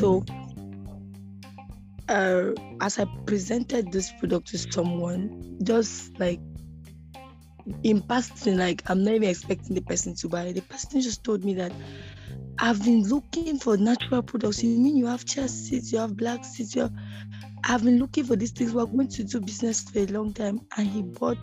So, 0.00 0.24
uh, 2.08 2.52
as 2.80 2.98
I 2.98 3.06
presented 3.26 3.92
this 3.92 4.10
product 4.18 4.48
to 4.48 4.58
someone, 4.58 5.58
just 5.62 6.18
like 6.18 6.40
in 7.82 8.00
passing, 8.00 8.56
like 8.56 8.82
I'm 8.88 9.04
not 9.04 9.12
even 9.12 9.28
expecting 9.28 9.74
the 9.74 9.82
person 9.82 10.14
to 10.14 10.28
buy. 10.28 10.44
It. 10.44 10.54
The 10.54 10.62
person 10.62 11.02
just 11.02 11.22
told 11.22 11.44
me 11.44 11.52
that 11.54 11.72
I've 12.60 12.82
been 12.82 13.02
looking 13.02 13.58
for 13.58 13.76
natural 13.76 14.22
products. 14.22 14.64
You 14.64 14.78
mean 14.78 14.96
you 14.96 15.06
have 15.06 15.26
chia 15.26 15.46
seeds, 15.48 15.92
you 15.92 15.98
have 15.98 16.16
black 16.16 16.46
seeds, 16.46 16.74
you 16.74 16.82
have 16.82 16.92
I've 17.64 17.84
been 17.84 17.98
looking 17.98 18.24
for 18.24 18.36
these 18.36 18.52
things. 18.52 18.72
We're 18.72 18.86
going 18.86 19.08
to 19.08 19.24
do 19.24 19.38
business 19.40 19.82
for 19.82 19.98
a 19.98 20.06
long 20.06 20.32
time. 20.32 20.60
And 20.78 20.88
he 20.88 21.02
bought 21.02 21.36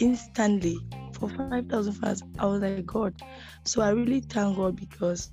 instantly 0.00 0.76
for 1.12 1.28
5,000 1.28 1.92
francs. 1.92 2.22
I 2.40 2.46
was 2.46 2.60
like, 2.60 2.84
God. 2.86 3.14
So 3.64 3.82
I 3.82 3.90
really 3.90 4.20
thank 4.20 4.56
God 4.56 4.74
because 4.74 5.30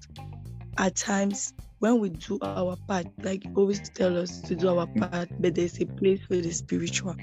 at 0.77 0.95
times 0.95 1.53
when 1.85 1.99
we 1.99 2.09
do 2.09 2.39
our 2.41 2.75
part, 2.87 3.05
like 3.21 3.43
always 3.55 3.89
tell 3.89 4.17
us 4.17 4.41
to 4.41 4.55
do 4.55 4.69
our 4.69 4.87
mm. 4.87 5.11
part, 5.11 5.29
but 5.39 5.53
there's 5.53 5.79
a 5.79 5.85
place 5.85 6.19
for 6.27 6.35
the 6.35 6.51
spiritual. 6.51 7.15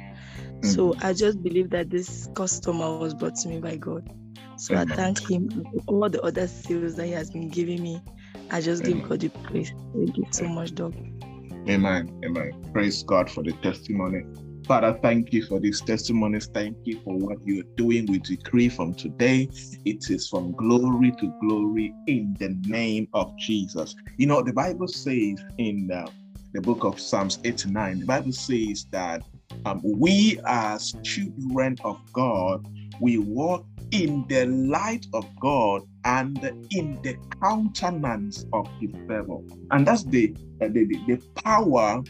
So 0.63 0.93
mm. 0.93 1.05
I 1.05 1.13
just 1.13 1.43
believe 1.43 1.71
that 1.71 1.91
this 1.91 2.29
customer 2.35 2.99
was 2.99 3.13
brought 3.15 3.35
to 3.37 3.49
me 3.49 3.59
by 3.59 3.77
God. 3.77 4.09
So 4.57 4.77
I 4.77 4.85
mm. 4.85 4.95
thank 4.95 5.29
him 5.29 5.49
all 5.89 6.09
the 6.09 6.23
other 6.23 6.47
sales 6.47 6.95
that 6.97 7.07
he 7.07 7.13
has 7.13 7.31
been 7.31 7.49
giving 7.49 7.83
me. 7.83 8.01
I 8.51 8.61
just 8.61 8.85
give 8.85 9.09
God 9.09 9.21
the 9.21 9.31
praise. 9.31 9.73
Thank 9.95 10.17
you 10.17 10.27
so 10.31 10.45
much, 10.45 10.75
Doc. 10.75 10.93
Amen. 11.69 12.21
Amen. 12.25 12.53
Praise 12.73 13.03
God 13.03 13.31
for 13.31 13.43
the 13.43 13.53
testimony. 13.63 14.23
Father, 14.69 14.97
thank 15.03 15.33
you 15.33 15.45
for 15.45 15.59
these 15.59 15.81
testimonies. 15.81 16.47
Thank 16.47 16.77
you 16.85 17.01
for 17.05 17.17
what 17.17 17.39
you're 17.45 17.65
doing. 17.77 18.07
We 18.07 18.19
decree 18.19 18.69
from 18.69 18.95
today, 18.95 19.49
it 19.85 20.09
is 20.09 20.29
from 20.29 20.53
glory 20.53 21.11
to 21.13 21.33
glory 21.41 21.93
in 22.07 22.37
the 22.39 22.57
name 22.69 23.09
of 23.13 23.37
Jesus. 23.39 23.95
You 24.19 24.29
know, 24.29 24.41
the 24.41 24.53
Bible 24.53 24.87
says 24.87 25.43
in 25.59 25.91
uh, 25.93 26.07
the 26.53 26.61
book 26.61 26.85
of 26.85 27.01
Psalms 27.01 27.41
89, 27.45 28.01
the 28.01 28.07
Bible 28.07 28.33
says 28.33 28.87
that 28.93 29.23
um, 29.65 29.81
we 29.83 30.39
as 30.47 30.95
children 31.03 31.77
of 31.85 31.99
God, 32.13 32.65
we 33.01 33.19
walk 33.19 33.67
in 33.91 34.25
the 34.29 34.47
light 34.47 35.07
of 35.13 35.29
God 35.41 35.83
and 36.05 36.53
in 36.71 37.01
the 37.03 37.17
countenance 37.43 38.47
of 38.53 38.69
his 38.81 38.91
favor. 39.09 39.39
And 39.71 39.87
that's 39.87 40.05
the, 40.05 40.35
uh, 40.61 40.69
the, 40.69 40.85
the, 40.85 40.99
the 41.07 41.23
power 41.43 42.03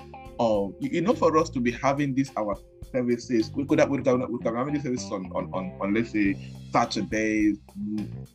Um, 0.42 0.48
of, 0.52 0.74
you 0.80 1.00
know, 1.00 1.14
for 1.14 1.36
us 1.38 1.50
to 1.50 1.60
be 1.60 1.70
having 1.70 2.14
these 2.14 2.30
our 2.36 2.56
services, 2.92 3.50
we 3.54 3.64
could 3.64 3.78
have, 3.78 3.88
we 3.88 3.98
could 3.98 4.06
have, 4.06 4.28
we 4.28 4.38
could 4.38 4.46
have 4.48 4.56
having 4.56 4.74
this 4.74 4.82
service 4.82 5.04
on, 5.10 5.30
on, 5.34 5.50
on, 5.52 5.72
on, 5.80 5.94
let's 5.94 6.10
say, 6.10 6.36
Saturdays, 6.72 7.58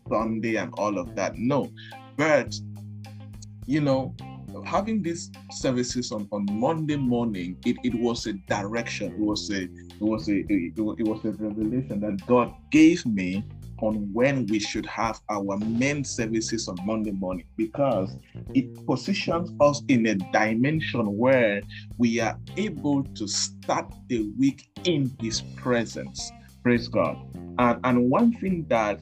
Sunday, 0.10 0.56
and 0.56 0.74
all 0.78 0.98
of 0.98 1.16
that. 1.16 1.38
No. 1.38 1.72
But, 2.16 2.56
you 3.66 3.82
know, 3.82 4.16
having 4.66 5.02
these 5.02 5.32
services 5.52 6.12
on, 6.12 6.28
on 6.32 6.46
Monday 6.52 6.96
morning, 6.96 7.58
it, 7.66 7.78
it 7.84 7.96
was 7.96 8.26
a 8.28 8.34
direction. 8.34 9.14
It 9.14 9.20
was 9.20 9.52
a 9.52 9.64
it 9.64 10.02
was 10.02 10.30
a 10.30 10.38
it, 10.38 10.74
it 10.78 11.08
was 11.08 11.26
a 11.26 11.32
revelation 11.32 12.00
that 12.02 12.26
God 12.26 12.54
gave 12.72 13.06
me 13.06 13.44
on 13.82 14.10
when 14.14 14.46
we 14.48 14.60
should 14.60 14.86
have 14.86 15.20
our 15.30 15.58
main 15.58 16.04
services 16.04 16.68
on 16.68 16.78
Monday 16.86 17.12
morning 17.12 17.46
because 17.56 18.16
it 18.54 18.86
positions 18.86 19.52
us 19.60 19.82
in 19.88 20.06
a 20.08 20.16
dimension 20.16 21.18
where 21.18 21.62
we 21.98 22.20
are 22.20 22.40
able 22.56 23.04
to 23.16 23.28
start 23.28 23.88
the 24.10 24.30
week 24.40 24.68
in 24.86 25.12
His 25.20 25.42
presence. 25.56 26.32
Praise 26.64 26.88
God. 26.88 27.18
And, 27.60 27.80
and 27.84 28.10
one 28.10 28.34
thing 28.34 28.66
that 28.70 29.00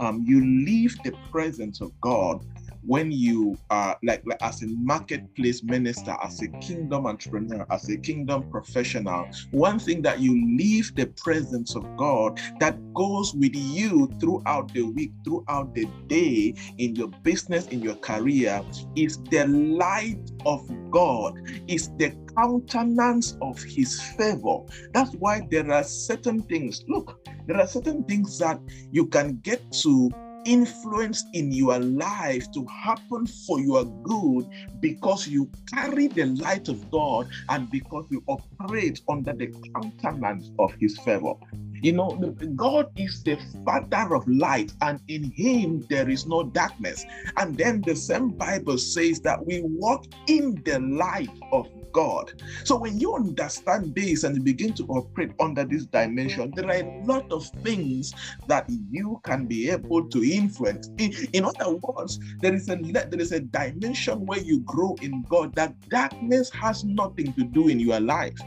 um, 0.00 0.24
you 0.26 0.40
leave 0.40 0.96
the 1.02 1.12
presence 1.30 1.80
of 1.80 1.92
God 2.00 2.44
when 2.86 3.10
you 3.10 3.58
are 3.70 3.98
like, 4.02 4.22
like 4.24 4.40
as 4.42 4.62
a 4.62 4.66
marketplace 4.66 5.62
minister, 5.62 6.16
as 6.22 6.40
a 6.42 6.48
kingdom 6.60 7.06
entrepreneur, 7.06 7.66
as 7.70 7.88
a 7.88 7.96
kingdom 7.96 8.48
professional, 8.50 9.28
one 9.50 9.78
thing 9.78 10.02
that 10.02 10.20
you 10.20 10.32
leave 10.56 10.94
the 10.94 11.06
presence 11.06 11.74
of 11.74 11.84
God 11.96 12.40
that 12.60 12.78
goes 12.94 13.34
with 13.34 13.54
you 13.54 14.10
throughout 14.20 14.72
the 14.72 14.82
week, 14.82 15.12
throughout 15.24 15.74
the 15.74 15.86
day, 16.06 16.54
in 16.78 16.94
your 16.94 17.08
business, 17.22 17.66
in 17.66 17.82
your 17.82 17.96
career, 17.96 18.62
is 18.94 19.18
the 19.30 19.46
light 19.46 20.30
of 20.44 20.68
God, 20.90 21.34
is 21.66 21.90
the 21.98 22.14
countenance 22.36 23.36
of 23.42 23.60
his 23.62 24.00
favor. 24.00 24.58
That's 24.92 25.14
why 25.16 25.46
there 25.50 25.70
are 25.72 25.84
certain 25.84 26.42
things. 26.42 26.84
Look, 26.88 27.18
there 27.46 27.58
are 27.58 27.66
certain 27.66 28.04
things 28.04 28.38
that 28.38 28.60
you 28.90 29.06
can 29.06 29.38
get 29.42 29.70
to 29.82 30.10
influence 30.46 31.26
in 31.32 31.52
your 31.52 31.78
life 31.78 32.50
to 32.52 32.64
happen 32.66 33.26
for 33.26 33.60
your 33.60 33.84
good 33.84 34.48
because 34.80 35.26
you 35.26 35.50
carry 35.72 36.06
the 36.06 36.26
light 36.26 36.68
of 36.68 36.90
God 36.90 37.28
and 37.48 37.70
because 37.70 38.06
you 38.10 38.22
operate 38.26 39.00
under 39.08 39.32
the 39.32 39.52
countenance 39.74 40.50
of 40.58 40.72
his 40.80 40.96
favor. 40.98 41.34
You 41.82 41.92
know, 41.92 42.16
God 42.54 42.86
is 42.96 43.22
the 43.22 43.38
father 43.64 44.14
of 44.14 44.26
light, 44.26 44.72
and 44.80 44.98
in 45.08 45.30
him 45.32 45.84
there 45.90 46.08
is 46.08 46.26
no 46.26 46.44
darkness. 46.44 47.04
And 47.36 47.56
then 47.56 47.82
the 47.82 47.94
same 47.94 48.30
Bible 48.30 48.78
says 48.78 49.20
that 49.20 49.44
we 49.44 49.60
walk 49.62 50.06
in 50.26 50.60
the 50.64 50.80
light 50.80 51.30
of 51.52 51.68
God. 51.96 52.30
So 52.64 52.76
when 52.76 53.00
you 53.00 53.14
understand 53.14 53.94
this 53.94 54.24
and 54.24 54.36
you 54.36 54.42
begin 54.42 54.74
to 54.74 54.84
operate 54.88 55.32
under 55.40 55.64
this 55.64 55.86
dimension, 55.86 56.52
there 56.54 56.66
are 56.66 56.84
a 56.84 57.02
lot 57.06 57.24
of 57.32 57.48
things 57.64 58.12
that 58.46 58.66
you 58.68 59.18
can 59.24 59.46
be 59.46 59.70
able 59.70 60.06
to 60.10 60.22
influence. 60.22 60.90
In, 60.98 61.14
in 61.32 61.46
other 61.46 61.76
words, 61.76 62.20
there 62.42 62.54
is 62.54 62.68
a 62.68 62.76
there 62.76 63.20
is 63.20 63.32
a 63.32 63.40
dimension 63.40 64.26
where 64.26 64.40
you 64.40 64.60
grow 64.60 64.94
in 65.00 65.24
God 65.30 65.54
that 65.54 65.74
darkness 65.88 66.50
has 66.50 66.84
nothing 66.84 67.32
to 67.32 67.44
do 67.44 67.68
in 67.68 67.80
your 67.80 67.98
life. 67.98 68.38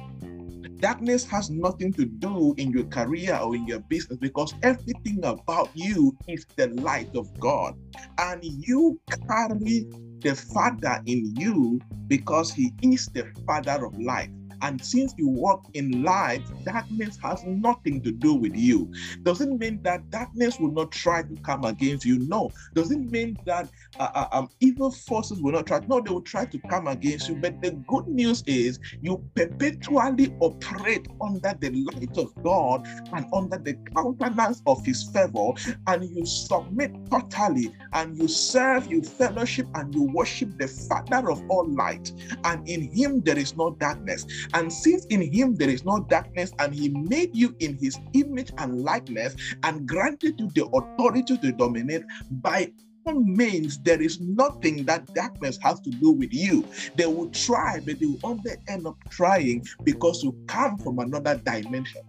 Darkness 0.80 1.26
has 1.26 1.50
nothing 1.50 1.94
to 1.94 2.06
do 2.06 2.54
in 2.58 2.72
your 2.72 2.86
career 2.86 3.38
or 3.42 3.56
in 3.56 3.68
your 3.68 3.80
business 3.82 4.18
because 4.20 4.54
everything 4.64 5.20
about 5.24 5.72
you 5.76 6.18
is 6.28 6.46
the 6.56 6.68
light 6.70 7.10
of 7.16 7.28
God. 7.40 7.76
And 8.18 8.42
you 8.44 9.00
carry 9.28 9.86
the 10.24 10.36
Father 10.36 11.02
in 11.06 11.34
you 11.36 11.82
because 12.08 12.54
He 12.54 12.72
is 12.82 13.10
the 13.10 13.28
Father 13.46 13.86
of 13.86 13.94
light. 14.00 14.30
And 14.62 14.84
since 14.84 15.14
you 15.18 15.28
walk 15.28 15.66
in 15.74 16.04
light, 16.04 16.44
darkness 16.66 17.18
has 17.24 17.44
nothing 17.46 18.02
to 18.02 18.12
do 18.12 18.34
with 18.34 18.56
you. 18.56 18.92
Doesn't 19.24 19.60
mean 19.60 19.82
that 19.84 20.10
darkness 20.10 20.60
will 20.60 20.72
not 20.72 20.92
try 20.92 21.24
to 21.24 21.36
come 21.44 21.66
against 21.66 22.06
you. 22.06 22.20
No. 22.20 22.52
Doesn't 22.76 23.10
mean 23.12 23.38
that 23.46 23.70
uh, 24.00 24.10
uh, 24.14 24.28
um, 24.32 24.50
evil 24.60 24.92
forces 24.92 25.42
will 25.42 25.54
not 25.54 25.68
try. 25.68 25.80
No, 25.88 26.02
they 26.02 26.12
will 26.12 26.22
try 26.22 26.46
to 26.46 26.60
come 26.70 26.88
against 26.88 27.30
you. 27.30 27.36
But 27.36 27.62
the 27.62 27.72
good 27.88 28.08
news 28.08 28.44
is 28.48 28.80
you 29.02 29.24
perpetually 29.36 30.36
operate 30.40 31.08
under 31.22 31.56
the 31.60 31.72
light 31.72 32.18
of 32.18 32.34
God 32.44 32.88
and 33.14 33.26
under 33.34 33.58
the 33.58 33.74
countenance 33.96 34.62
of 34.66 34.86
His 34.86 35.04
favor, 35.04 35.52
and 35.88 36.04
you 36.10 36.26
submit 36.26 36.94
totally, 37.10 37.74
and 37.94 38.18
you 38.18 38.28
serve, 38.28 38.92
you 38.92 39.02
fellowship, 39.02 39.68
and 39.76 39.94
you 39.94 40.04
worship 40.04 40.58
the 40.58 40.68
Father 40.68 41.30
of 41.32 41.44
all 41.50 41.68
light. 41.68 42.12
And 42.44 42.68
in 42.68 42.92
Him 42.92 43.22
there 43.22 43.38
is 43.38 43.56
no 43.56 43.72
darkness. 43.72 44.26
And 44.54 44.72
since 44.72 45.06
in 45.06 45.22
him 45.22 45.56
there 45.56 45.70
is 45.70 45.86
no 45.86 46.00
darkness, 46.10 46.52
and 46.60 46.74
he 46.74 46.90
made 46.90 47.36
you 47.36 47.56
in 47.60 47.78
his 47.78 47.98
image 48.14 48.52
and 48.58 48.82
likeness, 48.82 49.36
and 49.64 49.88
granted 49.88 50.40
you 50.40 50.50
the 50.56 50.66
authority 50.68 51.38
to 51.38 51.52
dominate 51.52 52.04
by 52.32 52.72
means, 53.08 53.80
there 53.80 54.02
is 54.02 54.20
nothing 54.20 54.86
that 54.86 55.12
darkness 55.14 55.58
has 55.64 55.80
to 55.82 55.90
do 55.90 56.12
with 56.12 56.34
you. 56.34 56.66
They 56.96 57.06
will 57.06 57.30
try, 57.30 57.80
but 57.80 58.00
they 58.00 58.06
will 58.06 58.20
only 58.24 58.52
end 58.68 58.86
up 58.86 58.98
trying 59.10 59.66
because 59.84 60.24
you 60.24 60.36
come 60.48 60.78
from 60.78 61.00
another 61.00 61.38
dimension. 61.38 62.02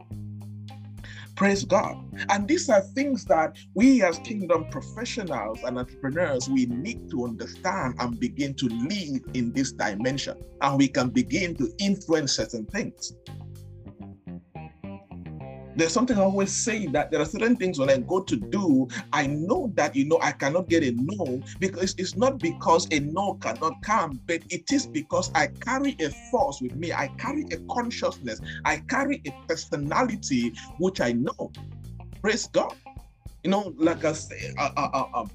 Praise 1.41 1.65
God. 1.65 1.97
And 2.29 2.47
these 2.47 2.69
are 2.69 2.83
things 2.83 3.25
that 3.25 3.57
we 3.73 4.03
as 4.03 4.19
kingdom 4.19 4.67
professionals 4.71 5.59
and 5.63 5.79
entrepreneurs, 5.79 6.51
we 6.51 6.67
need 6.67 7.09
to 7.13 7.25
understand 7.25 7.95
and 7.99 8.21
begin 8.21 8.53
to 8.57 8.67
live 8.67 9.23
in 9.33 9.51
this 9.55 9.73
dimension. 9.73 10.37
And 10.61 10.77
we 10.77 10.87
can 10.87 11.09
begin 11.09 11.57
to 11.57 11.73
influence 11.79 12.33
certain 12.33 12.67
things 12.67 13.15
there's 15.77 15.93
something 15.93 16.19
I 16.19 16.23
always 16.23 16.53
say 16.53 16.87
that 16.89 17.11
there 17.11 17.21
are 17.21 17.27
certain 17.27 17.57
things 17.57 17.79
when 17.79 17.91
I 17.91 17.99
go 17.99 18.21
to 18.21 18.37
do, 18.37 18.89
I 19.13 19.27
know 19.27 19.73
that 19.75 19.95
you 19.95 20.07
know 20.07 20.19
I 20.23 20.33
cannot 20.33 20.69
get 20.69 20.83
a 20.83 20.93
no 20.97 21.43
because 21.59 21.95
it's 21.99 22.17
not 22.17 22.39
because 22.39 22.89
a 22.93 23.01
no 23.01 23.35
cannot 23.35 23.81
come, 23.83 24.21
but 24.27 24.41
it 24.51 24.71
is 24.73 24.87
because 24.87 25.31
I 25.35 25.49
carry 25.61 25.97
a 26.01 26.11
force 26.31 26.61
with 26.61 26.75
me. 26.75 26.93
I 26.93 27.09
carry 27.19 27.45
a 27.53 27.57
consciousness. 27.73 28.41
I 28.65 28.79
carry 28.89 29.23
a 29.27 29.33
personality 29.49 30.53
which 30.79 31.01
I 31.01 31.13
know. 31.13 31.53
Praise 32.23 32.49
God. 32.49 32.75
You 33.45 33.51
know, 33.51 33.73
like 33.79 34.05
I 34.05 34.13
say, 34.13 34.53
uh, 34.59 34.71
uh, 34.77 34.91
uh, 34.93 35.21
um, 35.21 35.31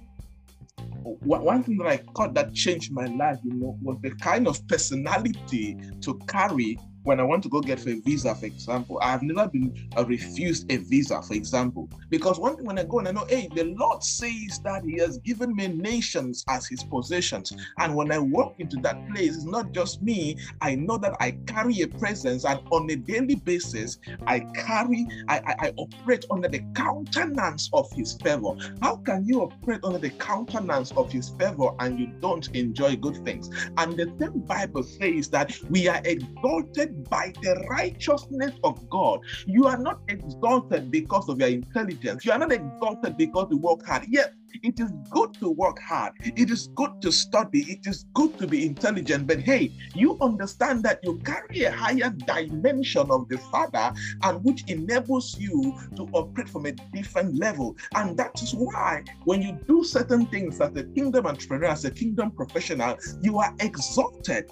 one 1.04 1.64
thing 1.64 1.78
that 1.78 1.88
I 1.88 1.98
caught 2.14 2.34
that 2.34 2.54
changed 2.54 2.92
my 2.92 3.06
life, 3.06 3.38
you 3.44 3.54
know, 3.54 3.78
was 3.82 3.98
the 4.02 4.12
kind 4.16 4.48
of 4.48 4.68
personality 4.68 5.78
to 6.02 6.20
carry 6.28 6.80
when 7.06 7.20
I 7.20 7.24
want 7.24 7.44
to 7.44 7.50
go 7.50 7.62
get 7.62 7.80
for 7.80 7.90
a 7.90 8.00
visa, 8.02 8.34
for 8.36 8.48
example, 8.48 9.00
I 9.02 9.12
have 9.12 9.22
never 9.22 9.48
been 9.48 9.72
uh, 9.96 10.06
refused 10.06 10.72
a 10.72 10.78
visa, 10.78 11.22
for 11.22 11.36
example, 11.36 11.88
because 12.10 12.40
one 12.40 12.56
thing 12.58 12.66
when 12.66 12.80
I 12.80 12.84
go 12.84 12.98
and 13.00 13.08
I 13.08 13.12
know, 13.12 13.26
hey, 13.30 13.48
the 13.54 13.76
Lord 13.78 14.04
says 14.04 14.60
that 14.64 14.84
He 14.84 14.98
has 14.98 15.20
given 15.20 15.56
me 15.56 15.68
nations 15.68 16.44
as 16.50 16.68
His 16.68 16.84
possessions, 16.84 17.54
and 17.80 17.96
when 17.96 18.12
I 18.12 18.18
walk 18.18 18.56
into 18.58 18.78
that 18.78 18.98
place, 19.08 19.36
it's 19.36 19.46
not 19.46 19.72
just 19.72 20.02
me. 20.02 20.36
I 20.62 20.76
know 20.76 20.98
that 20.98 21.16
I 21.20 21.38
carry 21.46 21.82
a 21.82 21.88
presence, 21.88 22.44
and 22.44 22.60
on 22.72 22.90
a 22.90 22.96
daily 22.96 23.36
basis, 23.36 24.00
I 24.26 24.40
carry, 24.56 25.08
I, 25.30 25.38
I, 25.46 25.68
I 25.68 25.74
operate 25.78 26.26
under 26.32 26.48
the 26.48 26.64
countenance 26.74 27.70
of 27.72 27.88
His 27.96 28.20
favor. 28.24 28.56
How 28.82 28.96
can 28.98 29.28
you 29.28 29.44
operate 29.44 29.82
under 29.84 30.00
the 30.00 30.10
countenance 30.10 30.92
of 30.98 31.12
His 31.12 31.30
favor 31.38 31.70
and 31.80 32.00
you 32.00 32.08
don't 32.20 32.48
enjoy 32.56 32.96
good 32.96 33.24
things? 33.24 33.52
And 33.78 33.96
the 33.96 34.12
same 34.20 34.42
Bible 34.42 34.82
says 34.82 35.30
that 35.30 35.56
we 35.70 35.88
are 35.88 36.02
exalted 36.04 36.95
by 37.10 37.34
the 37.42 37.56
righteousness 37.70 38.54
of 38.64 38.90
God. 38.90 39.20
You 39.46 39.68
are 39.68 39.78
not 39.78 40.00
exalted 40.08 40.92
because 40.92 41.30
of 41.30 41.40
your 41.40 41.50
intelligence. 41.50 42.26
You 42.26 42.32
are 42.32 42.40
not 42.40 42.52
exalted 42.52 43.18
because 43.18 43.48
you 43.52 43.58
work 43.58 43.86
hard. 43.86 44.06
Yes, 44.10 44.30
it 44.64 44.80
is 44.80 44.92
good 45.10 45.34
to 45.42 45.50
work 45.50 45.80
hard. 45.80 46.14
It 46.22 46.50
is 46.50 46.70
good 46.76 47.02
to 47.02 47.12
study. 47.12 47.62
It 47.64 47.88
is 47.88 48.06
good 48.14 48.38
to 48.40 48.48
be 48.48 48.66
intelligent. 48.66 49.28
But 49.28 49.40
hey, 49.40 49.72
you 49.94 50.18
understand 50.22 50.84
that 50.84 51.00
you 51.04 51.20
carry 51.26 51.64
a 51.64 51.72
higher 51.72 52.10
dimension 52.10 53.10
of 53.10 53.28
the 53.30 53.38
Father 53.38 53.94
and 54.24 54.44
which 54.44 54.64
enables 54.68 55.38
you 55.38 55.74
to 55.98 56.08
operate 56.14 56.50
from 56.50 56.66
a 56.66 56.72
different 56.94 57.36
level. 57.36 57.76
And 57.96 58.18
that 58.18 58.42
is 58.42 58.54
why 58.54 59.04
when 59.26 59.42
you 59.42 59.58
do 59.68 59.84
certain 59.84 60.26
things 60.28 60.62
as 60.62 60.76
a 60.76 60.84
kingdom 60.84 61.26
entrepreneur, 61.26 61.68
as 61.68 61.86
a 61.86 61.92
kingdom 61.92 62.32
professional, 62.32 62.98
you 63.22 63.40
are 63.40 63.54
exalted 63.60 64.50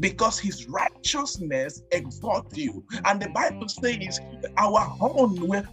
because 0.00 0.38
his 0.38 0.66
righteousness 0.68 1.82
exalts 1.92 2.56
you. 2.56 2.84
And 3.04 3.20
the 3.20 3.28
Bible 3.30 3.68
says 3.68 4.20
our 4.56 4.80
horn, 4.80 5.66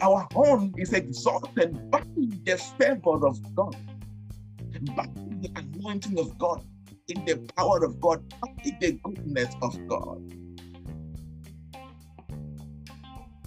our 0.00 0.28
horn 0.32 0.74
is 0.76 0.92
exalted 0.92 1.78
by 1.90 2.02
the 2.16 2.56
favor 2.78 3.26
of 3.26 3.38
God, 3.54 3.76
by 4.94 5.06
the 5.40 5.50
anointing 5.56 6.18
of 6.18 6.36
God, 6.38 6.64
in 7.08 7.24
the 7.24 7.40
power 7.56 7.84
of 7.84 8.00
God, 8.00 8.22
by 8.40 8.48
the 8.64 8.92
goodness 9.02 9.56
of 9.62 9.76
God. 9.88 10.18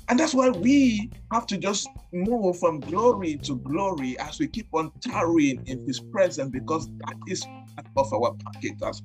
And 0.07 0.19
that's 0.19 0.36
why 0.36 0.50
we 0.50 1.10
have 1.31 1.48
to 1.48 1.57
just 1.57 1.89
move 2.13 2.60
from 2.60 2.80
glory 2.80 3.38
to 3.44 3.57
glory 3.57 4.18
as 4.19 4.39
we 4.39 4.48
keep 4.48 4.68
on 4.74 4.92
tarrying 5.01 5.63
in 5.66 5.81
his 5.88 6.00
presence 6.00 6.51
because 6.51 6.88
that 7.00 7.16
is 7.28 7.44
of 7.95 8.13
our 8.13 8.36
package 8.45 8.81
as 8.83 9.01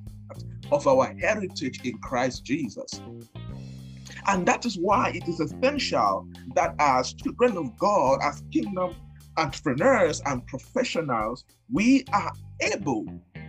of 0.71 0.87
our 0.87 1.15
heritage 1.19 1.81
in 1.85 1.99
Christ 1.99 2.45
Jesus. 2.45 3.01
And 4.27 4.47
that 4.47 4.65
is 4.67 4.79
why 4.79 5.13
it 5.15 5.27
is 5.29 5.41
essential 5.41 6.27
that 6.55 6.75
as 6.79 7.13
children 7.15 7.57
of 7.57 7.77
God, 7.79 8.21
as 8.23 8.43
kingdom 8.53 8.95
entrepreneurs 9.37 10.21
and 10.27 10.47
professionals, 10.47 11.45
we 11.73 12.05
are 12.13 12.33
able, 12.61 13.07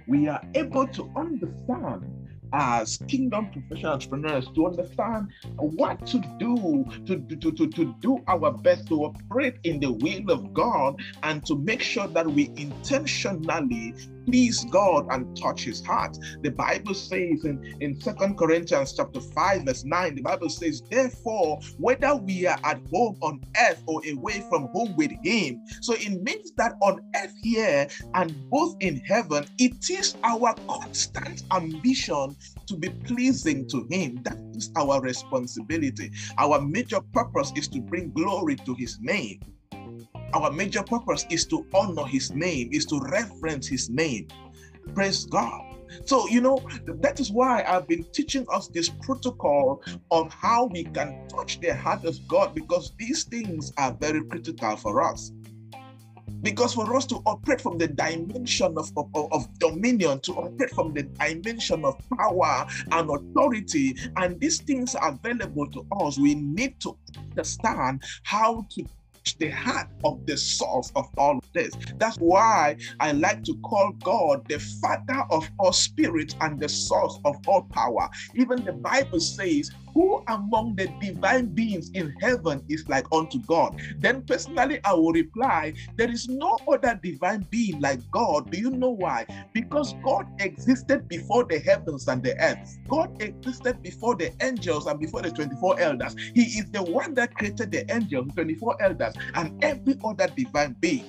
we 0.07 0.27
are 0.27 0.41
able 0.55 0.87
to 0.87 1.11
understand 1.15 2.05
as 2.53 2.97
kingdom 3.07 3.49
professional 3.51 3.93
entrepreneurs 3.93 4.47
to 4.55 4.67
understand 4.67 5.29
what 5.57 6.05
to 6.05 6.19
do 6.37 6.85
to, 7.05 7.19
to, 7.37 7.51
to, 7.51 7.67
to 7.67 7.95
do 8.01 8.21
our 8.27 8.51
best 8.51 8.87
to 8.87 9.05
operate 9.05 9.55
in 9.63 9.79
the 9.79 9.91
will 9.91 10.29
of 10.29 10.53
God 10.53 11.01
and 11.23 11.45
to 11.45 11.57
make 11.57 11.81
sure 11.81 12.07
that 12.07 12.27
we 12.27 12.51
intentionally 12.57 13.95
please 14.25 14.65
God 14.71 15.07
and 15.11 15.35
touch 15.37 15.63
his 15.63 15.85
heart. 15.85 16.17
The 16.41 16.51
Bible 16.51 16.93
says 16.93 17.45
in, 17.45 17.61
in 17.79 17.99
Second 17.99 18.37
Corinthians 18.37 18.93
chapter 18.93 19.19
5, 19.19 19.63
verse 19.65 19.83
9, 19.85 20.15
the 20.15 20.21
Bible 20.21 20.49
says, 20.49 20.81
Therefore, 20.89 21.59
whether 21.77 22.15
we 22.15 22.45
are 22.45 22.59
at 22.63 22.81
home 22.91 23.17
on 23.21 23.41
earth 23.59 23.83
or 23.87 24.01
away 24.09 24.43
from 24.49 24.67
home 24.73 24.95
with 24.95 25.11
him. 25.23 25.61
So 25.81 25.93
it 25.93 26.21
means 26.21 26.51
that 26.57 26.75
on 26.81 27.01
earth 27.15 27.33
here 27.41 27.87
and 28.15 28.49
both 28.49 28.75
in 28.79 29.01
heaven, 29.07 29.45
it 29.57 29.89
is 29.89 30.15
our 30.23 30.55
constant 30.67 31.43
ambition 31.53 32.35
to 32.67 32.77
be 32.77 32.89
pleasing 33.05 33.67
to 33.69 33.87
him. 33.89 34.21
That 34.23 34.37
is 34.55 34.71
our 34.75 35.01
responsibility. 35.01 36.11
Our 36.37 36.61
major 36.61 37.01
purpose 37.13 37.51
is 37.55 37.67
to 37.69 37.81
bring 37.81 38.11
glory 38.11 38.55
to 38.57 38.75
his 38.75 38.97
name 39.01 39.41
our 40.33 40.51
major 40.51 40.83
purpose 40.83 41.25
is 41.29 41.45
to 41.47 41.65
honor 41.73 42.05
his 42.05 42.31
name, 42.31 42.69
is 42.71 42.85
to 42.87 42.99
reference 42.99 43.67
his 43.67 43.89
name. 43.89 44.27
Praise 44.93 45.25
God. 45.25 45.71
So, 46.05 46.27
you 46.27 46.41
know, 46.41 46.61
that 46.85 47.19
is 47.19 47.31
why 47.31 47.63
I've 47.67 47.87
been 47.87 48.03
teaching 48.13 48.45
us 48.51 48.67
this 48.67 48.89
protocol 48.89 49.83
of 50.09 50.33
how 50.33 50.65
we 50.65 50.85
can 50.85 51.27
touch 51.27 51.59
the 51.59 51.75
heart 51.75 52.05
of 52.05 52.17
God 52.27 52.55
because 52.55 52.93
these 52.97 53.25
things 53.25 53.73
are 53.77 53.93
very 53.93 54.23
critical 54.25 54.77
for 54.77 55.01
us. 55.01 55.31
Because 56.41 56.73
for 56.73 56.95
us 56.95 57.05
to 57.07 57.17
operate 57.25 57.61
from 57.61 57.77
the 57.77 57.87
dimension 57.87 58.75
of, 58.77 58.91
of, 58.97 59.31
of, 59.31 59.59
dominion, 59.59 60.19
to 60.21 60.33
operate 60.33 60.71
from 60.71 60.93
the 60.93 61.03
dimension 61.03 61.85
of 61.85 62.01
power 62.17 62.65
and 62.91 63.09
authority, 63.09 63.95
and 64.15 64.39
these 64.39 64.59
things 64.59 64.95
are 64.95 65.11
available 65.11 65.69
to 65.69 65.85
us, 65.99 66.17
we 66.17 66.35
need 66.35 66.79
to 66.79 66.97
understand 67.17 68.01
how 68.23 68.65
to 68.71 68.83
the 69.39 69.49
heart 69.49 69.87
of 70.03 70.19
the 70.25 70.37
source 70.37 70.91
of 70.95 71.07
all 71.17 71.37
of 71.37 71.49
this. 71.53 71.77
That's 71.99 72.17
why 72.19 72.77
I 72.99 73.11
like 73.13 73.43
to 73.45 73.55
call 73.63 73.93
God 74.03 74.41
the 74.47 74.59
Father 74.59 75.23
of 75.31 75.49
all 75.59 75.73
spirits 75.73 76.35
and 76.41 76.59
the 76.59 76.69
source 76.69 77.19
of 77.25 77.35
all 77.47 77.67
power. 77.73 78.09
Even 78.35 78.63
the 78.65 78.73
Bible 78.73 79.19
says, 79.19 79.71
who 79.93 80.23
among 80.27 80.75
the 80.75 80.87
divine 80.99 81.47
beings 81.47 81.91
in 81.93 82.13
heaven 82.21 82.63
is 82.69 82.87
like 82.87 83.05
unto 83.11 83.39
God? 83.47 83.79
Then 83.99 84.23
personally, 84.23 84.79
I 84.83 84.93
will 84.93 85.11
reply, 85.11 85.73
There 85.97 86.11
is 86.11 86.27
no 86.27 86.57
other 86.71 86.99
divine 87.01 87.45
being 87.49 87.79
like 87.81 87.99
God. 88.11 88.51
Do 88.51 88.57
you 88.57 88.71
know 88.71 88.91
why? 88.91 89.25
Because 89.53 89.93
God 90.03 90.27
existed 90.39 91.07
before 91.07 91.45
the 91.45 91.59
heavens 91.59 92.07
and 92.07 92.23
the 92.23 92.39
earth. 92.41 92.79
God 92.87 93.09
existed 93.21 93.81
before 93.81 94.15
the 94.15 94.31
angels 94.43 94.85
and 94.87 94.99
before 94.99 95.21
the 95.21 95.31
24 95.31 95.79
elders. 95.79 96.15
He 96.33 96.43
is 96.43 96.69
the 96.71 96.83
one 96.83 97.13
that 97.15 97.33
created 97.35 97.71
the 97.71 97.91
angels, 97.93 98.33
24 98.35 98.81
elders, 98.81 99.13
and 99.35 99.63
every 99.63 99.97
other 100.03 100.27
divine 100.35 100.75
being. 100.79 101.05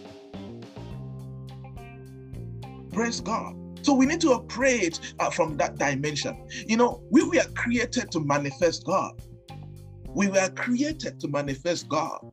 Praise 2.92 3.20
God. 3.20 3.61
So 3.82 3.92
we 3.94 4.06
need 4.06 4.20
to 4.22 4.32
operate 4.32 5.14
uh, 5.18 5.30
from 5.30 5.56
that 5.56 5.76
dimension. 5.76 6.36
You 6.66 6.76
know, 6.76 7.02
we 7.10 7.22
were 7.24 7.44
created 7.54 8.10
to 8.12 8.20
manifest 8.20 8.84
God. 8.84 9.20
We 10.08 10.28
were 10.28 10.48
created 10.50 11.18
to 11.20 11.28
manifest 11.28 11.88
God. 11.88 12.30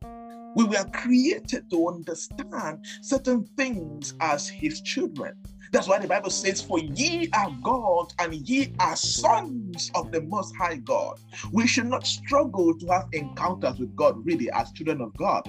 We 0.54 0.64
were 0.64 0.84
created 0.92 1.70
to 1.70 1.88
understand 1.88 2.84
certain 3.02 3.46
things 3.56 4.14
as 4.20 4.48
His 4.48 4.80
children. 4.80 5.34
That's 5.72 5.86
why 5.86 5.98
the 5.98 6.08
Bible 6.08 6.30
says, 6.30 6.60
For 6.60 6.80
ye 6.80 7.28
are 7.32 7.50
God 7.62 8.12
and 8.18 8.34
ye 8.34 8.74
are 8.80 8.96
sons 8.96 9.90
of 9.94 10.10
the 10.10 10.20
Most 10.22 10.54
High 10.56 10.76
God. 10.76 11.18
We 11.52 11.66
should 11.66 11.86
not 11.86 12.06
struggle 12.06 12.76
to 12.76 12.86
have 12.88 13.08
encounters 13.12 13.78
with 13.78 13.94
God 13.94 14.24
really 14.26 14.50
as 14.50 14.72
children 14.72 15.00
of 15.00 15.16
God. 15.16 15.48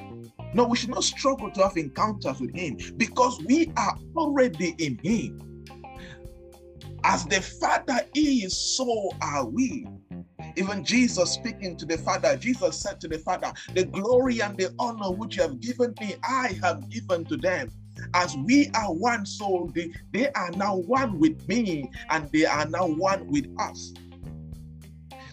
No, 0.54 0.66
we 0.66 0.78
should 0.78 0.90
not 0.90 1.04
struggle 1.04 1.50
to 1.52 1.64
have 1.64 1.78
encounters 1.78 2.40
with 2.40 2.56
Him 2.56 2.78
because 2.98 3.42
we 3.44 3.72
are 3.78 3.98
already 4.16 4.76
in 4.78 5.00
Him. 5.04 5.51
As 7.04 7.26
the 7.26 7.42
Father 7.42 8.02
is, 8.14 8.56
so 8.56 9.12
are 9.22 9.46
we. 9.46 9.88
Even 10.56 10.84
Jesus 10.84 11.32
speaking 11.32 11.78
to 11.78 11.86
the 11.86 11.98
Father, 11.98 12.36
Jesus 12.38 12.82
said 12.82 13.00
to 13.02 13.08
the 13.08 13.18
Father, 13.20 13.52
The 13.74 13.86
glory 13.86 14.42
and 14.42 14.58
the 14.58 14.74
honor 14.80 15.12
which 15.12 15.38
you 15.38 15.44
have 15.44 15.60
given 15.60 15.94
me, 16.00 16.16
I 16.24 16.58
have 16.62 16.90
given 16.90 17.26
to 17.26 17.38
them. 17.38 17.70
As 18.14 18.36
we 18.38 18.70
are 18.76 18.94
one 18.94 19.26
soul, 19.26 19.72
they, 19.74 19.92
they 20.12 20.30
are 20.32 20.52
now 20.52 20.76
one 20.76 21.20
with 21.20 21.48
me, 21.48 21.90
and 22.10 22.30
they 22.32 22.46
are 22.46 22.68
now 22.68 22.88
one 22.88 23.28
with 23.28 23.48
us. 23.60 23.94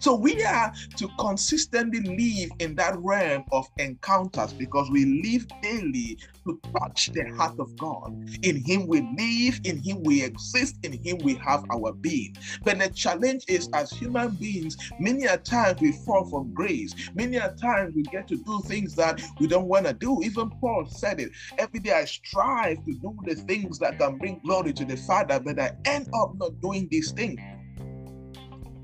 So 0.01 0.15
we 0.15 0.43
are 0.45 0.73
to 0.97 1.09
consistently 1.19 2.01
live 2.01 2.51
in 2.59 2.75
that 2.77 2.97
realm 2.99 3.45
of 3.53 3.67
encounters 3.79 4.53
because 4.53 4.91
we 4.91 5.23
live 5.23 5.47
daily 5.63 6.19
to 6.47 6.61
touch 6.79 7.11
the 7.13 7.25
heart 7.37 7.55
of 7.59 7.77
God. 7.79 8.13
In 8.43 8.63
Him 8.65 8.87
we 8.87 9.01
live, 9.19 9.61
in 9.65 9.83
Him 9.83 10.03
we 10.05 10.23
exist, 10.23 10.79
in 10.83 10.93
Him 11.03 11.19
we 11.23 11.35
have 11.45 11.65
our 11.73 11.93
being. 12.03 12.35
But 12.65 12.79
the 12.79 12.89
challenge 12.91 13.45
is, 13.49 13.69
as 13.75 13.93
human 13.93 14.37
beings, 14.37 14.77
many 14.99 15.25
a 15.25 15.37
times 15.39 15.81
we 15.81 15.93
fall 15.93 16.25
from 16.25 16.53
grace. 16.55 16.95
Many 17.15 17.37
a 17.37 17.53
times 17.61 17.95
we 17.95 18.03
get 18.05 18.29
to 18.29 18.37
do 18.37 18.61
things 18.67 18.95
that 18.97 19.21
we 19.41 19.47
don't 19.47 19.67
want 19.67 19.87
to 19.87 19.93
do. 19.93 20.21
Even 20.23 20.51
Paul 20.61 20.87
said 20.89 21.21
it. 21.21 21.31
Every 21.59 21.81
day 21.81 21.93
I 21.93 22.05
strive 22.05 22.77
to 22.85 22.95
do 22.95 23.17
the 23.25 23.35
things 23.35 23.79
that 23.81 23.99
can 23.99 24.19
bring 24.19 24.41
glory 24.45 24.73
to 24.75 24.85
the 24.85 24.97
Father, 24.97 25.41
but 25.41 25.59
I 25.59 25.73
end 25.85 26.09
up 26.15 26.33
not 26.37 26.61
doing 26.61 26.89
these 26.91 27.13
things. 27.13 27.39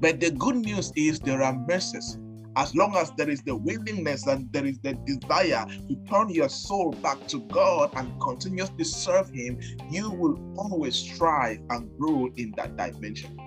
But 0.04 0.20
the 0.20 0.32
good 0.32 0.56
news 0.56 0.92
is 0.96 1.18
there 1.18 1.42
are 1.42 1.58
mercies. 1.66 2.18
As 2.56 2.74
long 2.74 2.94
as 2.94 3.10
there 3.12 3.30
is 3.30 3.40
the 3.40 3.56
willingness 3.56 4.26
and 4.26 4.52
there 4.52 4.66
is 4.66 4.78
the 4.80 4.92
desire 5.06 5.64
to 5.88 5.96
turn 6.10 6.28
your 6.28 6.50
soul 6.50 6.92
back 7.02 7.26
to 7.28 7.40
God 7.48 7.90
and 7.96 8.12
continuously 8.20 8.84
serve 8.84 9.30
Him, 9.30 9.58
you 9.90 10.10
will 10.10 10.38
always 10.58 10.94
strive 10.94 11.60
and 11.70 11.88
grow 11.98 12.28
in 12.36 12.52
that 12.58 12.76
dimension. 12.76 13.40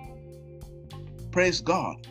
Praise 1.30 1.60
God. 1.60 2.04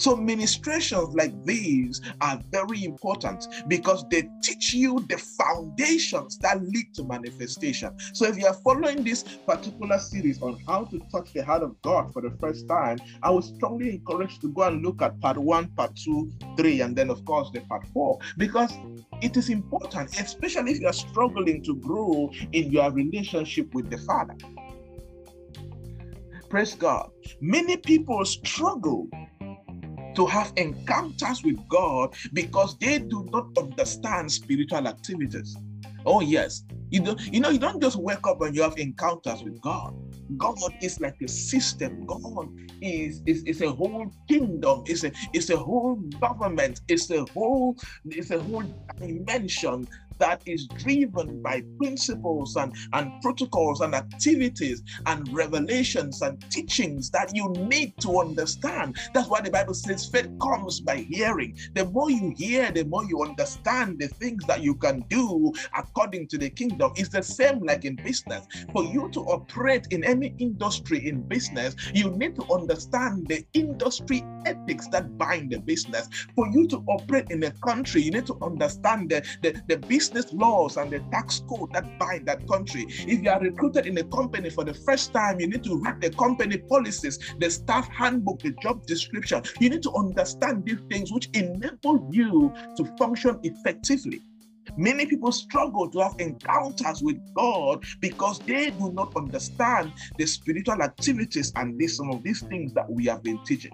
So, 0.00 0.16
ministrations 0.16 1.14
like 1.14 1.44
these 1.44 2.00
are 2.22 2.40
very 2.50 2.84
important 2.84 3.46
because 3.68 4.02
they 4.10 4.30
teach 4.42 4.72
you 4.72 5.04
the 5.10 5.18
foundations 5.18 6.38
that 6.38 6.62
lead 6.62 6.94
to 6.94 7.04
manifestation. 7.04 7.94
So, 8.14 8.24
if 8.24 8.38
you 8.38 8.46
are 8.46 8.54
following 8.54 9.04
this 9.04 9.24
particular 9.46 9.98
series 9.98 10.40
on 10.40 10.58
how 10.66 10.84
to 10.84 10.98
touch 11.12 11.34
the 11.34 11.44
heart 11.44 11.62
of 11.62 11.80
God 11.82 12.14
for 12.14 12.22
the 12.22 12.30
first 12.40 12.66
time, 12.66 12.98
I 13.22 13.28
would 13.30 13.44
strongly 13.44 13.90
encourage 13.90 14.38
to 14.38 14.48
go 14.48 14.62
and 14.62 14.82
look 14.82 15.02
at 15.02 15.20
part 15.20 15.36
one, 15.36 15.68
part 15.72 15.94
two, 15.96 16.32
three, 16.56 16.80
and 16.80 16.96
then, 16.96 17.10
of 17.10 17.22
course, 17.26 17.50
the 17.52 17.60
part 17.60 17.86
four 17.88 18.18
because 18.38 18.72
it 19.20 19.36
is 19.36 19.50
important, 19.50 20.18
especially 20.18 20.72
if 20.72 20.80
you 20.80 20.86
are 20.86 20.94
struggling 20.94 21.62
to 21.64 21.76
grow 21.76 22.32
in 22.52 22.72
your 22.72 22.90
relationship 22.90 23.74
with 23.74 23.90
the 23.90 23.98
Father. 23.98 24.34
Praise 26.48 26.74
God. 26.74 27.10
Many 27.40 27.76
people 27.76 28.24
struggle 28.24 29.08
to 30.20 30.26
have 30.26 30.52
encounters 30.56 31.42
with 31.42 31.66
God 31.66 32.14
because 32.34 32.76
they 32.76 32.98
do 32.98 33.26
not 33.32 33.46
understand 33.56 34.30
spiritual 34.30 34.86
activities. 34.86 35.56
Oh, 36.04 36.20
yes. 36.20 36.62
You, 36.90 37.00
do, 37.00 37.16
you 37.32 37.40
know, 37.40 37.48
you 37.48 37.58
don't 37.58 37.80
just 37.80 37.96
wake 37.96 38.26
up 38.26 38.42
and 38.42 38.54
you 38.54 38.60
have 38.60 38.76
encounters 38.76 39.42
with 39.42 39.58
God. 39.62 39.94
God 40.36 40.58
is 40.82 41.00
like 41.00 41.16
a 41.22 41.28
system. 41.28 42.04
God 42.04 42.48
is, 42.82 43.22
is, 43.24 43.42
is 43.44 43.62
a 43.62 43.70
whole 43.70 44.12
kingdom. 44.28 44.82
It's 44.86 45.04
a 45.04 45.12
it's 45.32 45.48
a 45.48 45.56
whole 45.56 45.96
government. 46.20 46.80
It's 46.86 47.10
a 47.10 47.24
whole 47.32 47.76
it's 48.04 48.30
a 48.30 48.40
whole 48.40 48.62
dimension 49.00 49.86
that 50.20 50.42
is 50.46 50.66
driven 50.78 51.42
by 51.42 51.62
principles 51.78 52.56
and, 52.56 52.72
and 52.92 53.10
protocols 53.22 53.80
and 53.80 53.94
activities 53.94 54.82
and 55.06 55.28
revelations 55.32 56.22
and 56.22 56.40
teachings 56.50 57.10
that 57.10 57.34
you 57.34 57.50
need 57.58 57.96
to 57.98 58.20
understand. 58.20 58.96
That's 59.12 59.28
why 59.28 59.40
the 59.40 59.50
Bible 59.50 59.74
says 59.74 60.06
faith 60.06 60.30
comes 60.40 60.80
by 60.80 60.98
hearing. 60.98 61.56
The 61.74 61.86
more 61.86 62.10
you 62.10 62.32
hear, 62.36 62.70
the 62.70 62.84
more 62.84 63.04
you 63.04 63.22
understand 63.22 63.98
the 63.98 64.08
things 64.08 64.44
that 64.46 64.62
you 64.62 64.74
can 64.74 65.00
do 65.08 65.52
according 65.76 66.28
to 66.28 66.38
the 66.38 66.50
kingdom. 66.50 66.92
It's 66.96 67.08
the 67.08 67.22
same 67.22 67.60
like 67.60 67.84
in 67.84 67.96
business. 67.96 68.46
For 68.72 68.84
you 68.84 69.08
to 69.12 69.20
operate 69.20 69.88
in 69.90 70.04
any 70.04 70.34
industry 70.38 71.06
in 71.06 71.22
business, 71.22 71.74
you 71.94 72.10
need 72.10 72.36
to 72.36 72.44
understand 72.52 73.26
the 73.28 73.44
industry 73.54 74.22
ethics 74.44 74.86
that 74.88 75.16
bind 75.18 75.52
the 75.52 75.60
business. 75.60 76.08
For 76.36 76.46
you 76.48 76.66
to 76.68 76.84
operate 76.88 77.30
in 77.30 77.42
a 77.44 77.50
country, 77.50 78.02
you 78.02 78.10
need 78.10 78.26
to 78.26 78.36
understand 78.42 79.10
the, 79.10 79.24
the, 79.42 79.60
the 79.66 79.78
business 79.78 80.09
business 80.10 80.32
laws 80.32 80.76
and 80.76 80.90
the 80.90 80.98
tax 81.10 81.42
code 81.48 81.72
that 81.72 81.98
bind 81.98 82.26
that 82.26 82.46
country. 82.48 82.86
If 82.88 83.22
you 83.22 83.30
are 83.30 83.40
recruited 83.40 83.86
in 83.86 83.96
a 83.98 84.04
company 84.04 84.50
for 84.50 84.64
the 84.64 84.74
first 84.74 85.12
time, 85.12 85.40
you 85.40 85.46
need 85.46 85.64
to 85.64 85.76
read 85.76 86.00
the 86.00 86.10
company 86.10 86.58
policies, 86.58 87.18
the 87.38 87.50
staff 87.50 87.88
handbook, 87.88 88.40
the 88.40 88.50
job 88.62 88.86
description. 88.86 89.42
You 89.60 89.70
need 89.70 89.82
to 89.84 89.92
understand 89.92 90.64
these 90.64 90.80
things 90.90 91.12
which 91.12 91.28
enable 91.34 92.08
you 92.12 92.52
to 92.76 92.84
function 92.96 93.38
effectively. 93.42 94.20
Many 94.76 95.06
people 95.06 95.32
struggle 95.32 95.88
to 95.90 96.00
have 96.00 96.14
encounters 96.18 97.02
with 97.02 97.18
God 97.34 97.84
because 98.00 98.38
they 98.40 98.70
do 98.70 98.92
not 98.92 99.14
understand 99.16 99.92
the 100.16 100.26
spiritual 100.26 100.82
activities 100.82 101.52
and 101.56 101.78
this, 101.78 101.96
some 101.96 102.10
of 102.10 102.22
these 102.22 102.40
things 102.42 102.72
that 102.74 102.88
we 102.90 103.06
have 103.06 103.22
been 103.22 103.38
teaching. 103.44 103.72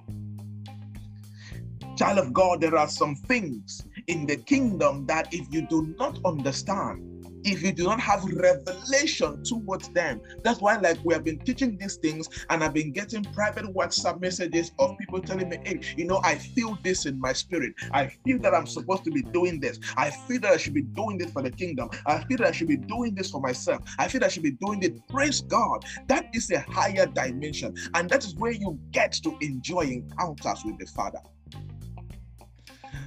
Child 1.97 2.19
of 2.19 2.33
God, 2.33 2.61
there 2.61 2.76
are 2.76 2.88
some 2.88 3.14
things 3.14 3.83
in 4.07 4.27
the 4.27 4.37
kingdom 4.37 5.07
that 5.07 5.33
if 5.33 5.47
you 5.53 5.67
do 5.69 5.95
not 5.99 6.19
understand, 6.25 7.03
if 7.47 7.63
you 7.63 7.73
do 7.73 7.85
not 7.85 8.01
have 8.01 8.25
revelation 8.25 9.43
towards 9.45 9.89
them. 9.91 10.21
That's 10.43 10.61
why, 10.61 10.77
like, 10.77 10.99
we 11.05 11.15
have 11.15 11.25
been 11.25 11.39
teaching 11.41 11.79
these 11.79 11.97
things, 11.97 12.29
and 12.51 12.63
I've 12.63 12.75
been 12.75 12.91
getting 12.93 13.23
private 13.25 13.65
WhatsApp 13.67 14.21
messages 14.21 14.73
of 14.81 14.99
people 14.99 15.21
telling 15.21 15.49
me, 15.49 15.59
hey, 15.65 15.81
you 15.97 16.07
know, 16.07 16.21
I 16.25 16.35
feel 16.37 16.77
this 16.83 17.07
in 17.07 17.21
my 17.21 17.33
spirit. 17.33 17.73
I 17.93 18.09
feel 18.25 18.41
that 18.41 18.53
I'm 18.53 18.67
supposed 18.67 19.05
to 19.05 19.13
be 19.13 19.23
doing 19.23 19.61
this. 19.61 19.79
I 19.97 20.11
feel 20.11 20.41
that 20.41 20.53
I 20.53 20.57
should 20.57 20.75
be 20.75 20.83
doing 20.83 21.19
this 21.19 21.31
for 21.31 21.43
the 21.43 21.51
kingdom. 21.51 21.89
I 22.07 22.25
feel 22.25 22.39
that 22.39 22.49
I 22.49 22.53
should 22.53 22.69
be 22.69 22.79
doing 22.79 23.15
this 23.15 23.31
for 23.31 23.41
myself. 23.41 23.83
I 23.99 24.09
feel 24.09 24.21
that 24.21 24.27
I 24.27 24.31
should 24.31 24.43
be 24.43 24.53
doing 24.53 24.83
it. 24.83 25.07
Praise 25.09 25.41
God. 25.43 25.85
That 26.09 26.29
is 26.35 26.51
a 26.51 26.61
higher 26.61 27.07
dimension, 27.07 27.75
and 27.95 28.11
that 28.11 28.25
is 28.25 28.35
where 28.35 28.53
you 28.53 28.79
get 28.93 29.13
to 29.23 29.37
enjoy 29.41 29.83
encounters 29.83 30.63
with 30.65 30.79
the 30.79 30.87
Father. 30.87 31.21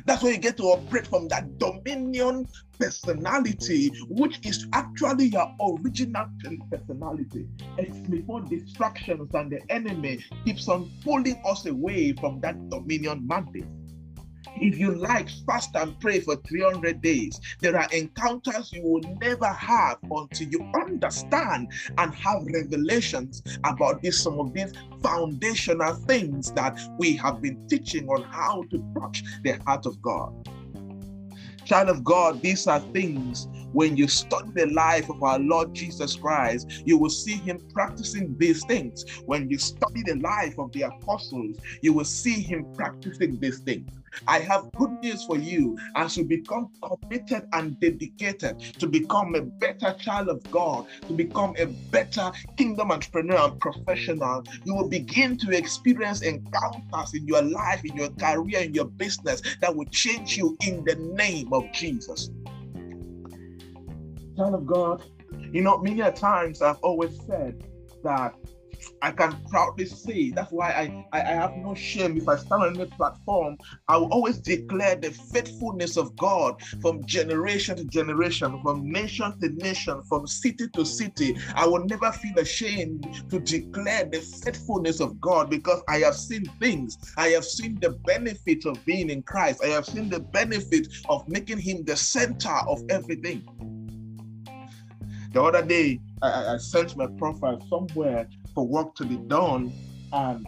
That's 0.06 0.24
where 0.24 0.34
you 0.34 0.40
get 0.40 0.58
to 0.58 0.64
operate 0.64 1.08
from 1.08 1.28
that 1.30 1.58
dominion 1.60 2.48
personality, 2.80 3.92
which 4.08 4.40
is 4.46 4.68
actually 4.74 5.26
your 5.26 5.54
original 5.62 6.26
personality. 6.72 7.48
It's 7.78 7.98
before 8.10 8.42
distractions 8.42 9.34
and 9.34 9.52
the 9.52 9.60
enemy 9.70 10.24
keeps 10.46 10.68
on 10.68 10.90
pulling 11.04 11.42
us 11.46 11.66
away 11.66 12.14
from 12.14 12.40
that 12.42 12.70
dominion 12.70 13.28
mandate. 13.28 13.66
If 14.56 14.78
you 14.78 14.96
like, 14.96 15.30
fast 15.46 15.76
and 15.76 16.00
pray 16.00 16.20
for 16.20 16.36
300 16.36 17.02
days. 17.02 17.40
There 17.60 17.78
are 17.78 17.88
encounters 17.92 18.72
you 18.74 18.84
will 18.84 19.18
never 19.22 19.48
have 19.48 19.98
until 20.12 20.48
you 20.48 20.70
understand 20.76 21.72
and 21.98 22.14
have 22.14 22.44
revelations 22.54 23.42
about 23.64 24.02
this, 24.02 24.22
some 24.22 24.40
of 24.40 24.54
these 24.54 24.74
foundational 25.02 25.96
things 25.96 26.52
that 26.54 26.80
we 26.98 27.16
have 27.18 27.42
been 27.42 27.66
teaching 27.68 28.08
on 28.10 28.24
how 28.24 28.64
to 28.72 28.84
touch 29.00 29.24
the 29.44 29.60
heart 29.66 29.86
of 29.86 30.02
God. 30.02 30.34
Child 31.66 31.90
of 31.90 32.04
God, 32.04 32.42
these 32.42 32.68
are 32.68 32.80
things 32.80 33.48
when 33.74 33.96
you 33.96 34.08
study 34.08 34.50
the 34.56 34.66
life 34.68 35.10
of 35.10 35.22
our 35.22 35.38
Lord 35.38 35.76
Jesus 35.76 36.16
Christ, 36.16 36.82
you 36.86 36.98
will 36.98 37.10
see 37.10 37.36
him 37.36 37.60
practicing 37.72 38.36
these 38.38 38.66
things. 38.66 39.06
When 39.26 39.50
you 39.50 39.60
study 39.60 40.02
the 40.04 40.16
life 40.16 40.58
of 40.58 40.72
the 40.72 40.84
apostles, 40.84 41.58
you 41.82 41.94
will 41.94 42.06
see 42.06 42.42
him 42.42 42.66
practicing 42.76 43.40
these 43.40 43.60
things. 43.60 43.88
I 44.28 44.40
have 44.40 44.72
good 44.76 44.92
news 45.02 45.24
for 45.24 45.38
you 45.38 45.78
as 45.96 46.18
you 46.18 46.24
become 46.24 46.70
committed 46.84 47.48
and 47.54 47.80
dedicated 47.80 48.60
to 48.80 48.88
become 48.88 49.36
a 49.36 49.42
better 49.42 49.96
child 50.00 50.30
of 50.30 50.44
God, 50.52 50.88
to 51.08 51.14
become 51.14 51.54
a 51.58 51.68
better 51.92 52.32
kingdom 52.58 52.92
entrepreneur 52.92 53.50
and 53.50 53.60
professional. 53.60 54.44
You 54.66 54.76
will 54.76 54.90
begin 54.90 55.38
to 55.40 55.58
experience 55.58 56.22
encounters 56.22 57.14
in 57.14 57.28
your 57.28 57.42
life, 57.42 57.84
in 57.84 57.96
your 57.96 58.10
career, 58.12 58.60
in 58.60 58.74
your 58.74 58.86
business 58.86 59.42
that 59.62 59.76
will 59.76 59.86
change 59.86 60.38
you 60.38 60.58
in 60.66 60.84
the 60.86 60.96
name 60.96 61.52
of 61.54 61.72
Jesus. 61.74 62.30
Child 64.38 64.56
of 64.56 64.66
God, 64.66 65.04
you 65.52 65.62
know, 65.62 65.78
many 65.80 66.02
times 66.12 66.62
I've 66.62 66.78
always 66.78 67.20
said 67.26 67.62
that 68.04 68.34
I 69.02 69.12
can 69.12 69.38
proudly 69.50 69.86
say 69.86 70.32
that's 70.32 70.52
why 70.52 70.72
I, 70.72 71.06
I, 71.18 71.22
I, 71.22 71.34
have 71.34 71.56
no 71.58 71.74
shame 71.74 72.18
if 72.18 72.28
I 72.28 72.36
stand 72.36 72.64
on 72.64 72.80
any 72.80 72.90
platform. 72.92 73.58
I 73.88 73.98
will 73.98 74.12
always 74.12 74.40
declare 74.40 74.96
the 74.96 75.12
faithfulness 75.12 75.98
of 75.98 76.16
God 76.18 76.62
from 76.82 77.06
generation 77.06 77.78
to 77.78 77.86
generation, 77.86 78.60
from 78.62 78.92
nation 78.92 79.40
to 79.40 79.50
nation, 79.50 80.02
from 80.04 80.28
city 80.28 80.68
to 80.70 80.86
city. 80.86 81.38
I 81.56 81.66
will 81.66 81.86
never 81.86 82.12
feel 82.12 82.38
ashamed 82.40 83.08
to 83.30 83.40
declare 83.40 84.06
the 84.06 84.20
faithfulness 84.44 85.00
of 85.00 85.20
God 85.22 85.50
because 85.50 85.82
I 85.88 86.00
have 86.00 86.16
seen 86.16 86.46
things. 86.60 86.98
I 87.18 87.30
have 87.30 87.46
seen 87.46 87.80
the 87.80 87.92
benefits 88.06 88.66
of 88.66 88.84
being 88.86 89.10
in 89.10 89.24
Christ. 89.24 89.64
I 89.64 89.68
have 89.68 89.86
seen 89.86 90.10
the 90.10 90.20
benefit 90.20 90.88
of 91.08 91.28
making 91.28 91.60
Him 91.60 91.86
the 91.86 91.96
center 91.96 92.58
of 92.68 92.82
everything. 92.90 93.48
The 95.32 95.42
other 95.42 95.64
day, 95.64 96.02
I, 96.22 96.56
I 96.56 96.58
sent 96.58 96.98
my 96.98 97.08
profile 97.18 97.64
somewhere 97.70 98.28
for 98.54 98.68
work 98.68 98.96
to 98.96 99.06
be 99.06 99.18
done, 99.18 99.74
and 100.12 100.46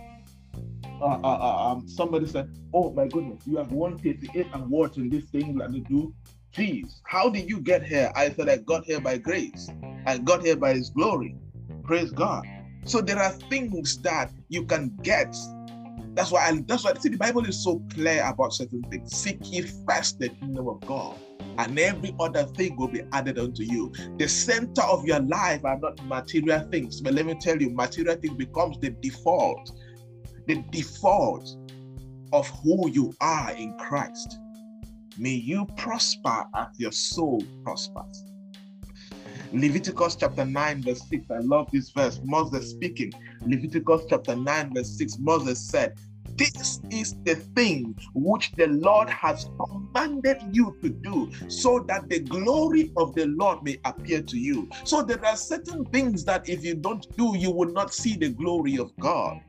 uh, 1.02 1.06
uh, 1.24 1.38
uh, 1.42 1.72
um, 1.72 1.88
somebody 1.88 2.28
said, 2.28 2.48
"Oh 2.74 2.92
my 2.94 3.08
goodness, 3.08 3.46
you 3.46 3.58
have 3.58 3.72
138 3.72 4.48
awards 4.54 4.98
in 4.98 5.10
this 5.10 5.26
thing 5.26 5.58
that 5.58 5.74
you 5.74 5.82
do." 5.82 6.14
Jeez, 6.56 7.00
how 7.06 7.30
did 7.30 7.50
you 7.50 7.62
get 7.62 7.84
here? 7.84 8.12
I 8.14 8.30
said, 8.30 8.50
I 8.50 8.58
got 8.58 8.84
here 8.84 9.00
by 9.00 9.18
grace. 9.18 9.70
I 10.06 10.18
got 10.18 10.44
here 10.44 10.58
by 10.58 10.74
His 10.74 10.90
glory. 10.90 11.34
Praise 11.84 12.12
God. 12.12 12.46
So 12.84 13.00
there 13.00 13.20
are 13.20 13.32
things 13.50 13.98
that 14.00 14.32
you 14.50 14.66
can 14.66 14.98
get. 15.02 15.34
That's 16.14 16.32
why 16.32 16.50
I, 16.50 16.64
that's 16.68 16.84
why 16.84 16.94
see 16.96 17.10
the 17.10 17.18
Bible 17.18 17.46
is 17.46 17.64
so 17.64 17.82
clear 17.94 18.24
about 18.26 18.54
certain 18.54 18.84
things. 18.84 19.16
Seek 19.16 19.40
ye 19.44 19.62
first 19.62 20.20
the 20.20 20.30
kingdom 20.30 20.68
of 20.68 20.80
God 20.82 21.18
and 21.58 21.78
every 21.80 22.16
other 22.20 22.44
thing 22.44 22.76
will 22.78 22.88
be 22.88 23.02
added 23.14 23.38
unto 23.38 23.64
you. 23.64 23.92
The 24.18 24.28
center 24.28 24.82
of 24.84 25.06
your 25.06 25.20
life 25.20 25.64
are 25.66 25.78
not 25.78 26.04
material 26.06 26.68
things, 26.72 27.02
but 27.02 27.14
let 27.14 27.26
me 27.26 27.36
tell 27.36 27.62
you, 27.62 27.70
material 27.72 28.16
things 28.16 28.36
becomes 28.36 28.78
the 28.80 28.90
default, 28.90 29.72
the 30.48 30.64
default 30.72 31.50
of 32.34 32.48
who 32.64 32.90
you 32.90 33.14
are 33.22 33.52
in 33.52 33.78
Christ. 33.78 34.40
May 35.18 35.34
you 35.34 35.68
prosper 35.76 36.46
as 36.56 36.68
your 36.78 36.92
soul 36.92 37.44
prospers. 37.64 38.26
Leviticus 39.54 40.16
chapter 40.16 40.46
9, 40.46 40.84
verse 40.84 41.04
6. 41.10 41.26
I 41.32 41.40
love 41.40 41.68
this 41.72 41.90
verse. 41.92 42.20
Moses 42.24 42.70
speaking. 42.70 43.14
Leviticus 43.46 44.04
chapter 44.10 44.36
9, 44.36 44.74
verse 44.74 44.98
6. 44.98 45.18
Moses 45.20 45.60
said, 45.60 45.94
this 46.38 46.80
is 46.90 47.16
the 47.26 47.36
thing 47.56 47.96
which 48.14 48.54
the 48.56 48.68
Lord 48.68 49.10
has 49.10 49.48
commanded 49.60 50.38
you 50.52 50.76
to 50.82 50.90
do, 50.90 51.30
so 51.50 51.86
that 51.88 52.10
the 52.10 52.20
glory 52.20 52.92
of 52.98 53.14
the 53.16 53.26
Lord 53.28 53.64
may 53.64 53.78
appear 53.86 54.22
to 54.22 54.38
you. 54.38 54.70
So 54.86 55.04
there 55.04 55.24
are 55.26 55.36
certain 55.36 55.86
things 55.86 56.24
that 56.26 56.50
if 56.50 56.64
you 56.64 56.76
don't 56.76 57.06
do, 57.18 57.38
you 57.38 57.52
will 57.52 57.72
not 57.72 57.94
see 57.94 58.16
the 58.16 58.30
glory 58.30 58.78
of 58.78 58.92
God. 59.00 59.40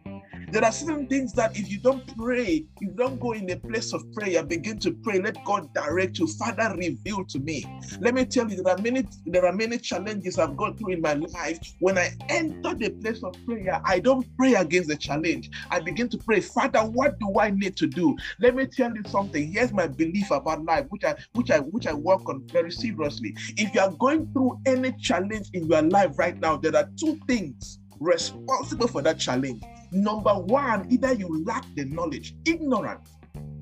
There 0.50 0.64
are 0.64 0.72
certain 0.72 1.06
things 1.06 1.32
that 1.34 1.56
if 1.58 1.70
you 1.70 1.78
don't 1.80 2.04
pray, 2.16 2.64
you 2.80 2.90
don't 2.96 3.20
go 3.20 3.32
in 3.32 3.50
a 3.50 3.56
place 3.56 3.92
of 3.92 4.02
prayer, 4.12 4.42
begin 4.44 4.78
to 4.80 4.92
pray, 5.04 5.20
let 5.20 5.42
God 5.44 5.72
direct 5.75 6.18
you. 6.18 6.26
Father, 6.26 6.75
reveal 6.76 7.25
to 7.26 7.38
me. 7.38 7.64
Let 8.00 8.14
me 8.14 8.25
tell 8.25 8.50
you, 8.50 8.62
there 8.62 8.75
are 8.75 8.80
many, 8.80 9.06
there 9.26 9.46
are 9.46 9.52
many 9.52 9.78
challenges 9.78 10.38
I've 10.38 10.56
gone 10.56 10.76
through 10.76 10.94
in 10.94 11.00
my 11.00 11.14
life. 11.14 11.58
When 11.80 11.99
I 11.99 12.11
enter 12.28 12.75
the 12.75 12.90
place 13.02 13.22
of 13.22 13.34
prayer, 13.46 13.80
I 13.84 13.99
don't 14.00 14.26
pray 14.37 14.54
against 14.54 14.88
the 14.88 14.96
challenge. 14.96 15.50
I 15.70 15.80
begin 15.80 16.08
to 16.11 16.18
pray, 16.18 16.40
Father, 16.40 16.80
what 16.80 17.18
do 17.18 17.38
I 17.38 17.50
need 17.50 17.76
to 17.78 17.87
do? 17.87 18.16
Let 18.40 18.54
me 18.54 18.66
tell 18.66 18.94
you 18.94 19.02
something. 19.06 19.52
Here's 19.52 19.72
my 19.72 19.87
belief 19.87 20.30
about 20.30 20.64
life, 20.64 20.87
which 20.90 21.04
I 21.04 21.16
which 21.32 21.50
I 21.50 21.61
which 21.61 21.87
I 21.87 21.94
work 21.94 22.28
on 22.28 22.44
very 22.52 22.70
seriously. 22.70 23.34
If 23.56 23.75
you 23.75 23.80
are 23.80 23.92
going 23.92 24.28
through 24.32 24.58
any 24.66 24.92
challenge 24.92 25.50
in 25.52 25.68
your 25.68 25.82
life 25.82 26.18
right 26.18 26.38
now, 26.38 26.56
there 26.56 26.76
are 26.76 26.88
two 26.99 27.18
things 27.26 27.78
responsible 28.02 28.88
for 28.88 29.02
that 29.02 29.18
challenge. 29.18 29.62
Number 29.92 30.35
one, 30.35 30.87
either 30.90 31.12
you 31.12 31.44
lack 31.44 31.64
the 31.75 31.85
knowledge, 31.85 32.35
ignorance. 32.44 33.09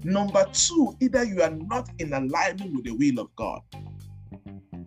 Number 0.02 0.46
two, 0.52 0.96
either 1.00 1.24
you 1.24 1.42
are 1.42 1.50
not 1.50 1.90
in 1.98 2.12
alignment 2.12 2.74
with 2.74 2.84
the 2.84 2.92
will 2.92 3.24
of 3.24 3.34
God. 3.36 3.60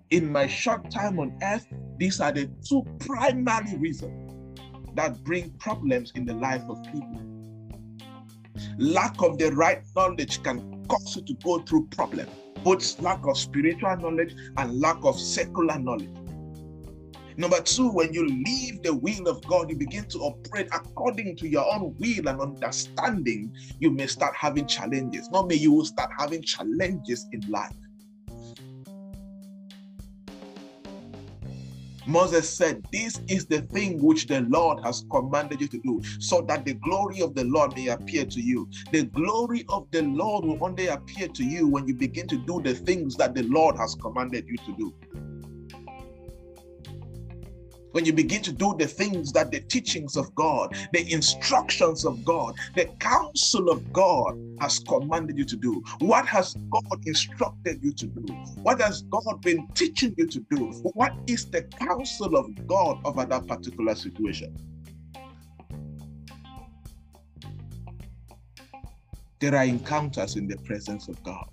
In 0.09 0.31
my 0.31 0.47
short 0.47 0.89
time 0.89 1.19
on 1.19 1.37
earth, 1.43 1.67
these 1.97 2.19
are 2.19 2.31
the 2.31 2.49
two 2.67 2.83
primary 2.99 3.77
reasons 3.77 4.57
that 4.95 5.23
bring 5.23 5.51
problems 5.51 6.11
in 6.15 6.25
the 6.25 6.33
life 6.33 6.63
of 6.69 6.81
people. 6.83 7.21
Lack 8.77 9.21
of 9.21 9.37
the 9.37 9.51
right 9.51 9.83
knowledge 9.95 10.41
can 10.43 10.85
cause 10.87 11.15
you 11.15 11.23
to 11.23 11.33
go 11.43 11.59
through 11.59 11.87
problems, 11.87 12.29
both 12.63 12.99
lack 13.01 13.25
of 13.25 13.37
spiritual 13.37 13.95
knowledge 13.97 14.35
and 14.57 14.79
lack 14.79 14.97
of 15.03 15.19
secular 15.19 15.77
knowledge. 15.79 16.09
Number 17.35 17.61
two, 17.61 17.89
when 17.89 18.13
you 18.13 18.27
leave 18.27 18.83
the 18.83 18.93
will 18.93 19.27
of 19.27 19.43
God, 19.47 19.69
you 19.69 19.75
begin 19.75 20.05
to 20.09 20.19
operate 20.19 20.67
according 20.71 21.35
to 21.37 21.47
your 21.47 21.65
own 21.73 21.95
will 21.97 22.27
and 22.27 22.39
understanding, 22.39 23.51
you 23.79 23.89
may 23.89 24.07
start 24.07 24.35
having 24.35 24.67
challenges. 24.67 25.29
Not 25.31 25.47
may 25.47 25.55
you 25.55 25.71
will 25.71 25.85
start 25.85 26.11
having 26.17 26.43
challenges 26.43 27.27
in 27.31 27.41
life. 27.49 27.73
Moses 32.05 32.49
said, 32.49 32.83
This 32.91 33.21
is 33.29 33.45
the 33.45 33.61
thing 33.61 34.03
which 34.03 34.27
the 34.27 34.41
Lord 34.41 34.83
has 34.83 35.05
commanded 35.09 35.61
you 35.61 35.67
to 35.69 35.79
do, 35.79 36.01
so 36.19 36.41
that 36.41 36.65
the 36.65 36.73
glory 36.75 37.21
of 37.21 37.33
the 37.33 37.45
Lord 37.45 37.75
may 37.75 37.87
appear 37.87 38.25
to 38.25 38.41
you. 38.41 38.69
The 38.91 39.05
glory 39.05 39.63
of 39.69 39.87
the 39.91 40.01
Lord 40.03 40.45
will 40.45 40.63
only 40.63 40.87
appear 40.87 41.29
to 41.29 41.43
you 41.43 41.67
when 41.67 41.87
you 41.87 41.95
begin 41.95 42.27
to 42.27 42.37
do 42.37 42.61
the 42.61 42.75
things 42.75 43.15
that 43.15 43.33
the 43.33 43.43
Lord 43.43 43.77
has 43.77 43.95
commanded 43.95 44.45
you 44.47 44.57
to 44.57 44.75
do 44.77 44.93
when 47.93 48.05
you 48.05 48.11
begin 48.11 48.41
to 48.41 48.51
do 48.51 48.75
the 48.77 48.87
things 48.87 49.31
that 49.31 49.51
the 49.51 49.61
teachings 49.61 50.17
of 50.17 50.33
God, 50.35 50.75
the 50.93 51.11
instructions 51.11 52.05
of 52.05 52.25
God, 52.25 52.55
the 52.75 52.85
counsel 52.99 53.69
of 53.69 53.93
God 53.93 54.33
has 54.59 54.79
commanded 54.79 55.37
you 55.37 55.45
to 55.45 55.55
do. 55.55 55.81
What 55.99 56.25
has 56.25 56.55
God 56.71 56.99
instructed 57.05 57.79
you 57.83 57.93
to 57.93 58.07
do? 58.07 58.33
What 58.63 58.81
has 58.81 59.03
God 59.03 59.41
been 59.41 59.67
teaching 59.75 60.15
you 60.17 60.25
to 60.27 60.39
do? 60.49 60.71
What 60.93 61.13
is 61.27 61.45
the 61.45 61.61
counsel 61.63 62.35
of 62.35 62.47
God 62.67 62.99
over 63.05 63.25
that 63.25 63.47
particular 63.47 63.93
situation? 63.93 64.55
There 69.39 69.55
are 69.55 69.65
encounters 69.65 70.35
in 70.35 70.47
the 70.47 70.57
presence 70.57 71.09
of 71.09 71.21
God. 71.23 71.47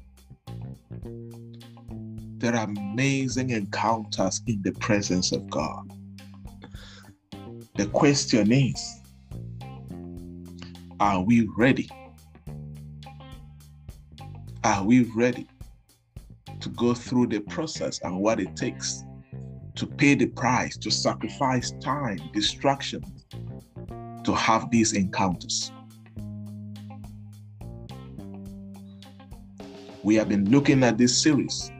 There 2.38 2.54
are 2.54 2.64
amazing 2.64 3.50
encounters 3.50 4.40
in 4.46 4.62
the 4.62 4.72
presence 4.72 5.32
of 5.32 5.50
God. 5.50 5.99
The 7.76 7.86
question 7.86 8.52
is 8.52 9.00
Are 10.98 11.22
we 11.22 11.48
ready? 11.56 11.88
Are 14.64 14.84
we 14.84 15.04
ready 15.14 15.46
to 16.60 16.68
go 16.70 16.92
through 16.94 17.28
the 17.28 17.40
process 17.40 18.00
and 18.02 18.20
what 18.20 18.40
it 18.40 18.54
takes 18.54 19.04
to 19.76 19.86
pay 19.86 20.14
the 20.14 20.26
price, 20.26 20.76
to 20.76 20.90
sacrifice 20.90 21.72
time, 21.80 22.18
distractions, 22.34 23.24
to 24.24 24.34
have 24.34 24.70
these 24.70 24.92
encounters? 24.92 25.72
We 30.02 30.16
have 30.16 30.28
been 30.28 30.50
looking 30.50 30.82
at 30.82 30.98
this 30.98 31.22
series 31.22 31.70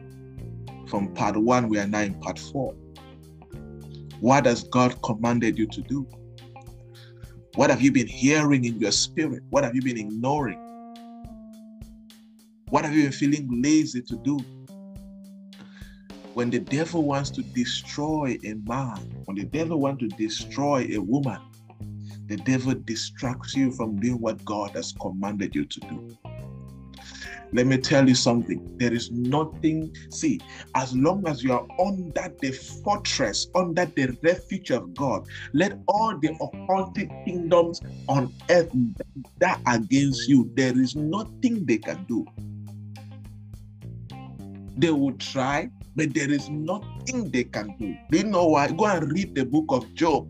from 0.91 1.13
part 1.13 1.37
one, 1.37 1.69
we 1.69 1.79
are 1.79 1.87
now 1.87 2.01
in 2.01 2.15
part 2.15 2.37
four. 2.37 2.75
What 4.21 4.45
has 4.45 4.63
God 4.65 5.01
commanded 5.01 5.57
you 5.57 5.65
to 5.65 5.81
do? 5.81 6.07
What 7.55 7.71
have 7.71 7.81
you 7.81 7.91
been 7.91 8.05
hearing 8.05 8.65
in 8.65 8.79
your 8.79 8.91
spirit? 8.91 9.41
What 9.49 9.63
have 9.63 9.73
you 9.73 9.81
been 9.81 9.97
ignoring? 9.97 10.59
What 12.69 12.85
have 12.85 12.93
you 12.93 13.01
been 13.01 13.11
feeling 13.11 13.63
lazy 13.63 14.03
to 14.03 14.15
do? 14.17 14.37
When 16.35 16.51
the 16.51 16.59
devil 16.59 17.01
wants 17.01 17.31
to 17.31 17.41
destroy 17.41 18.37
a 18.45 18.53
man, 18.53 18.97
when 19.25 19.37
the 19.37 19.45
devil 19.45 19.79
wants 19.79 20.01
to 20.01 20.07
destroy 20.09 20.87
a 20.91 20.99
woman, 20.99 21.41
the 22.27 22.37
devil 22.37 22.75
distracts 22.75 23.55
you 23.55 23.71
from 23.71 23.99
doing 23.99 24.21
what 24.21 24.45
God 24.45 24.69
has 24.75 24.93
commanded 25.01 25.55
you 25.55 25.65
to 25.65 25.79
do. 25.79 26.17
Let 27.53 27.67
me 27.67 27.77
tell 27.77 28.07
you 28.07 28.15
something. 28.15 28.77
There 28.77 28.93
is 28.93 29.11
nothing, 29.11 29.93
see, 30.09 30.39
as 30.75 30.95
long 30.95 31.27
as 31.27 31.43
you 31.43 31.51
are 31.51 31.67
under 31.79 32.33
the 32.39 32.51
fortress, 32.83 33.47
under 33.55 33.85
the 33.85 34.17
refuge 34.21 34.71
of 34.71 34.93
God, 34.93 35.27
let 35.53 35.77
all 35.87 36.17
the 36.17 36.29
occultic 36.29 37.09
kingdoms 37.25 37.81
on 38.07 38.33
earth 38.49 38.71
that 39.39 39.59
against 39.67 40.29
you. 40.29 40.49
There 40.55 40.77
is 40.77 40.95
nothing 40.95 41.65
they 41.65 41.77
can 41.77 42.05
do. 42.05 42.25
They 44.77 44.91
will 44.91 45.13
try, 45.13 45.69
but 45.95 46.13
there 46.13 46.31
is 46.31 46.49
nothing 46.49 47.31
they 47.31 47.43
can 47.43 47.75
do. 47.77 47.95
Do 48.09 48.17
you 48.17 48.23
know 48.23 48.47
why? 48.47 48.71
Go 48.71 48.85
and 48.85 49.11
read 49.11 49.35
the 49.35 49.45
book 49.45 49.65
of 49.69 49.93
Job. 49.93 50.27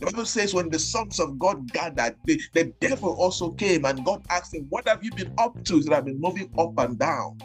The 0.00 0.06
Bible 0.06 0.24
says 0.24 0.54
when 0.54 0.70
the 0.70 0.78
sons 0.78 1.20
of 1.20 1.38
God 1.38 1.70
gathered, 1.72 2.16
the, 2.24 2.40
the 2.54 2.72
devil 2.80 3.12
also 3.18 3.50
came 3.50 3.84
and 3.84 4.02
God 4.02 4.24
asked 4.30 4.54
him, 4.54 4.66
What 4.70 4.88
have 4.88 5.04
you 5.04 5.12
been 5.12 5.32
up 5.36 5.62
to? 5.64 5.82
Said, 5.82 5.92
I've 5.92 6.06
been 6.06 6.20
moving 6.20 6.50
up 6.58 6.72
and 6.78 6.98
down. 6.98 7.38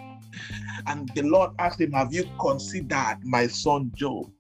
And 0.88 1.10
the 1.10 1.24
Lord 1.24 1.52
asked 1.60 1.82
him, 1.82 1.92
Have 1.92 2.14
you 2.14 2.30
considered 2.40 3.18
my 3.24 3.48
son 3.48 3.92
Job? 3.94 4.32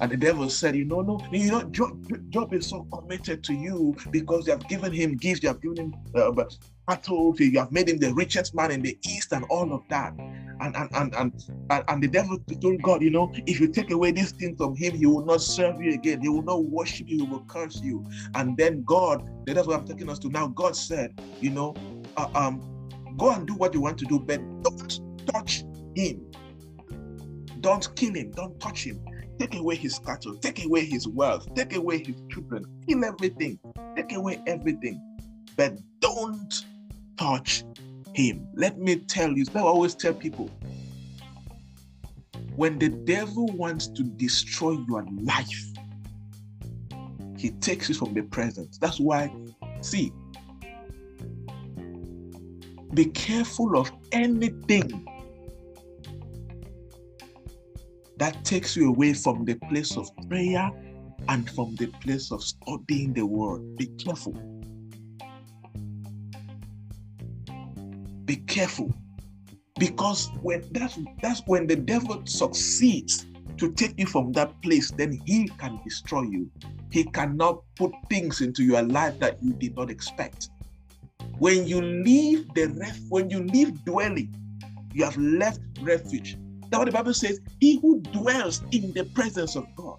And 0.00 0.12
the 0.12 0.16
devil 0.16 0.48
said, 0.48 0.76
You 0.76 0.84
know, 0.84 1.00
no, 1.00 1.20
you 1.32 1.50
know, 1.50 1.62
Job, 1.64 1.98
Job 2.30 2.54
is 2.54 2.68
so 2.68 2.86
committed 2.92 3.42
to 3.42 3.54
you 3.54 3.96
because 4.12 4.46
you 4.46 4.52
have 4.52 4.68
given 4.68 4.92
him 4.92 5.16
gifts, 5.16 5.42
you 5.42 5.48
have 5.48 5.60
given 5.60 5.78
him 5.78 5.94
uh, 6.14 6.30
cattle, 6.88 7.34
you 7.38 7.46
you 7.46 7.58
have 7.58 7.72
made 7.72 7.88
him 7.88 7.98
the 7.98 8.12
richest 8.14 8.54
man 8.54 8.70
in 8.70 8.82
the 8.82 8.98
east, 9.04 9.32
and 9.32 9.44
all 9.50 9.72
of 9.72 9.82
that 9.88 10.14
and 10.60 10.76
and, 10.76 11.14
and 11.14 11.32
and 11.70 11.84
and 11.88 12.02
the 12.02 12.08
devil 12.08 12.38
told 12.60 12.82
God, 12.82 13.02
you 13.02 13.10
know, 13.10 13.32
if 13.46 13.60
you 13.60 13.68
take 13.68 13.90
away 13.90 14.12
these 14.12 14.32
things 14.32 14.56
from 14.56 14.76
him, 14.76 14.94
he 14.94 15.06
will 15.06 15.24
not 15.24 15.40
serve 15.40 15.80
you 15.80 15.92
again. 15.92 16.20
He 16.20 16.28
will 16.28 16.42
not 16.42 16.64
worship 16.64 17.08
you. 17.08 17.18
He 17.18 17.30
will 17.30 17.44
curse 17.48 17.80
you. 17.82 18.04
And 18.34 18.56
then 18.56 18.84
God, 18.84 19.26
that's 19.46 19.66
what 19.66 19.80
I'm 19.80 19.86
taking 19.86 20.08
us 20.08 20.18
to 20.20 20.28
now. 20.28 20.48
God 20.48 20.76
said, 20.76 21.14
you 21.40 21.50
know, 21.50 21.74
uh, 22.16 22.28
um, 22.34 22.60
go 23.16 23.30
and 23.30 23.46
do 23.46 23.54
what 23.54 23.74
you 23.74 23.80
want 23.80 23.98
to 23.98 24.04
do, 24.04 24.18
but 24.18 24.40
don't 24.62 25.00
touch 25.26 25.64
him. 25.94 26.24
Don't 27.60 27.94
kill 27.96 28.14
him. 28.14 28.30
Don't 28.32 28.58
touch 28.60 28.84
him. 28.84 29.00
Take 29.38 29.54
away 29.56 29.76
his 29.76 29.98
cattle. 29.98 30.36
Take 30.36 30.64
away 30.64 30.84
his 30.84 31.08
wealth. 31.08 31.52
Take 31.54 31.74
away 31.74 31.98
his 31.98 32.22
children. 32.30 32.64
Kill 32.86 33.04
everything. 33.04 33.58
Take 33.96 34.12
away 34.12 34.40
everything. 34.46 35.00
But 35.56 35.78
don't 36.00 36.64
touch 37.16 37.64
him. 38.14 38.46
Let 38.54 38.78
me 38.78 38.96
tell 38.96 39.32
you, 39.32 39.44
I 39.54 39.60
always 39.60 39.94
tell 39.94 40.14
people 40.14 40.50
when 42.56 42.78
the 42.78 42.88
devil 42.88 43.46
wants 43.46 43.88
to 43.88 44.02
destroy 44.02 44.78
your 44.88 45.04
life, 45.22 45.64
he 47.36 47.50
takes 47.50 47.88
you 47.88 47.94
from 47.94 48.14
the 48.14 48.22
present. 48.22 48.78
That's 48.80 49.00
why, 49.00 49.34
see, 49.80 50.12
be 52.94 53.06
careful 53.06 53.76
of 53.76 53.90
anything 54.12 55.04
that 58.18 58.44
takes 58.44 58.76
you 58.76 58.88
away 58.88 59.14
from 59.14 59.44
the 59.44 59.54
place 59.68 59.96
of 59.96 60.08
prayer 60.28 60.70
and 61.28 61.50
from 61.50 61.74
the 61.74 61.88
place 62.02 62.30
of 62.30 62.42
studying 62.42 63.12
the 63.12 63.26
word. 63.26 63.76
Be 63.76 63.86
careful. 63.98 64.34
Be 68.24 68.36
careful. 68.36 68.92
Because 69.78 70.30
when 70.42 70.62
that's 70.70 70.98
that's 71.22 71.42
when 71.46 71.66
the 71.66 71.76
devil 71.76 72.22
succeeds 72.24 73.26
to 73.56 73.72
take 73.72 73.98
you 73.98 74.06
from 74.06 74.32
that 74.32 74.50
place 74.62 74.90
then 74.90 75.20
he 75.26 75.48
can 75.58 75.80
destroy 75.84 76.22
you. 76.22 76.50
He 76.90 77.04
cannot 77.04 77.62
put 77.76 77.92
things 78.08 78.40
into 78.40 78.62
your 78.62 78.82
life 78.82 79.18
that 79.18 79.42
you 79.42 79.52
did 79.52 79.76
not 79.76 79.90
expect. 79.90 80.50
When 81.38 81.66
you 81.66 81.80
leave 81.82 82.52
the 82.54 82.66
ref 82.68 82.98
when 83.08 83.30
you 83.30 83.42
leave 83.42 83.84
dwelling 83.84 84.34
you 84.92 85.04
have 85.04 85.16
left 85.16 85.60
refuge. 85.80 86.38
That's 86.70 86.78
what 86.78 86.84
the 86.86 86.92
bible 86.92 87.14
says 87.14 87.40
he 87.60 87.80
who 87.80 88.00
dwells 88.00 88.62
in 88.70 88.92
the 88.92 89.04
presence 89.04 89.56
of 89.56 89.66
god. 89.74 89.98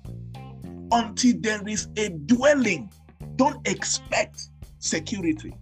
Until 0.92 1.34
there 1.40 1.68
is 1.68 1.90
a 1.98 2.10
dwelling, 2.10 2.90
don't 3.36 3.68
expect 3.68 4.50
security. 4.80 5.54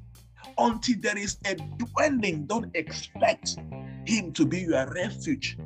Until 0.58 0.96
there 1.00 1.18
is 1.18 1.38
a 1.46 1.56
dwelling, 1.56 2.46
don't 2.46 2.76
expect 2.76 3.58
Him 4.06 4.32
to 4.34 4.46
be 4.46 4.62
your 4.62 4.92
refuge. 4.94 5.58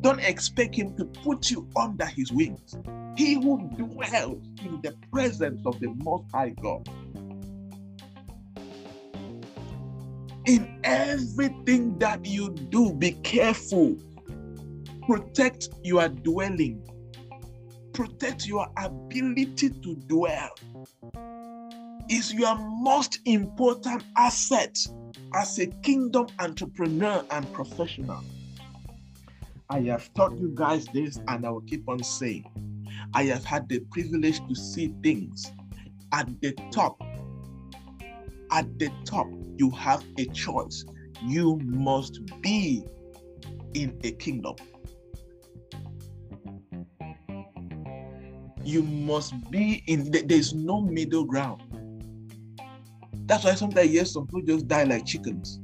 Don't 0.00 0.20
expect 0.20 0.74
Him 0.74 0.96
to 0.96 1.04
put 1.04 1.50
you 1.50 1.68
under 1.76 2.06
His 2.06 2.32
wings. 2.32 2.76
He 3.16 3.34
who 3.34 3.58
dwells 3.76 4.46
in 4.62 4.80
the 4.82 4.94
presence 5.12 5.66
of 5.66 5.80
the 5.80 5.88
Most 5.88 6.24
High 6.32 6.54
God. 6.62 6.88
In 10.46 10.80
everything 10.84 11.98
that 11.98 12.24
you 12.24 12.50
do, 12.50 12.94
be 12.94 13.12
careful. 13.12 13.96
Protect 15.06 15.68
your 15.82 16.08
dwelling, 16.08 16.82
protect 17.92 18.46
your 18.46 18.68
ability 18.76 19.70
to 19.70 19.94
dwell 20.06 20.50
is 22.08 22.32
your 22.32 22.56
most 22.56 23.20
important 23.24 24.04
asset 24.16 24.78
as 25.34 25.58
a 25.58 25.66
kingdom 25.66 26.26
entrepreneur 26.38 27.24
and 27.30 27.52
professional. 27.52 28.22
I 29.70 29.80
have 29.82 30.12
taught 30.14 30.38
you 30.38 30.50
guys 30.54 30.86
this 30.86 31.20
and 31.28 31.44
I 31.44 31.50
will 31.50 31.60
keep 31.62 31.88
on 31.88 32.02
saying. 32.02 32.50
I 33.14 33.24
have 33.24 33.44
had 33.44 33.68
the 33.68 33.80
privilege 33.90 34.40
to 34.48 34.54
see 34.54 34.94
things 35.02 35.52
at 36.12 36.28
the 36.40 36.52
top. 36.72 37.02
At 38.50 38.78
the 38.78 38.90
top, 39.04 39.26
you 39.56 39.70
have 39.70 40.02
a 40.18 40.24
choice. 40.26 40.84
You 41.22 41.58
must 41.64 42.20
be 42.40 42.84
in 43.74 43.98
a 44.04 44.12
kingdom. 44.12 44.56
You 48.64 48.82
must 48.82 49.50
be 49.50 49.82
in, 49.86 50.10
there's 50.10 50.54
no 50.54 50.80
middle 50.80 51.24
ground. 51.24 51.62
That's 53.28 53.44
why 53.44 53.54
sometimes 53.54 53.90
yes, 53.90 54.12
some 54.12 54.26
people 54.26 54.40
just 54.40 54.66
die 54.66 54.84
like 54.84 55.04
chickens. 55.04 55.60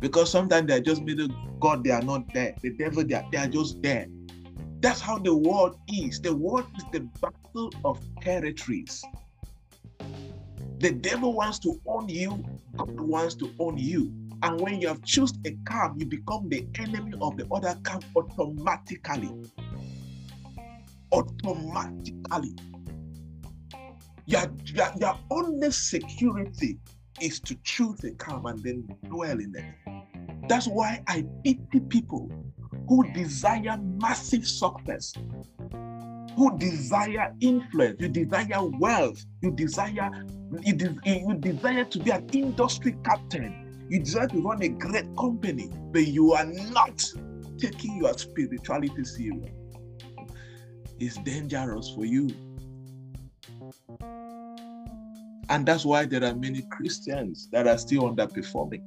Because 0.00 0.30
sometimes 0.30 0.66
they're 0.66 0.80
just 0.80 1.02
middle 1.02 1.28
God, 1.58 1.82
they 1.82 1.90
are 1.90 2.02
not 2.02 2.32
there. 2.34 2.54
The 2.60 2.70
devil, 2.70 3.04
they 3.04 3.14
are, 3.14 3.24
they 3.32 3.38
are 3.38 3.48
just 3.48 3.80
there. 3.82 4.06
That's 4.80 5.00
how 5.00 5.18
the 5.18 5.34
world 5.34 5.78
is. 5.88 6.20
The 6.20 6.34
world 6.34 6.66
is 6.76 6.84
the 6.92 7.00
battle 7.20 7.72
of 7.86 7.98
territories. 8.20 9.02
The 10.78 10.92
devil 10.92 11.32
wants 11.32 11.58
to 11.60 11.80
own 11.86 12.10
you, 12.10 12.44
God 12.76 13.00
wants 13.00 13.34
to 13.36 13.50
own 13.58 13.78
you. 13.78 14.12
And 14.42 14.60
when 14.60 14.80
you 14.80 14.88
have 14.88 15.02
chosen 15.02 15.40
a 15.46 15.52
camp, 15.70 15.96
you 15.98 16.06
become 16.06 16.50
the 16.50 16.66
enemy 16.78 17.14
of 17.20 17.38
the 17.38 17.46
other 17.50 17.78
camp 17.82 18.04
automatically. 18.14 19.30
Automatically. 21.12 22.54
Your, 24.30 24.48
your, 24.66 24.92
your 25.00 25.18
only 25.32 25.72
security 25.72 26.78
is 27.20 27.40
to 27.40 27.56
choose 27.64 28.04
a 28.04 28.12
calm 28.12 28.46
and 28.46 28.62
then 28.62 28.88
dwell 29.08 29.40
in 29.40 29.52
it. 29.56 30.48
That's 30.48 30.68
why 30.68 31.02
I 31.08 31.24
pity 31.42 31.80
people 31.88 32.30
who 32.88 33.12
desire 33.12 33.76
massive 33.76 34.46
success, 34.46 35.14
who 36.36 36.56
desire 36.58 37.34
influence, 37.40 37.96
you 37.98 38.08
desire 38.08 38.68
wealth, 38.78 39.26
you 39.42 39.50
desire 39.50 40.24
you, 40.62 40.74
de- 40.74 40.96
you 41.04 41.34
desire 41.34 41.84
to 41.86 41.98
be 41.98 42.12
an 42.12 42.28
industry 42.32 42.96
captain, 43.04 43.88
you 43.90 43.98
desire 43.98 44.28
to 44.28 44.40
run 44.40 44.62
a 44.62 44.68
great 44.68 45.06
company, 45.16 45.72
but 45.90 46.06
you 46.06 46.34
are 46.34 46.46
not 46.46 47.04
taking 47.58 47.96
your 47.96 48.16
spirituality 48.16 49.04
serious. 49.04 49.50
It's 51.00 51.16
dangerous 51.16 51.90
for 51.96 52.04
you. 52.04 52.30
And 55.50 55.66
that's 55.66 55.84
why 55.84 56.06
there 56.06 56.24
are 56.24 56.34
many 56.34 56.62
Christians 56.70 57.48
that 57.50 57.66
are 57.66 57.76
still 57.76 58.02
underperforming. 58.02 58.86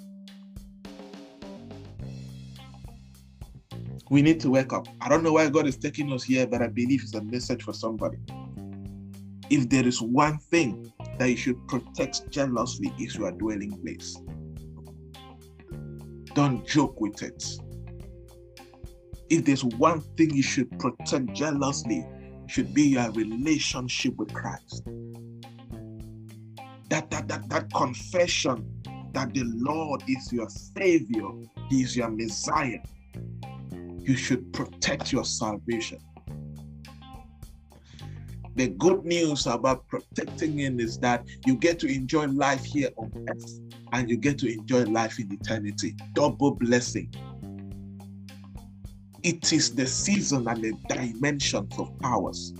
We 4.09 4.21
need 4.21 4.39
to 4.39 4.49
wake 4.49 4.71
up. 4.71 4.87
I 5.01 5.09
don't 5.09 5.23
know 5.23 5.33
why 5.33 5.49
God 5.49 5.67
is 5.67 5.75
taking 5.75 6.13
us 6.13 6.23
here, 6.23 6.47
but 6.47 6.61
I 6.61 6.67
believe 6.67 7.01
it's 7.03 7.15
a 7.15 7.21
message 7.21 7.63
for 7.63 7.73
somebody. 7.73 8.17
If 9.49 9.67
there 9.67 9.85
is 9.85 10.01
one 10.01 10.37
thing 10.37 10.91
that 11.19 11.29
you 11.29 11.35
should 11.35 11.67
protect 11.67 12.29
jealously, 12.29 12.93
is 12.97 13.15
your 13.15 13.33
dwelling 13.33 13.77
place. 13.81 14.17
Don't 16.33 16.65
joke 16.65 16.99
with 17.01 17.21
it. 17.23 17.45
If 19.29 19.43
there's 19.43 19.65
one 19.65 19.99
thing 20.15 20.33
you 20.33 20.43
should 20.43 20.79
protect 20.79 21.33
jealously, 21.33 22.07
should 22.47 22.73
be 22.73 22.83
your 22.83 23.11
relationship 23.11 24.15
with 24.15 24.33
Christ 24.33 24.83
that, 26.89 27.09
that, 27.11 27.27
that, 27.27 27.49
that 27.49 27.73
confession 27.73 28.69
that 29.13 29.33
the 29.33 29.43
Lord 29.43 30.03
is 30.07 30.31
your 30.31 30.49
Savior, 30.49 31.29
He 31.69 31.83
is 31.83 31.95
your 31.95 32.09
Messiah, 32.09 32.79
you 33.99 34.15
should 34.15 34.51
protect 34.51 35.11
your 35.11 35.23
salvation. 35.23 35.99
The 38.55 38.67
good 38.67 39.03
news 39.03 39.47
about 39.47 39.87
protecting 39.87 40.59
Him 40.59 40.79
is 40.79 40.97
that 40.99 41.25
you 41.45 41.55
get 41.55 41.79
to 41.79 41.87
enjoy 41.87 42.27
life 42.27 42.63
here 42.63 42.89
on 42.97 43.11
earth 43.29 43.59
and 43.93 44.09
you 44.09 44.17
get 44.17 44.37
to 44.39 44.51
enjoy 44.51 44.83
life 44.83 45.19
in 45.19 45.31
eternity. 45.31 45.95
Double 46.13 46.51
blessing. 46.51 47.13
It 49.23 49.53
is 49.53 49.73
the 49.73 49.87
season 49.87 50.47
and 50.47 50.63
the 50.63 50.73
dimensions 50.87 51.73
of 51.79 51.97
powers. 51.99 52.53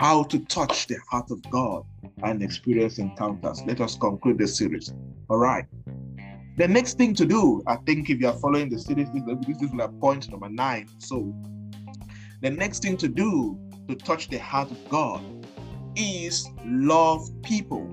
How 0.00 0.22
to 0.22 0.38
touch 0.46 0.86
the 0.86 0.96
heart 1.10 1.30
of 1.30 1.42
God 1.50 1.84
and 2.22 2.42
experience 2.42 2.98
encounters. 2.98 3.62
Let 3.66 3.82
us 3.82 3.98
conclude 3.98 4.38
the 4.38 4.48
series. 4.48 4.94
All 5.28 5.36
right. 5.36 5.66
The 6.56 6.66
next 6.66 6.96
thing 6.96 7.12
to 7.16 7.26
do, 7.26 7.62
I 7.66 7.76
think, 7.84 8.08
if 8.08 8.18
you 8.18 8.28
are 8.28 8.38
following 8.38 8.70
the 8.70 8.78
series, 8.78 9.08
this 9.12 9.60
is 9.60 9.74
like 9.74 9.90
point 10.00 10.30
number 10.30 10.48
nine. 10.48 10.88
So, 10.96 11.34
the 12.40 12.48
next 12.48 12.80
thing 12.80 12.96
to 12.96 13.08
do 13.08 13.58
to 13.88 13.94
touch 13.94 14.30
the 14.30 14.38
heart 14.38 14.70
of 14.70 14.88
God 14.88 15.22
is 15.96 16.48
love 16.64 17.28
people. 17.42 17.86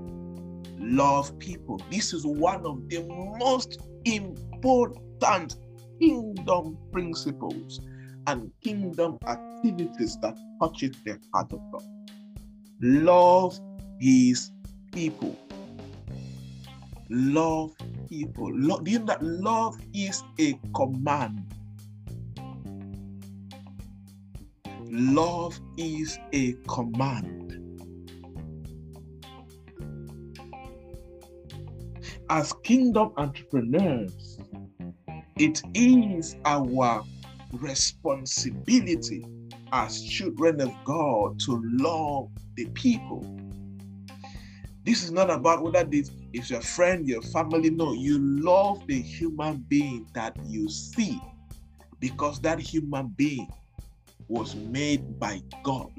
Love 0.80 1.38
people. 1.40 1.82
This 1.92 2.14
is 2.14 2.26
one 2.26 2.66
of 2.66 2.88
the 2.88 3.04
most 3.38 3.82
important 4.06 5.58
kingdom 6.00 6.78
principles 6.94 7.82
and 8.28 8.50
kingdom 8.64 9.18
activities 9.28 10.18
that 10.22 10.38
touches 10.62 10.92
the 11.04 11.20
heart 11.34 11.52
of 11.52 11.60
God 11.74 11.84
love 12.82 13.60
his 14.00 14.52
people. 14.92 15.36
Love 17.10 17.72
people. 18.10 18.52
Do 18.52 18.92
you 18.92 19.00
know 19.00 19.06
that 19.06 19.24
love 19.24 19.78
is 19.94 20.24
a 20.40 20.60
command? 20.76 21.54
Love 24.90 25.60
is 25.78 26.18
a 26.34 26.54
command. 26.68 27.34
As 32.30 32.52
kingdom 32.64 33.14
entrepreneurs, 33.16 34.40
it 35.38 35.62
is 35.74 36.36
our 36.46 37.04
responsibility 37.54 39.26
as 39.72 40.02
children 40.04 40.60
of 40.62 40.72
God 40.84 41.40
to 41.42 41.62
love 41.64 42.30
the 42.58 42.66
people. 42.74 43.24
This 44.84 45.04
is 45.04 45.12
not 45.12 45.30
about 45.30 45.64
whether 45.64 45.84
this 45.84 46.12
is 46.34 46.50
your 46.50 46.62
friend, 46.62 47.08
your 47.08 47.22
family. 47.22 47.70
No, 47.70 47.94
you 47.94 48.18
love 48.20 48.86
the 48.88 49.00
human 49.02 49.64
being 49.68 50.08
that 50.14 50.36
you 50.46 50.68
see 50.70 51.22
because 52.00 52.42
that 52.42 52.60
human 52.60 53.10
being 53.10 53.50
was 54.28 54.56
made 54.56 55.20
by 55.20 55.42
God. 55.64 55.92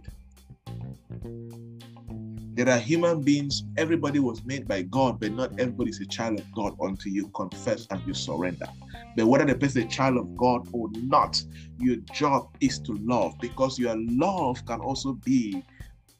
There 2.54 2.68
are 2.68 2.78
human 2.78 3.22
beings, 3.22 3.62
everybody 3.76 4.18
was 4.18 4.44
made 4.44 4.66
by 4.66 4.82
God, 4.82 5.20
but 5.20 5.32
not 5.32 5.52
everybody 5.60 5.90
is 5.90 6.00
a 6.00 6.06
child 6.06 6.40
of 6.40 6.52
God 6.56 6.74
until 6.80 7.12
you 7.12 7.28
confess 7.28 7.86
and 7.90 8.02
you 8.04 8.14
surrender. 8.14 8.66
But 9.16 9.26
whether 9.26 9.44
the 9.44 9.54
person 9.54 9.82
is 9.82 9.86
a 9.86 9.88
child 9.88 10.16
of 10.16 10.36
God 10.36 10.62
or 10.72 10.88
not, 10.94 11.40
your 11.78 11.96
job 12.12 12.48
is 12.60 12.80
to 12.80 12.98
love 13.04 13.34
because 13.40 13.78
your 13.78 13.94
love 13.96 14.64
can 14.66 14.80
also 14.80 15.12
be 15.24 15.62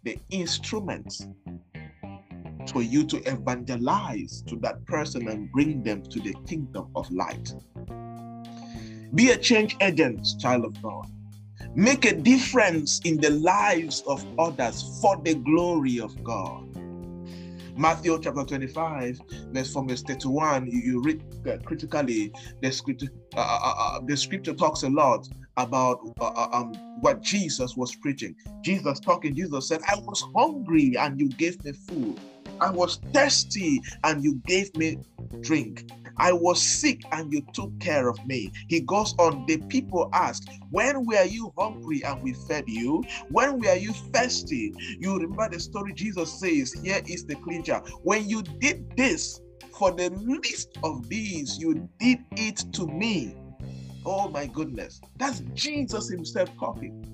the 0.09 0.18
instruments 0.31 1.29
for 2.73 2.81
you 2.81 3.05
to 3.05 3.18
evangelize 3.31 4.42
to 4.47 4.57
that 4.57 4.85
person 4.87 5.29
and 5.29 5.53
bring 5.53 5.83
them 5.83 6.03
to 6.03 6.18
the 6.21 6.35
kingdom 6.47 6.90
of 6.97 7.11
light. 7.11 7.53
Be 9.14 9.33
a 9.33 9.37
change 9.37 9.77
agent, 9.83 10.27
child 10.40 10.64
of 10.64 10.81
God. 10.83 11.11
Make 11.75 12.07
a 12.07 12.14
difference 12.14 13.01
in 13.05 13.21
the 13.21 13.31
lives 13.31 14.03
of 14.07 14.25
others 14.38 14.99
for 15.03 15.21
the 15.23 15.35
glory 15.35 16.01
of 16.01 16.25
God. 16.25 16.64
Matthew 17.77 18.18
chapter 18.23 18.44
25, 18.44 19.21
verse 19.53 19.73
from 19.73 19.88
verse 19.88 20.03
31, 20.03 20.68
you, 20.68 21.03
read 21.03 21.23
uh, 21.47 21.59
critically 21.64 22.33
the 22.62 22.73
scripture. 22.73 23.09
Uh, 23.37 23.40
uh, 23.40 23.59
uh, 23.62 23.75
uh 23.79 24.01
the 24.07 24.16
scripture 24.16 24.55
talks 24.55 24.83
a 24.85 24.88
lot 24.88 25.29
about 25.59 25.99
uh, 26.21 26.49
um, 26.53 26.73
what 27.01 27.21
Jesus 27.23 27.77
was 27.77 27.94
preaching. 27.97 28.35
Jesus 28.62 29.01
talking, 29.01 29.35
Jesus 29.35 29.68
said, 29.68 29.81
I 29.87 29.97
was 29.97 30.25
hungry 30.35 30.97
and 30.99 31.21
you 31.21 31.29
gave 31.31 31.62
me 31.64 31.73
food. 31.73 32.18
I 32.61 32.71
was 32.71 33.01
thirsty 33.12 33.81
and 34.05 34.23
you 34.25 34.40
gave 34.47 34.75
me 34.77 34.99
drink. 35.42 35.85
I 36.16 36.33
was 36.33 36.61
sick 36.61 37.01
and 37.12 37.33
you 37.33 37.42
took 37.53 37.79
care 37.81 38.09
of 38.09 38.25
me. 38.27 38.53
He 38.68 38.81
goes 38.81 39.14
on, 39.18 39.44
the 39.47 39.59
people 39.68 40.09
ask, 40.12 40.42
When 40.71 41.07
were 41.07 41.25
you 41.25 41.53
hungry 41.57 42.03
and 42.05 42.23
we 42.23 42.33
fed 42.49 42.64
you? 42.66 43.05
When 43.31 43.61
were 43.61 43.77
you 43.77 43.92
thirsty? 44.12 44.73
You 44.99 45.14
remember 45.14 45.49
the 45.51 45.61
story 45.61 45.92
Jesus 45.94 46.40
says, 46.40 46.73
Here 46.83 47.01
is 47.07 47.25
the 47.25 47.37
clincher. 47.37 47.81
When 48.03 48.29
you 48.29 48.42
did 48.61 48.85
this 48.97 49.40
for 49.79 49.92
the 49.92 50.11
least 50.11 50.77
of 50.83 51.09
these, 51.09 51.59
you 51.59 51.88
did 51.99 52.18
it 52.37 52.64
to 52.73 52.87
me. 52.87 53.37
Oh 54.04 54.28
my 54.28 54.46
goodness. 54.46 55.00
That's 55.16 55.40
Jesus 55.54 56.08
Himself 56.08 56.50
talking. 56.58 57.04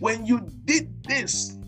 When 0.00 0.26
you 0.26 0.48
did 0.64 1.02
this, 1.04 1.58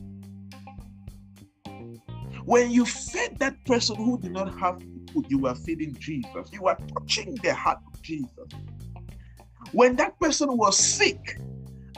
when 2.44 2.70
you 2.70 2.84
fed 2.84 3.38
that 3.38 3.64
person 3.64 3.96
who 3.96 4.18
did 4.20 4.32
not 4.32 4.58
have 4.58 4.80
food, 5.12 5.26
you 5.28 5.38
were 5.38 5.54
feeding 5.54 5.96
Jesus. 5.98 6.52
You 6.52 6.62
were 6.62 6.76
touching 6.94 7.34
the 7.42 7.54
heart 7.54 7.78
of 7.86 8.02
Jesus. 8.02 8.28
When 9.72 9.96
that 9.96 10.18
person 10.20 10.56
was 10.56 10.76
sick 10.76 11.40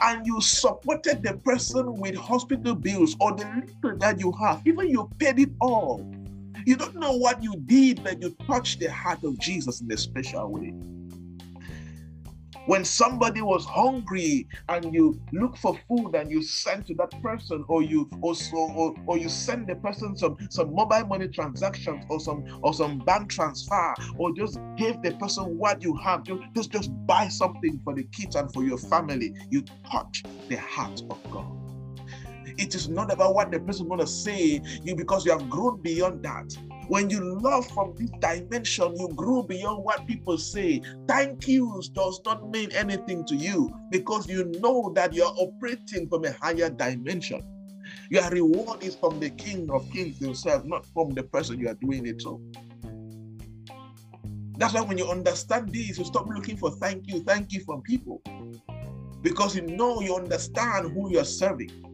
and 0.01 0.25
you 0.25 0.39
supported 0.41 1.23
the 1.23 1.33
person 1.37 1.93
with 1.97 2.15
hospital 2.15 2.75
bills 2.75 3.15
or 3.19 3.35
the 3.35 3.45
little 3.83 3.99
that 3.99 4.19
you 4.19 4.31
have, 4.41 4.61
even 4.65 4.89
you 4.89 5.09
paid 5.19 5.39
it 5.39 5.49
all. 5.59 6.05
You 6.65 6.75
don't 6.75 6.95
know 6.95 7.13
what 7.13 7.43
you 7.43 7.55
did, 7.65 8.03
but 8.03 8.21
you 8.21 8.35
touched 8.47 8.79
the 8.79 8.91
heart 8.91 9.23
of 9.23 9.37
Jesus 9.39 9.81
in 9.81 9.91
a 9.91 9.97
special 9.97 10.51
way 10.51 10.73
when 12.65 12.85
somebody 12.85 13.41
was 13.41 13.65
hungry 13.65 14.47
and 14.69 14.93
you 14.93 15.19
look 15.33 15.57
for 15.57 15.77
food 15.87 16.15
and 16.15 16.29
you 16.29 16.41
send 16.41 16.85
to 16.85 16.93
that 16.95 17.11
person 17.21 17.63
or 17.67 17.81
you 17.81 18.09
also 18.21 18.57
or, 18.57 18.93
or 19.05 19.17
you 19.17 19.29
send 19.29 19.67
the 19.67 19.75
person 19.75 20.15
some 20.15 20.37
some 20.49 20.73
mobile 20.73 21.05
money 21.05 21.27
transactions 21.27 22.03
or 22.09 22.19
some 22.19 22.43
or 22.63 22.73
some 22.73 22.99
bank 22.99 23.29
transfer 23.29 23.93
or 24.17 24.33
just 24.33 24.59
give 24.77 25.01
the 25.01 25.11
person 25.15 25.57
what 25.57 25.81
you 25.81 25.95
have 25.95 26.23
just 26.23 26.41
just, 26.55 26.71
just 26.71 26.91
buy 27.05 27.27
something 27.27 27.79
for 27.83 27.93
the 27.93 28.03
kids 28.11 28.35
and 28.35 28.51
for 28.53 28.63
your 28.63 28.77
family 28.77 29.33
you 29.49 29.63
touch 29.89 30.23
the 30.47 30.57
heart 30.57 31.01
of 31.09 31.31
god. 31.31 31.55
It 32.57 32.75
is 32.75 32.89
not 32.89 33.11
about 33.11 33.35
what 33.35 33.51
the 33.51 33.59
person 33.59 33.89
to 33.97 34.07
say 34.07 34.61
you 34.83 34.95
because 34.95 35.25
you 35.25 35.31
have 35.31 35.49
grown 35.49 35.81
beyond 35.81 36.23
that 36.23 36.55
when 36.89 37.09
you 37.09 37.39
love 37.39 37.67
from 37.67 37.93
this 37.95 38.09
dimension, 38.19 38.95
you 38.97 39.09
grow 39.09 39.43
beyond 39.43 39.83
what 39.83 40.07
people 40.07 40.37
say. 40.39 40.81
Thank 41.07 41.47
yous 41.47 41.87
does 41.89 42.19
not 42.25 42.49
mean 42.49 42.71
anything 42.71 43.25
to 43.27 43.35
you 43.35 43.71
because 43.91 44.27
you 44.27 44.45
know 44.59 44.91
that 44.95 45.13
you're 45.13 45.33
operating 45.37 46.09
from 46.09 46.25
a 46.25 46.31
higher 46.33 46.69
dimension. 46.69 47.43
Your 48.09 48.27
reward 48.31 48.83
is 48.83 48.95
from 48.95 49.19
the 49.19 49.29
King 49.29 49.69
of 49.69 49.89
Kings 49.91 50.17
himself, 50.17 50.65
not 50.65 50.83
from 50.87 51.11
the 51.11 51.21
person 51.21 51.59
you 51.59 51.69
are 51.69 51.75
doing 51.75 52.07
it 52.07 52.19
to. 52.21 52.41
That's 54.57 54.73
why 54.73 54.81
when 54.81 54.97
you 54.97 55.07
understand 55.07 55.69
this, 55.69 55.99
you 55.99 56.05
stop 56.05 56.27
looking 56.27 56.57
for 56.57 56.71
thank 56.71 57.07
you, 57.07 57.23
thank 57.23 57.53
you 57.53 57.63
from 57.65 57.83
people. 57.83 58.21
Because 59.21 59.55
you 59.55 59.61
know 59.61 60.01
you 60.01 60.15
understand 60.15 60.91
who 60.91 61.11
you're 61.11 61.23
serving. 61.23 61.88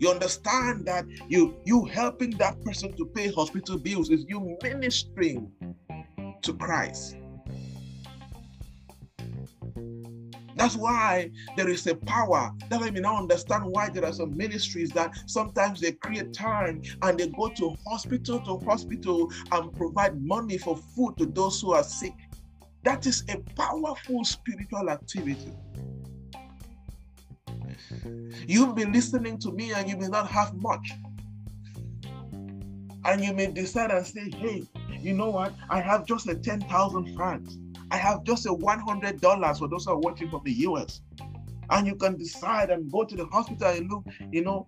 You 0.00 0.10
understand 0.10 0.86
that 0.86 1.04
you 1.28 1.58
you 1.66 1.84
helping 1.84 2.30
that 2.38 2.64
person 2.64 2.96
to 2.96 3.04
pay 3.14 3.30
hospital 3.30 3.78
bills 3.78 4.08
is 4.08 4.24
you 4.26 4.56
ministering 4.62 5.52
to 6.40 6.54
Christ. 6.54 7.16
That's 10.56 10.74
why 10.74 11.30
there 11.54 11.68
is 11.68 11.86
a 11.86 11.96
power. 11.96 12.50
That 12.70 12.80
let 12.80 12.94
me 12.94 13.00
now 13.00 13.18
understand 13.18 13.64
why 13.66 13.90
there 13.90 14.06
are 14.06 14.12
some 14.14 14.34
ministries 14.34 14.90
that 14.92 15.12
sometimes 15.26 15.82
they 15.82 15.92
create 15.92 16.32
time 16.32 16.80
and 17.02 17.18
they 17.18 17.28
go 17.28 17.50
to 17.50 17.76
hospital 17.86 18.40
to 18.40 18.58
hospital 18.64 19.30
and 19.52 19.74
provide 19.76 20.18
money 20.22 20.56
for 20.56 20.78
food 20.96 21.18
to 21.18 21.26
those 21.26 21.60
who 21.60 21.74
are 21.74 21.84
sick. 21.84 22.14
That 22.84 23.06
is 23.06 23.22
a 23.28 23.36
powerful 23.54 24.24
spiritual 24.24 24.88
activity. 24.88 25.52
You'll 28.46 28.72
been 28.72 28.92
listening 28.92 29.38
to 29.38 29.52
me 29.52 29.72
and 29.72 29.88
you 29.88 29.96
may 29.96 30.08
not 30.08 30.28
have 30.28 30.54
much. 30.54 30.92
And 33.04 33.24
you 33.24 33.32
may 33.32 33.46
decide 33.46 33.90
and 33.90 34.06
say, 34.06 34.30
hey, 34.30 34.66
you 34.98 35.14
know 35.14 35.30
what? 35.30 35.54
I 35.70 35.80
have 35.80 36.06
just 36.06 36.28
a 36.28 36.34
10,000 36.34 37.16
francs. 37.16 37.56
I 37.90 37.96
have 37.96 38.24
just 38.24 38.46
a 38.46 38.50
$100 38.50 39.58
for 39.58 39.68
those 39.68 39.84
who 39.84 39.90
are 39.92 39.98
watching 39.98 40.30
from 40.30 40.42
the 40.44 40.52
US. 40.52 41.00
And 41.70 41.86
you 41.86 41.94
can 41.94 42.16
decide 42.16 42.70
and 42.70 42.90
go 42.90 43.04
to 43.04 43.16
the 43.16 43.26
hospital 43.26 43.68
and 43.68 43.90
look, 43.90 44.04
you 44.30 44.44
know, 44.44 44.66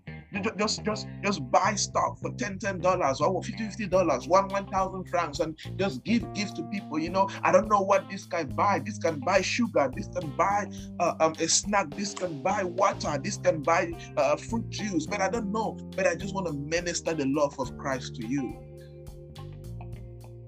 just 0.58 0.84
just 0.84 1.06
just 1.22 1.50
buy 1.50 1.74
stuff 1.74 2.18
for 2.20 2.32
10 2.32 2.58
10 2.58 2.78
dollars 2.80 3.20
or 3.20 3.42
50 3.42 3.64
50 3.64 3.86
dollars 3.88 4.26
one 4.26 4.48
1000 4.48 5.04
francs 5.04 5.40
and 5.40 5.58
just 5.76 6.02
give 6.04 6.32
give 6.32 6.54
to 6.54 6.62
people 6.64 6.98
you 6.98 7.10
know. 7.10 7.28
I 7.42 7.52
don't 7.52 7.68
know 7.68 7.80
what 7.80 8.08
this 8.08 8.24
can 8.26 8.48
buy. 8.48 8.80
This 8.84 8.98
can 8.98 9.20
buy 9.20 9.42
sugar. 9.42 9.90
This 9.94 10.08
can 10.08 10.30
buy 10.36 10.66
uh, 11.00 11.14
um, 11.20 11.34
a 11.38 11.48
snack. 11.48 11.90
This 11.90 12.14
can 12.14 12.42
buy 12.42 12.64
water. 12.64 13.18
This 13.22 13.36
can 13.36 13.62
buy 13.62 13.92
uh, 14.16 14.36
fruit 14.36 14.68
juice. 14.70 15.06
But 15.06 15.20
i 15.20 15.28
don't 15.28 15.52
know. 15.52 15.76
But 15.96 16.06
i 16.06 16.14
just 16.14 16.34
want 16.34 16.46
to 16.46 16.52
minister 16.52 17.14
the 17.14 17.26
love 17.26 17.58
of 17.58 17.76
christ 17.78 18.14
to 18.16 18.26
you. 18.26 18.58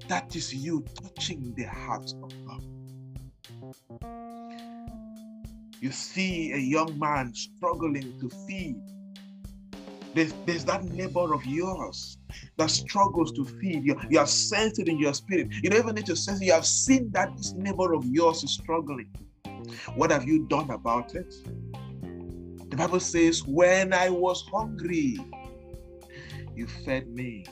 That 0.08 0.34
is 0.36 0.54
you 0.54 0.84
touching 1.02 1.54
the 1.56 1.64
heart 1.64 2.12
of 2.22 2.32
god. 2.46 2.62
You 5.80 5.90
see 5.92 6.52
a 6.52 6.58
young 6.58 6.98
man 6.98 7.34
struggling 7.34 8.18
to 8.20 8.30
feed 8.46 8.76
there's, 10.14 10.32
there's 10.46 10.64
that 10.66 10.84
neighbor 10.84 11.34
of 11.34 11.44
yours 11.44 12.18
that 12.56 12.70
struggles 12.70 13.32
to 13.32 13.44
feed. 13.44 13.84
You, 13.84 14.00
you 14.08 14.18
have 14.18 14.28
sensed 14.28 14.78
it 14.78 14.88
in 14.88 14.98
your 14.98 15.14
spirit. 15.14 15.48
You 15.62 15.70
don't 15.70 15.80
even 15.80 15.94
need 15.96 16.06
to 16.06 16.16
sense 16.16 16.40
it. 16.40 16.46
You 16.46 16.52
have 16.52 16.66
seen 16.66 17.10
that 17.12 17.36
this 17.36 17.52
neighbor 17.52 17.92
of 17.92 18.04
yours 18.06 18.44
is 18.44 18.54
struggling. 18.54 19.10
What 19.96 20.10
have 20.10 20.24
you 20.24 20.46
done 20.46 20.70
about 20.70 21.14
it? 21.14 21.34
The 22.70 22.76
Bible 22.76 23.00
says, 23.00 23.44
When 23.44 23.92
I 23.92 24.10
was 24.10 24.44
hungry, 24.52 25.18
you 26.54 26.66
fed 26.66 27.08
me. 27.08 27.44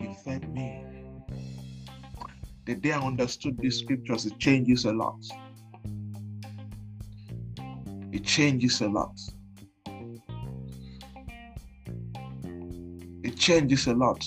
You 0.00 0.14
fed 0.24 0.52
me. 0.52 0.84
The 2.66 2.74
day 2.74 2.92
I 2.92 3.00
understood 3.00 3.58
these 3.58 3.78
scriptures, 3.78 4.26
it 4.26 4.38
changes 4.38 4.84
a 4.84 4.92
lot. 4.92 5.18
It 8.12 8.24
changes 8.24 8.80
a 8.80 8.88
lot. 8.88 9.18
Changes 13.48 13.86
a 13.86 13.94
lot. 13.94 14.22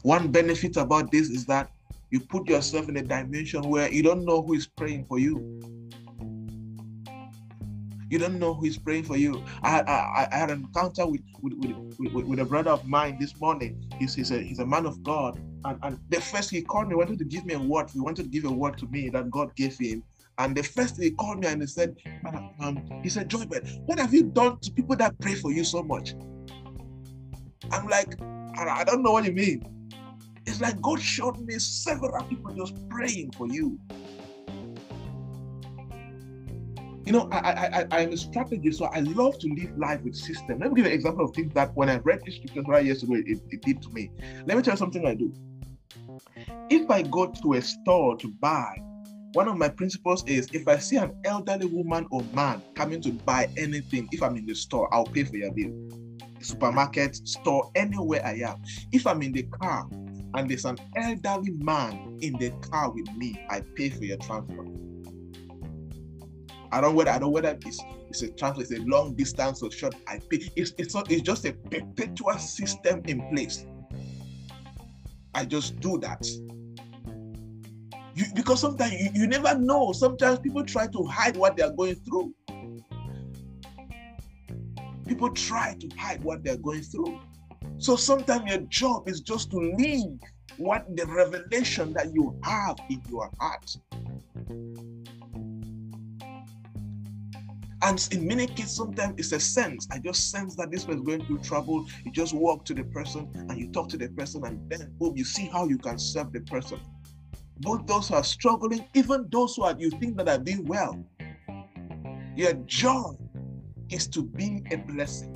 One 0.00 0.32
benefit 0.32 0.78
about 0.78 1.12
this 1.12 1.28
is 1.28 1.44
that 1.44 1.70
you 2.10 2.20
put 2.20 2.48
yourself 2.48 2.88
in 2.88 2.96
a 2.96 3.02
dimension 3.02 3.68
where 3.68 3.92
you 3.92 4.02
don't 4.02 4.24
know 4.24 4.40
who 4.40 4.54
is 4.54 4.66
praying 4.66 5.04
for 5.04 5.18
you. 5.18 5.60
You 8.08 8.18
don't 8.18 8.38
know 8.38 8.54
who 8.54 8.64
is 8.64 8.78
praying 8.78 9.04
for 9.04 9.18
you. 9.18 9.44
I, 9.62 9.80
I, 9.80 10.28
I 10.32 10.36
had 10.38 10.50
an 10.50 10.60
encounter 10.60 11.06
with, 11.06 11.20
with, 11.42 11.52
with, 11.98 12.24
with, 12.24 12.38
a 12.38 12.44
brother 12.46 12.70
of 12.70 12.86
mine 12.86 13.18
this 13.20 13.38
morning. 13.38 13.84
He's, 13.98 14.14
he's, 14.14 14.30
a, 14.30 14.38
he's 14.38 14.60
a 14.60 14.66
man 14.66 14.86
of 14.86 15.02
God. 15.02 15.38
And, 15.66 15.78
and 15.82 15.98
the 16.08 16.20
first 16.20 16.48
he 16.48 16.62
called 16.62 16.86
me, 16.86 16.92
he 16.92 16.96
wanted 16.96 17.18
to 17.18 17.24
give 17.26 17.44
me 17.44 17.54
a 17.54 17.58
word. 17.58 17.90
He 17.90 18.00
wanted 18.00 18.22
to 18.22 18.28
give 18.28 18.46
a 18.46 18.52
word 18.52 18.78
to 18.78 18.86
me 18.86 19.10
that 19.10 19.30
God 19.30 19.54
gave 19.54 19.76
him. 19.76 20.02
And 20.38 20.56
the 20.56 20.62
first 20.62 21.02
he 21.02 21.10
called 21.10 21.40
me 21.40 21.48
and 21.48 21.60
he 21.60 21.66
said, 21.66 21.96
um, 22.60 22.82
he 23.02 23.10
said, 23.10 23.28
Joybert, 23.28 23.86
what 23.86 23.98
have 23.98 24.14
you 24.14 24.22
done 24.22 24.60
to 24.60 24.70
people 24.70 24.96
that 24.96 25.18
pray 25.18 25.34
for 25.34 25.52
you 25.52 25.64
so 25.64 25.82
much? 25.82 26.14
I'm 27.70 27.88
like, 27.88 28.14
I 28.58 28.84
don't 28.84 29.02
know 29.02 29.12
what 29.12 29.24
you 29.24 29.32
mean. 29.32 29.62
It's 30.46 30.60
like 30.60 30.80
God 30.80 31.00
showed 31.00 31.38
me 31.40 31.58
several 31.58 32.22
people 32.24 32.54
just 32.54 32.74
praying 32.88 33.32
for 33.32 33.48
you. 33.48 33.78
You 37.04 37.12
know, 37.12 37.28
I, 37.30 37.38
I, 37.38 37.86
I, 37.92 38.00
am 38.00 38.12
a 38.12 38.16
strategist, 38.16 38.78
so 38.78 38.86
I 38.86 38.98
love 39.00 39.38
to 39.38 39.48
live 39.54 39.78
life 39.78 40.02
with 40.02 40.16
system. 40.16 40.58
Let 40.58 40.70
me 40.70 40.76
give 40.76 40.86
you 40.86 40.90
an 40.90 40.92
example 40.92 41.24
of 41.24 41.34
things 41.36 41.54
that 41.54 41.70
when 41.76 41.88
I 41.88 41.98
read 41.98 42.20
this 42.24 42.34
scripture 42.34 42.62
right 42.62 42.84
years 42.84 43.04
ago, 43.04 43.14
it, 43.14 43.38
it 43.50 43.62
did 43.62 43.80
to 43.82 43.90
me. 43.90 44.10
Let 44.44 44.56
me 44.56 44.62
tell 44.62 44.74
you 44.74 44.78
something 44.78 45.06
I 45.06 45.14
do. 45.14 45.32
If 46.68 46.90
I 46.90 47.02
go 47.02 47.26
to 47.26 47.52
a 47.54 47.62
store 47.62 48.16
to 48.16 48.28
buy, 48.40 48.76
one 49.34 49.46
of 49.46 49.56
my 49.56 49.68
principles 49.68 50.24
is 50.26 50.48
if 50.52 50.66
I 50.66 50.78
see 50.78 50.96
an 50.96 51.14
elderly 51.24 51.66
woman 51.66 52.08
or 52.10 52.22
man 52.32 52.60
coming 52.74 53.00
to 53.02 53.12
buy 53.12 53.48
anything, 53.56 54.08
if 54.10 54.20
I'm 54.20 54.36
in 54.36 54.46
the 54.46 54.54
store, 54.54 54.92
I'll 54.92 55.04
pay 55.04 55.22
for 55.22 55.36
your 55.36 55.52
bill 55.52 55.72
supermarket, 56.40 57.16
store, 57.26 57.70
anywhere 57.74 58.24
I 58.24 58.34
am. 58.48 58.62
If 58.92 59.06
I'm 59.06 59.22
in 59.22 59.32
the 59.32 59.44
car 59.44 59.88
and 60.34 60.48
there's 60.48 60.64
an 60.64 60.78
elderly 60.96 61.52
man 61.52 62.18
in 62.20 62.34
the 62.34 62.50
car 62.70 62.90
with 62.90 63.10
me, 63.16 63.44
I 63.48 63.60
pay 63.74 63.90
for 63.90 64.04
your 64.04 64.18
transport. 64.18 64.68
I 66.72 66.80
don't 66.80 66.94
whether 66.94 67.10
I 67.10 67.18
don't 67.18 67.32
whether 67.32 67.56
it's 67.64 67.80
it's 68.08 68.22
a 68.22 68.30
translate, 68.30 68.70
it's 68.70 68.80
a 68.80 68.84
long 68.84 69.14
distance 69.14 69.62
or 69.62 69.70
short 69.70 69.94
IP. 70.12 70.50
It's 70.56 70.72
it's 70.78 70.94
not 70.94 71.10
it's 71.10 71.22
just 71.22 71.44
a 71.44 71.52
perpetual 71.52 72.38
system 72.38 73.02
in 73.06 73.28
place. 73.30 73.64
I 75.34 75.44
just 75.44 75.80
do 75.80 75.98
that. 75.98 76.26
You, 78.14 78.24
because 78.34 78.60
sometimes 78.60 78.94
you, 78.94 79.10
you 79.14 79.26
never 79.26 79.56
know. 79.58 79.92
Sometimes 79.92 80.38
people 80.38 80.64
try 80.64 80.86
to 80.86 81.04
hide 81.04 81.36
what 81.36 81.56
they 81.56 81.62
are 81.62 81.72
going 81.72 81.96
through. 81.96 82.34
People 85.06 85.30
try 85.30 85.74
to 85.78 85.88
hide 85.96 86.22
what 86.24 86.42
they're 86.42 86.56
going 86.56 86.82
through. 86.82 87.20
So 87.78 87.96
sometimes 87.96 88.50
your 88.50 88.60
job 88.68 89.08
is 89.08 89.20
just 89.20 89.50
to 89.50 89.58
leave 89.58 90.18
what 90.56 90.84
the 90.96 91.06
revelation 91.06 91.92
that 91.92 92.12
you 92.14 92.38
have 92.42 92.76
in 92.88 93.02
your 93.10 93.30
heart. 93.38 93.76
And 97.82 98.08
in 98.10 98.26
many 98.26 98.46
cases, 98.46 98.74
sometimes 98.74 99.14
it's 99.18 99.32
a 99.32 99.38
sense. 99.38 99.86
I 99.92 99.98
just 99.98 100.30
sense 100.30 100.56
that 100.56 100.70
this 100.70 100.84
person 100.84 101.00
is 101.00 101.06
going 101.06 101.24
through 101.26 101.38
trouble. 101.38 101.86
You 102.04 102.10
just 102.10 102.34
walk 102.34 102.64
to 102.64 102.74
the 102.74 102.84
person 102.84 103.30
and 103.34 103.56
you 103.58 103.70
talk 103.70 103.88
to 103.90 103.96
the 103.96 104.08
person, 104.08 104.44
and 104.44 104.68
then 104.70 104.92
boom, 104.98 105.16
you 105.16 105.24
see 105.24 105.46
how 105.46 105.68
you 105.68 105.78
can 105.78 105.98
serve 105.98 106.32
the 106.32 106.40
person. 106.40 106.80
Both 107.58 107.86
those 107.86 108.08
who 108.08 108.14
are 108.14 108.24
struggling, 108.24 108.86
even 108.94 109.28
those 109.30 109.56
who 109.56 109.62
are 109.64 109.74
you 109.78 109.90
think 109.90 110.16
that 110.16 110.28
are 110.28 110.38
doing 110.38 110.64
well. 110.64 111.04
Your 112.34 112.54
job 112.64 113.16
is 113.90 114.06
to 114.08 114.22
be 114.22 114.62
a 114.70 114.76
blessing. 114.76 115.34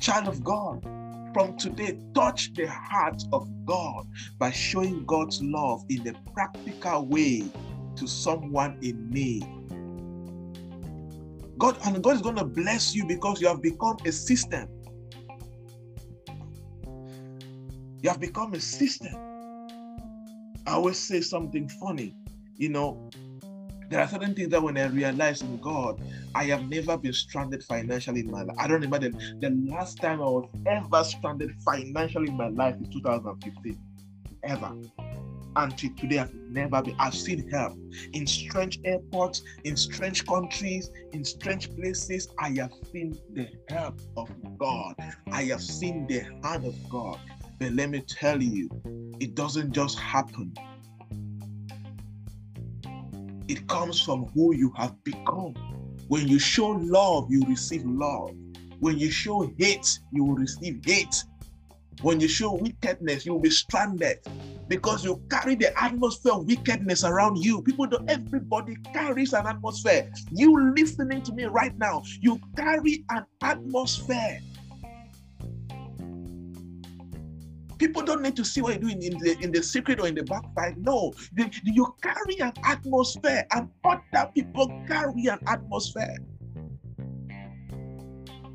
Child 0.00 0.28
of 0.28 0.44
God, 0.44 0.82
from 1.32 1.56
today, 1.56 1.98
touch 2.14 2.52
the 2.54 2.66
heart 2.66 3.22
of 3.32 3.48
God 3.64 4.06
by 4.38 4.50
showing 4.50 5.04
God's 5.04 5.42
love 5.42 5.84
in 5.88 6.06
a 6.08 6.14
practical 6.32 7.06
way 7.06 7.44
to 7.96 8.06
someone 8.06 8.78
in 8.82 9.10
need. 9.10 9.44
God 11.58 11.78
and 11.86 12.02
God 12.02 12.16
is 12.16 12.22
going 12.22 12.36
to 12.36 12.44
bless 12.44 12.94
you 12.94 13.06
because 13.06 13.40
you 13.40 13.48
have 13.48 13.62
become 13.62 13.96
a 14.04 14.12
system. 14.12 14.68
You 18.02 18.10
have 18.10 18.20
become 18.20 18.54
a 18.54 18.60
system. 18.60 19.14
I 20.66 20.72
always 20.72 20.98
say 20.98 21.20
something 21.20 21.68
funny. 21.80 22.14
You 22.56 22.68
know, 22.70 23.10
there 23.88 24.00
are 24.00 24.08
certain 24.08 24.34
things 24.34 24.48
that 24.50 24.62
when 24.62 24.76
I 24.76 24.86
realize 24.86 25.42
in 25.42 25.54
oh, 25.54 25.64
God, 25.64 26.00
I 26.34 26.44
have 26.44 26.68
never 26.68 26.96
been 26.96 27.12
stranded 27.12 27.62
financially 27.62 28.20
in 28.20 28.30
my 28.30 28.42
life. 28.42 28.56
I 28.58 28.66
don't 28.66 28.80
remember 28.80 28.98
the, 28.98 29.36
the 29.40 29.50
last 29.70 29.98
time 29.98 30.20
I 30.20 30.24
was 30.24 30.48
ever 30.66 31.04
stranded 31.04 31.52
financially 31.64 32.28
in 32.28 32.36
my 32.36 32.48
life 32.48 32.76
is 32.80 32.88
2015. 32.88 33.78
Ever. 34.42 34.72
Until 35.56 35.90
today, 35.96 36.18
I've 36.18 36.34
never 36.34 36.82
been. 36.82 36.96
I've 36.98 37.14
seen 37.14 37.48
help 37.48 37.78
in 38.12 38.26
strange 38.26 38.78
airports, 38.84 39.42
in 39.64 39.76
strange 39.76 40.26
countries, 40.26 40.90
in 41.12 41.24
strange 41.24 41.74
places. 41.74 42.28
I 42.38 42.50
have 42.58 42.72
seen 42.92 43.16
the 43.32 43.48
help 43.68 43.98
of 44.16 44.28
God. 44.58 44.94
I 45.32 45.44
have 45.44 45.62
seen 45.62 46.06
the 46.06 46.20
hand 46.46 46.66
of 46.66 46.74
God. 46.90 47.18
But 47.58 47.72
let 47.72 47.88
me 47.88 48.00
tell 48.00 48.42
you, 48.42 48.68
it 49.18 49.34
doesn't 49.34 49.72
just 49.72 49.98
happen 49.98 50.52
it 53.48 53.66
comes 53.68 54.00
from 54.00 54.26
who 54.34 54.54
you 54.54 54.72
have 54.76 55.02
become. 55.04 55.54
When 56.08 56.28
you 56.28 56.38
show 56.38 56.68
love, 56.68 57.26
you 57.30 57.42
receive 57.46 57.84
love. 57.84 58.30
When 58.80 58.98
you 58.98 59.10
show 59.10 59.50
hate, 59.58 59.98
you 60.12 60.24
will 60.24 60.34
receive 60.34 60.80
hate. 60.84 61.24
When 62.02 62.20
you 62.20 62.28
show 62.28 62.52
wickedness, 62.52 63.24
you 63.24 63.32
will 63.32 63.40
be 63.40 63.50
stranded 63.50 64.18
because 64.68 65.04
you 65.04 65.22
carry 65.30 65.54
the 65.54 65.76
atmosphere 65.82 66.32
of 66.32 66.46
wickedness 66.46 67.04
around 67.04 67.36
you. 67.36 67.62
People 67.62 67.86
don't, 67.86 68.08
everybody 68.10 68.76
carries 68.92 69.32
an 69.32 69.46
atmosphere. 69.46 70.10
You 70.30 70.74
listening 70.74 71.22
to 71.22 71.32
me 71.32 71.44
right 71.44 71.76
now, 71.78 72.02
you 72.20 72.40
carry 72.56 73.04
an 73.10 73.24
atmosphere 73.42 74.40
People 77.78 78.02
don't 78.02 78.22
need 78.22 78.36
to 78.36 78.44
see 78.44 78.60
what 78.62 78.72
you're 78.72 78.80
doing 78.82 79.02
in 79.02 79.18
the 79.18 79.36
in 79.40 79.52
the 79.52 79.62
secret 79.62 80.00
or 80.00 80.06
in 80.06 80.14
the 80.14 80.22
backside. 80.22 80.78
No, 80.78 81.12
you 81.64 81.94
carry 82.02 82.38
an 82.40 82.52
atmosphere, 82.64 83.46
and 83.52 83.68
other 83.84 84.30
people 84.34 84.68
carry 84.88 85.26
an 85.26 85.38
atmosphere. 85.46 86.16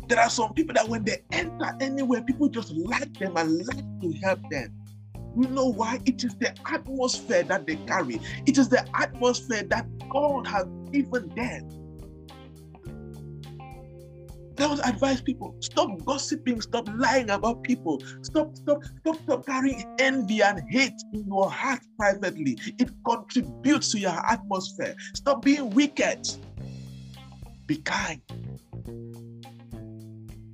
There 0.07 0.19
are 0.19 0.29
some 0.29 0.53
people 0.53 0.73
that 0.73 0.89
when 0.89 1.03
they 1.03 1.23
enter 1.31 1.75
anywhere, 1.79 2.21
people 2.21 2.49
just 2.49 2.73
like 2.73 3.13
them 3.19 3.37
and 3.37 3.65
like 3.65 4.01
to 4.01 4.11
help 4.23 4.39
them. 4.49 4.75
You 5.37 5.47
know 5.47 5.67
why? 5.67 5.99
It 6.05 6.23
is 6.23 6.35
the 6.35 6.53
atmosphere 6.69 7.43
that 7.43 7.65
they 7.65 7.77
carry. 7.77 8.19
It 8.45 8.57
is 8.57 8.67
the 8.67 8.85
atmosphere 8.93 9.63
that 9.69 9.87
God 10.09 10.47
has 10.47 10.65
given 10.91 11.29
them. 11.29 11.80
That 14.55 14.69
was 14.69 14.79
advise 14.81 15.21
people. 15.21 15.55
Stop 15.59 16.03
gossiping, 16.05 16.61
stop 16.61 16.87
lying 16.95 17.29
about 17.29 17.63
people. 17.63 18.01
Stop, 18.21 18.55
stop, 18.55 18.83
stop, 18.99 19.17
stop 19.23 19.45
carrying 19.45 19.83
envy 19.99 20.41
and 20.41 20.61
hate 20.69 21.01
in 21.13 21.25
your 21.25 21.49
heart 21.49 21.79
privately. 21.97 22.57
It 22.77 22.91
contributes 23.07 23.91
to 23.93 23.99
your 23.99 24.31
atmosphere. 24.31 24.95
Stop 25.15 25.43
being 25.43 25.69
wicked. 25.71 26.27
Be 27.65 27.77
kind. 27.77 28.21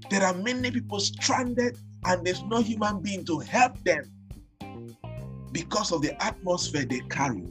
There 0.10 0.24
are 0.24 0.34
many 0.36 0.72
people 0.72 1.00
stranded 1.00 1.78
and 2.06 2.26
there's 2.26 2.44
no 2.44 2.62
human 2.62 3.02
being 3.02 3.26
to 3.26 3.40
help 3.40 3.78
them 3.84 4.10
because 5.52 5.92
of 5.92 6.02
the 6.02 6.22
atmosphere 6.24 6.86
they 6.86 7.02
carry. 7.10 7.44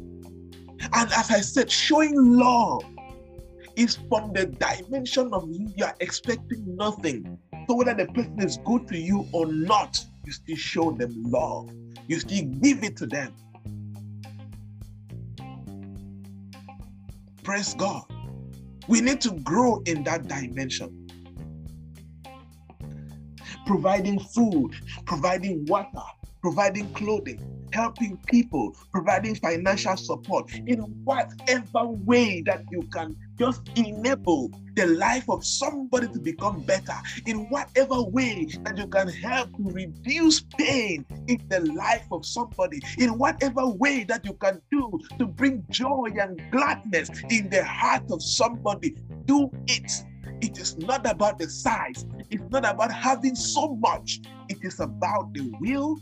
And 0.92 1.12
as 1.12 1.30
I 1.30 1.40
said, 1.40 1.70
showing 1.70 2.14
love 2.14 2.84
is 3.76 3.98
from 4.08 4.32
the 4.32 4.46
dimension 4.46 5.32
of 5.32 5.48
you 5.48 5.84
are 5.84 5.94
expecting 6.00 6.76
nothing. 6.76 7.38
So 7.68 7.76
whether 7.76 7.94
the 7.94 8.06
person 8.06 8.40
is 8.40 8.58
good 8.64 8.88
to 8.88 8.98
you 8.98 9.28
or 9.32 9.46
not, 9.46 10.02
you 10.24 10.32
still 10.32 10.56
show 10.56 10.90
them 10.92 11.12
love. 11.24 11.70
You 12.08 12.18
still 12.20 12.44
give 12.44 12.82
it 12.82 12.96
to 12.98 13.06
them. 13.06 13.34
Praise 17.42 17.74
God. 17.74 18.04
We 18.88 19.00
need 19.00 19.20
to 19.22 19.32
grow 19.32 19.82
in 19.86 20.04
that 20.04 20.26
dimension. 20.26 21.08
Providing 23.66 24.20
food, 24.20 24.74
providing 25.04 25.66
water, 25.66 25.88
providing 26.40 26.92
clothing, 26.94 27.68
helping 27.72 28.16
people, 28.26 28.76
providing 28.92 29.34
financial 29.34 29.96
support 29.96 30.52
in 30.54 30.78
whatever 31.04 31.86
way 31.86 32.42
that 32.42 32.64
you 32.70 32.82
can 32.92 33.16
just 33.38 33.68
enable 33.76 34.50
the 34.74 34.86
life 34.86 35.28
of 35.28 35.44
somebody 35.44 36.08
to 36.08 36.18
become 36.18 36.60
better 36.62 36.94
in 37.26 37.48
whatever 37.48 38.02
way 38.02 38.46
that 38.64 38.76
you 38.76 38.86
can 38.86 39.08
help 39.08 39.50
to 39.56 39.70
reduce 39.70 40.40
pain 40.58 41.04
in 41.28 41.40
the 41.48 41.60
life 41.72 42.06
of 42.12 42.24
somebody, 42.24 42.80
in 42.98 43.18
whatever 43.18 43.66
way 43.66 44.04
that 44.04 44.24
you 44.24 44.34
can 44.34 44.60
do 44.70 44.98
to 45.18 45.26
bring 45.26 45.64
joy 45.70 46.08
and 46.20 46.40
gladness 46.50 47.10
in 47.30 47.48
the 47.50 47.64
heart 47.64 48.04
of 48.10 48.22
somebody. 48.22 48.96
Do 49.24 49.50
it. 49.66 49.90
It 50.42 50.58
is 50.58 50.76
not 50.76 51.10
about 51.10 51.38
the 51.38 51.48
size, 51.48 52.04
it's 52.30 52.44
not 52.50 52.68
about 52.68 52.92
having 52.92 53.34
so 53.34 53.74
much, 53.76 54.20
it 54.48 54.58
is 54.62 54.80
about 54.80 55.32
the 55.32 55.50
will 55.60 55.98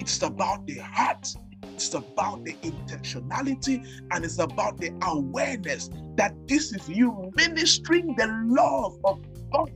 it's 0.00 0.22
about 0.22 0.66
the 0.66 0.78
heart. 0.78 1.34
It's 1.62 1.92
about 1.94 2.44
the 2.44 2.54
intentionality 2.62 3.86
and 4.10 4.24
it's 4.24 4.38
about 4.38 4.78
the 4.78 4.92
awareness 5.02 5.90
that 6.16 6.34
this 6.48 6.72
is 6.72 6.88
you 6.88 7.30
ministering 7.36 8.14
the 8.16 8.26
love 8.46 8.98
of 9.04 9.20
God 9.52 9.70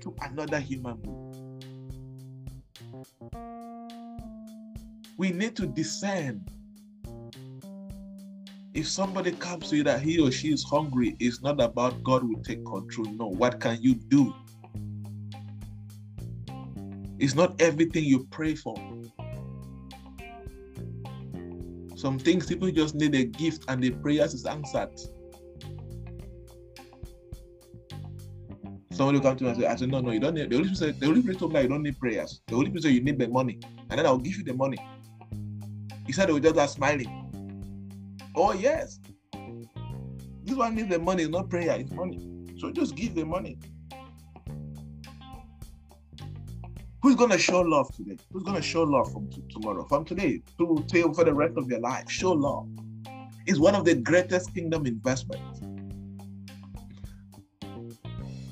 to 0.00 0.14
another 0.22 0.58
human 0.58 0.96
being. 0.96 1.28
We 5.16 5.32
need 5.32 5.56
to 5.56 5.66
discern. 5.66 6.44
If 8.74 8.86
somebody 8.86 9.32
comes 9.32 9.70
to 9.70 9.76
you 9.76 9.82
that 9.84 10.00
he 10.00 10.20
or 10.20 10.30
she 10.30 10.52
is 10.52 10.62
hungry, 10.62 11.16
it's 11.18 11.42
not 11.42 11.60
about 11.60 12.02
God 12.04 12.22
will 12.22 12.40
take 12.42 12.64
control. 12.64 13.06
No, 13.12 13.26
what 13.26 13.60
can 13.60 13.82
you 13.82 13.94
do? 13.94 14.32
It's 17.18 17.34
not 17.34 17.60
everything 17.60 18.04
you 18.04 18.28
pray 18.30 18.54
for. 18.54 18.76
Some 21.98 22.16
things 22.16 22.46
people 22.46 22.70
just 22.70 22.94
need 22.94 23.12
a 23.16 23.24
gift 23.24 23.64
and 23.66 23.82
the 23.82 23.90
prayers 23.90 24.32
is 24.32 24.46
answered. 24.46 24.96
Somebody 28.92 29.18
will 29.18 29.24
come 29.24 29.36
to 29.36 29.44
me 29.44 29.50
and 29.50 29.60
say, 29.60 29.66
I 29.66 29.74
said, 29.74 29.90
no, 29.90 30.00
no, 30.00 30.12
you 30.12 30.20
don't 30.20 30.34
need 30.34 30.48
the 30.48 30.58
Spirit 30.58 30.76
said, 30.76 31.00
the 31.00 31.06
Holy 31.06 31.22
Spirit 31.22 31.40
told 31.40 31.54
me 31.54 31.62
you 31.62 31.68
don't 31.68 31.82
need 31.82 31.98
prayers. 31.98 32.40
The 32.46 32.54
Spirit 32.54 32.82
said 32.84 32.92
you 32.92 33.02
need 33.02 33.18
the 33.18 33.26
money. 33.26 33.58
And 33.90 33.98
then 33.98 34.06
I'll 34.06 34.16
give 34.16 34.36
you 34.36 34.44
the 34.44 34.54
money. 34.54 34.78
He 36.06 36.12
said 36.12 36.28
they 36.28 36.34
were 36.34 36.38
just 36.38 36.56
are 36.56 36.68
smiling. 36.68 37.10
Oh, 38.36 38.52
yes. 38.52 39.00
This 40.44 40.54
one 40.54 40.76
needs 40.76 40.90
the 40.90 41.00
money, 41.00 41.26
not 41.26 41.50
prayer, 41.50 41.80
it's 41.80 41.90
money. 41.90 42.46
So 42.58 42.70
just 42.70 42.94
give 42.94 43.16
the 43.16 43.24
money. 43.24 43.58
Who's 47.00 47.14
gonna 47.14 47.38
show 47.38 47.60
love 47.60 47.94
today? 47.94 48.16
Who's 48.32 48.42
gonna 48.42 48.58
mm. 48.58 48.64
show 48.64 48.82
love 48.82 49.12
from 49.12 49.28
t- 49.30 49.42
tomorrow, 49.50 49.84
from 49.84 50.04
today, 50.04 50.42
to, 50.58 50.84
to 50.88 51.14
for 51.14 51.24
the 51.24 51.32
rest 51.32 51.56
of 51.56 51.70
your 51.70 51.78
life? 51.78 52.10
Show 52.10 52.32
love 52.32 52.66
is 53.46 53.60
one 53.60 53.76
of 53.76 53.84
the 53.84 53.94
greatest 53.94 54.52
kingdom 54.52 54.84
investments. 54.84 55.60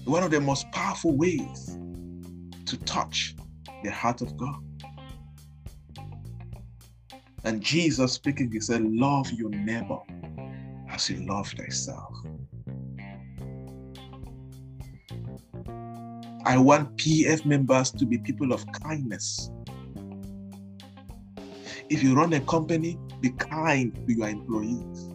One 0.05 0.23
of 0.23 0.31
the 0.31 0.41
most 0.41 0.71
powerful 0.71 1.17
ways 1.17 1.77
to 2.67 2.77
touch 2.85 3.35
the 3.83 3.91
heart 3.91 4.23
of 4.23 4.37
God. 4.37 4.63
And 7.43 7.61
Jesus 7.61 8.13
speaking, 8.13 8.51
he 8.53 8.61
said, 8.61 8.83
Love 8.83 9.31
your 9.33 9.51
neighbor 9.51 9.99
as 10.89 11.11
you 11.11 11.27
love 11.27 11.49
thyself. 11.49 12.15
I 16.47 16.57
want 16.57 16.97
PF 16.97 17.45
members 17.45 17.91
to 17.91 18.07
be 18.07 18.19
people 18.19 18.53
of 18.53 18.65
kindness. 18.71 19.51
If 21.91 22.05
you 22.05 22.15
run 22.15 22.33
a 22.35 22.41
company, 22.43 23.01
be 23.21 23.31
kind 23.31 23.93
to 24.07 24.15
your 24.15 24.29
employees. 24.29 25.11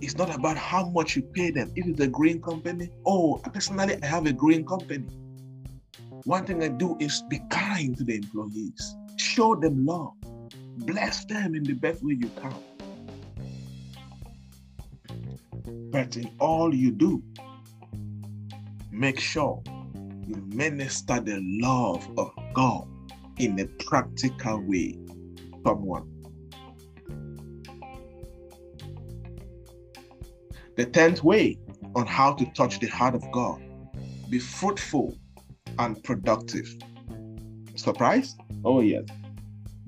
It's 0.00 0.16
not 0.16 0.32
about 0.32 0.56
how 0.56 0.88
much 0.90 1.16
you 1.16 1.22
pay 1.22 1.50
them. 1.50 1.72
If 1.74 1.84
it's 1.88 1.98
a 1.98 2.06
green 2.06 2.40
company, 2.40 2.90
oh, 3.04 3.40
personally, 3.52 3.98
I 4.00 4.06
have 4.06 4.26
a 4.26 4.32
green 4.32 4.64
company. 4.64 5.08
One 6.22 6.46
thing 6.46 6.62
I 6.62 6.68
do 6.68 6.96
is 7.00 7.22
be 7.22 7.40
kind 7.50 7.98
to 7.98 8.04
the 8.04 8.14
employees, 8.14 8.94
show 9.16 9.56
them 9.56 9.84
love, 9.84 10.14
bless 10.86 11.24
them 11.24 11.56
in 11.56 11.64
the 11.64 11.72
best 11.72 12.04
way 12.04 12.18
you 12.20 12.30
can. 12.40 12.54
But 15.90 16.16
in 16.16 16.30
all 16.38 16.72
you 16.72 16.92
do, 16.92 17.20
make 18.92 19.18
sure 19.18 19.62
you 20.26 20.36
minister 20.54 21.18
the 21.20 21.40
love 21.60 22.06
of 22.18 22.30
God 22.54 22.86
in 23.38 23.58
a 23.58 23.66
practical 23.84 24.60
way. 24.60 24.98
Someone. 25.66 26.08
The 30.76 30.86
tenth 30.86 31.24
way 31.24 31.58
on 31.94 32.06
how 32.06 32.34
to 32.34 32.46
touch 32.52 32.78
the 32.78 32.86
heart 32.86 33.14
of 33.14 33.22
God 33.32 33.60
be 34.28 34.38
fruitful 34.38 35.14
and 35.78 36.02
productive. 36.02 36.74
Surprise? 37.74 38.34
Oh, 38.64 38.80
yes. 38.80 39.04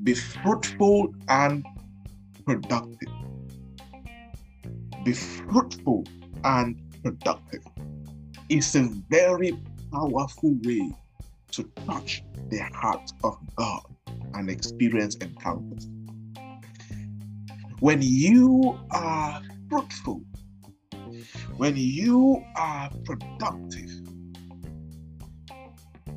Be 0.02 0.14
fruitful 0.14 1.14
and 1.28 1.64
productive. 2.44 3.08
Be 5.02 5.12
fruitful 5.14 6.04
and 6.44 6.78
productive. 7.02 7.62
It's 8.50 8.74
a 8.74 8.82
very 9.08 9.56
powerful 9.90 10.54
way 10.64 10.92
to 11.52 11.62
touch 11.86 12.22
the 12.50 12.58
heart 12.74 13.10
of 13.22 13.38
God 13.56 13.82
and 14.34 14.50
experience 14.50 15.16
encounters. 15.16 15.88
When 17.80 18.00
you 18.02 18.78
are 18.90 19.40
fruitful, 19.70 20.22
when 21.56 21.74
you 21.76 22.44
are 22.56 22.90
productive, 23.04 23.90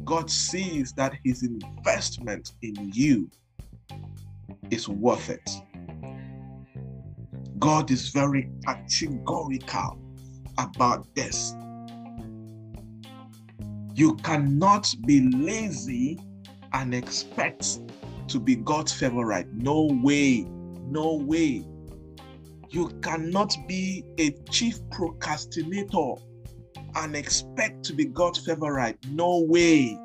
God 0.03 0.29
sees 0.29 0.91
that 0.93 1.13
his 1.23 1.43
investment 1.43 2.51
in 2.61 2.91
you 2.93 3.29
is 4.69 4.89
worth 4.89 5.29
it. 5.29 5.49
God 7.57 7.89
is 7.89 8.09
very 8.09 8.49
categorical 8.65 9.97
about 10.57 11.07
this. 11.15 11.53
You 13.97 14.13
cannot 14.17 14.93
be 15.07 15.27
lazy 15.33 16.19
and 16.71 16.93
expect 16.93 17.79
to 18.27 18.39
be 18.39 18.55
God's 18.55 18.93
favorite. 18.93 19.47
No 19.51 19.89
way. 20.03 20.45
No 20.85 21.15
way. 21.15 21.65
You 22.69 22.89
cannot 23.01 23.57
be 23.67 24.03
a 24.19 24.33
chief 24.51 24.77
procrastinator 24.91 26.13
and 26.93 27.15
expect 27.15 27.81
to 27.85 27.93
be 27.93 28.05
God's 28.05 28.45
favorite. 28.45 28.99
No 29.09 29.39
way. 29.39 29.97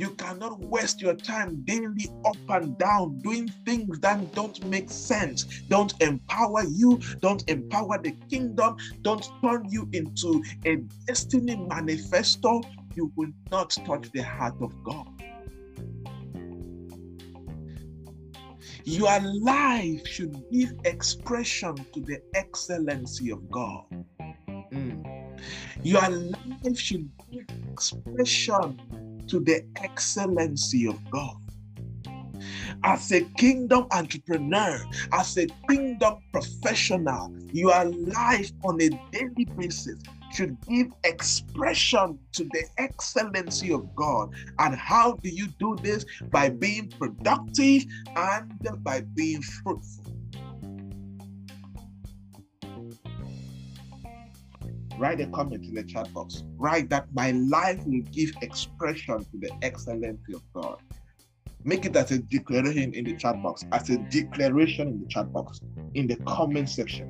You 0.00 0.12
cannot 0.12 0.58
waste 0.60 1.02
your 1.02 1.12
time 1.14 1.60
daily 1.66 2.08
up 2.24 2.38
and 2.48 2.78
down 2.78 3.18
doing 3.18 3.52
things 3.66 3.98
that 3.98 4.34
don't 4.34 4.64
make 4.64 4.88
sense, 4.88 5.44
don't 5.68 5.92
empower 6.00 6.64
you, 6.64 6.98
don't 7.20 7.46
empower 7.50 7.98
the 7.98 8.12
kingdom, 8.30 8.76
don't 9.02 9.28
turn 9.44 9.66
you 9.68 9.86
into 9.92 10.42
a 10.64 10.76
destiny 11.06 11.56
manifesto. 11.68 12.62
You 12.94 13.12
will 13.14 13.28
not 13.50 13.76
touch 13.84 14.10
the 14.12 14.22
heart 14.22 14.54
of 14.62 14.72
God. 14.84 15.06
Your 18.84 19.20
life 19.20 20.06
should 20.06 20.34
give 20.50 20.72
expression 20.86 21.74
to 21.92 22.00
the 22.00 22.22
excellency 22.34 23.30
of 23.32 23.50
God. 23.50 23.84
Mm. 24.72 25.04
Your 25.82 26.08
life 26.08 26.78
should 26.78 27.10
give 27.30 27.44
expression 27.70 28.80
to 29.30 29.40
the 29.40 29.64
excellency 29.76 30.86
of 30.86 30.98
God. 31.10 31.36
As 32.82 33.12
a 33.12 33.22
kingdom 33.36 33.86
entrepreneur, 33.92 34.80
as 35.12 35.36
a 35.36 35.46
kingdom 35.68 36.18
professional, 36.32 37.32
your 37.52 37.84
life 37.84 38.50
on 38.64 38.80
a 38.80 38.88
daily 39.12 39.44
basis 39.56 40.02
should 40.32 40.56
give 40.68 40.88
expression 41.04 42.18
to 42.32 42.44
the 42.44 42.64
excellency 42.78 43.72
of 43.72 43.94
God. 43.94 44.30
And 44.58 44.74
how 44.74 45.12
do 45.14 45.28
you 45.28 45.48
do 45.58 45.76
this? 45.82 46.04
By 46.30 46.48
being 46.48 46.88
productive 46.98 47.84
and 48.16 48.52
by 48.82 49.02
being 49.14 49.42
fruitful. 49.42 50.19
Write 55.00 55.20
a 55.20 55.26
comment 55.28 55.64
in 55.64 55.74
the 55.74 55.82
chat 55.82 56.12
box. 56.12 56.44
Write 56.58 56.90
that 56.90 57.06
my 57.14 57.30
life 57.30 57.80
will 57.86 58.02
give 58.12 58.32
expression 58.42 59.18
to 59.18 59.38
the 59.40 59.50
excellency 59.62 60.34
of 60.34 60.42
God. 60.52 60.76
Make 61.64 61.86
it 61.86 61.96
as 61.96 62.10
a 62.10 62.18
declaration 62.18 62.94
in 62.94 63.04
the 63.04 63.16
chat 63.16 63.42
box, 63.42 63.64
as 63.72 63.88
a 63.88 63.98
declaration 63.98 64.88
in 64.88 65.00
the 65.00 65.08
chat 65.08 65.32
box, 65.32 65.60
in 65.94 66.06
the 66.06 66.16
comment 66.26 66.68
section. 66.68 67.08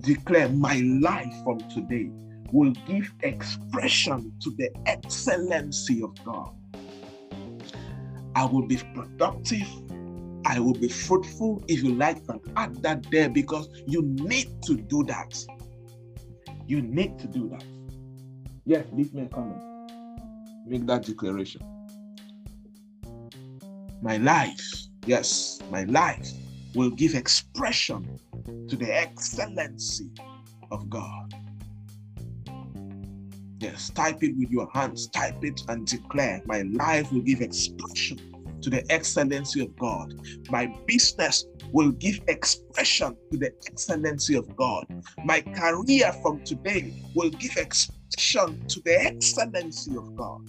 Declare 0.00 0.50
my 0.50 0.76
life 1.00 1.34
from 1.42 1.58
today 1.70 2.10
will 2.52 2.72
give 2.86 3.12
expression 3.22 4.32
to 4.42 4.50
the 4.58 4.70
excellency 4.86 6.02
of 6.02 6.14
God. 6.24 6.50
I 8.36 8.44
will 8.44 8.66
be 8.66 8.76
productive. 8.94 9.66
I 10.46 10.60
will 10.60 10.74
be 10.74 10.88
fruitful. 10.88 11.64
If 11.68 11.82
you 11.82 11.94
like, 11.94 12.24
that, 12.26 12.40
add 12.56 12.82
that 12.82 13.10
there 13.10 13.30
because 13.30 13.68
you 13.86 14.02
need 14.02 14.62
to 14.64 14.76
do 14.76 15.02
that. 15.04 15.34
You 16.66 16.80
need 16.80 17.18
to 17.18 17.26
do 17.26 17.48
that. 17.50 17.64
Yes, 18.64 18.86
leave 18.92 19.12
me 19.12 19.22
a 19.22 19.28
comment. 19.28 19.62
Make 20.66 20.86
that 20.86 21.02
declaration. 21.02 21.62
My 24.00 24.16
life, 24.16 24.64
yes, 25.06 25.58
my 25.70 25.84
life 25.84 26.30
will 26.74 26.90
give 26.90 27.14
expression 27.14 28.18
to 28.68 28.76
the 28.76 28.92
excellency 28.92 30.10
of 30.70 30.88
God. 30.88 31.34
Yes, 33.60 33.90
type 33.90 34.22
it 34.22 34.36
with 34.36 34.50
your 34.50 34.68
hands, 34.72 35.08
type 35.08 35.42
it 35.42 35.60
and 35.68 35.86
declare, 35.86 36.42
My 36.46 36.62
life 36.62 37.12
will 37.12 37.22
give 37.22 37.40
expression 37.40 38.18
to 38.62 38.70
the 38.70 38.84
excellency 38.90 39.60
of 39.60 39.76
God. 39.76 40.14
My 40.50 40.74
business 40.86 41.44
will 41.74 41.90
give 41.90 42.20
expression 42.28 43.16
to 43.32 43.36
the 43.36 43.50
excellency 43.66 44.36
of 44.36 44.54
God. 44.54 44.86
My 45.24 45.40
career 45.40 46.12
from 46.22 46.40
today 46.44 46.94
will 47.16 47.30
give 47.30 47.56
expression 47.56 48.64
to 48.68 48.80
the 48.84 48.96
excellency 49.00 49.96
of 49.96 50.14
God. 50.14 50.40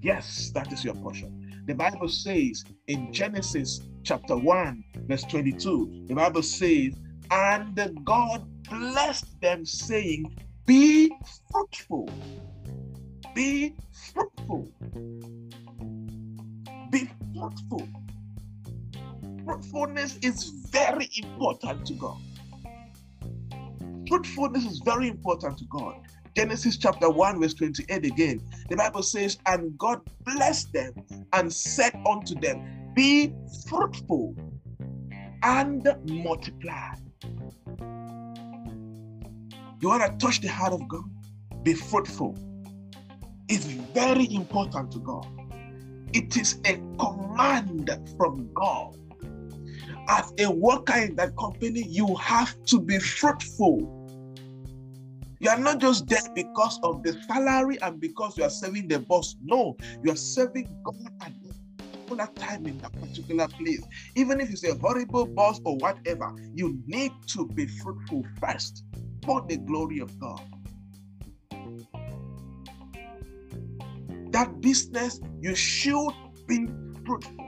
Yes, 0.00 0.50
that 0.54 0.72
is 0.72 0.82
your 0.82 0.94
portion. 0.94 1.64
The 1.66 1.74
Bible 1.74 2.08
says 2.08 2.64
in 2.86 3.12
Genesis 3.12 3.82
chapter 4.04 4.38
1, 4.38 4.82
verse 5.06 5.24
22, 5.24 6.06
the 6.06 6.14
Bible 6.14 6.42
says, 6.42 6.94
And 7.30 7.78
God 8.04 8.42
blessed 8.70 9.38
them, 9.42 9.66
saying, 9.66 10.34
Be 10.64 11.12
fruitful, 11.52 12.08
be 13.34 13.74
fruitful, 14.14 14.72
be 16.90 17.10
fruitful 17.34 17.86
fruitfulness 19.46 20.18
is 20.22 20.50
very 20.70 21.08
important 21.16 21.86
to 21.86 21.94
God. 21.94 22.18
Fruitfulness 24.08 24.64
is 24.64 24.82
very 24.84 25.08
important 25.08 25.56
to 25.58 25.64
God. 25.70 26.00
Genesis 26.36 26.76
chapter 26.76 27.08
1, 27.08 27.40
verse 27.40 27.54
28 27.54 28.04
again. 28.04 28.40
The 28.68 28.76
Bible 28.76 29.02
says, 29.02 29.38
And 29.46 29.78
God 29.78 30.00
blessed 30.24 30.72
them 30.72 30.92
and 31.32 31.50
said 31.50 31.94
unto 32.06 32.34
them, 32.34 32.92
Be 32.94 33.32
fruitful 33.66 34.34
and 35.42 35.88
multiply. 36.04 36.94
You 39.80 39.88
want 39.88 40.10
to 40.10 40.26
touch 40.26 40.40
the 40.40 40.48
heart 40.48 40.72
of 40.72 40.86
God? 40.88 41.04
Be 41.62 41.74
fruitful. 41.74 42.36
It's 43.48 43.64
very 43.64 44.32
important 44.34 44.90
to 44.92 44.98
God. 44.98 45.26
It 46.12 46.36
is 46.36 46.58
a 46.64 46.74
command 46.98 47.90
from 48.16 48.50
God 48.52 48.96
as 50.08 50.32
a 50.38 50.50
worker 50.50 50.96
in 50.98 51.16
that 51.16 51.36
company, 51.36 51.82
you 51.88 52.14
have 52.16 52.54
to 52.66 52.80
be 52.80 52.98
fruitful. 52.98 53.92
You 55.38 55.50
are 55.50 55.58
not 55.58 55.80
just 55.80 56.08
there 56.08 56.20
because 56.34 56.80
of 56.82 57.02
the 57.02 57.12
salary 57.28 57.78
and 57.82 58.00
because 58.00 58.38
you 58.38 58.44
are 58.44 58.50
serving 58.50 58.88
the 58.88 59.00
boss. 59.00 59.36
No, 59.42 59.76
you 60.02 60.12
are 60.12 60.16
serving 60.16 60.74
God 60.84 60.96
at 61.20 61.32
particular 62.06 62.32
time 62.36 62.66
in 62.66 62.78
that 62.78 62.92
particular 62.92 63.48
place. 63.48 63.82
Even 64.14 64.40
if 64.40 64.50
it's 64.50 64.64
a 64.64 64.74
horrible 64.78 65.26
boss 65.26 65.60
or 65.64 65.76
whatever, 65.76 66.32
you 66.54 66.80
need 66.86 67.12
to 67.28 67.46
be 67.48 67.66
fruitful 67.66 68.24
first 68.40 68.84
for 69.24 69.44
the 69.48 69.56
glory 69.56 69.98
of 69.98 70.18
God. 70.20 70.40
That 74.30 74.60
business, 74.60 75.20
you 75.40 75.54
should 75.54 76.12
be 76.46 76.68
fruitful. 77.04 77.45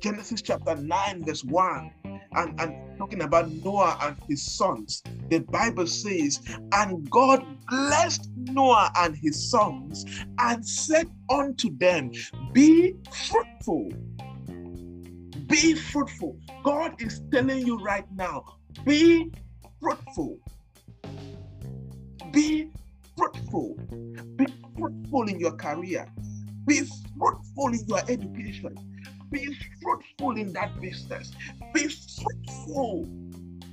Genesis 0.00 0.42
chapter 0.42 0.76
9, 0.76 1.24
verse 1.24 1.42
1 1.44 1.90
and, 2.36 2.60
and 2.60 2.98
talking 2.98 3.22
about 3.22 3.50
Noah 3.50 3.98
and 4.02 4.16
his 4.28 4.42
sons, 4.42 5.02
the 5.28 5.40
Bible 5.40 5.86
says, 5.86 6.40
And 6.72 7.08
God 7.10 7.44
blessed 7.68 8.30
Noah 8.36 8.90
and 8.96 9.16
his 9.16 9.50
sons 9.50 10.04
and 10.38 10.66
said 10.66 11.08
unto 11.30 11.76
them, 11.78 12.12
Be 12.52 12.94
fruitful. 13.10 13.90
Be 15.46 15.74
fruitful. 15.74 16.38
God 16.62 17.00
is 17.00 17.20
telling 17.32 17.66
you 17.66 17.78
right 17.78 18.04
now, 18.14 18.44
be 18.84 19.32
fruitful. 19.80 20.38
Be 22.30 22.70
fruitful. 23.16 23.78
Be 24.36 24.46
fruitful 24.76 25.28
in 25.28 25.40
your 25.40 25.56
career. 25.56 26.06
Be 26.66 26.82
fruitful 27.18 27.68
in 27.68 27.84
your 27.88 28.00
education. 28.08 28.76
Be 29.30 29.56
fruitful 29.82 30.36
in 30.36 30.52
that 30.54 30.80
business. 30.80 31.32
Be 31.74 31.88
fruitful 31.88 33.08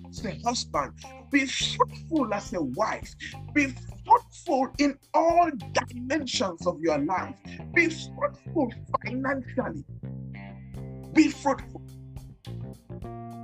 as 0.10 0.26
a 0.26 0.36
husband. 0.44 0.94
Be 1.32 1.46
fruitful 1.46 2.34
as 2.34 2.54
a 2.54 2.62
wife. 2.62 3.14
Be 3.54 3.74
fruitful 4.06 4.70
in 4.80 4.98
all 5.14 5.52
dimensions 5.74 6.66
of 6.68 6.80
your 6.82 7.00
life. 7.00 7.36
Be 7.74 7.90
fruitful 7.90 8.72
financially. 9.06 9.84
Be 11.14 11.30
fruitful. 11.30 11.82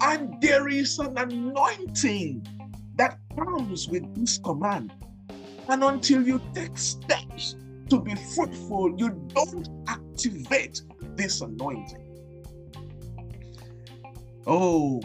And 0.04 0.42
there 0.42 0.68
is 0.68 1.00
an 1.00 1.18
anointing 1.18 2.46
that 2.96 3.20
comes 3.38 3.88
with 3.88 4.04
this 4.16 4.38
command. 4.40 4.92
And 5.70 5.84
until 5.84 6.24
you 6.24 6.42
take 6.54 6.78
steps 6.78 7.56
to 7.90 8.02
be 8.02 8.16
fruitful, 8.16 8.96
you 8.98 9.10
don't 9.34 9.70
activate 9.88 10.82
this 11.22 11.42
anointing. 11.42 12.04
Oh, 14.48 15.00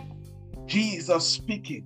Jesus 0.64 1.28
speaking. 1.28 1.84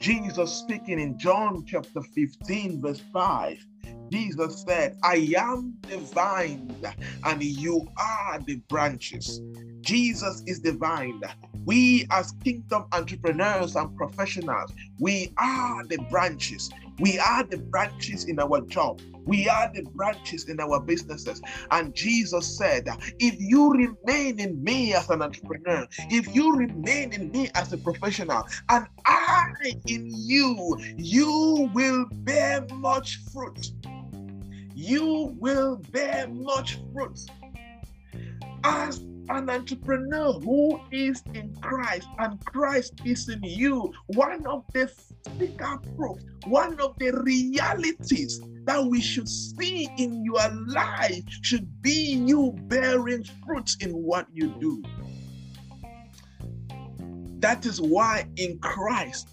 Jesus 0.00 0.52
speaking 0.52 0.98
in 0.98 1.16
John 1.16 1.64
chapter 1.64 2.02
15, 2.02 2.82
verse 2.82 3.00
5. 3.12 3.64
Jesus 4.10 4.64
said, 4.66 4.96
I 5.04 5.32
am 5.38 5.74
the 5.82 5.98
vine 5.98 6.82
and 7.24 7.42
you 7.42 7.86
are 7.96 8.40
the 8.44 8.56
branches. 8.68 9.40
Jesus 9.80 10.42
is 10.46 10.60
the 10.60 10.72
vine. 10.72 11.20
We, 11.64 12.04
as 12.10 12.32
kingdom 12.42 12.86
entrepreneurs 12.92 13.76
and 13.76 13.96
professionals, 13.96 14.72
we 14.98 15.32
are 15.38 15.84
the 15.86 15.98
branches. 16.10 16.68
We 16.98 17.20
are 17.20 17.44
the 17.44 17.58
branches 17.58 18.24
in 18.24 18.40
our 18.40 18.60
job. 18.62 19.00
We 19.26 19.48
are 19.48 19.70
the 19.74 19.82
branches 19.94 20.48
in 20.48 20.60
our 20.60 20.80
businesses. 20.80 21.42
And 21.70 21.94
Jesus 21.94 22.56
said, 22.56 22.88
If 23.18 23.34
you 23.38 23.72
remain 23.72 24.38
in 24.40 24.62
me 24.62 24.94
as 24.94 25.10
an 25.10 25.20
entrepreneur, 25.20 25.86
if 26.10 26.34
you 26.34 26.56
remain 26.56 27.12
in 27.12 27.30
me 27.32 27.50
as 27.54 27.72
a 27.72 27.78
professional, 27.78 28.44
and 28.68 28.86
I 29.04 29.52
in 29.86 30.10
you, 30.14 30.78
you 30.96 31.70
will 31.74 32.06
bear 32.24 32.64
much 32.72 33.18
fruit. 33.32 33.72
You 34.74 35.36
will 35.40 35.76
bear 35.90 36.28
much 36.28 36.78
fruit. 36.92 37.18
As 38.62 39.00
an 39.28 39.50
entrepreneur 39.50 40.34
who 40.34 40.80
is 40.92 41.22
in 41.34 41.54
Christ 41.60 42.08
and 42.18 42.44
Christ 42.44 42.94
is 43.04 43.28
in 43.28 43.42
you, 43.42 43.92
one 44.06 44.46
of 44.46 44.64
the 44.72 44.88
physical 45.24 45.78
proof, 45.96 46.18
one 46.46 46.78
of 46.80 46.96
the 46.98 47.10
realities 47.24 48.40
that 48.66 48.84
we 48.84 49.00
should 49.00 49.28
see 49.28 49.88
in 49.96 50.24
your 50.24 50.48
life 50.66 51.22
should 51.42 51.82
be 51.82 52.14
you 52.26 52.54
bearing 52.62 53.24
fruits 53.44 53.76
in 53.80 53.90
what 53.90 54.26
you 54.32 54.48
do. 54.60 54.82
That 57.38 57.64
is 57.64 57.80
why 57.80 58.26
in 58.36 58.58
Christ 58.58 59.28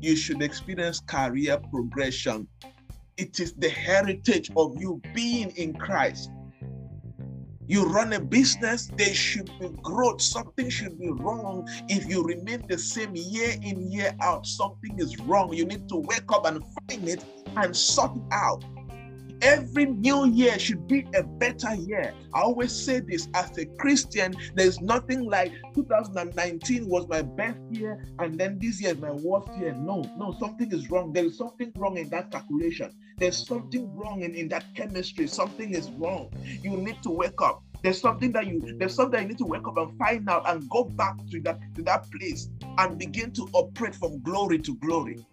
you 0.00 0.14
should 0.14 0.40
experience 0.40 1.00
career 1.00 1.58
progression. 1.70 2.46
It 3.16 3.40
is 3.40 3.54
the 3.54 3.70
heritage 3.70 4.50
of 4.56 4.80
you 4.80 5.00
being 5.14 5.50
in 5.56 5.74
Christ 5.74 6.30
you 7.68 7.84
run 7.84 8.12
a 8.12 8.20
business, 8.20 8.92
there 8.96 9.12
should 9.12 9.50
be 9.58 9.68
growth. 9.82 10.22
Something 10.22 10.70
should 10.70 11.00
be 11.00 11.10
wrong 11.10 11.68
if 11.88 12.06
you 12.08 12.22
remain 12.22 12.64
the 12.68 12.78
same 12.78 13.16
year 13.16 13.56
in, 13.60 13.90
year 13.90 14.14
out. 14.22 14.46
Something 14.46 14.96
is 14.98 15.18
wrong. 15.20 15.52
You 15.52 15.64
need 15.64 15.88
to 15.88 15.96
wake 15.96 16.30
up 16.30 16.46
and 16.46 16.62
find 16.88 17.08
it 17.08 17.24
and 17.56 17.76
sort 17.76 18.16
it 18.16 18.22
out. 18.30 18.64
Every 19.42 19.86
new 19.86 20.26
year 20.26 20.58
should 20.58 20.86
be 20.86 21.06
a 21.14 21.22
better 21.22 21.74
year. 21.74 22.14
I 22.34 22.40
always 22.40 22.72
say 22.72 23.00
this 23.00 23.28
as 23.34 23.56
a 23.58 23.66
Christian, 23.66 24.34
there's 24.54 24.80
nothing 24.80 25.24
like 25.28 25.52
2019 25.74 26.88
was 26.88 27.06
my 27.08 27.22
best 27.22 27.58
year 27.70 28.04
and 28.18 28.38
then 28.38 28.58
this 28.58 28.80
year 28.80 28.92
is 28.92 28.98
my 28.98 29.12
worst 29.12 29.48
year. 29.58 29.74
No, 29.74 30.02
no, 30.16 30.34
something 30.38 30.72
is 30.72 30.90
wrong. 30.90 31.12
There 31.12 31.24
is 31.24 31.38
something 31.38 31.72
wrong 31.76 31.98
in 31.98 32.08
that 32.10 32.30
calculation. 32.30 32.92
There's 33.18 33.46
something 33.46 33.94
wrong 33.96 34.22
in, 34.22 34.34
in 34.34 34.48
that 34.48 34.64
chemistry. 34.74 35.26
Something 35.26 35.74
is 35.74 35.90
wrong. 35.92 36.30
You 36.62 36.76
need 36.76 37.02
to 37.02 37.10
wake 37.10 37.40
up. 37.40 37.62
There's 37.86 38.00
something 38.00 38.32
that 38.32 38.48
you 38.48 38.74
there's 38.80 38.94
mm. 38.94 38.96
something 38.96 39.22
you 39.22 39.28
need 39.28 39.38
to 39.38 39.44
wake 39.44 39.64
up 39.68 39.76
and 39.76 39.96
find 39.96 40.28
out 40.28 40.42
and 40.50 40.68
go 40.68 40.82
back 40.82 41.14
to 41.30 41.40
that 41.42 41.60
to 41.76 41.82
that 41.82 42.10
place 42.10 42.50
and 42.78 42.98
begin 42.98 43.30
to 43.34 43.48
operate 43.52 43.94
from 43.94 44.20
glory 44.22 44.58
to 44.58 44.74
glory. 44.78 45.24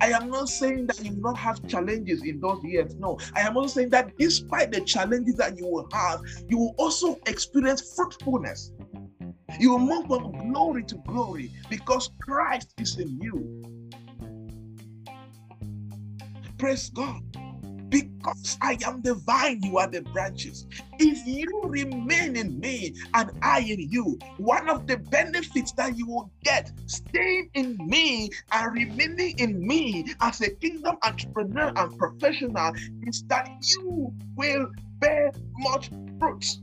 I 0.00 0.08
am 0.08 0.28
not 0.28 0.48
saying 0.48 0.88
that 0.88 0.98
you 1.04 1.12
will 1.12 1.30
not 1.30 1.38
have 1.38 1.64
challenges 1.68 2.24
in 2.24 2.40
those 2.40 2.64
years. 2.64 2.96
No, 2.96 3.20
I 3.36 3.42
am 3.42 3.56
also 3.56 3.74
saying 3.74 3.90
that 3.90 4.18
despite 4.18 4.72
the 4.72 4.80
challenges 4.80 5.36
that 5.36 5.56
you 5.56 5.68
will 5.68 5.86
have, 5.92 6.22
you 6.48 6.58
will 6.58 6.74
also 6.76 7.20
experience 7.26 7.94
fruitfulness. 7.94 8.72
You 9.60 9.70
will 9.70 9.78
move 9.78 10.08
from 10.08 10.50
glory 10.50 10.82
to 10.82 10.96
glory 11.06 11.52
because 11.70 12.10
Christ 12.20 12.74
is 12.80 12.98
in 12.98 13.16
you. 13.20 13.62
Praise 16.58 16.90
God 16.90 17.22
because 17.92 18.56
I 18.62 18.78
am 18.86 19.02
the 19.02 19.14
vine, 19.14 19.62
you 19.62 19.76
are 19.76 19.86
the 19.86 20.00
branches. 20.00 20.66
If 20.98 21.26
you 21.26 21.62
remain 21.64 22.36
in 22.36 22.58
me 22.58 22.94
and 23.12 23.30
I 23.42 23.60
in 23.60 23.88
you, 23.90 24.18
one 24.38 24.70
of 24.70 24.86
the 24.86 24.96
benefits 24.96 25.72
that 25.72 25.96
you 25.98 26.06
will 26.06 26.30
get 26.42 26.72
staying 26.86 27.50
in 27.52 27.76
me 27.86 28.30
and 28.50 28.72
remaining 28.72 29.38
in 29.38 29.64
me 29.66 30.06
as 30.22 30.40
a 30.40 30.50
kingdom 30.50 30.96
entrepreneur 31.02 31.70
and 31.76 31.98
professional 31.98 32.72
is 33.06 33.22
that 33.24 33.50
you 33.60 34.12
will 34.36 34.66
bear 34.98 35.30
much 35.58 35.90
fruit. 36.18 36.56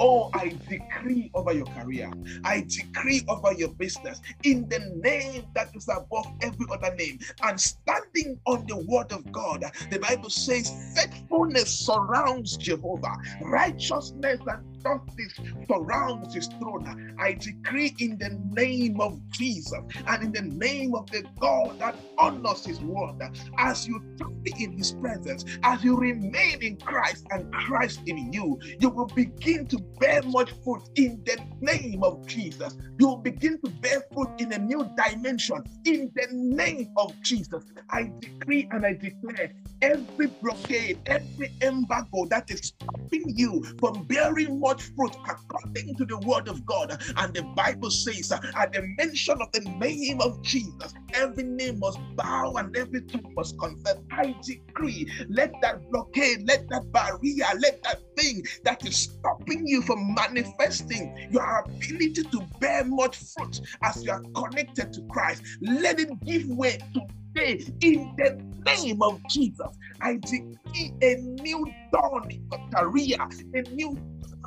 Oh, 0.00 0.30
I 0.34 0.58
decree 0.68 1.30
over 1.34 1.52
your 1.52 1.66
career. 1.66 2.10
I 2.44 2.66
decree 2.68 3.24
over 3.28 3.52
your 3.52 3.70
business 3.74 4.20
in 4.42 4.68
the 4.68 4.80
name 5.02 5.46
that 5.54 5.68
is 5.74 5.88
above 5.88 6.26
every 6.42 6.66
other 6.72 6.94
name. 6.96 7.18
And 7.42 7.60
standing 7.60 8.38
on 8.46 8.66
the 8.66 8.78
word 8.78 9.12
of 9.12 9.30
God, 9.32 9.64
the 9.90 9.98
Bible 9.98 10.30
says 10.30 10.70
faithfulness 10.96 11.70
surrounds 11.70 12.56
Jehovah, 12.56 13.16
righteousness 13.42 14.40
and 14.46 14.77
justice 14.82 15.34
surrounds 15.70 16.34
his 16.34 16.48
throne. 16.60 17.14
I 17.18 17.32
decree 17.34 17.94
in 17.98 18.18
the 18.18 18.38
name 18.52 19.00
of 19.00 19.18
Jesus 19.30 19.80
and 20.06 20.24
in 20.24 20.32
the 20.32 20.42
name 20.56 20.94
of 20.94 21.10
the 21.10 21.24
God 21.40 21.78
that 21.80 21.96
honors 22.18 22.64
his 22.64 22.80
word, 22.80 23.16
as 23.58 23.86
you 23.86 24.00
be 24.42 24.52
in 24.58 24.72
his 24.72 24.92
presence, 24.92 25.44
as 25.62 25.82
you 25.84 25.96
remain 25.96 26.62
in 26.62 26.76
Christ 26.78 27.26
and 27.30 27.50
Christ 27.52 28.00
in 28.06 28.32
you, 28.32 28.58
you 28.80 28.88
will 28.88 29.06
begin 29.06 29.66
to 29.68 29.78
bear 29.98 30.22
much 30.24 30.50
fruit 30.64 30.82
in 30.96 31.22
the 31.24 31.38
name 31.60 32.02
of 32.02 32.26
Jesus. 32.26 32.76
You 32.98 33.08
will 33.08 33.18
begin 33.18 33.60
to 33.64 33.70
bear 33.70 34.02
fruit 34.12 34.30
in 34.38 34.52
a 34.52 34.58
new 34.58 34.90
dimension 34.96 35.62
in 35.84 36.10
the 36.14 36.26
name 36.32 36.92
of 36.96 37.14
Jesus. 37.22 37.64
I 37.90 38.10
decree 38.20 38.68
and 38.70 38.84
I 38.84 38.94
declare 38.94 39.52
every 39.82 40.28
blockade, 40.40 41.00
every 41.06 41.54
embargo 41.62 42.26
that 42.30 42.50
is 42.50 42.60
stopping 42.60 43.34
you 43.36 43.64
from 43.78 44.04
bearing 44.04 44.60
much 44.68 44.82
fruit 44.94 45.16
according 45.26 45.96
to 45.96 46.04
the 46.04 46.18
word 46.18 46.46
of 46.46 46.64
God. 46.66 47.00
And 47.16 47.32
the 47.32 47.42
Bible 47.56 47.90
says, 47.90 48.30
at 48.30 48.72
the 48.72 48.82
mention 48.98 49.40
of 49.40 49.50
the 49.52 49.60
name 49.78 50.20
of 50.20 50.42
Jesus, 50.42 50.92
every 51.14 51.44
name 51.44 51.78
must 51.78 51.98
bow 52.16 52.52
and 52.56 52.76
every 52.76 53.00
tongue 53.02 53.32
must 53.34 53.58
confess. 53.58 53.96
I 54.12 54.34
decree, 54.42 55.10
let 55.30 55.52
that 55.62 55.90
blockade, 55.90 56.46
let 56.46 56.68
that 56.68 56.92
barrier, 56.92 57.46
let 57.58 57.82
that 57.84 58.00
thing 58.16 58.42
that 58.64 58.84
is 58.86 58.96
stopping 58.96 59.66
you 59.66 59.80
from 59.82 60.14
manifesting 60.14 61.16
your 61.30 61.64
ability 61.64 62.24
to 62.24 62.42
bear 62.60 62.84
much 62.84 63.16
fruit 63.16 63.60
as 63.82 64.04
you 64.04 64.10
are 64.12 64.22
connected 64.34 64.92
to 64.92 65.02
Christ, 65.08 65.42
let 65.62 65.98
it 65.98 66.10
give 66.26 66.46
way 66.48 66.78
today 66.92 67.64
in 67.80 68.14
the 68.18 68.42
name 68.66 69.00
of 69.00 69.20
Jesus. 69.30 69.68
I 70.02 70.16
decree 70.16 70.92
a 71.02 71.14
new 71.42 71.66
dawn 71.92 72.30
in 72.30 72.46
your 72.50 72.68
career, 72.74 73.16
a 73.54 73.62
new 73.70 73.96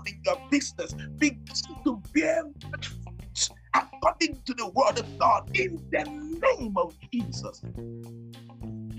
in 0.07 0.21
your 0.25 0.41
business. 0.49 0.93
Begin 1.17 1.43
to 1.85 2.01
bear 2.13 2.43
much 2.71 2.87
fruit 2.87 3.49
according 3.75 4.41
to 4.45 4.53
the 4.53 4.67
word 4.69 4.99
of 4.99 5.17
God 5.19 5.49
in 5.57 5.79
the 5.91 6.05
name 6.05 6.73
of 6.77 6.95
Jesus. 7.11 7.63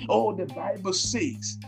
Oh, 0.09 0.35
the 0.35 0.47
Bible 0.47 0.93
says 0.93 1.59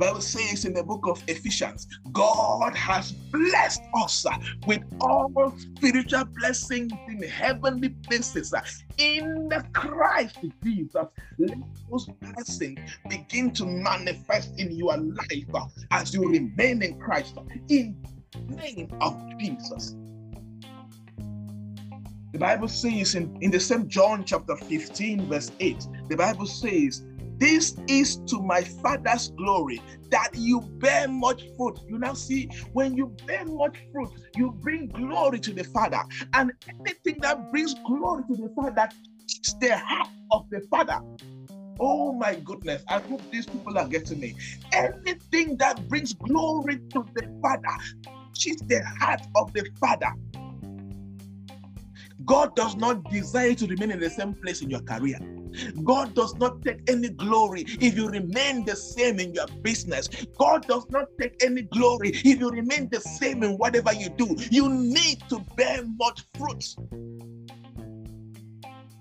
Bible 0.00 0.22
says 0.22 0.64
in 0.64 0.72
the 0.72 0.82
book 0.82 1.06
of 1.06 1.22
Ephesians, 1.28 1.86
God 2.12 2.74
has 2.74 3.12
blessed 3.12 3.82
us 3.94 4.24
with 4.66 4.80
all 4.98 5.54
spiritual 5.76 6.24
blessings 6.38 6.90
in 7.06 7.22
heavenly 7.22 7.90
places 8.08 8.54
in 8.96 9.48
the 9.50 9.62
Christ 9.74 10.38
Jesus. 10.64 11.04
Let 11.38 11.58
those 11.90 12.06
blessings 12.06 12.78
begin 13.10 13.50
to 13.52 13.66
manifest 13.66 14.58
in 14.58 14.72
your 14.72 14.96
life 14.96 15.68
as 15.90 16.14
you 16.14 16.26
remain 16.26 16.82
in 16.82 16.98
Christ 16.98 17.36
in 17.68 17.94
name 18.38 18.88
of 19.00 19.14
oh, 19.14 19.38
Jesus. 19.38 19.96
The 22.32 22.38
Bible 22.38 22.68
says 22.68 23.14
in, 23.14 23.36
in 23.40 23.50
the 23.50 23.58
same 23.58 23.88
John 23.88 24.24
chapter 24.24 24.56
15, 24.56 25.26
verse 25.26 25.50
8, 25.58 25.86
the 26.08 26.16
Bible 26.16 26.46
says, 26.46 27.04
this 27.38 27.74
is 27.88 28.16
to 28.26 28.40
my 28.42 28.62
Father's 28.62 29.30
glory 29.30 29.80
that 30.10 30.28
you 30.34 30.60
bear 30.60 31.08
much 31.08 31.42
fruit. 31.56 31.80
You 31.88 31.98
now 31.98 32.12
see, 32.12 32.50
when 32.74 32.96
you 32.96 33.16
bear 33.26 33.46
much 33.46 33.78
fruit, 33.92 34.10
you 34.36 34.52
bring 34.60 34.88
glory 34.88 35.40
to 35.40 35.52
the 35.54 35.64
Father. 35.64 36.02
And 36.34 36.52
anything 36.68 37.16
that 37.22 37.50
brings 37.50 37.74
glory 37.86 38.24
to 38.28 38.36
the 38.36 38.52
Father 38.54 38.90
is 39.26 39.56
the 39.58 39.76
heart 39.78 40.10
of 40.30 40.50
the 40.50 40.60
Father. 40.70 41.00
Oh 41.80 42.12
my 42.12 42.34
goodness, 42.34 42.84
I 42.88 43.00
hope 43.00 43.22
these 43.30 43.46
people 43.46 43.78
are 43.78 43.88
getting 43.88 44.20
me. 44.20 44.34
Anything 44.74 45.56
that 45.56 45.88
brings 45.88 46.12
glory 46.12 46.76
to 46.92 47.06
the 47.14 47.38
Father 47.40 47.74
is 48.46 48.56
the 48.66 48.82
heart 48.98 49.22
of 49.36 49.52
the 49.52 49.68
Father. 49.78 50.12
God 52.24 52.54
does 52.54 52.76
not 52.76 53.08
desire 53.10 53.54
to 53.54 53.66
remain 53.66 53.90
in 53.90 54.00
the 54.00 54.10
same 54.10 54.34
place 54.34 54.62
in 54.62 54.70
your 54.70 54.82
career. 54.82 55.18
God 55.84 56.14
does 56.14 56.34
not 56.36 56.62
take 56.62 56.80
any 56.88 57.08
glory 57.08 57.64
if 57.80 57.96
you 57.96 58.08
remain 58.08 58.64
the 58.64 58.76
same 58.76 59.18
in 59.18 59.34
your 59.34 59.46
business. 59.62 60.08
God 60.38 60.66
does 60.66 60.86
not 60.90 61.06
take 61.20 61.42
any 61.42 61.62
glory 61.62 62.10
if 62.10 62.38
you 62.38 62.50
remain 62.50 62.88
the 62.90 63.00
same 63.00 63.42
in 63.42 63.56
whatever 63.58 63.92
you 63.92 64.10
do. 64.10 64.36
You 64.50 64.68
need 64.68 65.20
to 65.28 65.40
bear 65.56 65.82
much 65.98 66.22
fruit. 66.38 66.64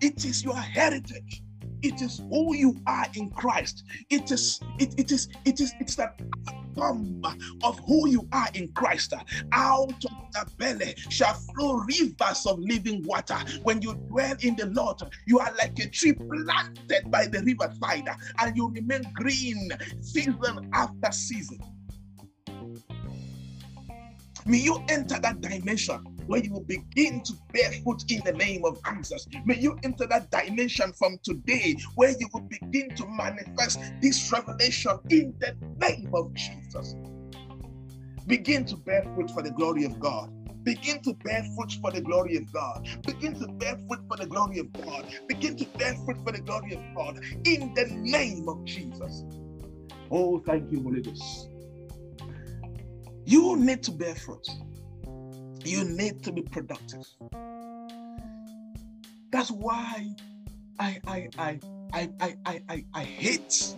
It 0.02 0.26
is 0.26 0.44
your 0.44 0.56
heritage. 0.56 1.44
It 1.82 2.02
is 2.02 2.20
who 2.30 2.56
you 2.56 2.76
are 2.88 3.06
in 3.16 3.30
Christ. 3.32 3.84
It 4.10 4.32
is 4.32 4.62
it, 4.80 4.98
it 5.00 5.12
is 5.12 5.30
it 5.46 5.60
is 5.60 5.74
it's 5.80 5.96
that 5.96 6.20
of 6.82 7.80
who 7.86 8.08
you 8.10 8.28
are 8.32 8.48
in 8.54 8.70
Christ. 8.74 9.14
Out 9.52 9.90
of 9.90 10.32
the 10.34 10.48
belly 10.58 10.96
shall 11.10 11.34
flow 11.34 11.76
rivers 11.76 12.46
of 12.46 12.60
living 12.60 13.04
water. 13.06 13.38
When 13.64 13.82
you 13.82 13.96
dwell 14.10 14.36
in 14.42 14.56
the 14.56 14.68
Lord, 14.68 15.02
you 15.26 15.40
are 15.40 15.54
like 15.58 15.78
a 15.80 15.90
tree 15.90 16.14
planted 16.14 17.10
by 17.12 17.28
the 17.28 17.42
riverside 17.44 18.08
and 18.40 18.56
you 18.56 18.70
remain 18.70 19.04
green 19.14 19.70
season 20.02 20.70
after 20.74 21.12
season. 21.12 21.60
May 24.50 24.58
you 24.58 24.84
enter 24.90 25.20
that 25.20 25.42
dimension 25.42 26.00
where 26.26 26.44
you 26.44 26.52
will 26.52 26.64
begin 26.66 27.22
to 27.22 27.34
bear 27.54 27.72
fruit 27.84 28.04
in 28.10 28.24
the 28.26 28.32
name 28.32 28.66
of 28.66 28.80
Jesus. 28.96 29.28
May 29.46 29.60
you 29.60 29.78
enter 29.84 30.08
that 30.08 30.32
dimension 30.32 30.92
from 30.94 31.20
today 31.24 31.78
where 31.94 32.16
you 32.20 32.28
will 32.34 32.50
begin 32.50 32.96
to 32.96 33.06
manifest 33.10 33.80
this 34.02 34.32
revelation 34.34 34.98
in 35.10 35.36
the 35.40 35.56
name 35.80 36.10
of 36.16 36.34
Jesus. 36.34 36.96
Begin 38.26 38.66
to 38.66 38.76
bear 38.78 39.04
fruit 39.14 39.30
for 39.30 39.44
the 39.44 39.52
glory 39.52 39.86
of 39.86 40.00
God. 40.00 40.32
Begin 40.64 41.00
to 41.04 41.14
bear 41.24 41.44
fruit 41.56 41.74
for 41.80 41.92
the 41.92 42.02
glory 42.02 42.36
of 42.38 42.52
God. 42.52 42.88
Begin 43.06 43.36
to 43.36 43.48
bear 43.60 43.78
fruit 43.88 44.00
for 44.08 44.18
the 44.18 44.26
glory 44.26 44.58
of 44.58 44.68
God. 44.84 45.06
Begin 45.28 45.58
to 45.58 45.66
bear 45.78 45.94
fruit 46.06 46.18
for 46.26 46.32
the 46.32 46.42
glory 46.42 46.74
of 46.74 46.82
God 46.96 47.20
in 47.46 47.72
the 47.76 47.86
name 48.02 48.50
of 48.50 48.66
Jesus. 48.66 49.26
Oh, 50.10 50.40
thank 50.40 50.72
you, 50.72 50.82
Holy 50.82 51.04
Ghost. 51.04 51.50
You 53.30 53.58
need 53.58 53.84
to 53.84 53.92
bear 53.92 54.16
fruit. 54.16 54.48
You 55.64 55.84
need 55.84 56.24
to 56.24 56.32
be 56.32 56.42
productive. 56.42 57.06
That's 59.32 59.52
why 59.52 60.16
I 60.80 61.00
I 61.06 61.30
I 61.38 61.60
I 61.94 62.10
I 62.24 62.36
I, 62.48 62.62
I, 62.70 62.86
I 62.96 63.04
hate 63.04 63.76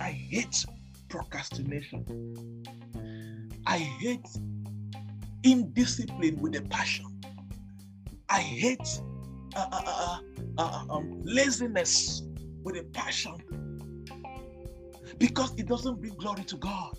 I 0.00 0.10
hate 0.10 0.64
procrastination. 1.08 2.04
I 3.64 3.78
hate 3.78 4.26
indiscipline 5.44 6.40
with 6.40 6.56
a 6.56 6.62
passion. 6.62 7.06
I 8.28 8.40
hate 8.40 9.00
uh, 9.54 9.68
uh, 9.70 9.82
uh, 9.86 10.18
uh, 10.58 10.62
uh 10.62 10.94
um, 10.96 11.22
laziness 11.24 12.24
with 12.64 12.76
a 12.76 12.82
passion 12.92 13.36
because 15.18 15.54
it 15.56 15.68
doesn't 15.68 16.00
bring 16.00 16.14
glory 16.14 16.42
to 16.42 16.56
God. 16.56 16.98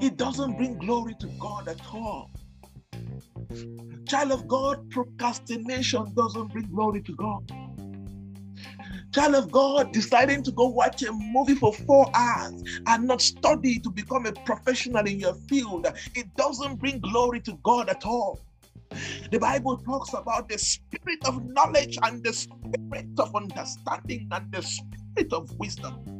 It 0.00 0.16
doesn't 0.16 0.56
bring 0.56 0.78
glory 0.78 1.14
to 1.20 1.28
God 1.38 1.68
at 1.68 1.80
all. 1.92 2.30
Child 4.08 4.32
of 4.32 4.48
God, 4.48 4.90
procrastination 4.90 6.12
doesn't 6.14 6.52
bring 6.52 6.66
glory 6.66 7.02
to 7.02 7.12
God. 7.14 7.50
Child 9.14 9.34
of 9.36 9.50
God, 9.50 9.92
deciding 9.92 10.42
to 10.42 10.52
go 10.52 10.68
watch 10.68 11.02
a 11.02 11.12
movie 11.12 11.54
for 11.54 11.72
four 11.72 12.10
hours 12.14 12.62
and 12.86 13.06
not 13.06 13.22
study 13.22 13.78
to 13.80 13.90
become 13.90 14.26
a 14.26 14.32
professional 14.32 15.06
in 15.06 15.20
your 15.20 15.34
field, 15.48 15.86
it 16.14 16.34
doesn't 16.36 16.80
bring 16.80 16.98
glory 17.00 17.40
to 17.40 17.58
God 17.62 17.88
at 17.88 18.04
all. 18.04 18.40
The 19.30 19.38
Bible 19.38 19.78
talks 19.78 20.12
about 20.12 20.48
the 20.48 20.58
spirit 20.58 21.24
of 21.24 21.44
knowledge 21.46 21.98
and 22.02 22.22
the 22.22 22.32
spirit 22.32 23.08
of 23.18 23.34
understanding 23.34 24.28
and 24.32 24.52
the 24.52 24.62
spirit 24.62 25.32
of 25.32 25.50
wisdom 25.58 26.13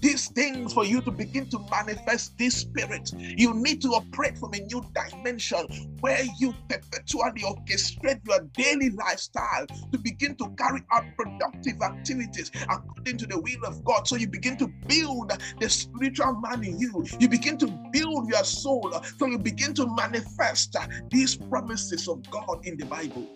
these 0.00 0.28
things 0.28 0.72
for 0.72 0.84
you 0.84 1.00
to 1.02 1.10
begin 1.10 1.48
to 1.50 1.58
manifest 1.70 2.36
this 2.38 2.56
spirit. 2.56 3.12
You 3.18 3.54
need 3.54 3.80
to 3.82 3.88
operate 3.88 4.38
from 4.38 4.54
a 4.54 4.58
new 4.58 4.84
dimension 4.94 5.66
where 6.00 6.22
you 6.38 6.54
perpetually 6.68 7.42
orchestrate 7.42 8.20
your 8.26 8.40
daily 8.54 8.90
lifestyle 8.90 9.66
to 9.66 9.98
begin 9.98 10.34
to 10.36 10.48
carry 10.58 10.82
out 10.92 11.04
productive 11.16 11.80
activities 11.82 12.50
according 12.68 13.18
to 13.18 13.26
the 13.26 13.38
will 13.38 13.64
of 13.64 13.84
God. 13.84 14.08
So 14.08 14.16
you 14.16 14.26
begin 14.26 14.56
to 14.58 14.68
build 14.86 15.32
the 15.60 15.68
spiritual 15.68 16.34
man 16.40 16.64
in 16.64 16.78
you. 16.78 17.04
You 17.18 17.28
begin 17.28 17.58
to 17.58 17.66
build 17.92 18.28
your 18.28 18.44
soul. 18.44 18.92
So 19.18 19.26
you 19.26 19.38
begin 19.38 19.74
to 19.74 19.86
manifest 19.94 20.76
these 21.10 21.36
promises 21.36 22.08
of 22.08 22.28
God 22.30 22.64
in 22.64 22.76
the 22.76 22.86
Bible. 22.86 23.28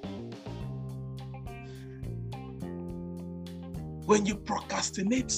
When 4.07 4.25
you 4.25 4.37
procrastinate, 4.37 5.35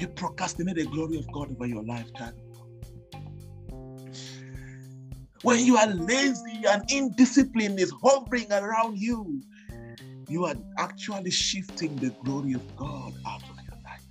you 0.00 0.08
procrastinate 0.08 0.76
the 0.76 0.86
glory 0.86 1.18
of 1.18 1.30
God 1.32 1.50
over 1.50 1.66
your 1.66 1.82
lifetime. 1.84 2.34
When 5.42 5.64
you 5.64 5.76
are 5.76 5.86
lazy 5.86 6.62
and 6.68 6.82
indiscipline 6.90 7.78
is 7.78 7.92
hovering 8.02 8.50
around 8.52 8.98
you, 8.98 9.40
you 10.28 10.44
are 10.44 10.54
actually 10.78 11.30
shifting 11.30 11.96
the 11.96 12.10
glory 12.24 12.52
of 12.52 12.76
God 12.76 13.12
out 13.26 13.42
of 13.42 13.56
your 13.66 13.78
life. 13.84 14.02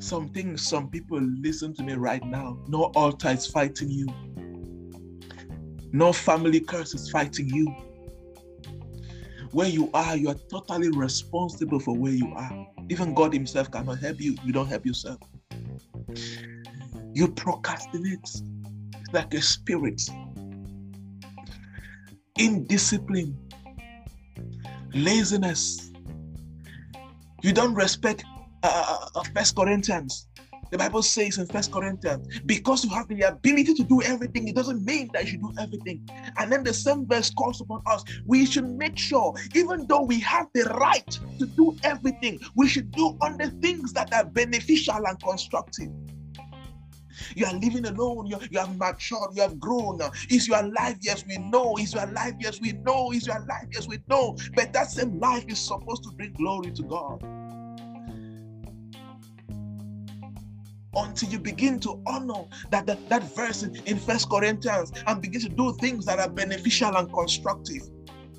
Some 0.00 0.28
things, 0.28 0.66
some 0.66 0.88
people 0.88 1.20
listen 1.20 1.74
to 1.74 1.82
me 1.82 1.94
right 1.94 2.24
now. 2.24 2.58
No 2.68 2.84
altar 2.94 3.30
is 3.30 3.46
fighting 3.46 3.90
you. 3.90 4.06
No 5.92 6.12
family 6.12 6.60
curse 6.60 6.94
is 6.94 7.10
fighting 7.10 7.48
you 7.48 7.74
where 9.52 9.68
you 9.68 9.90
are, 9.94 10.16
you 10.16 10.28
are 10.28 10.36
totally 10.50 10.90
responsible 10.90 11.80
for 11.80 11.96
where 11.96 12.12
you 12.12 12.32
are. 12.34 12.66
Even 12.88 13.14
God 13.14 13.32
Himself 13.32 13.70
cannot 13.70 13.98
help 13.98 14.20
you. 14.20 14.36
You 14.44 14.52
don't 14.52 14.66
help 14.66 14.86
yourself. 14.86 15.18
You 17.14 17.28
procrastinate 17.28 18.30
like 19.12 19.34
a 19.34 19.42
spirit. 19.42 20.02
Indiscipline, 22.38 23.36
laziness. 24.94 25.90
You 27.42 27.52
don't 27.52 27.74
respect 27.74 28.24
uh, 28.62 29.06
uh, 29.14 29.22
First 29.34 29.56
Corinthians. 29.56 30.27
The 30.70 30.78
Bible 30.78 31.02
says 31.02 31.38
in 31.38 31.46
First 31.46 31.72
Corinthians, 31.72 32.40
because 32.44 32.84
you 32.84 32.90
have 32.90 33.08
the 33.08 33.22
ability 33.22 33.74
to 33.74 33.84
do 33.84 34.02
everything, 34.02 34.48
it 34.48 34.54
doesn't 34.54 34.84
mean 34.84 35.10
that 35.14 35.30
you 35.30 35.38
do 35.38 35.52
everything. 35.58 36.06
And 36.36 36.52
then 36.52 36.62
the 36.62 36.74
same 36.74 37.06
verse 37.06 37.30
calls 37.30 37.60
upon 37.60 37.82
us. 37.86 38.04
We 38.26 38.44
should 38.44 38.68
make 38.68 38.98
sure, 38.98 39.34
even 39.54 39.86
though 39.86 40.02
we 40.02 40.20
have 40.20 40.46
the 40.54 40.64
right 40.64 41.10
to 41.10 41.46
do 41.46 41.76
everything, 41.84 42.38
we 42.54 42.68
should 42.68 42.90
do 42.92 43.16
only 43.22 43.46
things 43.62 43.92
that 43.94 44.12
are 44.12 44.24
beneficial 44.24 45.06
and 45.06 45.20
constructive. 45.22 45.88
You 47.34 47.46
are 47.46 47.54
living 47.54 47.86
alone. 47.86 48.26
You, 48.26 48.38
you 48.50 48.58
have 48.58 48.76
matured. 48.76 49.30
You 49.34 49.42
have 49.42 49.58
grown. 49.58 50.00
Is 50.30 50.46
your 50.48 50.62
life? 50.62 50.98
Yes, 51.00 51.24
we 51.26 51.38
know. 51.38 51.76
Is 51.76 51.94
your 51.94 52.06
life? 52.06 52.34
Yes, 52.38 52.60
we 52.60 52.72
know. 52.72 53.10
Is 53.12 53.26
your 53.26 53.40
life? 53.40 53.66
Yes, 53.72 53.88
we 53.88 53.98
know. 54.08 54.36
But 54.54 54.72
that 54.72 54.90
same 54.90 55.18
life 55.18 55.44
is 55.48 55.58
supposed 55.58 56.04
to 56.04 56.10
bring 56.12 56.32
glory 56.34 56.70
to 56.72 56.82
God. 56.84 57.22
Until 60.96 61.28
you 61.28 61.38
begin 61.38 61.78
to 61.80 62.02
honor 62.06 62.44
that, 62.70 62.86
that, 62.86 63.08
that 63.08 63.22
verse 63.34 63.62
in, 63.62 63.98
First 63.98 64.30
Corinthians 64.30 64.92
and 65.06 65.20
begin 65.20 65.40
to 65.42 65.48
do 65.48 65.72
things 65.74 66.04
that 66.06 66.18
are 66.18 66.28
beneficial 66.28 66.96
and 66.96 67.12
constructive, 67.12 67.82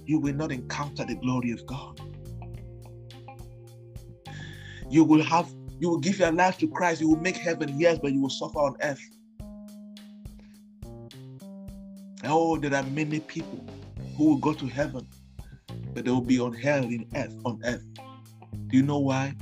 you 0.06 0.20
will 0.20 0.34
not 0.34 0.52
encounter 0.52 1.06
the 1.06 1.16
glory 1.16 1.52
of 1.52 1.66
God. 1.66 2.02
You 4.90 5.04
will 5.04 5.24
have, 5.24 5.48
you 5.80 5.90
will 5.90 6.00
give 6.00 6.18
your 6.18 6.32
life 6.32 6.58
to 6.60 6.68
Christ, 6.68 7.02
you 7.02 7.10
will 7.10 7.22
make 7.22 7.38
heaven, 7.38 7.80
yes, 7.80 8.00
but 8.02 8.12
you 8.12 8.22
will 8.22 8.30
suffer 8.30 8.60
on 8.60 8.76
earth. 8.82 9.02
Oh, 12.24 12.58
there 12.58 12.74
are 12.74 12.84
many 12.84 13.20
people 13.20 13.64
who 14.18 14.30
will 14.30 14.38
go 14.38 14.54
to 14.54 14.66
heaven, 14.68 15.08
but 15.94 16.06
they 16.06 16.12
will 16.12 16.22
be 16.22 16.40
on 16.40 16.54
hell 16.54 16.84
in 16.84 17.08
earth, 17.16 17.36
on 17.46 17.62
earth. 17.64 17.86
Do 18.68 18.78
you 18.78 18.84
know 18.84 19.00
why? 19.00 19.36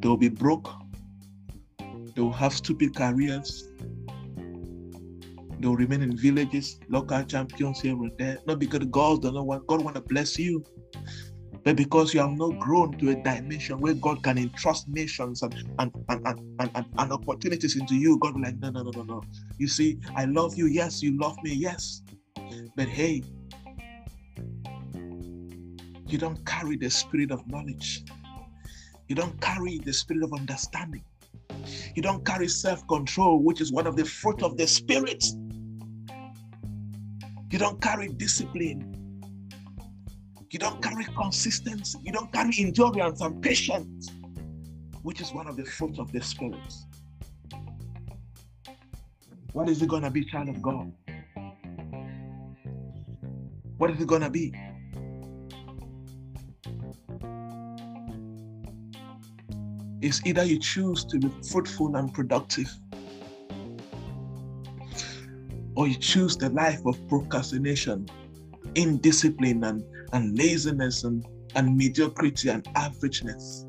They 0.00 0.08
will 0.08 0.16
be 0.16 0.28
broke 0.28 0.70
they 2.14 2.22
will 2.22 2.32
have 2.32 2.52
stupid 2.52 2.94
careers. 2.94 3.68
They 5.58 5.68
will 5.68 5.76
remain 5.76 6.02
in 6.02 6.16
villages, 6.16 6.78
local 6.88 7.22
champions 7.24 7.80
here 7.80 7.94
and 7.94 8.12
there. 8.18 8.38
Not 8.46 8.58
because 8.58 8.84
God 8.90 9.22
don't 9.22 9.34
know 9.34 9.44
what 9.44 9.66
God 9.66 9.82
want 9.82 9.96
to 9.96 10.02
bless 10.02 10.38
you, 10.38 10.64
but 11.64 11.76
because 11.76 12.12
you 12.12 12.20
have 12.20 12.32
not 12.32 12.58
grown 12.58 12.92
to 12.98 13.10
a 13.10 13.14
dimension 13.16 13.80
where 13.80 13.94
God 13.94 14.22
can 14.22 14.36
entrust 14.36 14.88
nations 14.88 15.42
and 15.42 15.54
and 15.78 15.90
and, 16.08 16.24
and, 16.60 16.70
and, 16.74 16.86
and, 16.98 17.12
opportunities 17.12 17.76
into 17.76 17.94
you. 17.94 18.18
God 18.18 18.38
like, 18.38 18.58
no, 18.58 18.70
no, 18.70 18.82
no, 18.82 18.90
no, 18.90 19.02
no. 19.02 19.22
You 19.58 19.66
see, 19.66 19.98
I 20.14 20.26
love 20.26 20.56
you. 20.56 20.66
Yes, 20.66 21.02
you 21.02 21.18
love 21.18 21.36
me. 21.42 21.54
Yes. 21.54 22.02
But 22.76 22.88
hey, 22.88 23.22
you 26.06 26.18
don't 26.18 26.44
carry 26.44 26.76
the 26.76 26.90
spirit 26.90 27.30
of 27.30 27.46
knowledge. 27.48 28.04
You 29.08 29.14
don't 29.14 29.40
carry 29.40 29.78
the 29.78 29.92
spirit 29.92 30.22
of 30.22 30.32
understanding. 30.32 31.04
You 31.94 32.02
don't 32.02 32.24
carry 32.24 32.48
self 32.48 32.86
control, 32.88 33.42
which 33.42 33.60
is 33.60 33.72
one 33.72 33.86
of 33.86 33.96
the 33.96 34.04
fruit 34.04 34.42
of 34.42 34.56
the 34.56 34.66
Spirit. 34.66 35.24
You 37.50 37.58
don't 37.58 37.80
carry 37.80 38.08
discipline. 38.08 38.90
You 40.50 40.58
don't 40.58 40.82
carry 40.82 41.04
consistency. 41.16 41.98
You 42.02 42.12
don't 42.12 42.32
carry 42.32 42.52
endurance 42.58 43.20
and 43.20 43.42
patience, 43.42 44.10
which 45.02 45.20
is 45.20 45.32
one 45.32 45.48
of 45.48 45.56
the 45.56 45.64
fruit 45.64 45.98
of 45.98 46.12
the 46.12 46.20
Spirit. 46.22 46.72
What 49.52 49.68
is 49.68 49.82
it 49.82 49.88
going 49.88 50.02
to 50.02 50.10
be, 50.10 50.24
child 50.24 50.48
of 50.48 50.60
God? 50.62 50.92
What 53.78 53.90
is 53.90 54.00
it 54.00 54.06
going 54.06 54.22
to 54.22 54.30
be? 54.30 54.52
Is 60.04 60.20
either 60.26 60.44
you 60.44 60.58
choose 60.58 61.02
to 61.06 61.18
be 61.18 61.30
fruitful 61.50 61.96
and 61.96 62.12
productive, 62.12 62.70
or 65.76 65.88
you 65.88 65.94
choose 65.94 66.36
the 66.36 66.50
life 66.50 66.84
of 66.84 67.08
procrastination, 67.08 68.06
indiscipline, 68.74 69.64
and, 69.64 69.82
and 70.12 70.36
laziness, 70.36 71.04
and, 71.04 71.24
and 71.54 71.74
mediocrity 71.74 72.50
and 72.50 72.64
averageness. 72.74 73.64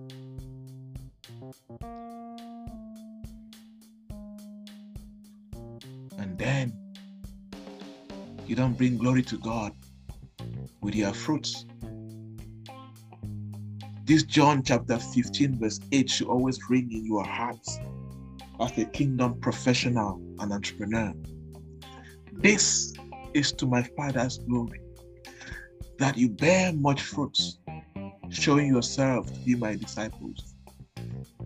And 6.18 6.38
then 6.38 6.74
you 8.46 8.58
don't 8.58 8.78
bring 8.78 8.98
glory 8.98 9.24
to 9.24 9.38
God 9.38 9.72
with 10.82 10.96
your 10.96 11.14
fruits. 11.14 11.66
This 14.06 14.22
John 14.22 14.62
chapter 14.62 15.00
15, 15.00 15.58
verse 15.58 15.80
8 15.92 16.08
should 16.08 16.28
always 16.28 16.60
ring 16.70 16.92
in 16.92 17.08
your 17.08 17.26
hearts 17.26 17.80
as 18.60 18.78
a 18.78 18.86
kingdom 18.86 19.40
professional 19.40 20.22
and 20.38 20.54
entrepreneur. 20.54 21.12
This 22.32 22.94
is 23.34 23.52
to 23.54 23.66
my 23.66 23.82
Father's 23.98 24.38
glory, 24.38 24.80
that 25.98 26.20
you 26.20 26.30
bear 26.30 26.72
much 26.74 27.02
fruits, 27.02 27.58
showing 28.30 28.68
yourself 28.68 29.26
to 29.34 29.40
be 29.40 29.56
my 29.56 29.76
disciples. 29.76 30.54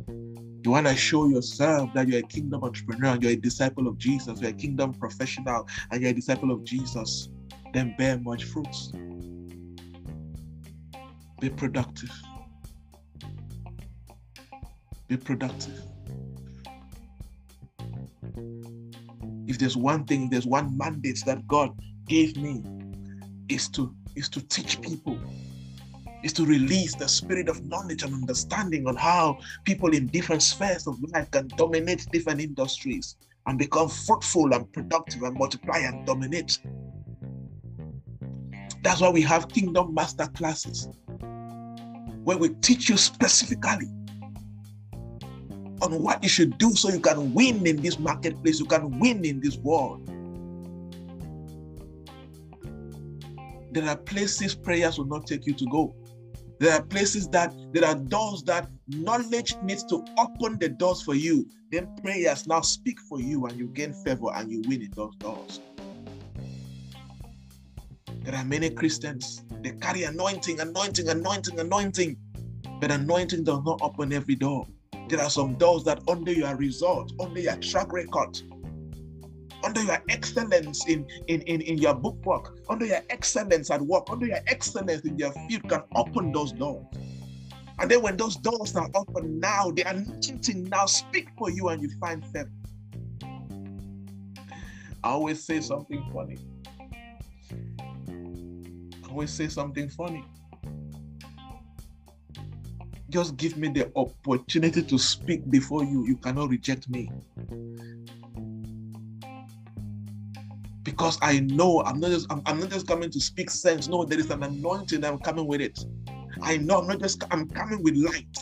You 0.10 0.72
want 0.72 0.88
to 0.88 0.98
show 0.98 1.30
yourself 1.30 1.94
that 1.94 2.10
you're 2.10 2.20
a 2.20 2.24
kingdom 2.24 2.66
entrepreneur, 2.66 3.18
you're 3.22 3.32
a 3.32 3.36
disciple 3.38 3.88
of 3.88 3.98
Jesus, 3.98 4.42
you're 4.42 4.50
a 4.50 4.54
kingdom 4.54 4.94
professional, 4.96 5.66
and 5.92 6.02
you're 6.02 6.12
a 6.12 6.14
disciple 6.14 6.52
of 6.52 6.66
Jesus, 6.66 7.30
then 7.74 7.96
bear 7.98 8.20
much 8.20 8.44
fruits. 8.44 8.92
Be 11.40 11.50
productive. 11.50 12.12
Be 15.10 15.18
productive. 15.18 15.82
If 19.48 19.58
there's 19.58 19.76
one 19.76 20.06
thing, 20.06 20.30
there's 20.30 20.46
one 20.46 20.78
mandate 20.78 21.24
that 21.26 21.48
God 21.48 21.72
gave 22.08 22.38
me, 22.38 22.62
is 23.50 23.68
to 23.70 23.92
is 24.16 24.30
to 24.30 24.42
teach 24.48 24.80
people, 24.84 25.18
is 26.24 26.32
to 26.34 26.46
release 26.46 26.94
the 26.94 27.08
spirit 27.08 27.50
of 27.50 27.66
knowledge 27.66 28.04
and 28.04 28.14
understanding 28.14 28.88
on 28.88 28.96
how 28.96 29.40
people 29.66 29.96
in 29.96 30.06
different 30.08 30.44
spheres 30.44 30.86
of 30.86 30.96
life 31.12 31.32
can 31.32 31.48
dominate 31.58 32.06
different 32.12 32.40
industries 32.40 33.16
and 33.48 33.58
become 33.58 33.90
fruitful 33.90 34.54
and 34.54 34.72
productive 34.74 35.24
and 35.24 35.36
multiply 35.40 35.80
and 35.80 36.06
dominate. 36.06 36.60
That's 38.84 39.02
why 39.02 39.10
we 39.10 39.24
have 39.24 39.50
kingdom 39.50 39.96
master 39.96 40.28
classes 40.36 40.88
where 42.24 42.38
we 42.38 42.50
teach 42.62 42.90
you 42.90 42.98
specifically 42.98 43.88
on 45.82 46.02
what 46.02 46.24
you 46.24 46.30
should 46.30 46.58
do 46.58 46.74
so 46.74 46.90
you 46.90 47.00
can 47.00 47.34
win 47.34 47.66
in 47.66 47.82
this 47.82 48.00
marketplace, 48.00 48.60
you 48.60 48.66
can 48.66 49.00
win 49.00 49.26
in 49.26 49.40
this 49.40 49.58
world. 49.58 50.08
There 53.72 53.88
are 53.88 53.98
places 53.98 54.56
prayers 54.56 54.98
will 54.98 55.06
not 55.06 55.28
take 55.28 55.46
you 55.46 55.54
to 55.54 55.66
go. 55.68 55.96
There 56.60 56.74
are 56.74 56.82
places 56.82 57.28
that 57.30 57.54
there 57.72 57.86
are 57.86 57.96
doors 57.96 58.44
that 58.44 58.70
knowledge 58.88 59.56
needs 59.64 59.84
to 59.86 60.04
open 60.18 60.60
the 60.60 60.70
doors 60.70 61.02
for 61.02 61.16
you. 61.16 61.48
Then 61.72 61.88
prayers 62.02 62.48
now 62.48 62.62
speak 62.62 63.00
for 63.08 63.22
you 63.22 63.46
and 63.46 63.58
you 63.58 63.68
gain 63.68 63.94
favor 63.94 64.28
and 64.34 64.52
you 64.52 64.62
win 64.68 64.82
in 64.82 64.92
those 64.96 65.16
doors. 65.18 65.62
There 68.24 68.36
are 68.36 68.44
many 68.44 68.70
Christians, 68.72 69.44
they 69.62 69.72
carry 69.72 70.04
anointing, 70.04 70.60
anointing, 70.60 71.08
anointing, 71.08 71.60
anointing, 71.60 72.18
but 72.82 72.92
anointing 72.92 73.44
does 73.44 73.64
not 73.64 73.80
open 73.82 74.12
every 74.12 74.36
door. 74.36 74.68
There 75.10 75.20
are 75.20 75.30
some 75.32 75.56
doors 75.56 75.84
that 75.86 76.04
under 76.08 76.32
your 76.32 76.56
result, 76.56 77.14
under 77.20 77.40
your 77.40 77.56
track 77.56 77.92
record, 77.92 78.40
under 79.64 79.82
your 79.82 79.98
excellence 80.08 80.88
in, 80.88 81.08
in, 81.28 81.42
in, 81.42 81.62
in 81.62 81.80
your 81.80 81.96
book 81.96 82.24
work, 82.24 82.56
under 82.70 82.86
your 82.86 83.02
excellence 83.10 83.72
at 83.72 83.82
work, 83.82 84.04
under 84.12 84.28
your 84.28 84.38
excellence 84.46 85.02
in 85.02 85.18
your 85.18 85.32
field 85.32 85.68
can 85.68 85.82
open 85.96 86.32
those 86.32 86.52
doors. 86.52 86.86
And 87.80 87.90
then 87.90 88.04
when 88.04 88.18
those 88.18 88.36
doors 88.36 88.76
are 88.76 88.88
open 88.94 89.40
now, 89.40 89.72
the 89.72 89.82
anointing 89.82 90.66
now 90.66 90.86
speak 90.86 91.30
for 91.40 91.50
you 91.50 91.70
and 91.70 91.82
you 91.82 91.90
find 92.00 92.24
favor. 92.28 92.52
I 95.04 95.10
always 95.10 95.44
say 95.44 95.60
something 95.60 96.04
funny. 96.14 96.38
I 99.04 99.10
always 99.10 99.32
say 99.32 99.48
something 99.48 99.90
funny 99.90 100.24
just 103.10 103.38
give 103.38 103.58
me 103.58 103.70
the 103.70 103.92
opportunity 103.96 104.82
to 104.84 104.98
speak 104.98 105.50
before 105.50 105.84
you. 105.84 106.06
You 106.06 106.18
cannot 106.18 106.50
reject 106.50 106.90
me. 106.90 107.12
Because 110.84 111.20
I 111.22 111.40
know 111.40 111.84
I'm 111.84 112.00
not 112.00 112.12
just 112.12 112.32
I'm, 112.32 112.42
I'm 112.46 112.60
not 112.60 112.70
just 112.70 112.88
coming 112.88 113.10
to 113.12 113.20
speak 113.20 113.50
sense. 113.50 113.88
No, 113.88 114.06
there 114.06 114.20
is 114.20 114.30
an 114.30 114.44
anointing 114.44 115.04
I'm 115.04 115.20
coming 115.20 115.46
with 115.48 115.62
it. 115.62 115.80
I 116.42 116.58
know 116.58 116.80
I'm 116.80 116.88
not 116.88 117.00
just 117.00 117.24
I'm 117.32 117.48
coming 117.50 117.84
with 117.84 117.96
light. 117.96 118.38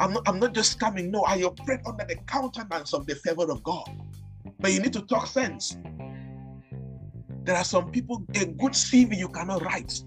I'm 0.00 0.12
not 0.12 0.22
I'm 0.28 0.38
not 0.38 0.54
just 0.54 0.78
coming. 0.78 1.10
No, 1.10 1.22
I 1.22 1.42
operate 1.42 1.80
under 1.86 2.04
the 2.04 2.16
countenance 2.26 2.92
of 2.92 3.06
the 3.06 3.14
favor 3.14 3.50
of 3.50 3.62
God. 3.62 3.88
But 4.60 4.72
you 4.72 4.80
need 4.80 4.92
to 4.92 5.02
talk 5.02 5.26
sense. 5.26 5.76
There 7.44 7.56
are 7.56 7.64
some 7.64 7.90
people, 7.90 8.24
a 8.34 8.44
good 8.44 8.72
CV 8.72 9.18
you 9.18 9.28
cannot 9.28 9.62
write. 9.62 10.00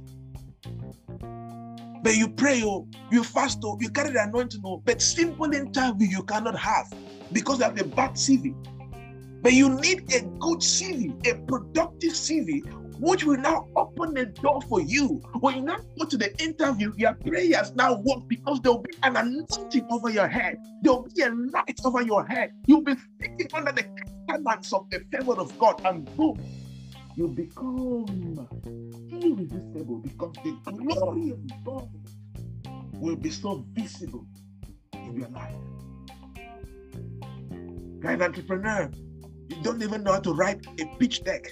But 2.06 2.18
you 2.18 2.30
pray, 2.30 2.62
oh, 2.64 2.88
you 3.12 3.24
fast, 3.24 3.62
oh, 3.64 3.80
you 3.82 3.89
carry 3.89 4.12
the 4.12 4.22
anointing, 4.22 4.62
oh, 4.64 4.80
but 4.86 5.01
simple 5.01 5.51
interview 5.51 6.08
you 6.08 6.22
cannot 6.22 6.56
have 6.56 6.93
because 7.32 7.58
you 7.58 7.64
have 7.64 7.82
a 7.82 7.84
bad 7.84 8.12
CV. 8.12 8.53
But 9.41 9.53
you 9.53 9.70
need 9.70 10.14
a 10.14 10.22
good 10.38 10.60
CV, 10.60 11.26
a 11.26 11.34
productive 11.47 12.12
CV, 12.12 12.64
which 12.99 13.24
will 13.24 13.38
now 13.38 13.68
open 13.76 14.14
the 14.14 14.28
door 14.28 14.62
for 14.70 14.82
you. 14.82 15.20
When 15.39 15.56
you 15.56 15.62
now 15.64 15.78
go 15.97 16.06
to 16.06 16.16
the 16.16 16.32
interview, 16.39 16.93
your 16.95 17.16
prayers 17.16 17.74
now 17.74 17.95
work 17.95 18.28
because 18.28 18.62
there 18.62 18.74
will 18.74 18.84
be 18.84 18.93
an 19.01 19.18
anointing 19.18 19.88
over 19.89 20.12
your 20.12 20.28
head. 20.28 20.58
There 20.84 20.93
will 20.93 21.08
be 21.12 21.24
a 21.24 21.32
light 21.32 21.80
over 21.84 22.03
your 22.03 22.24
head. 22.24 22.51
You'll 22.68 22.84
be 22.84 22.93
sitting 23.20 23.47
under 23.51 23.72
the 23.72 23.84
commandments 24.28 24.72
of 24.74 24.88
the 24.91 25.03
favor 25.12 25.34
of 25.34 25.58
God, 25.58 25.82
and 25.84 26.06
boom, 26.16 26.39
you 27.16 27.28
become 27.30 28.47
irresistible 29.11 29.99
because 29.99 30.34
the 30.43 30.72
glory 30.72 31.32
of 31.32 31.63
God 31.63 31.89
will 32.93 33.16
be 33.16 33.30
so 33.30 33.66
visible 33.74 34.26
in 34.93 35.18
your 35.18 35.30
life. 35.30 35.55
You're 38.01 38.11
an 38.11 38.22
entrepreneur. 38.22 38.91
You 39.49 39.57
don't 39.63 39.82
even 39.82 40.03
know 40.03 40.13
how 40.13 40.20
to 40.20 40.34
write 40.34 40.66
a 40.80 40.86
pitch 40.97 41.24
deck 41.24 41.51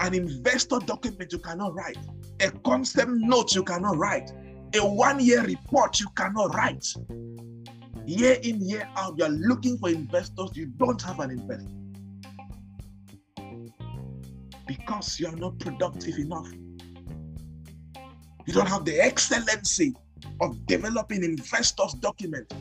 an 0.00 0.14
investor 0.14 0.78
document 0.84 1.32
you 1.32 1.38
cannot 1.38 1.74
write, 1.74 1.98
a 2.40 2.50
concept 2.64 3.10
note 3.12 3.54
you 3.54 3.62
cannot 3.62 3.96
write, 3.96 4.32
a 4.74 4.84
one 4.84 5.20
year 5.20 5.42
report 5.44 6.00
you 6.00 6.08
cannot 6.16 6.52
write. 6.54 6.92
Year 8.04 8.36
in, 8.42 8.60
year 8.68 8.88
out, 8.96 9.16
you're 9.16 9.28
looking 9.28 9.78
for 9.78 9.90
investors, 9.90 10.50
you 10.54 10.66
don't 10.66 11.00
have 11.02 11.20
an 11.20 11.30
investor 11.30 11.81
because 14.76 15.20
you 15.20 15.26
are 15.26 15.36
not 15.36 15.58
productive 15.58 16.18
enough. 16.18 16.50
You 18.46 18.52
don't 18.52 18.68
have 18.68 18.84
the 18.84 19.00
excellency 19.00 19.94
of 20.40 20.66
developing 20.66 21.22
investors 21.24 21.94
document 21.94 22.52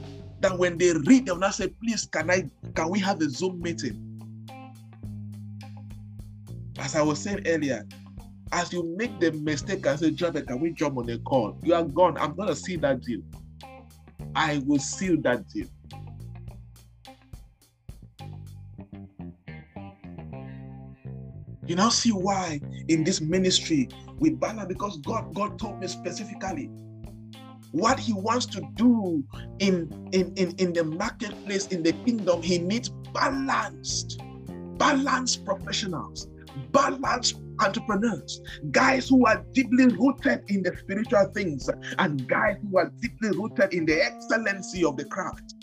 that 0.41 0.57
when 0.57 0.77
they 0.77 0.93
read, 0.93 1.25
they'll 1.25 1.51
say, 1.51 1.67
please, 1.67 2.07
can 2.07 2.29
I 2.29 2.49
can 2.75 2.89
we 2.89 2.99
have 2.99 3.21
a 3.21 3.29
Zoom 3.29 3.61
meeting? 3.61 4.11
as 6.81 6.95
I 6.95 7.01
was 7.01 7.19
saying 7.19 7.43
earlier, 7.45 7.85
as 8.51 8.73
you 8.73 8.83
make 8.97 9.17
the 9.19 9.31
mistake 9.31 9.85
and 9.85 9.99
say, 9.99 10.11
Jonathan, 10.11 10.45
can 10.45 10.59
we 10.59 10.71
jump 10.71 10.97
on 10.97 11.09
a 11.09 11.17
call? 11.19 11.57
You 11.61 11.75
are 11.75 11.83
gone. 11.83 12.17
I'm 12.17 12.35
to 12.35 12.55
see 12.55 12.75
that 12.77 13.01
deal. 13.01 13.21
I 14.35 14.61
will 14.65 14.79
seal 14.79 15.17
that 15.21 15.47
deal. 15.49 15.67
You 21.71 21.77
now 21.77 21.87
see 21.87 22.11
why 22.11 22.59
in 22.89 23.05
this 23.05 23.21
ministry 23.21 23.87
we 24.19 24.31
balance 24.31 24.67
because 24.67 24.97
God, 24.97 25.33
God 25.33 25.57
told 25.57 25.79
me 25.79 25.87
specifically 25.87 26.69
what 27.71 27.97
he 27.97 28.11
wants 28.11 28.45
to 28.47 28.61
do 28.75 29.23
in, 29.59 29.89
in, 30.11 30.33
in, 30.35 30.53
in 30.57 30.73
the 30.73 30.83
marketplace, 30.83 31.67
in 31.67 31.81
the 31.81 31.93
kingdom. 31.93 32.41
He 32.41 32.57
needs 32.57 32.89
balanced, 33.13 34.21
balanced 34.77 35.45
professionals 35.45 36.27
balanced 36.73 37.39
entrepreneurs, 37.61 38.41
guys 38.71 39.07
who 39.07 39.25
are 39.25 39.41
deeply 39.53 39.85
rooted 39.85 40.43
in 40.49 40.63
the 40.63 40.75
spiritual 40.77 41.23
things, 41.33 41.69
and 41.99 42.27
guys 42.27 42.57
who 42.69 42.79
are 42.79 42.91
deeply 42.99 43.29
rooted 43.29 43.73
in 43.73 43.85
the 43.85 44.03
excellency 44.03 44.83
of 44.83 44.97
the 44.97 45.05
craft. 45.05 45.53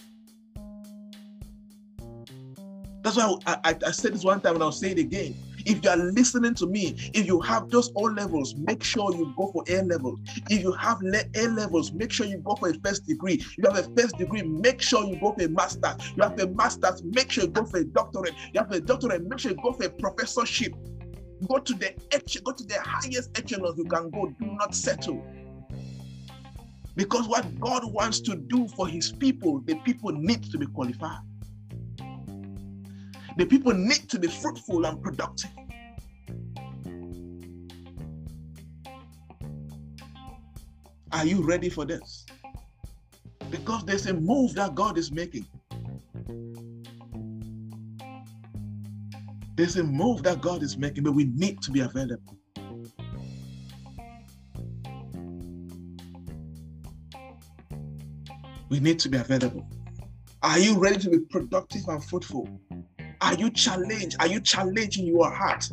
That's 3.02 3.16
why 3.16 3.36
I, 3.46 3.56
I, 3.64 3.76
I 3.86 3.90
said 3.90 4.14
this 4.14 4.24
one 4.24 4.40
time 4.40 4.54
and 4.54 4.62
I'll 4.62 4.72
say 4.72 4.92
it 4.92 4.98
again. 4.98 5.34
If 5.68 5.84
you 5.84 5.90
are 5.90 5.98
listening 5.98 6.54
to 6.54 6.66
me, 6.66 6.94
if 7.12 7.26
you 7.26 7.40
have 7.42 7.68
just 7.68 7.92
O 7.94 8.00
levels, 8.00 8.54
make 8.56 8.82
sure 8.82 9.14
you 9.14 9.34
go 9.36 9.48
for 9.52 9.62
A 9.68 9.82
levels. 9.82 10.18
If 10.48 10.62
you 10.62 10.72
have 10.72 10.98
A 11.02 11.48
levels, 11.48 11.92
make 11.92 12.10
sure 12.10 12.24
you 12.24 12.38
go 12.38 12.54
for 12.54 12.70
a 12.70 12.74
first 12.82 13.06
degree. 13.06 13.34
If 13.34 13.58
you 13.58 13.64
have 13.70 13.76
a 13.76 13.82
first 13.94 14.16
degree, 14.16 14.40
make 14.42 14.80
sure 14.80 15.04
you 15.04 15.20
go 15.20 15.32
for 15.32 15.44
a 15.44 15.48
master. 15.48 15.94
You 16.16 16.22
have 16.22 16.40
a 16.40 16.46
master's, 16.46 17.02
make 17.04 17.30
sure 17.30 17.44
you 17.44 17.50
go 17.50 17.66
for 17.66 17.80
a 17.80 17.84
doctorate. 17.84 18.32
You 18.54 18.60
have 18.60 18.72
a 18.72 18.80
doctorate, 18.80 19.28
make 19.28 19.40
sure 19.40 19.50
you 19.50 19.58
go 19.62 19.74
for 19.74 19.84
a 19.84 19.90
professorship. 19.90 20.72
Go 21.46 21.58
to 21.58 21.74
the 21.74 21.94
go 22.44 22.52
to 22.52 22.64
the 22.64 22.80
highest 22.80 23.38
echelon 23.38 23.74
you 23.76 23.84
can 23.84 24.08
go. 24.08 24.34
Do 24.40 24.46
not 24.58 24.74
settle. 24.74 25.22
Because 26.96 27.28
what 27.28 27.60
God 27.60 27.92
wants 27.92 28.20
to 28.20 28.36
do 28.36 28.66
for 28.68 28.88
his 28.88 29.12
people, 29.12 29.60
the 29.66 29.76
people 29.84 30.12
need 30.12 30.50
to 30.50 30.56
be 30.56 30.64
qualified. 30.64 31.18
The 33.38 33.46
people 33.46 33.72
need 33.72 34.08
to 34.08 34.18
be 34.18 34.26
fruitful 34.26 34.84
and 34.84 35.00
productive. 35.00 35.52
Are 41.12 41.24
you 41.24 41.42
ready 41.42 41.68
for 41.68 41.84
this? 41.84 42.26
Because 43.48 43.84
there's 43.84 44.06
a 44.06 44.14
move 44.14 44.56
that 44.56 44.74
God 44.74 44.98
is 44.98 45.12
making. 45.12 45.46
There's 49.54 49.76
a 49.76 49.84
move 49.84 50.24
that 50.24 50.40
God 50.40 50.64
is 50.64 50.76
making, 50.76 51.04
but 51.04 51.12
we 51.12 51.26
need 51.26 51.62
to 51.62 51.70
be 51.70 51.78
available. 51.78 52.36
We 58.68 58.80
need 58.80 58.98
to 58.98 59.08
be 59.08 59.18
available. 59.18 59.64
Are 60.42 60.58
you 60.58 60.76
ready 60.76 60.98
to 60.98 61.10
be 61.10 61.20
productive 61.20 61.86
and 61.86 62.02
fruitful? 62.02 62.48
Are 63.20 63.34
you 63.34 63.50
challenged? 63.50 64.16
Are 64.20 64.28
you 64.28 64.40
challenging 64.40 65.06
your 65.06 65.30
heart? 65.30 65.68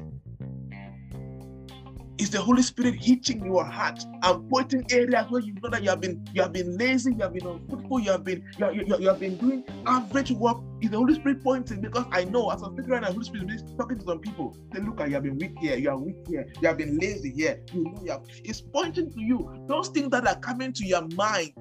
Is 2.17 2.29
the 2.29 2.39
Holy 2.41 2.61
Spirit 2.61 2.95
hitting 2.95 3.45
your 3.45 3.65
heart 3.65 4.03
and 4.23 4.49
pointing 4.49 4.85
areas 4.89 5.25
where 5.29 5.41
you 5.41 5.53
know 5.61 5.69
that 5.69 5.83
you 5.83 5.89
have 5.89 5.99
been 5.99 6.25
you 6.33 6.41
have 6.41 6.53
been 6.53 6.77
lazy, 6.77 7.11
you 7.11 7.21
have 7.21 7.33
been 7.33 7.45
unfruitful, 7.45 7.99
you 7.99 8.11
have 8.11 8.23
been 8.23 8.41
you, 8.57 8.71
you, 8.87 8.97
you 8.99 9.07
have 9.09 9.19
been 9.19 9.35
doing 9.37 9.63
average 9.85 10.31
work? 10.31 10.57
Is 10.81 10.89
the 10.89 10.97
Holy 10.97 11.13
Spirit 11.13 11.43
pointing? 11.43 11.81
Because 11.81 12.05
I 12.11 12.23
know 12.23 12.49
as 12.49 12.61
I'm 12.61 12.73
speaking 12.73 12.91
right 12.91 13.01
now, 13.01 13.11
Holy 13.11 13.25
Spirit 13.25 13.51
is 13.51 13.63
talking 13.77 13.99
to 13.99 14.05
some 14.05 14.19
people. 14.19 14.57
Say, 14.73 14.79
look, 14.79 14.99
you 15.05 15.13
have 15.13 15.23
been 15.23 15.37
weak 15.37 15.55
here, 15.59 15.75
you 15.75 15.89
are 15.89 15.97
weak 15.97 16.15
here, 16.27 16.47
you 16.61 16.67
have 16.67 16.77
been 16.77 16.97
lazy 16.97 17.31
here. 17.31 17.61
You 17.73 17.83
know, 17.83 18.01
you 18.03 18.11
have. 18.11 18.21
It's 18.43 18.61
pointing 18.61 19.11
to 19.11 19.21
you. 19.21 19.51
Those 19.67 19.89
things 19.89 20.09
that 20.11 20.25
are 20.25 20.39
coming 20.39 20.71
to 20.71 20.85
your 20.85 21.05
mind 21.15 21.51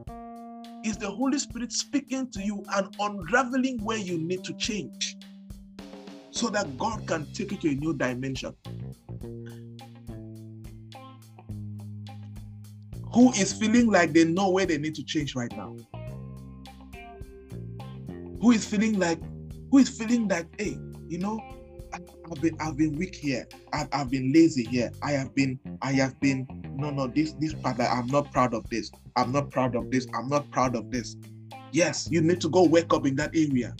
is 0.84 0.96
the 0.96 1.10
Holy 1.10 1.38
Spirit 1.38 1.72
speaking 1.72 2.30
to 2.30 2.40
you 2.40 2.62
and 2.76 2.94
unraveling 3.00 3.80
where 3.82 3.98
you 3.98 4.18
need 4.18 4.44
to 4.44 4.54
change 4.54 5.16
so 6.34 6.50
that 6.50 6.76
God 6.76 7.06
can 7.06 7.32
take 7.32 7.52
you 7.52 7.58
to 7.58 7.68
a 7.70 7.74
new 7.74 7.94
dimension. 7.94 8.54
who 13.14 13.32
is 13.34 13.52
feeling 13.52 13.86
like 13.86 14.12
they 14.12 14.24
know 14.24 14.50
where 14.50 14.66
they 14.66 14.76
need 14.76 14.92
to 14.96 15.04
change 15.04 15.36
right 15.36 15.52
now. 15.56 15.76
Who 18.40 18.50
is 18.50 18.66
feeling 18.66 18.98
like, 18.98 19.20
who 19.70 19.78
is 19.78 19.88
feeling 19.88 20.26
that, 20.28 20.46
hey, 20.58 20.76
you 21.06 21.18
know, 21.18 21.40
I've 21.92 22.40
been 22.40 22.56
I've 22.60 22.76
been 22.76 22.96
weak 22.96 23.14
here. 23.14 23.46
I've, 23.72 23.86
I've 23.92 24.10
been 24.10 24.32
lazy 24.32 24.64
here. 24.64 24.90
I 25.00 25.12
have 25.12 25.32
been 25.32 25.60
I 25.80 25.92
have 25.92 26.18
been 26.18 26.44
no 26.76 26.90
no 26.90 27.06
this 27.06 27.34
this 27.34 27.54
part 27.54 27.78
I'm 27.78 28.08
not 28.08 28.32
proud 28.32 28.52
of 28.52 28.68
this. 28.68 28.90
I'm 29.14 29.30
not 29.30 29.50
proud 29.50 29.76
of 29.76 29.92
this. 29.92 30.08
I'm 30.12 30.28
not 30.28 30.50
proud 30.50 30.74
of 30.74 30.90
this. 30.90 31.16
Yes, 31.70 32.08
you 32.10 32.20
need 32.20 32.40
to 32.40 32.48
go 32.48 32.64
wake 32.64 32.92
up 32.92 33.06
in 33.06 33.14
that 33.16 33.30
area. 33.32 33.76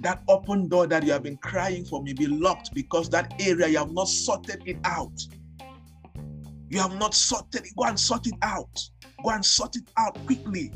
That 0.00 0.22
open 0.28 0.68
door 0.68 0.86
that 0.86 1.04
you 1.04 1.12
have 1.12 1.24
been 1.24 1.36
crying 1.38 1.84
for 1.84 2.02
may 2.02 2.12
be 2.12 2.26
locked 2.26 2.72
because 2.72 3.10
that 3.10 3.34
area 3.40 3.66
you 3.66 3.78
have 3.78 3.92
not 3.92 4.08
sorted 4.08 4.62
it 4.64 4.78
out. 4.84 5.20
You 6.70 6.78
have 6.80 6.96
not 6.96 7.14
sorted 7.14 7.66
it. 7.66 7.72
Go 7.76 7.84
and 7.84 7.98
sort 7.98 8.26
it 8.26 8.34
out. 8.42 8.80
Go 9.24 9.30
and 9.30 9.44
sort 9.44 9.74
it 9.76 9.90
out 9.98 10.14
quickly. 10.26 10.72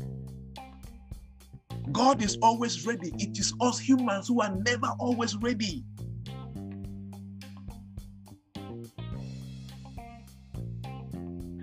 God 1.91 2.21
is 2.23 2.37
always 2.41 2.85
ready. 2.85 3.13
It 3.17 3.37
is 3.37 3.53
us 3.61 3.79
humans 3.79 4.27
who 4.27 4.41
are 4.41 4.53
never 4.65 4.87
always 4.99 5.35
ready. 5.37 5.83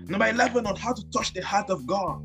Number 0.07 0.27
11 0.27 0.65
on 0.65 0.75
how 0.75 0.93
to 0.93 1.03
touch 1.11 1.33
the 1.33 1.41
heart 1.41 1.69
of 1.69 1.85
God. 1.85 2.21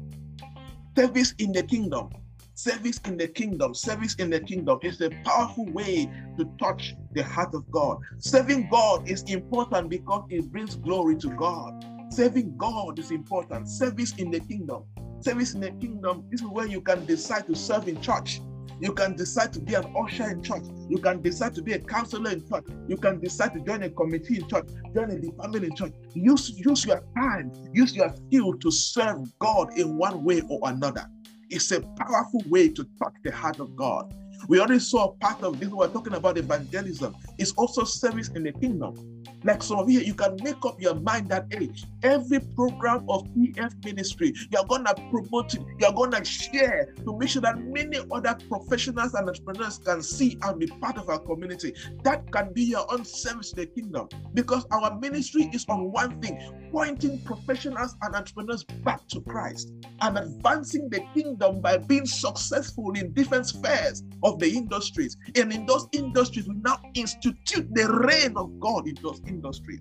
Service 0.97 1.35
in 1.39 1.53
the 1.53 1.63
kingdom. 1.63 2.11
Service 2.59 2.99
in 3.05 3.19
the 3.19 3.29
kingdom. 3.29 3.75
Service 3.75 4.15
in 4.15 4.31
the 4.31 4.41
kingdom 4.41 4.79
is 4.81 5.03
a 5.03 5.11
powerful 5.27 5.67
way 5.73 6.11
to 6.39 6.51
touch 6.59 6.95
the 7.13 7.23
heart 7.23 7.55
of 7.55 7.71
God. 7.71 7.99
Serving 8.19 8.69
God 8.71 9.07
is 9.07 9.23
important 9.25 9.91
because 9.91 10.25
it 10.31 10.51
brings 10.51 10.75
glory 10.75 11.17
to 11.17 11.29
God. 11.37 11.85
Serving 12.11 12.57
God 12.57 12.99
is 12.99 13.11
important. 13.11 13.69
Service 13.69 14.15
in 14.15 14.31
the 14.31 14.41
kingdom. 14.41 14.85
Service 15.21 15.53
in 15.53 15.61
the 15.61 15.71
kingdom 15.73 16.25
this 16.31 16.41
is 16.41 16.47
where 16.47 16.67
you 16.67 16.81
can 16.81 17.05
decide 17.05 17.47
to 17.47 17.55
serve 17.55 17.89
in 17.89 18.01
church. 18.01 18.41
You 18.81 18.95
can 18.95 19.17
decide 19.17 19.53
to 19.53 19.61
be 19.61 19.75
an 19.75 19.95
usher 19.95 20.31
in 20.31 20.43
church. 20.43 20.65
You 20.89 20.97
can 20.97 21.21
decide 21.21 21.55
to 21.57 21.63
be 21.63 21.75
a 21.75 21.79
counselor 21.79 22.31
in 22.31 22.49
church. 22.49 22.65
You 22.89 22.97
can 22.97 23.21
decide 23.21 23.53
to 23.53 23.61
join 23.61 23.83
a 23.83 23.91
committee 23.91 24.39
in 24.39 24.49
church, 24.49 24.69
join 24.95 25.11
a 25.11 25.19
department 25.19 25.65
in 25.67 25.75
church. 25.77 25.93
Use, 26.15 26.55
use 26.57 26.87
your 26.87 27.03
time, 27.15 27.53
use 27.75 27.95
your 27.95 28.15
skill 28.17 28.55
to 28.59 28.71
serve 28.71 29.39
God 29.41 29.79
in 29.79 29.99
one 29.99 30.25
way 30.25 30.41
or 30.49 30.61
another. 30.71 31.07
It's 31.49 31.71
a 31.71 31.81
powerful 31.81 32.43
way 32.49 32.69
to 32.71 32.85
touch 32.99 33.15
the 33.23 33.31
heart 33.31 33.61
of 33.61 33.77
God. 33.77 34.13
We 34.49 34.61
already 34.61 34.81
saw 34.81 35.07
a 35.07 35.13
part 35.13 35.43
of 35.43 35.59
this. 35.61 35.69
We're 35.69 35.89
talking 35.89 36.15
about 36.15 36.39
evangelism. 36.39 37.15
It's 37.39 37.53
also 37.53 37.85
service 37.85 38.29
in 38.29 38.43
the 38.45 38.53
kingdom. 38.53 39.17
Like 39.45 39.63
some 39.63 39.79
of 39.79 39.91
you, 39.91 40.01
you 40.01 40.15
can 40.15 40.37
make 40.43 40.65
up 40.65 40.81
your 40.81 40.95
mind 40.95 41.29
that 41.29 41.47
hey, 41.51 41.71
every 42.03 42.41
program 42.41 43.09
of 43.09 43.25
PF 43.29 43.85
ministry, 43.85 44.33
you're 44.51 44.65
gonna 44.65 44.95
promote 45.11 45.55
it, 45.55 45.63
you're 45.79 45.93
gonna 45.93 46.25
share 46.25 46.95
to 47.05 47.17
make 47.17 47.29
sure 47.29 47.43
that 47.43 47.59
many 47.59 47.99
other 48.11 48.37
professionals 48.49 49.15
and 49.15 49.29
entrepreneurs 49.29 49.79
can 49.79 50.03
see 50.03 50.39
and 50.43 50.59
be 50.59 50.67
part 50.67 50.99
of 50.99 51.09
our 51.09 51.19
community. 51.21 51.75
That 52.03 52.31
can 52.33 52.53
be 52.53 52.65
your 52.65 52.91
own 52.93 53.05
service 53.05 53.51
to 53.51 53.57
the 53.57 53.67
kingdom 53.67 54.09
because 54.35 54.67
our 54.73 54.99
ministry 54.99 55.49
is 55.53 55.65
on 55.69 55.93
one 55.93 56.21
thing 56.21 56.39
pointing 56.73 57.21
professionals 57.21 57.95
and 58.03 58.15
entrepreneurs 58.15 58.65
back 58.65 59.07
to 59.09 59.21
Christ 59.21 59.73
and 60.01 60.19
advancing 60.19 60.89
the 60.89 61.01
kingdom 61.15 61.61
by 61.61 61.79
being 61.79 62.07
successful 62.07 62.93
in 62.93 63.13
different 63.13 63.47
spheres 63.47 64.03
of 64.27 64.41
the 64.41 64.51
industries. 64.51 65.17
And 65.37 65.53
in 65.53 65.67
those 65.67 65.87
industries, 65.93 66.49
we 66.49 66.57
now 66.57 66.79
institute 66.95 67.73
the 67.73 67.87
reign 68.07 68.37
of 68.37 68.59
God 68.59 68.89
in 68.89 68.97
those 69.01 69.23
industries. 69.27 69.81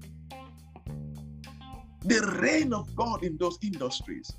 The 2.04 2.22
reign 2.40 2.72
of 2.72 2.96
God 2.96 3.24
in 3.24 3.36
those 3.38 3.58
industries 3.64 4.38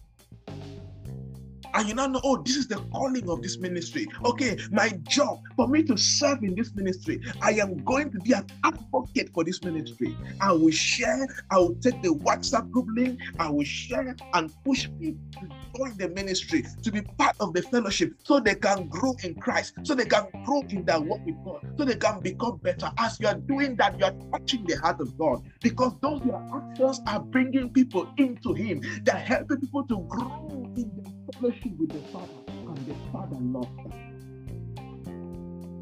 and 1.74 1.88
you 1.88 1.94
now 1.94 2.07
know, 2.07 2.20
oh, 2.24 2.42
this 2.42 2.57
is 2.57 2.68
the 2.68 2.76
calling 2.92 3.28
of 3.28 3.42
this 3.42 3.59
ministry. 3.59 4.07
Okay, 4.24 4.57
my 4.70 4.90
job 5.07 5.40
for 5.57 5.68
me 5.68 5.82
to 5.84 5.96
serve 5.96 6.42
in 6.42 6.54
this 6.54 6.74
ministry, 6.74 7.20
I 7.42 7.52
am 7.52 7.82
going 7.84 8.11
to 8.12 8.20
be 8.20 8.32
an 8.32 8.46
advocate 8.64 9.30
for 9.34 9.44
this 9.44 9.62
ministry. 9.62 10.16
I 10.40 10.52
will 10.52 10.70
share, 10.70 11.26
I 11.50 11.59
will 11.59 11.74
take 11.82 12.00
the 12.02 12.14
WhatsApp 12.14 12.70
group 12.70 12.86
link, 12.94 13.20
I 13.38 13.50
will 13.50 13.64
share 13.64 14.16
and 14.32 14.50
push 14.64 14.88
people 14.98 15.20
to 15.42 15.48
join 15.76 15.96
the 15.98 16.09
ministry, 16.09 16.64
to 16.82 16.90
be 16.90 17.02
part 17.18 17.36
of 17.40 17.52
the 17.52 17.62
fellowship, 17.62 18.12
so 18.24 18.40
they 18.40 18.54
can 18.54 18.88
grow 18.88 19.14
in 19.22 19.34
Christ, 19.34 19.74
so 19.82 19.94
they 19.94 20.07
can 20.07 20.26
grow 20.44 20.62
in 20.70 20.84
their 20.84 21.00
work 21.00 21.24
with 21.26 21.36
God, 21.44 21.61
so 21.76 21.84
they 21.84 21.96
can 21.96 22.20
become 22.20 22.59
better. 22.62 22.90
As 22.98 23.20
you 23.20 23.28
are 23.28 23.34
doing 23.34 23.76
that, 23.76 23.98
you 23.98 24.07
are 24.07 24.14
touching 24.32 24.64
the 24.66 24.76
heart 24.76 25.00
of 25.00 25.16
God 25.18 25.42
because 25.61 25.92
those 26.00 26.22
your 26.24 26.42
actions 26.54 27.00
are 27.07 27.20
bringing 27.20 27.70
people 27.70 28.11
into 28.16 28.54
Him. 28.54 28.80
They're 29.04 29.16
helping 29.16 29.61
people 29.61 29.86
to 29.88 29.98
grow 30.09 30.32
in 30.76 30.90
the 30.96 31.15
fellowship 31.32 31.72
with 31.78 31.92
the 31.92 32.00
Father, 32.12 32.32
and 32.48 32.86
the 32.86 32.94
Father 33.12 33.36
loves 33.40 33.76
that. 33.84 33.96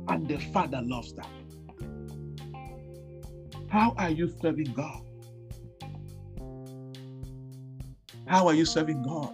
And 0.09 0.29
the 0.29 0.39
Father 0.53 0.83
loves 0.83 1.15
that. 1.15 1.29
How 3.69 3.95
are 3.97 4.11
you 4.11 4.33
serving 4.41 4.73
God? 4.75 5.01
How 8.27 8.47
are 8.47 8.55
you 8.55 8.65
serving 8.65 9.03
God? 9.03 9.33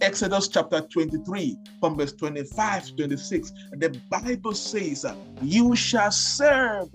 Exodus 0.00 0.48
chapter 0.48 0.80
23, 0.80 1.56
from 1.80 1.96
verse 1.96 2.12
25 2.12 2.86
to 2.86 2.94
26, 2.96 3.52
the 3.72 4.00
Bible 4.10 4.54
says, 4.54 5.04
You 5.42 5.74
shall 5.74 6.12
serve 6.12 6.88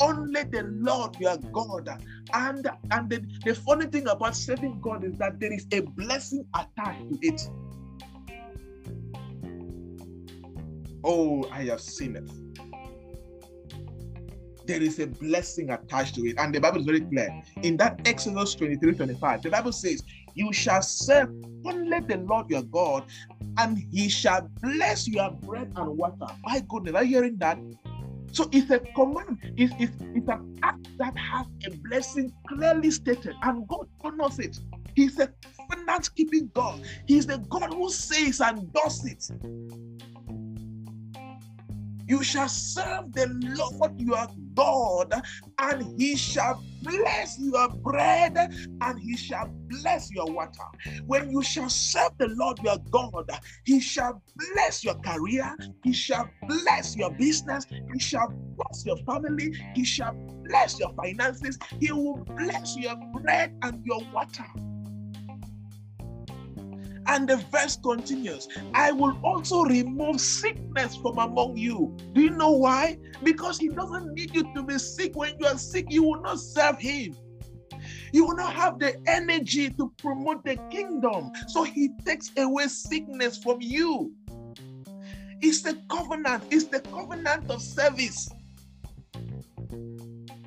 only 0.00 0.42
the 0.44 0.64
Lord 0.64 1.16
your 1.20 1.38
God. 1.52 1.88
And, 2.34 2.68
and 2.90 3.10
the, 3.10 3.24
the 3.44 3.54
funny 3.54 3.86
thing 3.86 4.08
about 4.08 4.36
serving 4.36 4.80
God 4.80 5.04
is 5.04 5.16
that 5.18 5.40
there 5.40 5.52
is 5.52 5.66
a 5.72 5.80
blessing 5.80 6.44
attached 6.54 7.08
to 7.08 7.18
it. 7.22 7.40
Oh, 11.02 11.48
I 11.50 11.64
have 11.64 11.80
seen 11.80 12.16
it. 12.16 12.30
There 14.66 14.82
is 14.82 14.98
a 15.00 15.06
blessing 15.06 15.70
attached 15.70 16.14
to 16.16 16.22
it. 16.22 16.38
And 16.38 16.54
the 16.54 16.60
Bible 16.60 16.80
is 16.80 16.86
very 16.86 17.00
clear. 17.00 17.42
In 17.62 17.76
that 17.78 18.00
Exodus 18.06 18.54
23 18.54 18.94
25, 18.94 19.42
the 19.42 19.50
Bible 19.50 19.72
says, 19.72 20.02
You 20.34 20.52
shall 20.52 20.82
serve 20.82 21.30
only 21.66 22.00
the 22.00 22.18
Lord 22.18 22.50
your 22.50 22.62
God, 22.62 23.04
and 23.58 23.78
he 23.90 24.08
shall 24.08 24.48
bless 24.62 25.08
your 25.08 25.30
bread 25.30 25.72
and 25.76 25.96
water. 25.96 26.26
My 26.44 26.62
goodness, 26.68 26.94
are 26.94 27.04
you 27.04 27.16
hearing 27.16 27.36
that? 27.38 27.58
So 28.32 28.48
it's 28.52 28.70
a 28.70 28.78
command, 28.78 29.38
it's, 29.56 29.74
it's, 29.78 29.92
it's 30.14 30.28
an 30.28 30.58
act 30.62 30.86
that 30.98 31.16
has 31.16 31.46
a 31.66 31.70
blessing 31.88 32.32
clearly 32.48 32.90
stated, 32.92 33.34
and 33.42 33.66
God 33.66 33.88
honors 34.04 34.38
it. 34.38 34.56
He's 34.94 35.18
a 35.18 35.32
covenant 35.68 36.14
keeping 36.14 36.50
God. 36.54 36.80
He's 37.06 37.26
the 37.26 37.38
God 37.38 37.72
who 37.74 37.90
says 37.90 38.40
and 38.40 38.72
does 38.72 39.04
it. 39.04 39.30
You 42.10 42.24
shall 42.24 42.48
serve 42.48 43.12
the 43.12 43.28
Lord 43.56 44.00
your 44.00 44.26
God, 44.54 45.14
and 45.60 45.96
he 45.96 46.16
shall 46.16 46.60
bless 46.82 47.38
your 47.38 47.68
bread 47.68 48.36
and 48.80 48.98
he 48.98 49.16
shall 49.16 49.46
bless 49.68 50.10
your 50.10 50.26
water. 50.26 50.64
When 51.06 51.30
you 51.30 51.40
shall 51.44 51.68
serve 51.68 52.10
the 52.18 52.26
Lord 52.30 52.58
your 52.64 52.78
God, 52.90 53.30
he 53.64 53.78
shall 53.78 54.20
bless 54.34 54.82
your 54.82 54.96
career, 54.96 55.56
he 55.84 55.92
shall 55.92 56.28
bless 56.48 56.96
your 56.96 57.12
business, 57.12 57.64
he 57.92 58.00
shall 58.00 58.34
bless 58.56 58.84
your 58.84 58.96
family, 59.06 59.54
he 59.76 59.84
shall 59.84 60.12
bless 60.48 60.80
your 60.80 60.92
finances, 60.94 61.60
he 61.78 61.92
will 61.92 62.24
bless 62.36 62.76
your 62.76 62.96
bread 63.12 63.54
and 63.62 63.86
your 63.86 64.00
water. 64.12 64.46
And 67.10 67.28
the 67.28 67.38
verse 67.50 67.74
continues 67.74 68.48
I 68.72 68.92
will 68.92 69.18
also 69.24 69.64
remove 69.64 70.20
sickness 70.20 70.94
from 70.94 71.18
among 71.18 71.56
you. 71.56 71.96
Do 72.12 72.20
you 72.20 72.30
know 72.30 72.52
why? 72.52 72.98
Because 73.24 73.58
He 73.58 73.68
doesn't 73.68 74.14
need 74.14 74.32
you 74.32 74.44
to 74.54 74.62
be 74.62 74.78
sick. 74.78 75.16
When 75.16 75.34
you 75.40 75.46
are 75.46 75.58
sick, 75.58 75.86
you 75.90 76.04
will 76.04 76.22
not 76.22 76.38
serve 76.38 76.78
Him. 76.78 77.16
You 78.12 78.26
will 78.26 78.36
not 78.36 78.54
have 78.54 78.78
the 78.78 78.94
energy 79.08 79.70
to 79.70 79.92
promote 79.98 80.44
the 80.44 80.54
kingdom. 80.70 81.32
So 81.48 81.64
He 81.64 81.90
takes 82.06 82.30
away 82.36 82.68
sickness 82.68 83.38
from 83.38 83.60
you. 83.60 84.12
It's 85.40 85.62
the 85.62 85.82
covenant, 85.90 86.44
it's 86.52 86.66
the 86.66 86.80
covenant 86.80 87.50
of 87.50 87.60
service. 87.60 88.30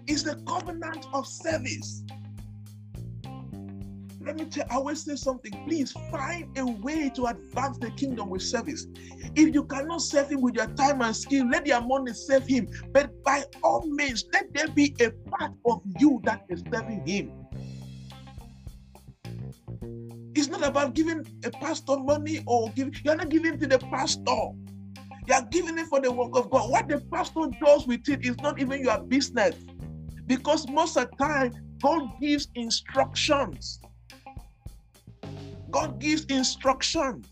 It's 0.08 0.24
the 0.24 0.42
covenant 0.48 1.08
of 1.14 1.28
service 1.28 2.04
let 4.26 4.38
me 4.38 4.46
tell 4.46 4.66
I 4.70 4.76
always 4.76 5.04
say 5.04 5.16
something. 5.16 5.52
Please 5.66 5.92
find 6.12 6.58
a 6.58 6.66
way 6.66 7.10
to 7.16 7.26
advance 7.26 7.78
the 7.78 7.92
kingdom 7.92 8.30
with 8.30 8.42
service. 8.42 8.88
If 9.36 9.54
you 9.54 9.64
cannot 9.66 10.02
serve 10.02 10.32
him 10.32 10.42
with 10.42 10.56
your 10.56 10.68
time 10.68 11.02
and 11.02 11.16
skill, 11.16 11.50
let 11.50 11.66
your 11.66 11.82
money 11.82 12.14
serve 12.14 12.48
him. 12.48 12.68
But 12.92 13.24
by 13.24 13.44
all 13.64 13.86
means, 13.86 14.26
let 14.34 14.54
there 14.54 14.68
be 14.68 14.96
a 15.00 15.12
part 15.30 15.52
of 15.66 15.82
you 16.00 16.22
that 16.24 16.46
is 16.50 16.64
serving 16.72 17.06
him. 17.06 17.32
It's 20.36 20.48
not 20.48 20.64
about 20.64 20.96
giving 20.96 21.26
a 21.44 21.52
pastor 21.52 21.98
money 21.98 22.44
or 22.48 22.70
giving, 22.72 22.96
you're 23.04 23.16
not 23.16 23.30
giving 23.30 23.60
to 23.60 23.68
the 23.68 23.78
pastor. 23.78 24.50
You 25.26 25.34
are 25.34 25.46
giving 25.50 25.78
it 25.78 25.88
for 25.88 26.02
the 26.02 26.12
work 26.12 26.36
of 26.36 26.50
God. 26.50 26.70
What 26.70 26.88
the 26.88 27.00
pastor 27.12 27.42
does 27.64 27.88
with 27.88 28.08
it 28.10 28.26
is 28.26 28.38
not 28.38 28.60
even 28.60 28.84
your 28.84 29.00
business. 29.00 29.56
Because 30.26 30.68
most 30.70 30.98
of 30.98 31.10
the 31.12 31.18
time, 31.18 31.54
God 31.82 32.10
gives 32.20 32.48
instructions. 32.56 33.80
God 35.74 36.00
gives 36.00 36.26
instruction. 36.26 37.26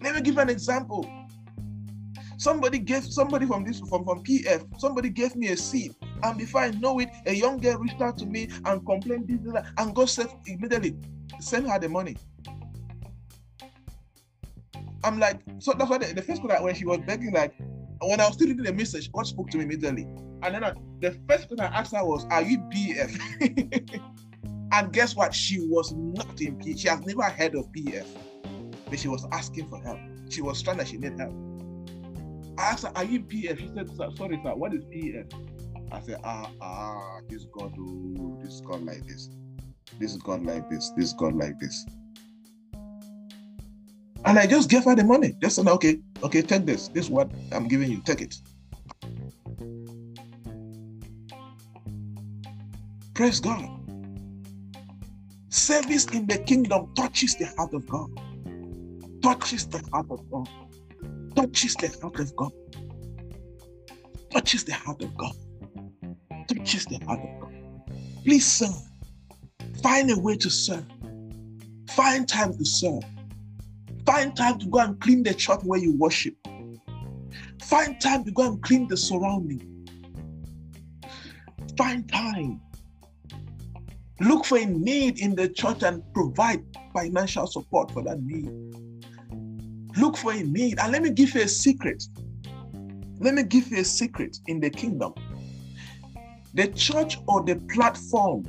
Let 0.00 0.14
me 0.14 0.20
give 0.22 0.38
an 0.38 0.48
example. 0.48 1.04
Somebody 2.38 2.78
gave 2.78 3.04
somebody 3.04 3.46
from 3.46 3.64
this 3.64 3.80
from, 3.80 4.04
from 4.04 4.22
PF, 4.22 4.80
somebody 4.80 5.10
gave 5.10 5.34
me 5.34 5.48
a 5.48 5.56
seed. 5.56 5.94
And 6.22 6.38
before 6.38 6.60
I 6.62 6.70
know 6.70 7.00
it, 7.00 7.08
a 7.26 7.32
young 7.32 7.58
girl 7.58 7.78
reached 7.78 8.00
out 8.00 8.16
to 8.18 8.26
me 8.26 8.48
and 8.64 8.86
complained 8.86 9.26
this, 9.26 9.40
that, 9.52 9.66
and 9.76 9.92
God 9.94 10.08
said 10.08 10.28
immediately, 10.46 10.96
send 11.40 11.68
her 11.68 11.80
the 11.80 11.88
money. 11.88 12.16
I'm 15.02 15.18
like, 15.18 15.40
so 15.58 15.72
that's 15.72 15.90
why 15.90 15.98
the, 15.98 16.14
the 16.14 16.22
first 16.22 16.42
question 16.42 16.62
when 16.62 16.74
she 16.76 16.86
was 16.86 17.00
begging, 17.00 17.32
like, 17.32 17.54
when 18.02 18.20
I 18.20 18.26
was 18.26 18.34
still 18.34 18.48
reading 18.48 18.64
the 18.64 18.72
message, 18.72 19.10
God 19.10 19.26
spoke 19.26 19.50
to 19.50 19.58
me 19.58 19.64
immediately. 19.64 20.04
And 20.42 20.54
then 20.54 20.62
I, 20.62 20.72
the 21.00 21.18
first 21.28 21.48
question 21.48 21.60
I 21.60 21.66
asked 21.66 21.94
her 21.94 22.04
was, 22.04 22.24
Are 22.30 22.42
you 22.42 22.58
PF? 22.58 24.00
And 24.74 24.92
guess 24.92 25.14
what? 25.14 25.32
She 25.32 25.60
was 25.60 25.92
not 25.92 26.40
in 26.40 26.56
P. 26.56 26.76
She 26.76 26.88
has 26.88 27.00
never 27.06 27.22
heard 27.22 27.54
of 27.54 27.70
PF, 27.70 28.04
but 28.90 28.98
she 28.98 29.06
was 29.06 29.24
asking 29.30 29.68
for 29.68 29.80
help. 29.80 30.00
She 30.28 30.42
was 30.42 30.60
trying 30.62 30.78
that 30.78 30.88
she 30.88 30.96
need 30.96 31.16
help. 31.16 31.32
I 32.58 32.62
asked 32.62 32.84
her, 32.84 32.92
"Are 32.96 33.04
you 33.04 33.20
PF?" 33.20 33.56
She 33.56 33.70
said, 33.72 33.88
"Sorry, 34.16 34.40
sir. 34.42 34.52
What 34.56 34.74
is 34.74 34.84
PF?" 34.86 35.32
I 35.92 36.00
said, 36.00 36.18
"Ah, 36.24 36.50
ah, 36.60 37.20
this 37.28 37.44
God, 37.56 37.72
oh, 37.78 38.36
this 38.42 38.60
God 38.62 38.82
like 38.84 39.06
this, 39.06 39.30
this 40.00 40.16
God 40.16 40.44
like 40.44 40.68
this, 40.68 40.90
this 40.96 41.12
God 41.12 41.36
like 41.36 41.56
this." 41.60 41.86
And 44.24 44.40
I 44.40 44.46
just 44.48 44.68
gave 44.68 44.82
her 44.86 44.96
the 44.96 45.04
money. 45.04 45.36
Just 45.40 45.54
said, 45.54 45.68
"Okay, 45.68 46.00
okay, 46.24 46.42
take 46.42 46.66
this. 46.66 46.88
This 46.88 47.04
is 47.04 47.10
what 47.12 47.30
I'm 47.52 47.68
giving 47.68 47.92
you. 47.92 48.00
Take 48.00 48.22
it." 48.22 48.40
Praise 53.14 53.38
God. 53.38 53.73
Service 55.54 56.06
in 56.06 56.26
the 56.26 56.36
kingdom 56.38 56.92
touches 56.96 57.36
the 57.36 57.46
heart 57.56 57.72
of 57.74 57.86
God. 57.86 58.10
Touches 59.22 59.68
the 59.68 59.80
heart 59.92 60.06
of 60.10 60.28
God. 60.28 60.48
Touches 61.36 61.76
the 61.76 61.96
heart 62.02 62.18
of 62.18 62.34
God. 62.34 62.52
Touches 64.32 64.64
the 64.64 64.74
heart 64.74 65.00
of 65.00 65.16
God. 65.16 65.36
Touches 66.48 66.86
the 66.86 66.98
heart 67.06 67.20
of 67.20 67.40
God. 67.40 67.54
Please 68.24 68.44
serve. 68.44 68.82
Find 69.80 70.10
a 70.10 70.18
way 70.18 70.36
to 70.38 70.50
serve. 70.50 70.84
Find 71.90 72.28
time 72.28 72.58
to 72.58 72.64
serve. 72.64 73.04
Find 74.04 74.36
time 74.36 74.58
to 74.58 74.66
go 74.66 74.80
and 74.80 75.00
clean 75.00 75.22
the 75.22 75.34
church 75.34 75.60
where 75.62 75.78
you 75.78 75.96
worship. 75.96 76.34
Find 77.62 78.00
time 78.00 78.24
to 78.24 78.32
go 78.32 78.48
and 78.48 78.60
clean 78.60 78.88
the 78.88 78.96
surrounding. 78.96 79.86
Find 81.78 82.10
time. 82.10 82.60
Look 84.20 84.44
for 84.44 84.58
a 84.58 84.64
need 84.64 85.18
in 85.20 85.34
the 85.34 85.48
church 85.48 85.82
and 85.82 86.02
provide 86.14 86.64
financial 86.92 87.46
support 87.46 87.90
for 87.90 88.02
that 88.04 88.22
need. 88.22 88.48
Look 89.98 90.16
for 90.16 90.32
a 90.32 90.42
need. 90.42 90.78
And 90.78 90.92
let 90.92 91.02
me 91.02 91.10
give 91.10 91.34
you 91.34 91.42
a 91.42 91.48
secret. 91.48 92.04
Let 93.18 93.34
me 93.34 93.42
give 93.42 93.68
you 93.70 93.78
a 93.78 93.84
secret 93.84 94.38
in 94.46 94.60
the 94.60 94.70
kingdom. 94.70 95.14
The 96.54 96.68
church 96.68 97.18
or 97.26 97.42
the 97.42 97.56
platform 97.74 98.46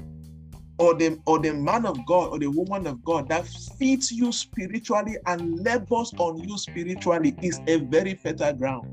or 0.78 0.93
the 0.93 1.20
or 1.26 1.39
the 1.39 1.53
man 1.53 1.86
of 1.86 1.97
God 2.05 2.30
or 2.30 2.39
the 2.39 2.51
woman 2.51 2.86
of 2.86 3.03
God 3.03 3.30
that 3.30 3.47
feeds 3.80 4.11
you 4.11 4.32
spiritually 4.32 5.18
and 5.26 5.63
labors 5.63 6.13
on 6.18 6.38
you 6.47 6.57
spiritually 6.57 7.36
is 7.41 7.59
a 7.68 7.78
very 7.78 8.13
fertile 8.13 8.53
ground. 8.53 8.91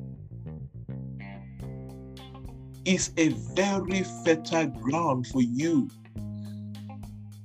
Is 2.87 3.13
a 3.19 3.29
very 3.55 4.03
fertile 4.25 4.69
ground 4.69 5.27
for 5.27 5.43
you 5.43 5.89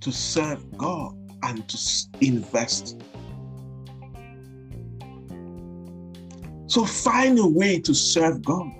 to 0.07 0.13
serve 0.13 0.77
God 0.77 1.17
and 1.43 1.67
to 1.67 1.77
invest. 2.21 3.03
So 6.67 6.85
find 6.85 7.37
a 7.39 7.45
way 7.45 7.81
to 7.81 7.93
serve 7.93 8.41
God 8.41 8.71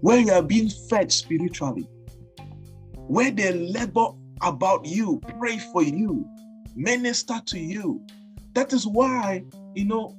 where 0.00 0.18
you 0.18 0.32
are 0.32 0.42
being 0.42 0.68
fed 0.68 1.12
spiritually, 1.12 1.88
where 3.06 3.30
they 3.30 3.52
labor 3.52 4.08
about 4.42 4.84
you, 4.84 5.20
pray 5.38 5.58
for 5.58 5.84
you, 5.84 6.28
minister 6.74 7.40
to 7.46 7.58
you. 7.60 8.04
That 8.54 8.72
is 8.72 8.84
why, 8.84 9.44
you 9.76 9.84
know, 9.84 10.16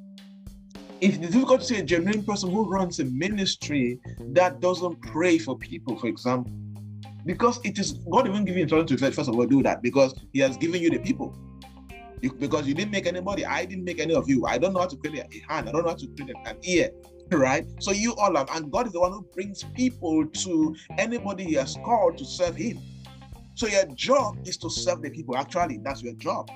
it's 1.02 1.18
difficult 1.18 1.62
to 1.62 1.68
see 1.68 1.78
a 1.80 1.84
genuine 1.84 2.24
person 2.24 2.50
who 2.50 2.64
runs 2.70 3.02
a 3.02 3.06
ministry 3.06 4.00
that 4.32 4.62
doesn't 4.62 5.02
pray 5.02 5.38
for 5.38 5.58
people, 5.58 5.98
for 5.98 6.08
example. 6.08 6.54
Because 7.26 7.60
it 7.64 7.78
is 7.78 7.94
God 8.10 8.28
even 8.28 8.46
giving 8.46 8.64
instruction 8.64 8.98
to 8.98 9.12
first 9.12 9.30
of 9.30 9.36
all 9.36 9.46
do 9.46 9.62
that 9.64 9.82
because 9.82 10.14
He 10.34 10.40
has 10.40 10.58
given 10.58 10.82
you 10.82 10.90
the 10.90 11.00
people. 11.00 11.36
You, 12.22 12.34
because 12.34 12.68
you 12.68 12.74
didn't 12.74 12.92
make 12.92 13.08
anybody, 13.08 13.46
I 13.46 13.66
didn't 13.66 13.86
make 13.86 14.00
any 14.00 14.14
of 14.14 14.28
you. 14.28 14.46
I 14.46 14.58
don't 14.58 14.74
know 14.74 14.82
how 14.82 14.88
to 14.88 14.98
create 14.98 15.26
a 15.26 15.54
hand, 15.54 15.70
I 15.70 15.72
don't 15.72 15.84
know 15.84 15.90
how 15.90 15.96
to 15.96 16.08
create 16.08 16.36
an 16.46 16.58
ear, 16.64 16.90
right? 17.32 17.66
So 17.80 17.92
you 17.92 18.14
all 18.16 18.36
have, 18.36 18.50
and 18.54 18.72
God 18.72 18.88
is 18.88 18.94
the 18.94 19.00
one 19.00 19.12
who 19.12 19.22
brings 19.34 19.64
people 19.76 20.26
to 20.26 20.76
anybody 20.98 21.46
He 21.46 21.54
has 21.54 21.78
called 21.86 22.18
to 22.18 22.26
serve 22.26 22.56
Him. 22.56 22.80
So 23.56 23.68
your 23.68 23.86
job 23.88 24.38
is 24.46 24.58
to 24.58 24.70
serve 24.70 25.02
the 25.02 25.10
people. 25.10 25.38
Actually, 25.38 25.80
that's 25.84 26.02
your 26.02 26.14
job. 26.14 26.50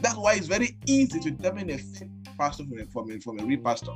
That's 0.00 0.16
why 0.16 0.34
it's 0.34 0.46
very 0.46 0.76
easy 0.86 1.18
to 1.20 1.30
determine 1.30 1.70
a 1.70 1.78
fake 1.78 2.10
pastor 2.36 2.64
from 2.64 2.78
a, 2.78 2.86
from 2.86 3.10
a, 3.10 3.20
from 3.20 3.38
a 3.40 3.44
real 3.44 3.60
pastor. 3.60 3.92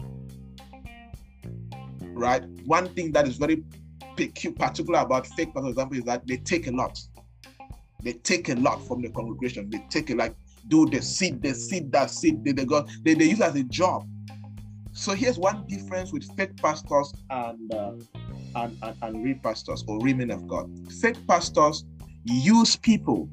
Right? 2.03 2.45
One 2.65 2.89
thing 2.95 3.13
that 3.13 3.29
is 3.29 3.37
very 3.37 3.65
particular 4.27 5.01
about 5.01 5.27
fake 5.27 5.55
pastor 5.55 5.71
example 5.71 5.99
is 5.99 6.05
that 6.05 6.27
they 6.27 6.37
take 6.37 6.67
a 6.67 6.73
lot. 6.73 6.99
They 8.03 8.13
take 8.13 8.49
a 8.49 8.55
lot 8.55 8.87
from 8.87 9.03
the 9.03 9.11
congregation. 9.11 9.71
They 9.71 9.85
take 9.91 10.11
a 10.11 10.15
like 10.15 10.35
do 10.69 10.87
the 10.87 11.01
seed, 11.01 11.43
the 11.43 11.55
seed, 11.55 11.91
that 11.93 12.11
seed. 12.11 12.45
They, 12.45 12.53
they 12.53 12.65
go, 12.65 12.87
they, 13.05 13.15
they 13.15 13.25
use 13.25 13.41
as 13.41 13.57
a 13.57 13.65
job. 13.65 14.07
So 14.93 15.13
here's 15.13 15.39
one 15.39 15.67
difference 15.67 16.13
with 16.13 16.25
fake 16.37 16.57
pastors 16.57 17.13
and 17.31 17.73
uh, 17.73 17.93
and, 18.55 18.77
and, 18.83 18.97
and 19.03 19.25
real 19.25 19.39
pastors 19.43 19.85
or 19.87 19.99
women 20.01 20.31
of 20.31 20.47
God. 20.49 20.71
Fake 21.01 21.27
pastors 21.27 21.85
use 22.25 22.77
people 22.77 23.29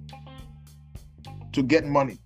to 1.53 1.63
get 1.63 1.85
money. 1.85 2.19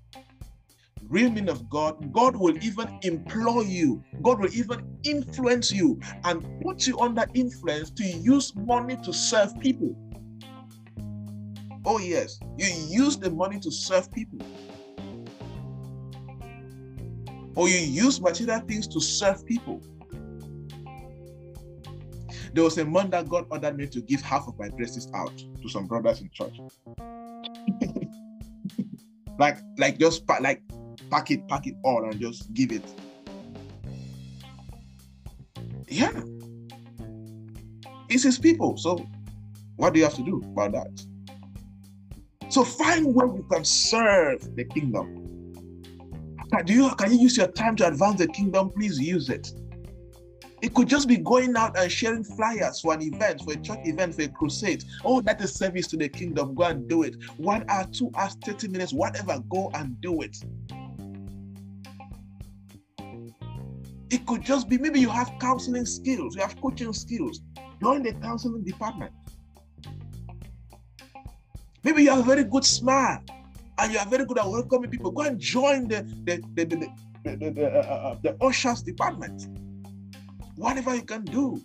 Real 1.10 1.32
men 1.32 1.50
of 1.50 1.68
God, 1.70 2.14
God 2.14 2.36
will 2.36 2.56
even 2.64 3.00
employ 3.02 3.62
you. 3.62 4.04
God 4.22 4.40
will 4.40 4.54
even 4.54 4.86
influence 5.04 5.72
you 5.72 6.00
and 6.24 6.46
put 6.62 6.86
you 6.86 7.00
under 7.00 7.26
influence 7.34 7.90
to 7.92 8.04
use 8.06 8.56
money 8.56 8.96
to 9.04 9.12
serve 9.12 9.60
people. 9.60 9.96
Oh, 11.84 11.98
yes, 11.98 12.40
you 12.58 12.68
use 12.88 13.18
the 13.18 13.32
money 13.32 13.60
to 13.60 13.72
serve 13.72 14.12
people. 14.12 14.38
Or 17.56 17.68
you 17.68 17.80
use 17.80 18.22
material 18.22 18.60
things 18.60 18.88
to 18.90 19.02
serve 19.02 19.44
people. 19.48 19.82
There 22.54 22.64
was 22.64 22.78
a 22.78 22.86
month 22.86 23.12
that 23.12 23.28
God 23.28 23.48
ordered 23.50 23.78
me 23.78 23.88
to 23.88 24.02
give 24.02 24.22
half 24.22 24.48
of 24.48 24.60
my 24.60 24.70
dresses 24.70 25.10
out 25.16 25.36
to 25.62 25.70
some 25.70 25.88
brothers 25.88 26.22
in 26.22 26.30
church. 26.30 26.60
like, 29.40 29.58
like 29.78 29.98
just 29.98 30.24
like 30.40 30.62
pack 31.10 31.32
it, 31.32 31.48
pack 31.48 31.68
it 31.68 31.76
all, 31.84 32.04
and 32.04 32.20
just 32.20 32.54
give 32.54 32.72
it. 32.72 32.84
Yeah, 35.88 36.12
it's 38.10 38.24
His 38.24 38.38
people. 38.38 38.78
So, 38.78 39.06
what 39.76 39.94
do 39.94 40.00
you 40.00 40.06
have 40.06 40.16
to 40.16 40.24
do 40.24 40.42
about 40.54 40.74
that? 40.74 41.06
So 42.50 42.64
find 42.64 43.14
where 43.14 43.28
you 43.28 43.46
can 43.52 43.64
serve 43.64 44.56
the 44.56 44.64
kingdom. 44.66 45.16
Do 46.66 46.74
you 46.74 46.90
can 46.96 47.12
you 47.14 47.20
use 47.20 47.38
your 47.38 47.48
time 47.48 47.76
to 47.76 47.88
advance 47.88 48.18
the 48.18 48.28
kingdom? 48.28 48.72
Please 48.72 49.00
use 49.00 49.30
it. 49.30 49.54
It 50.62 50.74
could 50.74 50.90
just 50.90 51.08
be 51.08 51.18
going 51.18 51.56
out 51.56 51.78
and 51.78 51.92
sharing 51.92 52.24
flyers 52.24 52.82
for 52.82 52.94
an 52.96 53.04
event, 53.04 53.44
for 53.44 53.54
a 53.54 53.58
church 53.58 53.80
event, 53.84 54.16
for 54.16 54.24
a 54.24 54.28
crusade. 54.28 54.84
Oh, 55.06 55.22
that 55.22 55.40
is 55.42 55.54
service 55.54 55.88
to 55.88 55.98
the 55.98 56.10
kingdom. 56.10 56.56
Go 56.56 56.64
and 56.64 56.88
do 56.90 57.04
it. 57.04 57.16
One 57.38 57.64
hour, 57.70 57.86
two 57.94 58.12
hours, 58.16 58.36
30 58.44 58.68
minutes, 58.70 58.94
whatever, 58.94 59.40
go 59.50 59.70
and 59.76 60.02
do 60.02 60.22
it. 60.22 60.36
It 64.12 64.26
could 64.26 64.44
just 64.44 64.68
be 64.68 64.78
maybe 64.78 65.00
you 65.00 65.10
have 65.10 65.32
counseling 65.40 65.86
skills, 65.86 66.36
you 66.36 66.42
have 66.42 66.60
coaching 66.62 66.94
skills. 66.94 67.42
Join 67.82 68.04
the 68.04 68.14
counseling 68.14 68.64
department. 68.64 69.12
Maybe 71.84 72.04
you 72.04 72.10
have 72.10 72.20
a 72.20 72.24
very 72.24 72.44
good 72.44 72.66
smile 72.66 73.24
and 73.78 73.94
you 73.94 74.00
are 74.00 74.06
very 74.06 74.26
good 74.26 74.40
at 74.40 74.48
welcoming 74.48 74.90
people. 74.90 75.12
Go 75.12 75.22
and 75.22 75.40
join 75.40 75.88
the 75.88 76.04
the 76.26 76.44
the 76.56 76.66
the, 76.66 76.76
the, 77.24 77.36
the, 77.36 77.50
the, 77.52 77.66
uh, 77.68 77.80
uh, 77.80 78.18
the 78.22 78.38
ushers 78.44 78.82
department 78.82 79.48
whatever 80.60 80.94
you 80.94 81.04
can 81.04 81.24
do. 81.24 81.64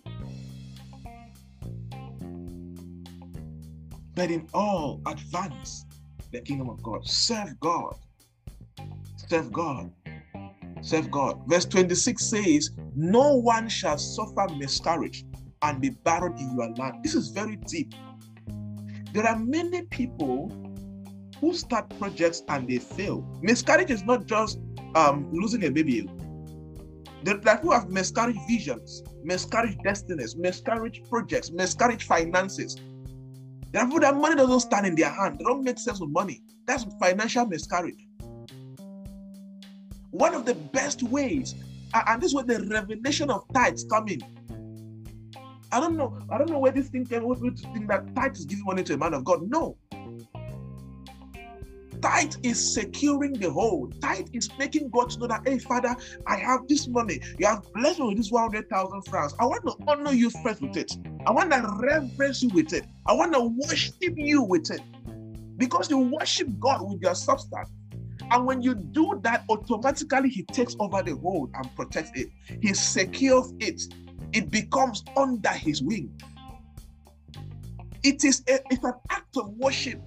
But 4.15 4.31
in 4.31 4.47
all, 4.53 5.01
advance 5.05 5.85
the 6.31 6.39
kingdom 6.39 6.69
of 6.69 6.81
God. 6.81 7.05
Serve 7.05 7.59
God. 7.59 7.95
Serve 9.17 9.51
God. 9.51 9.91
Serve 10.81 11.09
God. 11.11 11.41
Verse 11.47 11.65
26 11.65 12.23
says, 12.23 12.69
No 12.95 13.35
one 13.35 13.69
shall 13.69 13.97
suffer 13.97 14.47
miscarriage 14.57 15.25
and 15.61 15.81
be 15.81 15.89
barren 15.89 16.37
in 16.37 16.55
your 16.55 16.69
land. 16.75 17.03
This 17.03 17.15
is 17.15 17.29
very 17.29 17.55
deep. 17.67 17.93
There 19.13 19.25
are 19.25 19.39
many 19.39 19.83
people 19.83 20.51
who 21.39 21.53
start 21.53 21.89
projects 21.97 22.43
and 22.49 22.67
they 22.67 22.77
fail. 22.77 23.25
Miscarriage 23.41 23.91
is 23.91 24.03
not 24.03 24.25
just 24.25 24.59
um, 24.95 25.29
losing 25.31 25.63
a 25.65 25.69
baby, 25.69 26.07
there 27.25 27.39
are 27.47 27.57
who 27.57 27.71
have 27.71 27.89
miscarriage 27.89 28.37
visions, 28.47 29.01
miscarriage 29.23 29.77
destinies, 29.83 30.35
miscarriage 30.35 31.01
projects, 31.09 31.49
miscarriage 31.49 32.03
finances. 32.03 32.75
There 33.71 33.81
are 33.81 33.87
people 33.87 34.01
that 34.01 34.15
money 34.15 34.35
doesn't 34.35 34.59
stand 34.59 34.85
in 34.85 34.93
their 34.93 35.09
hand. 35.09 35.39
They 35.39 35.43
don't 35.43 35.63
make 35.63 35.79
sense 35.79 35.99
with 35.99 36.11
money. 36.11 36.43
That's 36.67 36.85
financial 36.99 37.47
miscarriage. 37.47 38.04
One 40.15 40.33
of 40.33 40.45
the 40.45 40.55
best 40.55 41.03
ways, 41.03 41.55
and 41.93 42.21
this 42.21 42.29
is 42.29 42.35
where 42.35 42.45
the 42.45 42.65
revelation 42.67 43.29
of 43.29 43.45
tithes 43.53 43.85
come 43.89 44.07
in. 44.07 44.21
I 45.71 45.81
don't 45.81 45.97
know. 45.97 46.17
I 46.29 46.37
don't 46.37 46.49
know 46.49 46.59
where 46.59 46.71
this 46.71 46.87
thing 46.87 47.05
came. 47.05 47.23
With 47.25 47.41
to 47.41 47.73
think 47.73 47.89
that 47.89 48.15
tithe 48.15 48.35
is 48.35 48.45
giving 48.45 48.63
money 48.63 48.83
to 48.83 48.93
a 48.93 48.97
man 48.97 49.13
of 49.13 49.25
God. 49.25 49.49
No, 49.49 49.77
Tithe 52.01 52.35
is 52.43 52.73
securing 52.73 53.33
the 53.33 53.51
whole. 53.51 53.89
Tithe 53.99 54.27
is 54.31 54.47
making 54.59 54.89
God 54.89 55.09
to 55.09 55.19
know 55.19 55.27
that, 55.27 55.41
hey, 55.45 55.57
Father, 55.59 55.95
I 56.27 56.37
have 56.37 56.67
this 56.67 56.87
money. 56.87 57.19
You 57.37 57.47
have 57.47 57.63
blessed 57.73 57.99
me 57.99 58.07
with 58.09 58.17
this 58.17 58.31
100,000 58.31 59.01
francs. 59.03 59.33
I 59.39 59.45
want 59.45 59.65
to 59.65 59.75
honor 59.87 60.13
you 60.13 60.29
first 60.29 60.61
with 60.61 60.77
it. 60.77 60.95
I 61.25 61.31
want 61.31 61.51
to 61.51 61.77
reverence 61.79 62.43
you 62.43 62.49
with 62.49 62.73
it. 62.73 62.85
I 63.07 63.13
want 63.13 63.33
to 63.33 63.41
worship 63.67 63.95
you 64.15 64.43
with 64.43 64.71
it. 64.71 64.81
Because 65.57 65.89
you 65.89 65.97
worship 65.97 66.47
God 66.59 66.87
with 66.87 67.01
your 67.01 67.15
substance. 67.15 67.69
And 68.31 68.45
when 68.45 68.61
you 68.61 68.75
do 68.75 69.19
that, 69.23 69.43
automatically 69.49 70.29
He 70.29 70.43
takes 70.43 70.75
over 70.79 71.01
the 71.03 71.15
whole 71.15 71.49
and 71.53 71.75
protects 71.75 72.11
it. 72.15 72.29
He 72.61 72.73
secures 72.73 73.53
it. 73.59 73.81
It 74.33 74.51
becomes 74.51 75.03
under 75.15 75.49
His 75.49 75.81
wing. 75.81 76.19
It 78.03 78.23
is 78.23 78.43
a, 78.47 78.59
it's 78.69 78.83
an 78.83 78.93
act 79.09 79.35
of 79.37 79.49
worship 79.57 80.01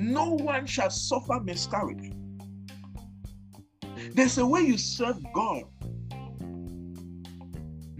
No 0.00 0.30
one 0.30 0.64
shall 0.64 0.88
suffer 0.88 1.40
miscarriage. 1.40 2.12
There's 4.14 4.38
a 4.38 4.46
way 4.46 4.62
you 4.62 4.78
serve 4.78 5.18
God. 5.34 5.64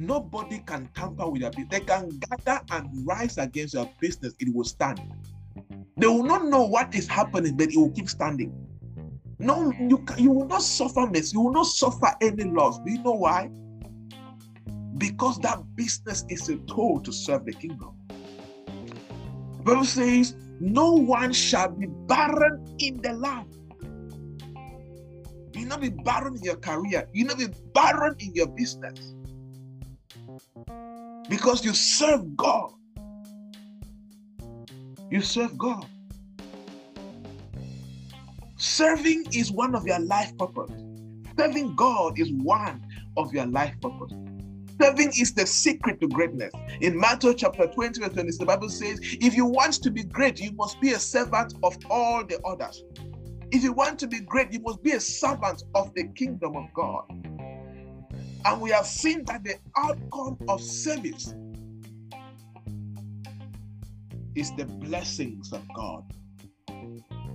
Nobody 0.00 0.60
can 0.60 0.88
tamper 0.94 1.28
with 1.28 1.42
your 1.42 1.50
business. 1.50 1.68
They 1.70 1.80
can 1.80 2.18
gather 2.30 2.60
and 2.70 3.06
rise 3.06 3.38
against 3.38 3.74
your 3.74 3.88
business. 4.00 4.34
It 4.40 4.54
will 4.54 4.64
stand. 4.64 5.00
They 5.96 6.06
will 6.06 6.24
not 6.24 6.46
know 6.46 6.64
what 6.64 6.94
is 6.94 7.06
happening, 7.06 7.56
but 7.56 7.68
it 7.68 7.76
will 7.76 7.90
keep 7.90 8.08
standing. 8.08 8.52
No, 9.38 9.72
you, 9.78 10.04
you 10.18 10.30
will 10.30 10.46
not 10.46 10.62
suffer 10.62 11.06
mess. 11.06 11.32
You 11.32 11.40
will 11.40 11.52
not 11.52 11.66
suffer 11.66 12.14
any 12.20 12.44
loss. 12.44 12.78
Do 12.78 12.90
you 12.92 13.02
know 13.02 13.12
why? 13.12 13.50
because 15.00 15.38
that 15.38 15.58
business 15.76 16.24
is 16.28 16.48
a 16.48 16.56
tool 16.72 17.00
to 17.00 17.12
serve 17.12 17.44
the 17.46 17.52
kingdom. 17.52 17.96
The 19.58 19.62
Bible 19.64 19.84
says, 19.84 20.36
No 20.60 20.92
one 20.92 21.32
shall 21.32 21.70
be 21.70 21.86
barren 22.06 22.76
in 22.78 23.00
the 23.00 23.12
land. 23.12 23.46
You 25.54 25.66
not 25.66 25.80
be 25.80 25.90
barren 25.90 26.36
in 26.36 26.42
your 26.42 26.56
career, 26.56 27.08
you 27.12 27.24
not 27.24 27.38
be 27.38 27.48
barren 27.74 28.14
in 28.20 28.34
your 28.34 28.48
business. 28.48 29.14
Because 31.28 31.64
you 31.64 31.74
serve 31.74 32.36
God. 32.36 32.72
You 35.10 35.20
serve 35.20 35.56
God. 35.58 35.86
Serving 38.56 39.24
is 39.32 39.50
one 39.50 39.74
of 39.74 39.86
your 39.86 40.00
life 40.00 40.36
purpose. 40.38 40.70
Serving 41.38 41.74
God 41.76 42.18
is 42.18 42.30
one 42.32 42.82
of 43.16 43.32
your 43.32 43.46
life 43.46 43.74
purpose. 43.80 44.12
Serving 44.80 45.08
is 45.08 45.34
the 45.34 45.46
secret 45.46 46.00
to 46.00 46.08
greatness. 46.08 46.52
In 46.80 46.98
Matthew 46.98 47.34
chapter 47.34 47.66
20, 47.66 48.00
verse 48.00 48.12
20, 48.12 48.30
the 48.38 48.46
Bible 48.46 48.68
says, 48.68 48.98
if 49.02 49.34
you 49.34 49.44
want 49.46 49.74
to 49.82 49.90
be 49.90 50.04
great, 50.04 50.40
you 50.40 50.52
must 50.52 50.80
be 50.80 50.92
a 50.92 50.98
servant 50.98 51.54
of 51.62 51.76
all 51.90 52.24
the 52.24 52.40
others. 52.44 52.82
If 53.50 53.62
you 53.62 53.72
want 53.72 53.98
to 53.98 54.06
be 54.06 54.20
great, 54.20 54.52
you 54.52 54.60
must 54.60 54.82
be 54.82 54.92
a 54.92 55.00
servant 55.00 55.64
of 55.74 55.92
the 55.94 56.04
kingdom 56.14 56.56
of 56.56 56.64
God. 56.74 57.04
And 58.44 58.60
we 58.60 58.70
have 58.70 58.86
seen 58.86 59.24
that 59.26 59.44
the 59.44 59.56
outcome 59.76 60.38
of 60.48 60.62
service 60.62 61.34
is 64.34 64.54
the 64.56 64.64
blessings 64.64 65.52
of 65.52 65.62
God. 65.74 66.04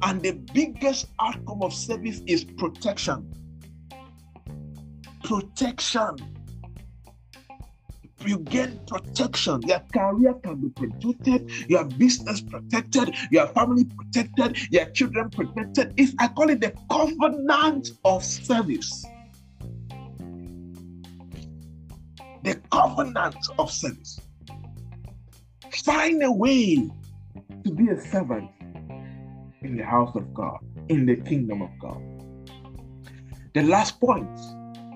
And 0.02 0.22
the 0.22 0.34
biggest 0.54 1.08
outcome 1.20 1.62
of 1.62 1.74
service 1.74 2.22
is 2.26 2.44
protection. 2.44 3.32
Protection. 5.24 6.16
You 8.26 8.40
gain 8.40 8.80
protection. 8.88 9.62
Your 9.68 9.82
career 9.94 10.34
can 10.44 10.56
be 10.56 10.70
protected, 10.70 11.70
your 11.70 11.86
business 11.86 12.42
protected, 12.42 13.14
your 13.30 13.48
family 13.48 13.86
protected, 13.86 14.58
your 14.72 14.86
children 14.92 15.30
protected. 15.30 15.94
If 15.98 16.14
I 16.18 16.30
call 16.30 16.50
it 16.50 16.62
the 16.62 16.74
covenant 16.90 17.90
of 18.04 18.24
service. 18.24 19.06
The 22.46 22.62
covenant 22.72 23.36
of 23.58 23.72
service. 23.72 24.20
Find 25.84 26.24
a 26.24 26.32
way 26.32 26.90
to 27.66 27.72
be 27.72 27.90
a 27.90 28.00
servant 28.00 28.50
in 29.64 29.76
the 29.78 29.84
house 29.84 30.16
of 30.16 30.32
God, 30.34 30.60
in 30.90 31.06
the 31.08 31.16
kingdom 31.16 31.64
of 31.64 31.70
God. 31.80 32.02
The 33.56 33.64
last 33.64 34.00
point 34.00 34.30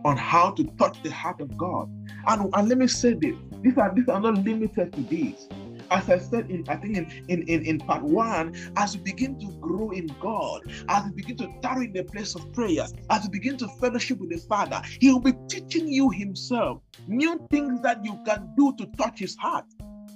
on 0.06 0.16
how 0.16 0.52
to 0.52 0.64
touch 0.78 1.02
the 1.02 1.10
heart 1.10 1.42
of 1.42 1.58
God. 1.58 1.90
And, 2.28 2.54
and 2.54 2.70
let 2.70 2.78
me 2.78 2.88
say 2.88 3.14
this 3.14 3.36
these 3.62 3.78
are 3.78 3.94
these 3.96 4.08
are 4.08 4.22
not 4.22 4.36
limited 4.46 4.94
to 4.94 5.02
these. 5.04 5.50
As 5.92 6.10
I 6.10 6.20
said 6.20 6.50
in 6.52 6.64
I 6.68 6.76
think 6.76 6.98
in, 6.98 7.26
in, 7.28 7.44
in, 7.48 7.66
in 7.66 7.80
part 7.80 8.04
one, 8.04 8.56
as 8.76 8.96
you 8.96 9.02
begin 9.02 9.40
to 9.40 9.48
grow 9.60 9.92
in 9.92 10.08
God, 10.20 10.62
as 10.88 11.06
you 11.06 11.12
begin 11.14 11.38
to 11.38 11.50
tarry 11.62 11.86
in 11.86 11.94
the 11.94 12.04
place 12.04 12.36
of 12.36 12.52
prayer, 12.54 12.86
as 13.10 13.24
you 13.24 13.30
begin 13.30 13.58
to 13.58 13.68
fellowship 13.80 14.20
with 14.20 14.30
the 14.30 14.38
Father, 14.38 14.82
He 15.00 15.12
will 15.12 15.20
be 15.20 15.34
teaching 15.48 15.88
you 15.88 16.10
Himself 16.10 16.82
new 17.08 17.48
things 17.50 17.82
that 17.82 18.04
you 18.06 18.20
can 18.26 18.54
do 18.58 18.74
to 18.78 18.86
touch 18.98 19.20
His 19.20 19.36
heart. 19.38 19.66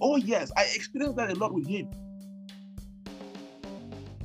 Oh, 0.02 0.18
yes, 0.18 0.52
I 0.58 0.64
experienced 0.76 1.18
that 1.18 1.32
a 1.32 1.36
lot 1.36 1.54
with 1.54 1.68
Him. 1.68 1.90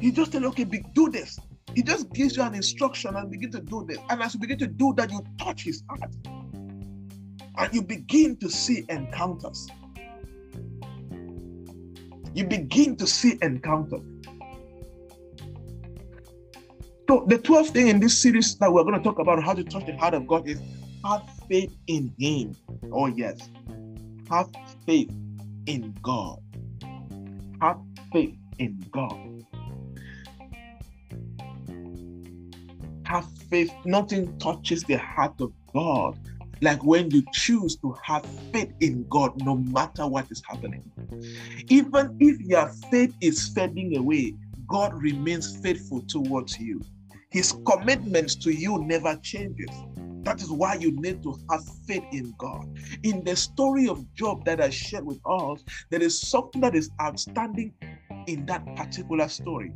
He 0.01 0.13
just 0.13 0.33
tell, 0.33 0.45
okay, 0.47 0.65
do 0.65 1.09
this. 1.09 1.39
He 1.75 1.83
just 1.83 2.13
gives 2.13 2.37
you 2.37 2.43
an 2.43 2.55
instruction 2.55 3.17
and 3.17 3.31
begin 3.31 3.51
to 3.53 3.61
do 3.61 3.85
this. 3.87 3.99
And 4.11 4.23
as 4.23 4.35
you 4.35 4.41
begin 4.41 4.59
to 4.59 4.67
do 4.67 4.95
that, 4.97 5.11
you 5.11 5.23
touch 5.39 5.63
his 5.63 5.83
heart. 5.89 6.15
And 7.57 7.75
you 7.75 7.83
begin 7.83 8.37
to 8.39 8.49
see 8.49 8.85
encounters. 8.89 9.69
You 12.39 12.45
begin 12.45 12.95
to 12.99 13.07
see 13.09 13.37
encounters. 13.43 14.01
So 17.09 17.25
the 17.27 17.37
12th 17.37 17.71
thing 17.71 17.89
in 17.89 17.99
this 17.99 18.23
series 18.23 18.57
that 18.59 18.73
we're 18.73 18.85
going 18.85 18.95
to 18.95 19.03
talk 19.03 19.19
about 19.19 19.43
how 19.43 19.55
to 19.55 19.65
touch 19.65 19.85
the 19.87 19.97
heart 19.97 20.15
of 20.15 20.29
God 20.29 20.47
is 20.47 20.61
have 21.05 21.23
faith 21.49 21.77
in 21.89 22.15
him. 22.17 22.55
Oh, 22.93 23.09
yes. 23.09 23.49
Have 24.31 24.51
faith 24.87 25.11
in 25.67 25.93
God. 26.01 26.39
Have 27.61 27.81
faith 28.13 28.37
in 28.61 28.87
God. 28.93 29.19
have 33.09 33.27
faith, 33.51 33.73
nothing 33.87 34.39
touches 34.39 34.85
the 34.85 34.99
heart 34.99 35.41
of 35.41 35.51
God 35.73 36.19
like 36.61 36.83
when 36.85 37.11
you 37.11 37.23
choose 37.33 37.77
to 37.77 37.95
have 38.05 38.27
faith 38.53 38.73
in 38.81 39.07
God 39.09 39.33
no 39.45 39.57
matter 39.57 40.07
what 40.07 40.27
is 40.31 40.43
happening. 40.49 40.83
Even 41.69 42.15
if 42.21 42.41
your 42.41 42.69
faith 42.91 43.15
is 43.21 43.49
fading 43.49 43.97
away, 43.97 44.35
God 44.69 44.93
remains 44.95 45.59
faithful 45.63 46.03
towards 46.09 46.59
you. 46.59 46.85
His 47.31 47.53
commitment 47.67 48.31
to 48.43 48.51
you 48.51 48.79
never 48.85 49.17
changes. 49.23 49.71
That 50.25 50.41
is 50.43 50.51
why 50.51 50.75
you 50.75 50.93
need 51.01 51.23
to 51.23 51.37
have 51.51 51.63
faith 51.87 52.05
in 52.13 52.35
God. 52.39 52.65
In 53.03 53.23
the 53.25 53.37
story 53.37 53.89
of 53.89 54.05
Job 54.15 54.45
that 54.45 54.61
I 54.61 54.71
shared 54.71 55.05
with 55.05 55.21
us, 55.27 55.63
there 55.91 56.03
is 56.03 56.21
something 56.21 56.61
that 56.63 56.75
is 56.75 56.91
outstanding 57.01 57.73
in 58.29 58.45
that 58.47 58.65
particular 58.77 59.27
story. 59.29 59.73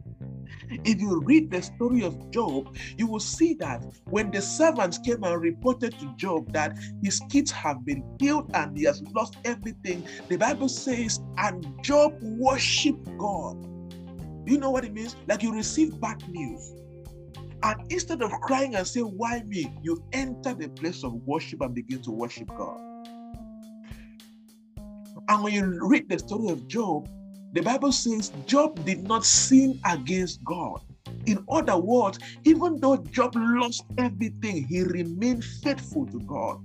If 0.84 1.00
you 1.00 1.20
read 1.20 1.50
the 1.50 1.62
story 1.62 2.02
of 2.02 2.30
Job, 2.30 2.76
you 2.98 3.06
will 3.06 3.20
see 3.20 3.54
that 3.54 3.84
when 4.04 4.30
the 4.30 4.40
servants 4.40 4.98
came 4.98 5.24
and 5.24 5.40
reported 5.40 5.98
to 5.98 6.14
Job 6.16 6.52
that 6.52 6.78
his 7.02 7.20
kids 7.30 7.50
have 7.50 7.84
been 7.84 8.04
killed 8.18 8.50
and 8.54 8.76
he 8.76 8.84
has 8.84 9.02
lost 9.14 9.36
everything, 9.44 10.06
the 10.28 10.36
Bible 10.36 10.68
says, 10.68 11.20
and 11.38 11.66
Job 11.82 12.14
worshiped 12.20 13.16
God. 13.18 13.64
You 14.46 14.58
know 14.58 14.70
what 14.70 14.84
it 14.84 14.92
means? 14.92 15.16
Like 15.26 15.42
you 15.42 15.54
receive 15.54 15.98
bad 16.00 16.22
news. 16.28 16.74
And 17.62 17.80
instead 17.90 18.22
of 18.22 18.30
crying 18.42 18.74
and 18.74 18.86
saying, 18.86 19.06
Why 19.16 19.42
me? 19.46 19.72
You 19.82 20.02
enter 20.12 20.52
the 20.52 20.68
place 20.68 21.04
of 21.04 21.14
worship 21.26 21.60
and 21.60 21.74
begin 21.74 22.02
to 22.02 22.10
worship 22.10 22.48
God. 22.48 22.80
And 25.28 25.44
when 25.44 25.54
you 25.54 25.78
read 25.86 26.08
the 26.08 26.18
story 26.18 26.50
of 26.50 26.66
Job, 26.66 27.08
the 27.52 27.60
Bible 27.60 27.92
says 27.92 28.32
Job 28.46 28.82
did 28.84 29.06
not 29.06 29.24
sin 29.24 29.78
against 29.84 30.42
God. 30.44 30.80
In 31.26 31.44
other 31.50 31.76
words, 31.76 32.18
even 32.44 32.80
though 32.80 32.96
Job 32.96 33.34
lost 33.36 33.84
everything, 33.98 34.66
he 34.66 34.82
remained 34.82 35.44
faithful 35.44 36.06
to 36.06 36.20
God. 36.20 36.60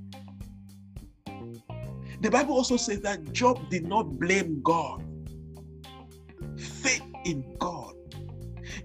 The 2.22 2.32
Bible 2.32 2.56
also 2.56 2.78
says 2.78 3.02
that 3.02 3.34
Job 3.34 3.70
did 3.70 3.86
not 3.86 4.18
blame 4.18 4.62
God. 4.64 5.04
Faith 6.58 7.04
in 7.26 7.44
God. 7.60 7.94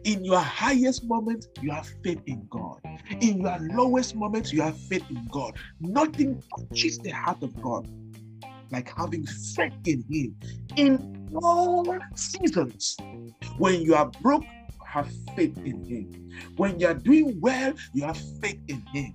In 0.05 0.25
your 0.25 0.41
highest 0.41 1.05
moment, 1.05 1.47
you 1.61 1.71
have 1.71 1.89
faith 2.03 2.21
in 2.27 2.47
God. 2.51 2.81
In 3.21 3.41
your 3.41 3.59
lowest 3.61 4.17
moment, 4.17 4.53
you 4.53 4.61
have 4.63 4.77
faith 4.77 5.05
in 5.09 5.27
God. 5.31 5.57
Nothing 5.81 6.43
touches 6.59 6.99
the 6.99 7.11
heart 7.11 7.43
of 7.43 7.59
God 7.63 7.89
like 8.73 8.91
having 8.97 9.27
faith 9.27 9.75
in 9.85 10.05
Him 10.11 10.37
in 10.77 11.31
all 11.43 11.87
seasons. 12.15 12.97
When 13.59 13.83
you 13.83 13.95
are 13.95 14.11
broke, 14.21 14.45
have 14.87 15.11
faith 15.37 15.57
in 15.65 15.85
Him. 15.85 16.31
When 16.57 16.81
you 16.81 16.89
are 16.89 16.95
doing 16.95 17.39
well, 17.41 17.75
you 17.93 18.05
have 18.05 18.19
faith 18.41 18.61
in 18.69 18.83
Him. 18.93 19.15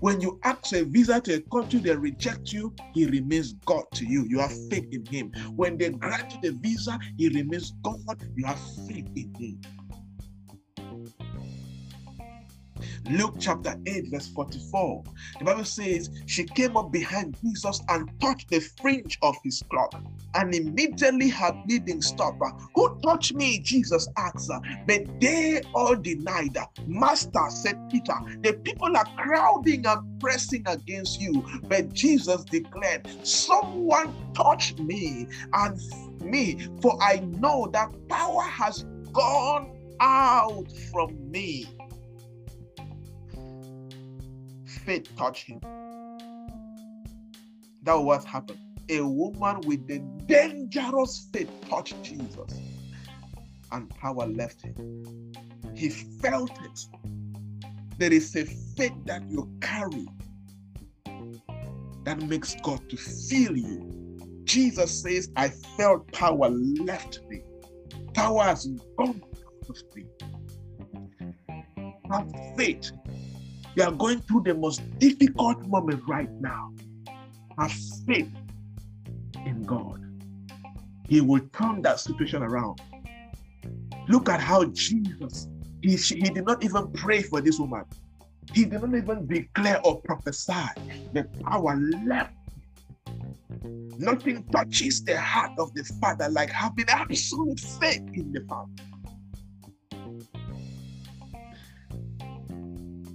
When 0.00 0.20
you 0.20 0.38
ask 0.44 0.72
a 0.72 0.84
visa 0.84 1.20
to 1.20 1.34
a 1.34 1.40
country, 1.40 1.80
they 1.80 1.94
reject 1.94 2.52
you, 2.52 2.74
he 2.92 3.06
remains 3.06 3.54
God 3.64 3.84
to 3.94 4.04
you. 4.04 4.24
You 4.28 4.38
have 4.38 4.52
faith 4.68 4.86
in 4.92 5.04
him. 5.06 5.32
When 5.56 5.78
they 5.78 5.90
grant 5.90 6.34
you 6.34 6.40
the 6.42 6.58
visa, 6.58 6.98
he 7.16 7.28
remains 7.28 7.72
God. 7.82 8.22
You 8.36 8.46
have 8.46 8.60
faith 8.88 9.08
in 9.16 9.34
him. 9.38 9.60
Luke 13.10 13.34
chapter 13.38 13.74
8, 13.86 14.10
verse 14.10 14.28
44. 14.28 15.04
The 15.38 15.44
Bible 15.44 15.64
says, 15.64 16.10
She 16.26 16.44
came 16.44 16.76
up 16.76 16.92
behind 16.92 17.36
Jesus 17.44 17.80
and 17.88 18.10
touched 18.20 18.50
the 18.50 18.60
fringe 18.60 19.18
of 19.22 19.36
his 19.42 19.62
cloak, 19.70 19.94
and 20.34 20.54
immediately 20.54 21.28
her 21.28 21.52
bleeding 21.66 22.02
stopped. 22.02 22.42
Who 22.74 22.98
touched 23.02 23.34
me? 23.34 23.60
Jesus 23.60 24.08
asked 24.16 24.50
her. 24.50 24.60
But 24.86 25.20
they 25.20 25.62
all 25.74 25.96
denied 25.96 26.56
her. 26.56 26.66
Master, 26.86 27.44
said 27.48 27.78
Peter, 27.90 28.14
the 28.42 28.54
people 28.64 28.96
are 28.96 29.06
crowding 29.16 29.86
and 29.86 30.20
pressing 30.20 30.62
against 30.66 31.20
you. 31.20 31.44
But 31.64 31.92
Jesus 31.92 32.44
declared, 32.44 33.06
Someone 33.26 34.14
touched 34.34 34.78
me 34.78 35.26
and 35.52 35.78
me, 36.20 36.68
for 36.80 37.00
I 37.02 37.18
know 37.18 37.68
that 37.72 37.90
power 38.08 38.42
has 38.42 38.84
gone 39.12 39.70
out 40.00 40.66
from 40.90 41.30
me 41.30 41.66
faith 44.84 45.14
touched 45.16 45.46
him. 45.46 45.60
That 47.82 47.94
was 47.94 48.04
what 48.04 48.24
happened. 48.24 48.60
A 48.88 49.00
woman 49.00 49.60
with 49.62 49.86
the 49.86 49.98
dangerous 50.26 51.28
faith 51.32 51.50
touched 51.68 52.00
Jesus, 52.02 52.60
and 53.70 53.88
power 53.90 54.26
left 54.26 54.62
him. 54.62 55.32
He 55.74 55.88
felt 55.88 56.50
it. 56.62 56.80
There 57.98 58.12
is 58.12 58.34
a 58.36 58.44
faith 58.44 58.94
that 59.06 59.22
you 59.30 59.48
carry 59.60 60.06
that 62.04 62.20
makes 62.22 62.56
God 62.62 62.88
to 62.90 62.96
feel 62.96 63.56
you. 63.56 63.88
Jesus 64.44 65.02
says, 65.02 65.30
I 65.36 65.48
felt 65.48 66.10
power 66.12 66.50
left 66.50 67.20
me. 67.28 67.42
Power 68.14 68.42
has 68.42 68.66
gone 68.98 69.22
out 69.24 69.68
of 69.68 69.76
me. 69.94 70.04
Have 72.10 72.30
faith. 72.56 72.92
You 73.74 73.84
are 73.84 73.92
going 73.92 74.20
through 74.20 74.42
the 74.44 74.54
most 74.54 74.82
difficult 74.98 75.66
moment 75.66 76.02
right 76.06 76.28
now. 76.40 76.72
Have 77.58 77.72
faith 78.06 78.30
in 79.46 79.64
God. 79.64 79.98
He 81.08 81.20
will 81.20 81.40
turn 81.52 81.80
that 81.82 81.98
situation 82.00 82.42
around. 82.42 82.80
Look 84.08 84.28
at 84.28 84.40
how 84.40 84.64
Jesus, 84.66 85.48
he, 85.80 85.96
he 85.96 86.28
did 86.28 86.44
not 86.44 86.62
even 86.62 86.92
pray 86.92 87.22
for 87.22 87.40
this 87.40 87.58
woman. 87.58 87.84
He 88.52 88.64
did 88.64 88.82
not 88.82 88.94
even 88.94 89.26
declare 89.26 89.80
or 89.84 90.00
prophesy. 90.02 90.52
The 91.12 91.24
power 91.44 91.78
left. 92.06 92.34
Nothing 93.98 94.44
touches 94.50 95.02
the 95.04 95.18
heart 95.18 95.52
of 95.58 95.72
the 95.74 95.84
Father 96.00 96.28
like 96.28 96.50
having 96.50 96.86
absolute 96.88 97.60
faith 97.80 98.02
in 98.14 98.32
the 98.32 98.40
Father. 98.48 98.70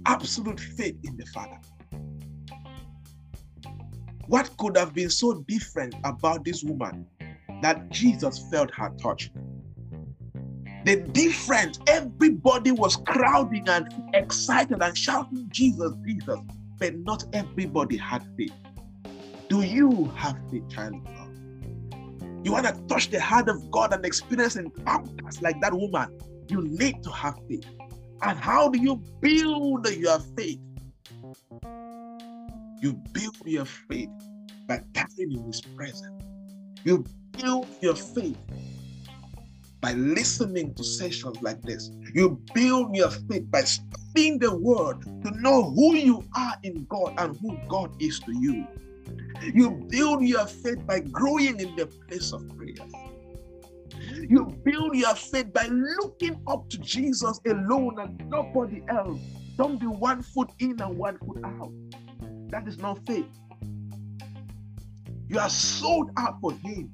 Absolute 0.08 0.58
faith 0.58 0.96
in 1.04 1.18
the 1.18 1.26
Father. 1.26 1.58
What 4.26 4.56
could 4.56 4.74
have 4.78 4.94
been 4.94 5.10
so 5.10 5.44
different 5.46 5.94
about 6.02 6.46
this 6.46 6.64
woman 6.64 7.06
that 7.60 7.90
Jesus 7.90 8.38
felt 8.50 8.70
her 8.74 8.90
touch? 9.02 9.30
The 10.86 10.96
difference, 11.12 11.78
everybody 11.86 12.70
was 12.70 12.96
crowding 13.06 13.68
and 13.68 13.86
excited 14.14 14.82
and 14.82 14.96
shouting, 14.96 15.46
Jesus, 15.50 15.92
Jesus, 16.06 16.38
but 16.78 16.96
not 17.00 17.24
everybody 17.34 17.98
had 17.98 18.24
faith. 18.38 18.54
Do 19.50 19.60
you 19.60 20.06
have 20.16 20.38
faith, 20.50 20.70
child 20.70 20.94
of 20.94 21.04
God? 21.04 22.44
You 22.44 22.52
want 22.52 22.64
to 22.64 22.80
touch 22.88 23.10
the 23.10 23.20
heart 23.20 23.50
of 23.50 23.70
God 23.70 23.92
and 23.92 24.06
experience 24.06 24.56
encounters 24.56 25.42
like 25.42 25.60
that 25.60 25.74
woman? 25.74 26.08
You 26.48 26.62
need 26.62 27.02
to 27.02 27.10
have 27.10 27.34
faith. 27.46 27.66
And 28.22 28.38
how 28.38 28.68
do 28.68 28.80
you 28.80 28.96
build 29.20 29.88
your 29.90 30.18
faith? 30.36 30.60
You 32.80 32.94
build 33.12 33.36
your 33.44 33.64
faith 33.64 34.10
by 34.66 34.82
carrying 34.94 35.32
in 35.32 35.44
His 35.46 35.60
presence. 35.60 36.24
You 36.84 37.04
build 37.32 37.66
your 37.80 37.94
faith 37.94 38.36
by 39.80 39.92
listening 39.92 40.74
to 40.74 40.84
sessions 40.84 41.40
like 41.42 41.62
this. 41.62 41.90
You 42.14 42.40
build 42.54 42.94
your 42.94 43.10
faith 43.10 43.50
by 43.50 43.62
studying 43.62 44.38
the 44.38 44.56
word 44.56 45.02
to 45.24 45.30
know 45.40 45.70
who 45.70 45.94
you 45.94 46.24
are 46.36 46.54
in 46.64 46.86
God 46.88 47.14
and 47.18 47.36
who 47.40 47.56
God 47.68 47.90
is 48.00 48.18
to 48.20 48.32
you. 48.40 48.66
You 49.54 49.70
build 49.88 50.22
your 50.22 50.46
faith 50.46 50.84
by 50.86 51.00
growing 51.00 51.60
in 51.60 51.76
the 51.76 51.86
place 52.08 52.32
of 52.32 52.42
prayer. 52.56 52.74
You 54.28 54.46
build 54.64 54.96
your 54.96 55.14
faith 55.14 55.52
by 55.52 55.66
looking 55.66 56.40
up 56.46 56.68
to 56.70 56.78
Jesus 56.78 57.40
alone 57.46 57.98
and 58.00 58.28
nobody 58.28 58.82
else. 58.88 59.20
Don't 59.56 59.78
be 59.78 59.86
one 59.86 60.22
foot 60.22 60.50
in 60.58 60.80
and 60.80 60.96
one 60.96 61.18
foot 61.18 61.44
out. 61.44 61.72
That 62.48 62.66
is 62.66 62.78
not 62.78 63.04
faith. 63.06 63.26
You 65.28 65.38
are 65.38 65.50
sold 65.50 66.10
out 66.16 66.40
for 66.40 66.52
Him. 66.52 66.90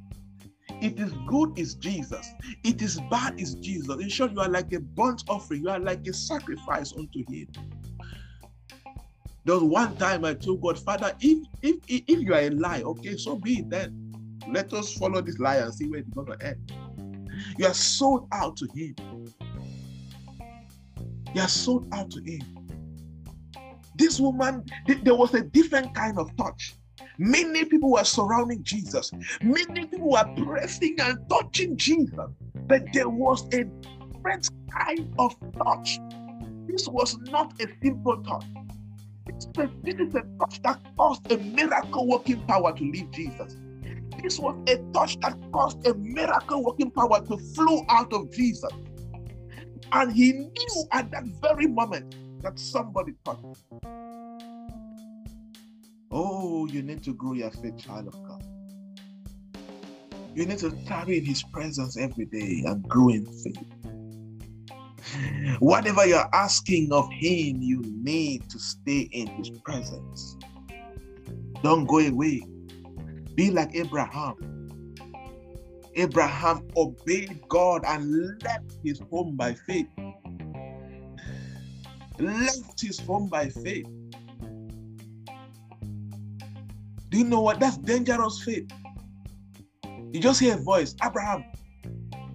It 0.81 0.99
is 0.99 1.13
good 1.27 1.59
is 1.59 1.75
Jesus. 1.75 2.29
It 2.65 2.83
is 2.83 3.01
bad 3.11 3.39
is 3.41 3.55
Jesus. 3.57 4.01
In 4.01 4.09
short, 4.09 4.33
you 4.33 4.41
are 4.41 4.49
like 4.49 4.73
a 4.73 4.81
burnt 4.81 5.23
offering. 5.29 5.63
You 5.63 5.71
are 5.71 5.79
like 5.79 6.07
a 6.07 6.13
sacrifice 6.13 6.93
unto 6.97 7.23
Him. 7.29 7.49
There 9.45 9.55
was 9.55 9.65
one 9.65 9.97
time 9.97 10.25
I 10.25 10.35
told 10.35 10.63
God, 10.63 10.79
Father, 10.79 11.15
if 11.21 11.47
if 11.63 11.77
if 11.87 12.21
you 12.21 12.35
are 12.35 12.41
a 12.41 12.51
lie, 12.51 12.83
okay, 12.83 13.17
so 13.17 13.37
be 13.37 13.61
it 13.61 13.71
then. 13.71 14.01
Let 14.49 14.73
us 14.73 14.93
follow 14.95 15.21
this 15.21 15.39
lie 15.39 15.57
and 15.57 15.73
see 15.73 15.89
where 15.89 16.01
it's 16.01 16.11
going 16.11 16.27
to 16.27 16.47
end. 16.47 16.73
You 17.59 17.67
are 17.67 17.75
sold 17.75 18.29
out 18.33 18.57
to 18.59 18.69
Him. 18.75 18.95
You 21.35 21.41
are 21.41 21.49
sold 21.49 21.87
out 21.93 22.11
to 22.13 22.21
Him. 22.21 22.41
This 23.97 24.19
woman, 24.19 24.65
there 25.03 25.15
was 25.15 25.35
a 25.35 25.43
different 25.43 25.95
kind 25.95 26.19
of 26.19 26.37
touch. 26.37 26.75
Many 27.19 27.65
people 27.65 27.93
were 27.93 28.05
surrounding 28.05 28.63
Jesus. 28.65 29.13
Many 29.43 29.87
people 29.87 30.11
were 30.11 30.35
pressing 30.37 30.97
and 31.01 31.19
touching 31.29 31.77
Jesus. 31.77 32.31
But 32.67 32.93
there 32.93 33.09
was 33.09 33.47
a 33.55 33.65
different 33.65 34.51
kind 34.71 35.15
of 35.19 35.37
touch. 35.63 36.01
This 36.67 36.89
was 36.89 37.17
not 37.19 37.53
a 37.61 37.69
simple 37.83 38.21
touch. 38.25 38.47
This 39.85 39.95
is 40.01 40.15
a 40.15 40.23
touch 40.41 40.61
that 40.63 40.81
caused 40.97 41.31
a 41.31 41.39
miracle 41.39 42.09
working 42.09 42.41
power 42.47 42.77
to 42.77 42.83
leave 42.83 43.11
Jesus. 43.13 43.57
This 44.25 44.39
was 44.39 44.57
a 44.71 44.79
touch 44.95 45.21
that 45.21 45.37
caused 45.53 45.87
a 45.87 45.93
miracle 45.93 46.65
working 46.65 46.91
power 46.91 47.21
to 47.27 47.37
flow 47.55 47.85
out 47.91 48.11
of 48.15 48.33
Jesus. 48.33 48.71
And 49.93 50.11
he 50.11 50.33
knew 50.33 50.85
at 50.93 51.11
that 51.11 51.25
very 51.43 51.67
moment 51.67 52.17
that 52.41 52.59
somebody 52.59 53.13
touched 53.23 53.43
him. 53.43 53.81
Oh, 56.11 56.67
you 56.67 56.83
need 56.83 57.05
to 57.05 57.13
grow 57.13 57.35
your 57.35 57.51
faith, 57.51 57.77
child 57.77 58.09
of 58.09 58.15
God. 58.27 58.43
You 60.35 60.47
need 60.47 60.59
to 60.61 60.71
tarry 60.87 61.19
in 61.19 61.27
His 61.27 61.43
presence 61.43 61.99
every 61.99 62.25
day 62.25 62.63
and 62.65 62.83
grow 62.89 63.11
in 63.11 63.27
faith. 63.27 63.59
Whatever 65.59 66.07
you're 66.07 66.35
asking 66.35 66.93
of 66.93 67.11
Him, 67.13 67.61
you 67.61 67.83
need 67.85 68.49
to 68.49 68.59
stay 68.59 69.01
in 69.13 69.27
His 69.37 69.51
presence. 69.51 70.39
Don't 71.63 71.85
go 71.85 71.99
away. 71.99 72.43
Be 73.35 73.51
like 73.51 73.75
Abraham. 73.75 74.71
Abraham 75.97 76.69
obeyed 76.77 77.41
God 77.49 77.83
and 77.87 78.43
left 78.43 78.79
his 78.85 79.01
home 79.11 79.37
by 79.37 79.55
faith. 79.55 79.89
Left 82.19 82.81
his 82.81 83.01
home 83.01 83.29
by 83.29 83.49
faith. 83.49 83.87
Do 87.09 87.19
you 87.19 87.25
know 87.25 87.41
what? 87.41 87.61
That's 87.61 87.77
dangerous 87.77 88.43
faith. 88.43 88.71
You 90.13 90.21
just 90.21 90.41
hear 90.41 90.55
a 90.55 90.59
voice, 90.59 90.95
Abraham, 91.05 91.45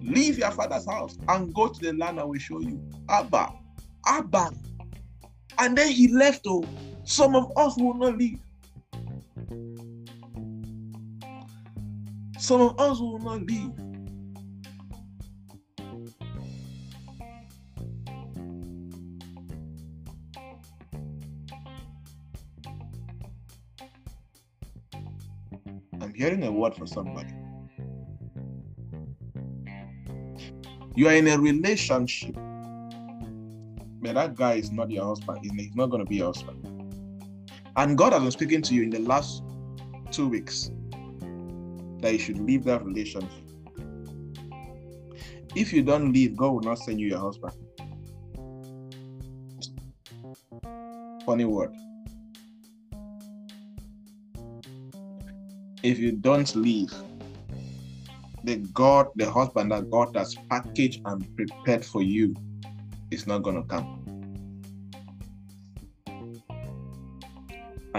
leave 0.02 0.38
your 0.38 0.50
father's 0.50 0.86
house 0.86 1.16
and 1.28 1.52
go 1.54 1.68
to 1.68 1.80
the 1.80 1.92
land 1.92 2.20
I 2.20 2.24
will 2.24 2.38
show 2.38 2.60
you. 2.60 2.82
Abba, 3.08 3.52
Abba. 4.06 4.50
And 5.58 5.76
then 5.76 5.90
he 5.90 6.08
left. 6.08 6.42
Oh, 6.46 6.64
some 7.04 7.34
of 7.34 7.52
us 7.56 7.76
will 7.76 7.94
not 7.94 8.16
leave. 8.16 8.38
Some 12.40 12.62
of 12.62 12.80
us 12.80 12.98
will 12.98 13.18
not 13.18 13.42
leave. 13.42 13.70
hearing 26.14 26.42
a 26.44 26.52
word 26.52 26.74
for 26.74 26.86
somebody. 26.86 27.32
You 30.94 31.08
are 31.08 31.14
in 31.14 31.28
a 31.28 31.38
relationship, 31.38 32.34
but 34.02 34.14
that 34.14 34.34
guy 34.34 34.54
is 34.54 34.70
not 34.70 34.90
your 34.90 35.06
husband. 35.06 35.38
He's 35.42 35.74
not 35.74 35.86
going 35.86 36.04
to 36.04 36.08
be 36.08 36.16
your 36.16 36.26
husband. 36.26 36.66
And 37.76 37.96
God 37.96 38.12
has 38.12 38.20
been 38.20 38.30
speaking 38.32 38.60
to 38.62 38.74
you 38.74 38.82
in 38.82 38.90
the 38.90 38.98
last 38.98 39.42
two 40.10 40.28
weeks 40.28 40.70
that 42.02 42.12
you 42.12 42.18
should 42.18 42.38
leave 42.38 42.64
that 42.64 42.84
relationship. 42.84 43.30
If 45.54 45.72
you 45.72 45.82
don't 45.82 46.12
leave, 46.12 46.36
God 46.36 46.50
will 46.52 46.60
not 46.60 46.78
send 46.78 47.00
you 47.00 47.08
your 47.08 47.20
husband. 47.20 47.52
Funny 51.26 51.44
word. 51.44 51.74
if 55.82 55.98
you 55.98 56.12
don't 56.12 56.54
leave, 56.54 56.92
the 58.44 58.56
God, 58.74 59.08
the 59.16 59.30
husband 59.30 59.72
that 59.72 59.90
God 59.90 60.14
has 60.16 60.34
packaged 60.50 61.00
and 61.04 61.24
prepared 61.36 61.84
for 61.84 62.02
you 62.02 62.34
is 63.10 63.26
not 63.26 63.42
going 63.42 63.56
to 63.56 63.68
come. 63.68 63.99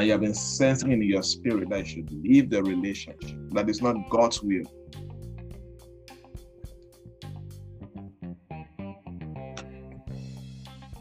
And 0.02 0.07
you 0.07 0.14
have 0.14 0.22
been 0.22 0.34
sensing 0.34 0.91
in 0.91 1.03
your 1.03 1.22
spirit 1.22 1.69
that 1.69 1.86
you 1.86 1.86
should 1.86 2.11
leave 2.11 2.49
the 2.49 2.64
relationship, 2.64 3.22
that 3.52 3.69
is 3.69 3.84
not 3.84 3.95
God's 4.10 4.41
will. 4.41 4.64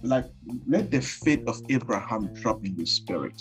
Like, 0.02 0.26
let 0.68 0.90
the 0.90 1.00
faith 1.00 1.40
of 1.46 1.62
Abraham 1.70 2.28
drop 2.34 2.62
in 2.62 2.76
your 2.76 2.84
spirit. 2.84 3.40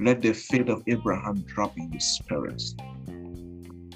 let 0.00 0.22
the 0.22 0.32
faith 0.32 0.68
of 0.68 0.82
Abraham 0.88 1.44
drop 1.46 1.78
in 1.78 1.92
your 1.92 2.00
spirits. 2.00 2.74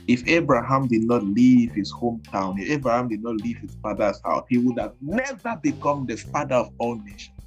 If 0.07 0.29
Abraham 0.29 0.87
did 0.87 1.09
not 1.09 1.25
leave 1.25 1.73
his 1.73 1.93
hometown, 1.93 2.61
if 2.61 2.71
Abraham 2.71 3.09
did 3.09 3.25
not 3.25 3.35
leave 3.39 3.59
his 3.59 3.77
father's 3.83 4.21
house, 4.25 4.45
he 4.49 4.59
would 4.59 4.79
have 4.79 4.95
never 5.01 5.59
become 5.61 6.07
the 6.07 6.17
father 6.17 6.55
of 6.55 6.71
all 6.79 6.95
nations. 6.95 7.40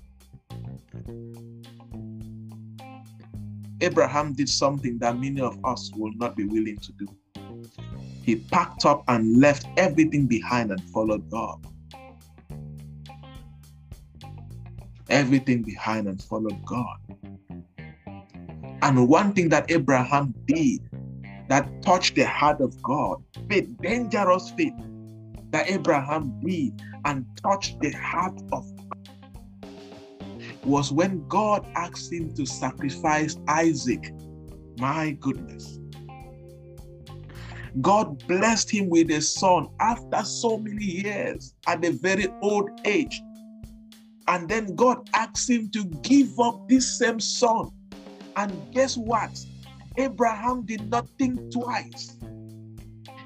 Abraham 3.82 4.34
did 4.34 4.48
something 4.48 4.98
that 5.00 5.20
many 5.20 5.42
of 5.42 5.58
us 5.66 5.92
will 5.96 6.14
not 6.16 6.36
be 6.38 6.46
willing 6.46 6.78
to 6.78 6.92
do. 6.94 7.08
He 8.24 8.38
packed 8.38 8.86
up 8.86 9.04
and 9.10 9.40
left 9.40 9.68
everything 9.78 10.26
behind 10.26 10.72
and 10.72 10.82
followed 10.92 11.30
God. 11.30 11.66
Everything 15.10 15.64
behind 15.64 16.08
and 16.08 16.22
followed 16.24 16.64
God. 16.66 16.98
And 18.82 19.08
one 19.10 19.34
thing 19.34 19.50
that 19.50 19.70
Abraham 19.70 20.34
did 20.48 20.82
that 21.50 21.70
touched 21.82 22.16
the 22.16 22.26
heart 22.26 22.62
of 22.62 22.82
God, 22.82 23.22
faith, 23.50 23.70
dangerous 23.82 24.50
faith 24.52 24.74
that 25.52 25.70
Abraham 25.70 26.34
did 26.44 26.82
and 27.06 27.26
touched 27.42 27.80
the 27.80 27.92
heart 27.92 28.42
of 28.52 28.66
was 30.66 30.92
when 30.92 31.28
God 31.28 31.66
asked 31.76 32.12
him 32.12 32.34
to 32.36 32.46
sacrifice 32.46 33.38
Isaac. 33.48 34.14
My 34.78 35.12
goodness. 35.20 35.80
God 37.82 38.26
blessed 38.28 38.70
him 38.70 38.90
with 38.90 39.10
a 39.12 39.22
son 39.22 39.68
after 39.80 40.24
so 40.24 40.58
many 40.58 40.86
years 40.86 41.56
at 41.68 41.84
a 41.84 41.92
very 41.92 42.28
old 42.42 42.70
age. 42.86 43.22
And 44.28 44.48
then 44.48 44.76
God 44.76 45.10
asked 45.14 45.50
him 45.50 45.70
to 45.72 45.86
give 46.04 46.40
up 46.40 46.68
this 46.70 46.98
same 46.98 47.20
son. 47.20 47.72
And 48.36 48.72
guess 48.72 48.96
what? 48.96 49.38
Abraham 49.98 50.66
did 50.66 50.90
not 50.90 51.08
think 51.18 51.52
twice. 51.52 52.16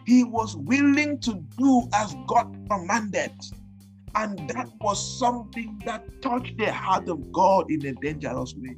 He 0.05 0.23
was 0.23 0.55
willing 0.55 1.19
to 1.19 1.33
do 1.57 1.87
as 1.93 2.15
God 2.27 2.55
commanded. 2.69 3.31
And 4.15 4.37
that 4.49 4.67
mm. 4.67 4.81
was 4.81 5.19
something 5.19 5.79
that 5.85 6.21
touched 6.21 6.57
the 6.57 6.71
heart 6.71 7.07
of 7.09 7.31
God 7.31 7.69
in 7.69 7.85
a 7.85 7.93
dangerous 7.93 8.55
way. 8.55 8.75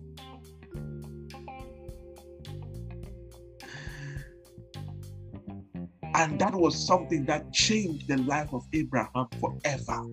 And 6.15 6.39
that 6.39 6.53
was 6.53 6.76
something 6.76 7.26
that 7.26 7.53
changed 7.53 8.07
the 8.07 8.18
life 8.18 8.53
of 8.53 8.65
Abraham 8.73 9.27
forever. 9.39 10.03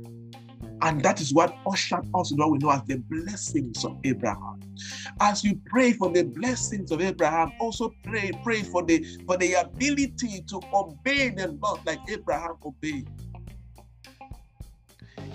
And 0.82 1.02
that 1.02 1.20
is 1.20 1.32
what 1.32 1.56
ushered 1.66 2.06
us 2.14 2.30
in 2.32 2.38
what 2.38 2.50
we 2.50 2.58
know 2.58 2.70
as 2.70 2.82
the 2.84 2.98
blessings 3.08 3.84
of 3.84 3.98
Abraham. 4.04 4.60
As 5.20 5.42
you 5.42 5.58
pray 5.66 5.92
for 5.92 6.10
the 6.12 6.24
blessings 6.24 6.92
of 6.92 7.00
Abraham, 7.00 7.52
also 7.58 7.92
pray, 8.04 8.30
pray 8.44 8.62
for 8.62 8.84
the 8.84 9.04
for 9.26 9.36
the 9.36 9.54
ability 9.54 10.42
to 10.48 10.60
obey 10.74 11.30
the 11.30 11.56
Lord 11.62 11.80
like 11.86 12.00
Abraham 12.08 12.56
obeyed. 12.64 13.08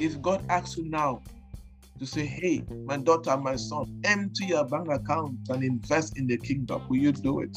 If 0.02 0.19
God 0.19 0.44
asks 0.49 0.78
you 0.78 0.86
now 0.90 1.22
to 1.99 2.07
say, 2.07 2.26
Hey, 2.26 2.64
my 2.88 2.98
daughter, 2.98 3.38
my 3.38 3.56
son, 3.56 4.02
empty 4.03 4.45
your 4.45 4.65
bank 4.65 4.88
account 4.90 5.38
and 5.49 5.64
invest 5.64 6.18
in 6.18 6.26
the 6.26 6.38
kingdom, 6.38 6.82
will 6.90 6.98
you 6.98 7.11
do 7.11 7.41
it? 7.41 7.56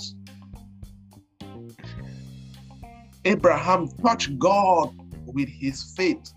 Abraham 3.24 3.88
touched 4.04 4.38
God 4.38 4.90
with 5.24 5.48
his 5.48 5.94
faith, 5.96 6.34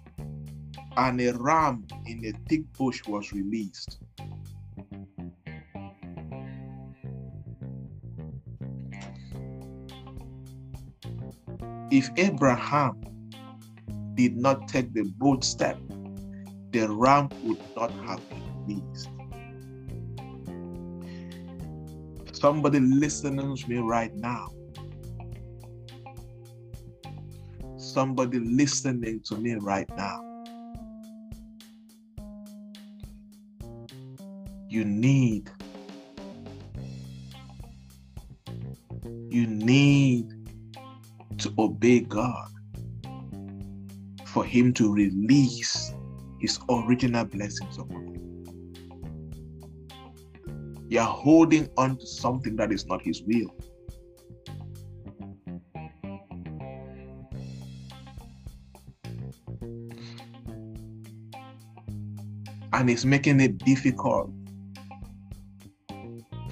and 0.96 1.20
a 1.20 1.34
ram 1.34 1.86
in 2.06 2.24
a 2.24 2.32
thick 2.48 2.62
bush 2.78 3.06
was 3.06 3.34
released. 3.34 4.00
If 11.92 12.10
Abraham 12.16 13.02
did 14.18 14.36
not 14.36 14.68
take 14.68 14.92
the 14.94 15.04
bold 15.20 15.44
step, 15.44 15.78
the 16.72 16.90
ram 16.90 17.30
would 17.44 17.60
not 17.76 17.92
have 18.04 18.20
been 18.28 18.44
released. 18.68 19.10
Somebody 22.34 22.80
listening 22.80 23.56
to 23.56 23.70
me 23.70 23.78
right 23.78 24.14
now. 24.16 24.48
Somebody 27.78 28.40
listening 28.40 29.22
to 29.26 29.38
me 29.38 29.54
right 29.56 29.90
now. 29.96 30.20
You 34.68 34.84
need 34.84 35.50
you 39.30 39.46
need 39.46 40.26
to 41.38 41.54
obey 41.60 42.00
God 42.00 42.57
for 44.38 44.46
Him 44.46 44.72
to 44.72 44.94
release 44.94 45.96
his 46.40 46.60
original 46.70 47.26
blessings 47.26 47.80
upon 47.80 48.14
you. 48.14 48.22
You 50.90 51.00
are 51.00 51.08
holding 51.08 51.68
on 51.76 51.98
to 51.98 52.06
something 52.06 52.56
that 52.58 52.72
is 52.72 52.86
not 52.86 53.02
his 53.02 53.24
will. 53.24 53.56
And 62.74 62.92
it's 62.92 63.06
making 63.06 63.40
it 63.40 63.58
difficult 63.58 64.30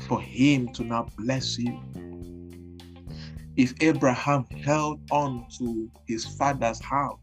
for 0.08 0.20
him 0.20 0.74
to 0.74 0.84
now 0.84 1.06
bless 1.20 1.60
you. 1.60 1.80
If 3.56 3.76
Abraham 3.80 4.46
held 4.64 5.02
on 5.12 5.46
to 5.60 5.92
his 6.08 6.26
father's 6.26 6.84
house, 6.84 7.20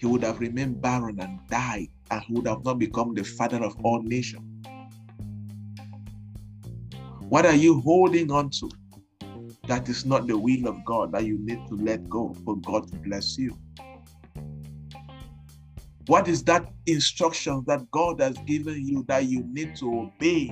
he 0.00 0.06
would 0.06 0.22
have 0.22 0.40
remained 0.40 0.80
barren 0.80 1.20
and 1.20 1.38
died, 1.48 1.88
and 2.10 2.22
he 2.22 2.32
would 2.32 2.46
have 2.46 2.64
not 2.64 2.78
become 2.78 3.14
the 3.14 3.22
father 3.22 3.62
of 3.62 3.76
all 3.84 4.02
nations. 4.02 4.42
What 7.28 7.44
are 7.44 7.54
you 7.54 7.82
holding 7.82 8.32
on 8.32 8.48
to 8.60 8.70
that 9.66 9.90
is 9.90 10.06
not 10.06 10.26
the 10.26 10.38
will 10.38 10.66
of 10.68 10.82
God 10.86 11.12
that 11.12 11.26
you 11.26 11.38
need 11.38 11.68
to 11.68 11.76
let 11.76 12.08
go 12.08 12.34
for 12.46 12.56
God 12.56 12.88
to 12.88 12.96
bless 12.96 13.36
you? 13.36 13.54
What 16.06 16.28
is 16.28 16.42
that 16.44 16.66
instruction 16.86 17.62
that 17.66 17.88
God 17.90 18.22
has 18.22 18.38
given 18.46 18.86
you 18.86 19.04
that 19.06 19.26
you 19.26 19.44
need 19.52 19.76
to 19.76 20.00
obey? 20.00 20.50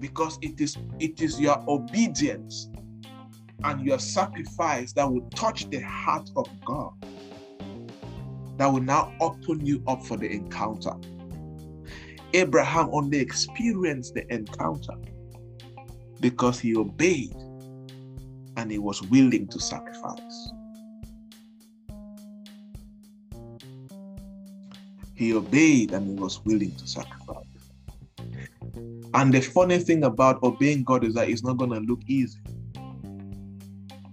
Because 0.00 0.36
it 0.42 0.60
is 0.60 0.76
it 0.98 1.22
is 1.22 1.40
your 1.40 1.62
obedience 1.68 2.68
and 3.64 3.84
your 3.84 3.98
sacrifice 3.98 4.92
that 4.92 5.10
will 5.10 5.26
touch 5.30 5.68
the 5.70 5.80
heart 5.80 6.30
of 6.36 6.46
God, 6.64 6.92
that 8.58 8.66
will 8.66 8.82
now 8.82 9.12
open 9.20 9.64
you 9.64 9.82
up 9.88 10.04
for 10.04 10.18
the 10.18 10.30
encounter. 10.30 10.92
Abraham 12.34 12.90
only 12.92 13.18
experienced 13.18 14.14
the 14.14 14.32
encounter 14.32 14.94
because 16.20 16.60
he 16.60 16.76
obeyed 16.76 17.34
and 18.56 18.70
he 18.70 18.78
was 18.78 19.02
willing 19.04 19.48
to 19.48 19.58
sacrifice. 19.58 20.50
He 25.14 25.32
obeyed 25.32 25.92
and 25.92 26.06
he 26.06 26.14
was 26.14 26.44
willing 26.44 26.74
to 26.74 26.86
sacrifice. 26.86 27.44
And 29.14 29.32
the 29.32 29.40
funny 29.40 29.78
thing 29.78 30.04
about 30.04 30.42
obeying 30.42 30.82
God 30.82 31.04
is 31.04 31.14
that 31.14 31.30
it's 31.30 31.44
not 31.44 31.56
going 31.56 31.70
to 31.70 31.80
look 31.80 32.00
easy. 32.08 32.40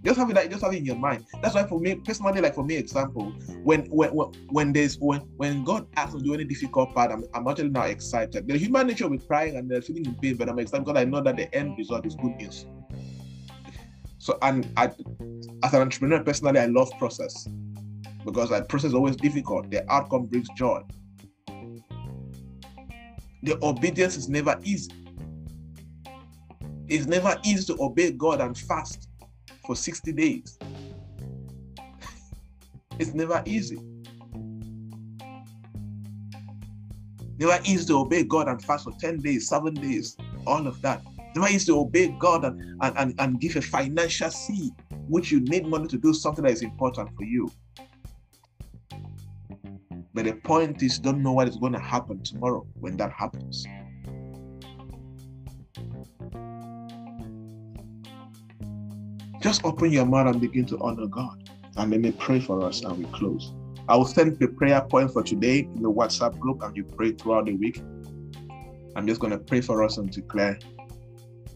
Just 0.03 0.17
have 0.17 0.29
it 0.31 0.35
like 0.35 0.49
just 0.49 0.63
have 0.63 0.73
it 0.73 0.77
in 0.77 0.85
your 0.85 0.95
mind. 0.95 1.25
That's 1.41 1.53
why 1.53 1.65
for 1.67 1.79
me 1.79 1.95
personally, 1.95 2.41
like 2.41 2.55
for 2.55 2.63
me, 2.63 2.75
example, 2.75 3.31
when 3.63 3.85
when 3.85 4.09
when 4.49 4.73
there's 4.73 4.97
when 4.97 5.19
when 5.37 5.63
God 5.63 5.87
asks 5.95 6.15
to 6.15 6.21
do 6.21 6.33
any 6.33 6.43
difficult 6.43 6.93
part, 6.95 7.11
I'm, 7.11 7.23
I'm 7.35 7.47
actually 7.47 7.69
now 7.69 7.83
excited. 7.83 8.47
The 8.47 8.57
human 8.57 8.87
nature 8.87 9.07
will 9.07 9.17
be 9.17 9.23
crying 9.23 9.57
and 9.57 9.69
they're 9.69 9.81
feeling 9.81 10.05
in 10.05 10.15
pain, 10.15 10.37
but 10.37 10.49
I'm 10.49 10.57
excited 10.57 10.85
because 10.85 10.99
I 10.99 11.05
know 11.05 11.21
that 11.21 11.37
the 11.37 11.53
end 11.53 11.77
result 11.77 12.07
is 12.07 12.15
good 12.15 12.35
news. 12.37 12.65
So 14.17 14.39
and 14.41 14.67
I, 14.75 14.85
as 15.63 15.73
an 15.73 15.81
entrepreneur, 15.81 16.23
personally, 16.23 16.59
I 16.59 16.65
love 16.65 16.91
process 16.97 17.47
because 18.25 18.49
that 18.49 18.69
process 18.69 18.89
is 18.89 18.95
always 18.95 19.15
difficult. 19.15 19.69
The 19.69 19.89
outcome 19.91 20.25
brings 20.25 20.47
joy. 20.57 20.81
The 23.43 23.57
obedience 23.61 24.17
is 24.17 24.29
never 24.29 24.59
easy. 24.63 24.91
It's 26.87 27.05
never 27.05 27.39
easy 27.45 27.73
to 27.73 27.83
obey 27.83 28.11
God 28.11 28.41
and 28.41 28.57
fast 28.57 29.09
for 29.65 29.75
60 29.75 30.11
days. 30.13 30.57
it's 32.99 33.13
never 33.13 33.41
easy. 33.45 33.79
Never 37.37 37.59
easy 37.65 37.85
to 37.87 37.97
obey 37.99 38.23
God 38.23 38.47
and 38.47 38.63
fast 38.63 38.83
for 38.83 38.93
10 38.99 39.17
days, 39.19 39.49
seven 39.49 39.73
days, 39.73 40.15
all 40.45 40.67
of 40.67 40.81
that. 40.81 41.01
Never 41.35 41.47
easy 41.47 41.67
to 41.67 41.79
obey 41.79 42.09
God 42.19 42.45
and, 42.45 42.61
and, 42.81 42.97
and, 42.97 43.15
and 43.19 43.41
give 43.41 43.55
a 43.55 43.61
financial 43.61 44.29
seed, 44.29 44.73
which 45.07 45.31
you 45.31 45.39
need 45.39 45.65
money 45.65 45.87
to 45.87 45.97
do 45.97 46.13
something 46.13 46.43
that 46.43 46.51
is 46.51 46.61
important 46.61 47.09
for 47.15 47.23
you. 47.23 47.51
But 50.13 50.25
the 50.25 50.33
point 50.33 50.83
is, 50.83 50.99
don't 50.99 51.23
know 51.23 51.31
what 51.31 51.47
is 51.47 51.55
going 51.55 51.73
to 51.73 51.79
happen 51.79 52.21
tomorrow 52.21 52.67
when 52.79 52.97
that 52.97 53.11
happens. 53.11 53.65
Just 59.41 59.65
open 59.65 59.91
your 59.91 60.05
mouth 60.05 60.27
and 60.27 60.39
begin 60.39 60.67
to 60.67 60.77
honor 60.81 61.07
God. 61.07 61.49
And 61.75 61.89
let 61.89 61.99
me 61.99 62.11
pray 62.11 62.39
for 62.39 62.63
us 62.63 62.83
and 62.83 62.95
we 62.95 63.05
close. 63.05 63.51
I 63.89 63.95
will 63.95 64.05
send 64.05 64.37
the 64.37 64.47
prayer 64.47 64.81
point 64.81 65.11
for 65.11 65.23
today 65.23 65.61
in 65.61 65.81
the 65.81 65.91
WhatsApp 65.91 66.37
group 66.37 66.61
and 66.61 66.77
you 66.77 66.83
pray 66.83 67.13
throughout 67.13 67.47
the 67.47 67.55
week. 67.55 67.81
I'm 68.95 69.07
just 69.07 69.19
going 69.19 69.31
to 69.31 69.39
pray 69.39 69.61
for 69.61 69.83
us 69.83 69.97
and 69.97 70.11
declare, 70.11 70.59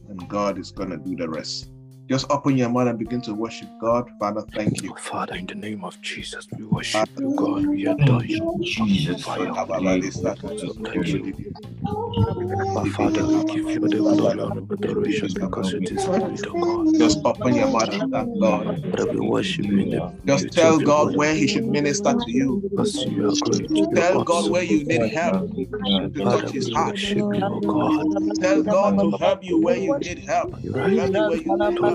and 0.09 0.27
God 0.27 0.57
is 0.57 0.71
going 0.71 0.89
to 0.89 0.97
do 0.97 1.15
the 1.15 1.29
rest. 1.29 1.69
Just 2.09 2.29
open 2.29 2.55
your 2.57 2.69
mouth 2.69 2.87
and 2.87 2.99
begin 2.99 3.21
to 3.23 3.33
worship 3.33 3.67
God. 3.79 4.09
Father, 4.19 4.41
thank 4.53 4.83
you. 4.83 4.91
Oh, 4.91 4.95
Father, 4.95 5.35
in 5.35 5.47
the 5.47 5.55
name 5.55 5.83
of 5.83 5.99
Jesus, 6.01 6.47
we 6.57 6.63
worship 6.63 7.09
you, 7.17 7.33
God. 7.35 7.65
We 7.65 7.87
adore 7.87 8.23
you. 8.23 8.59
Jesus, 8.63 9.23
Fire. 9.23 9.51
Thank 9.55 11.07
you. 11.07 11.33
But 12.75 12.87
Father, 12.89 13.25
we 13.25 13.43
give 13.45 13.63
you 13.71 13.81
oh, 13.83 13.87
the 13.87 13.97
glory 13.97 14.39
and 14.39 14.71
adoration 14.71 15.33
because 15.33 15.73
it 15.73 15.91
is 15.91 16.05
good, 16.05 16.47
oh 16.47 16.59
God. 16.61 16.95
Just 16.97 17.25
open 17.25 17.55
your 17.55 17.67
mouth 17.67 17.89
and 17.89 18.11
thank 18.11 18.39
God. 18.39 18.81
Father, 18.91 19.07
we 19.11 19.19
worship 19.19 19.65
you 19.65 19.79
in 19.79 19.89
the 19.91 20.13
Just 20.25 20.43
beauty 20.43 20.61
tell 20.61 20.73
of 20.75 20.81
your 20.81 20.87
God 20.87 21.15
where 21.15 21.33
He 21.33 21.47
should 21.47 21.67
minister 21.67 22.13
to 22.13 22.31
you. 22.31 22.61
Because 22.69 23.05
you 23.05 23.29
are 23.31 23.35
great, 23.41 23.69
you 23.71 23.87
are 23.91 24.01
Tell 24.01 24.23
God 24.23 24.51
where 24.51 24.63
you 24.63 24.83
need 24.83 25.11
help 25.11 25.49
to 25.55 26.23
touch 26.23 26.51
His 26.51 26.69
heart. 26.73 26.91
worship 26.91 27.17
you, 27.17 27.43
oh 27.49 27.61
God. 27.61 28.07
Tell 28.41 28.63
God 28.63 28.99
to 28.99 29.17
help 29.17 29.43
you 29.43 29.61
where 29.61 29.77
you 29.77 29.97
need 29.99 30.19
help. 30.19 30.53
You 30.63 30.73
To 30.73 30.79
help 30.79 31.15
you 31.15 31.23
where 31.27 31.37
you 31.37 31.57
need 31.57 31.79
help. 31.81 31.94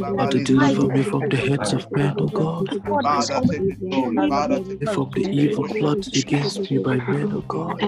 Father, 0.00 0.40
deliver 0.40 0.88
me 0.88 1.02
from 1.02 1.28
the 1.28 1.36
hands 1.36 1.72
of 1.72 1.90
men, 1.92 2.14
oh 2.18 2.26
God. 2.28 2.68
Father, 3.02 3.40
take 3.46 3.68
the 3.68 3.76
glory. 3.88 4.16
Father, 4.28 4.58
take 4.58 4.66
Me 4.68 4.76
the 4.78 4.86
from 4.86 5.10
the 5.14 5.20
glory. 5.22 5.48
evil 5.48 5.64
plots 5.68 6.08
against 6.16 6.70
me 6.70 6.78
by 6.78 6.96
men, 6.96 7.32
oh 7.32 7.40
God. 7.48 7.80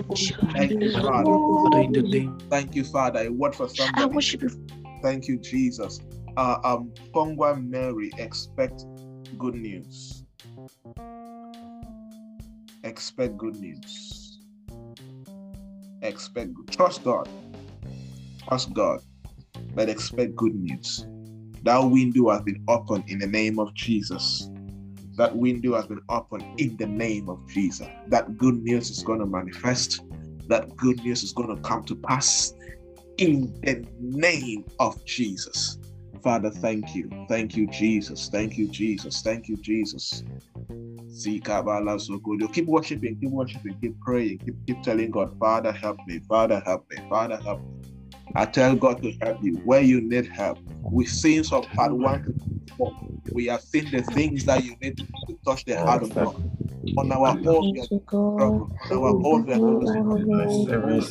Thank 0.53 0.73
you, 0.81 0.93
Father. 0.93 1.39
Father, 1.63 1.81
in 1.81 1.93
the 1.93 2.03
name 2.03 2.39
Thank 2.51 2.75
you, 2.75 2.85
Father. 2.85 3.21
A 3.21 3.29
word 3.31 3.55
for 3.55 3.65
I 3.65 3.69
somebody. 3.69 4.15
worship 4.15 4.43
you. 4.43 4.51
Thank 5.03 5.27
you, 5.29 5.39
Jesus. 5.39 6.01
Uh, 6.37 6.57
um, 6.65 6.93
Pongwa 7.15 7.63
Mary, 7.63 8.13
expect 8.19 8.85
good 9.39 9.55
news. 9.55 10.22
Expect 12.85 13.37
good 13.37 13.57
news. 13.57 14.41
Expect. 16.03 16.51
Trust 16.71 17.05
God. 17.05 17.29
Trust 18.49 18.73
God. 18.73 19.01
But 19.75 19.89
expect 19.89 20.35
good 20.37 20.55
news. 20.55 21.07
That 21.63 21.79
window 21.79 22.31
has 22.31 22.43
been 22.43 22.63
opened 22.69 23.05
in 23.09 23.21
the 23.21 23.27
name 23.27 23.59
of 23.59 23.73
Jesus. 23.75 24.51
That 25.17 25.37
window 25.37 25.75
has 25.77 25.87
been 25.87 26.01
opened 26.09 26.45
in 26.59 26.77
the 26.77 26.87
name 26.87 27.29
of 27.29 27.39
Jesus. 27.49 27.89
That 28.09 28.37
good 28.37 28.63
news 28.63 28.91
is 28.91 29.03
going 29.03 29.21
to 29.21 29.27
manifest. 29.27 30.01
That 30.49 30.77
good 30.77 31.03
news 31.05 31.23
is 31.23 31.33
going 31.33 31.55
to 31.55 31.63
come 31.63 31.85
to 31.85 31.95
pass 31.95 32.53
in 33.19 33.55
the 33.63 33.87
name 34.01 34.65
of 34.81 35.03
Jesus. 35.05 35.79
Father, 36.23 36.51
thank 36.51 36.95
you. 36.95 37.11
Thank 37.29 37.57
you, 37.57 37.67
Jesus. 37.67 38.29
Thank 38.29 38.57
you, 38.57 38.69
Jesus. 38.69 39.23
Thank 39.23 39.49
you, 39.49 39.57
Jesus. 39.57 40.23
Keep 41.25 42.67
worshiping, 42.67 43.19
keep 43.21 43.31
worshiping, 43.31 43.77
keep 43.81 44.01
praying, 44.01 44.39
keep, 44.39 44.55
keep 44.67 44.83
telling 44.83 45.11
God, 45.11 45.37
Father, 45.39 45.73
help 45.73 45.99
me, 46.07 46.21
Father, 46.29 46.63
help 46.65 46.89
me, 46.91 46.99
Father, 47.09 47.39
help 47.39 47.61
me. 47.61 47.67
I 48.37 48.47
tell 48.47 48.77
God 48.77 49.03
to 49.03 49.13
help 49.21 49.43
you 49.43 49.57
where 49.65 49.83
you 49.83 50.01
need 50.01 50.29
help. 50.29 50.59
We've 50.83 51.09
seen 51.09 51.45
from 51.45 51.65
part 51.65 51.93
one. 51.93 52.25
We 53.33 53.47
have 53.47 53.63
seen 53.63 53.91
the 53.91 54.03
things 54.03 54.45
that 54.45 54.63
you 54.65 54.77
need 54.81 54.97
to 54.99 55.07
touch 55.45 55.65
the 55.65 55.77
heart 55.77 56.03
of 56.03 56.15
God. 56.15 56.62
On 56.97 57.13
our 57.13 57.39
own, 57.47 57.73
we 57.73 57.81
are 57.81 57.89
struggling. 58.37 58.69
On 58.91 58.99
our 58.99 59.17
own, 59.25 59.47
we 59.47 59.53
are 59.53 59.59
going 59.59 59.79
to 59.79 59.87
struggle. 59.87 60.27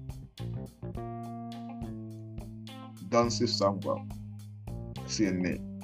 Doncy 3.10 3.48
Samuel. 3.48 4.06
I 4.68 5.08
see 5.08 5.26
a 5.28 5.32
name. 5.32 5.75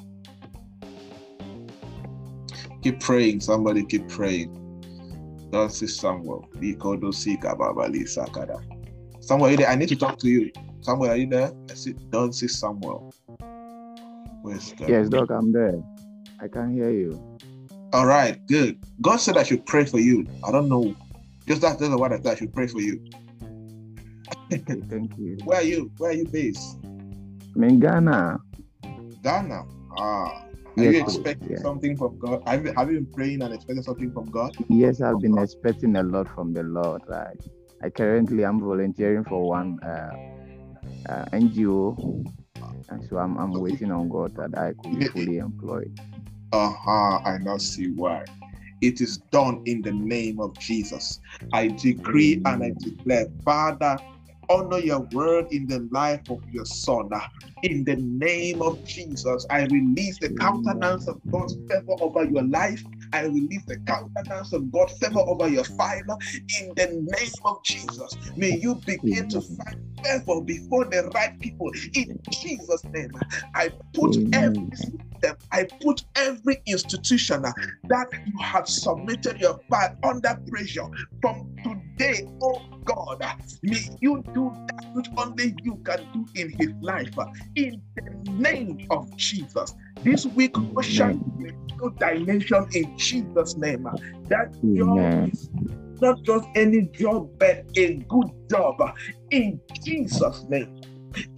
Keep 2.81 2.99
praying. 2.99 3.39
Somebody 3.41 3.85
keep 3.85 4.07
praying. 4.07 4.49
Samuel. 5.51 6.47
Sikababale 6.55 8.07
sakada. 8.07 8.59
Samuel, 9.19 9.47
are 9.47 9.51
you 9.51 9.57
there? 9.57 9.69
I 9.69 9.75
need 9.75 9.89
to 9.89 9.95
talk 9.95 10.17
to 10.19 10.27
you. 10.27 10.51
Samuel, 10.81 11.11
are 11.11 11.15
you 11.15 11.27
there? 11.27 11.51
I 11.69 11.73
see 11.73 11.93
Doncy 12.09 12.49
Samuel. 12.49 13.13
Where's? 14.41 14.73
Yes, 14.87 15.09
Doc, 15.09 15.29
I'm 15.29 15.51
there. 15.51 15.81
I 16.41 16.47
can 16.47 16.73
hear 16.73 16.89
you. 16.89 17.21
All 17.93 18.05
right, 18.05 18.39
good. 18.47 18.79
God 19.01 19.17
said 19.17 19.37
I 19.37 19.43
should 19.43 19.65
pray 19.65 19.85
for 19.85 19.99
you. 19.99 20.25
I 20.43 20.51
don't 20.51 20.69
know. 20.69 20.95
Just 21.47 21.61
that, 21.61 21.77
that's 21.77 21.93
what 21.93 22.13
I 22.13 22.17
thought 22.17 22.33
I 22.33 22.35
should 22.35 22.53
pray 22.53 22.67
for 22.67 22.79
you. 22.79 22.99
Okay, 24.51 24.81
thank 24.89 25.11
you. 25.17 25.37
Where 25.43 25.59
are 25.59 25.63
you? 25.63 25.91
Where 25.97 26.11
are 26.11 26.13
you 26.13 26.25
based? 26.25 26.77
I'm 27.55 27.63
in 27.63 27.79
Ghana. 27.79 28.39
Ghana. 29.21 29.63
Ah. 29.97 30.51
Are 30.77 30.84
you 30.84 30.91
Yes, 30.91 31.02
expecting 31.02 31.52
yeah. 31.52 31.61
something 31.61 31.98
from 31.98 32.18
God? 32.18 32.41
Have 32.48 32.65
you, 32.65 32.73
have 32.73 32.89
you 32.91 33.02
been 33.02 33.14
praying 33.14 33.41
and 33.41 33.53
expecting 33.53 33.84
something 33.84 34.11
from 34.11 34.31
God? 34.31 34.56
Yes, 34.69 35.02
I've 35.02 35.22
been 35.22 35.38
expecting 35.38 35.95
a 35.98 36.03
lot 36.03 36.27
from 36.34 36.53
the 36.53 36.64
Lord. 36.64 37.02
Right. 37.07 37.38
I 37.84 37.89
currently 37.89 38.45
am 38.45 38.60
volunteering 38.60 39.23
for 39.26 39.48
one 39.48 39.80
uh, 39.84 40.11
uh, 41.10 41.26
NGO, 41.34 42.26
and 42.89 43.03
so 43.10 43.18
I'm, 43.18 43.38
I'm 43.38 43.52
waiting 43.53 43.91
on 43.91 44.07
God 44.07 44.35
that 44.35 44.57
I 44.57 44.73
could 44.81 44.99
be 44.99 45.07
fully 45.07 45.38
employed. 45.39 45.99
Uh-huh. 46.53 47.19
I 47.26 47.38
now 47.41 47.57
see 47.57 47.91
why. 47.91 48.23
It 48.81 49.02
is 49.02 49.18
done 49.31 49.61
in 49.65 49.81
the 49.81 49.91
name 49.91 50.39
of 50.39 50.57
Jesus. 50.57 51.19
I 51.53 51.68
decree 51.68 52.41
and 52.45 52.64
I 52.64 52.72
declare, 52.77 53.27
Father, 53.43 53.98
honor 54.52 54.80
your 54.80 55.02
word 55.02 55.48
in 55.52 55.68
the 55.68 55.88
life 55.91 56.23
of 56.30 56.40
your 56.49 56.65
son. 56.65 57.10
In 57.64 57.86
the 57.86 57.98
name 57.98 58.61
of 58.61 58.84
Jesus, 58.86 59.45
I 59.52 59.64
release 59.65 60.19
the 60.19 60.32
countenance 60.32 61.07
of 61.07 61.22
God's 61.32 61.57
favor 61.69 61.95
over 62.02 62.26
your 62.26 62.44
life. 62.44 62.84
I 63.13 63.23
release 63.25 63.65
the 63.65 63.77
countenance 63.88 64.53
of 64.53 64.71
God 64.71 64.89
favor 64.91 65.19
over 65.19 65.47
your 65.49 65.63
file. 65.63 66.17
In 66.61 66.73
the 66.75 66.88
name 66.88 67.31
of 67.45 67.63
Jesus, 67.63 68.17
may 68.35 68.57
you 68.57 68.75
begin 68.85 69.27
to 69.29 69.41
find 69.41 69.75
favor 70.03 70.41
before 70.41 70.85
the 70.85 71.11
right 71.13 71.39
people. 71.41 71.71
In 71.93 72.19
Jesus' 72.31 72.85
name, 72.93 73.11
I 73.55 73.71
put 73.93 74.15
every 74.33 74.69
system, 74.75 75.38
I 75.51 75.67
put 75.81 76.03
every 76.15 76.61
institution 76.65 77.43
that 77.43 78.07
you 78.25 78.39
have 78.39 78.67
submitted 78.67 79.39
your 79.39 79.59
file 79.69 79.95
under 80.03 80.39
pressure 80.47 80.88
from 81.21 81.47
today, 81.63 82.27
oh 82.41 82.65
God, 82.85 83.23
may 83.63 83.81
you 83.99 84.25
do 84.33 84.57
that 84.67 84.85
which 84.93 85.07
only 85.17 85.55
you 85.63 85.79
can 85.85 86.07
do 86.13 86.25
in 86.35 86.49
his 86.57 86.69
life. 86.81 87.13
In 87.55 87.81
the 87.95 88.03
name 88.23 88.88
of 88.89 89.15
Jesus. 89.17 89.75
This 90.03 90.26
week, 90.26 90.55
a 90.55 91.13
new 91.13 91.93
dimension 91.99 92.65
in 92.73 92.93
Jesus' 92.97 93.57
name. 93.57 93.85
That 94.30 94.51
job 94.76 94.97
Amen. 94.97 95.31
is 95.31 95.49
not 96.01 96.23
just 96.23 96.47
any 96.55 96.89
job, 96.93 97.30
but 97.38 97.65
a 97.77 97.95
good 98.07 98.27
job. 98.49 98.76
In 99.30 99.59
Jesus' 99.84 100.45
name. 100.49 100.69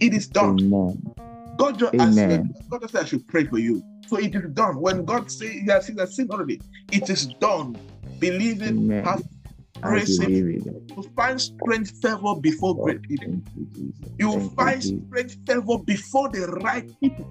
It 0.00 0.14
is 0.14 0.28
done. 0.28 0.58
Amen. 0.58 1.14
God 1.56 1.78
just 1.78 1.94
asked 1.94 2.26
me, 2.26 2.38
God 2.70 2.80
just 2.82 2.92
said 2.92 3.02
I 3.02 3.06
should 3.06 3.26
pray 3.28 3.44
for 3.44 3.58
you. 3.58 3.82
So 4.06 4.18
it 4.18 4.34
is 4.34 4.50
done. 4.52 4.80
When 4.80 5.04
God 5.04 5.30
say 5.30 5.60
He 5.60 5.66
has 5.66 5.86
seen, 5.86 5.98
has 5.98 6.14
seen 6.14 6.30
already, 6.30 6.60
it 6.90 7.08
is 7.08 7.26
done. 7.40 7.74
Believe 8.18 8.62
it, 8.62 8.68
Amen. 8.68 9.04
have 9.04 9.24
I 9.82 9.88
praise 9.88 10.20
Him. 10.20 10.30
believe 10.30 10.66
it. 10.66 10.82
You 10.96 11.10
find 11.16 11.40
strength, 11.40 11.92
favor 12.00 12.34
before 12.40 12.76
great 12.76 13.02
people. 13.02 13.42
You, 13.56 13.66
Jesus. 13.74 13.94
You 14.18 14.30
Thank 14.30 14.42
you, 14.42 14.50
find 14.56 14.82
strength, 14.82 15.36
favor 15.46 15.78
before 15.84 16.28
the 16.30 16.46
right 16.62 16.88
people. 17.00 17.26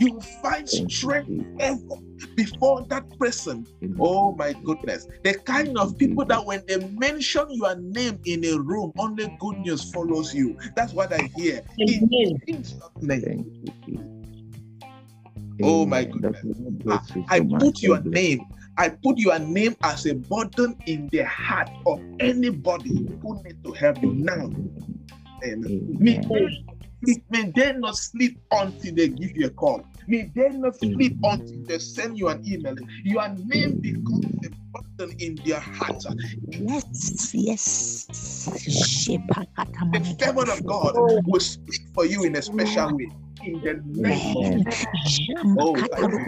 You 0.00 0.20
find 0.42 0.68
strength, 0.68 1.28
Jesus. 1.28 1.46
favor 1.58 2.00
before 2.36 2.86
that 2.88 3.04
person. 3.18 3.66
Oh 3.98 4.32
my 4.32 4.54
goodness. 4.64 5.06
The 5.22 5.34
kind 5.34 5.76
of 5.78 5.96
people 5.98 6.24
that 6.24 6.44
when 6.44 6.62
they 6.66 6.78
mention 6.90 7.46
your 7.50 7.76
name 7.76 8.18
in 8.24 8.44
a 8.44 8.58
room, 8.58 8.92
only 8.98 9.34
good 9.38 9.58
news 9.58 9.92
follows 9.92 10.34
you. 10.34 10.56
That's 10.74 10.92
what 10.92 11.12
I 11.12 11.30
hear. 11.36 11.62
In 11.78 12.08
Thank 12.48 13.46
you, 13.86 14.14
Oh, 15.62 15.86
my 15.86 16.04
goodness. 16.04 16.42
The 16.42 16.54
Lord 16.58 16.82
ah, 16.88 17.02
bless 17.06 17.16
you 17.16 17.24
I 17.30 17.40
put 17.40 17.82
your 17.82 18.00
name. 18.00 18.44
I 18.76 18.88
put 18.88 19.18
your 19.18 19.38
name 19.38 19.76
as 19.84 20.04
a 20.06 20.14
burden 20.14 20.76
in 20.86 21.08
the 21.10 21.24
heart 21.24 21.68
of 21.86 22.00
anybody 22.18 23.06
who 23.22 23.42
need 23.44 23.62
to 23.64 23.72
help 23.72 24.02
you 24.02 24.14
now. 24.14 24.50
Amen. 25.44 25.96
May 26.00 26.18
Amen. 26.18 26.64
May 27.30 27.52
they 27.54 27.72
not 27.72 27.96
sleep 27.96 28.38
until 28.50 28.94
they 28.94 29.08
give 29.08 29.36
you 29.36 29.46
a 29.46 29.50
call. 29.50 29.84
May 30.06 30.30
they 30.34 30.50
not 30.50 30.76
sleep 30.76 31.18
mm-hmm. 31.20 31.40
until 31.40 31.64
they 31.64 31.78
send 31.78 32.18
you 32.18 32.28
an 32.28 32.42
email. 32.46 32.74
Your 33.04 33.28
name 33.28 33.80
becomes 33.80 34.46
a 34.46 34.50
burden 34.72 35.16
in 35.18 35.36
their 35.46 35.60
heart. 35.60 36.02
Yes, 36.48 37.34
yes. 37.34 38.06
The 38.44 40.16
favor 40.18 40.50
of 40.50 40.66
God 40.66 40.94
will 41.26 41.40
speak 41.40 41.80
for 41.94 42.04
you 42.04 42.24
in 42.24 42.36
a 42.36 42.42
special 42.42 42.94
way. 42.96 43.08
In 43.42 43.60
the 43.62 43.80
name 43.84 44.36
of 44.36 44.52
Oh, 45.56 45.84
thank 45.84 46.12
you. 46.18 46.26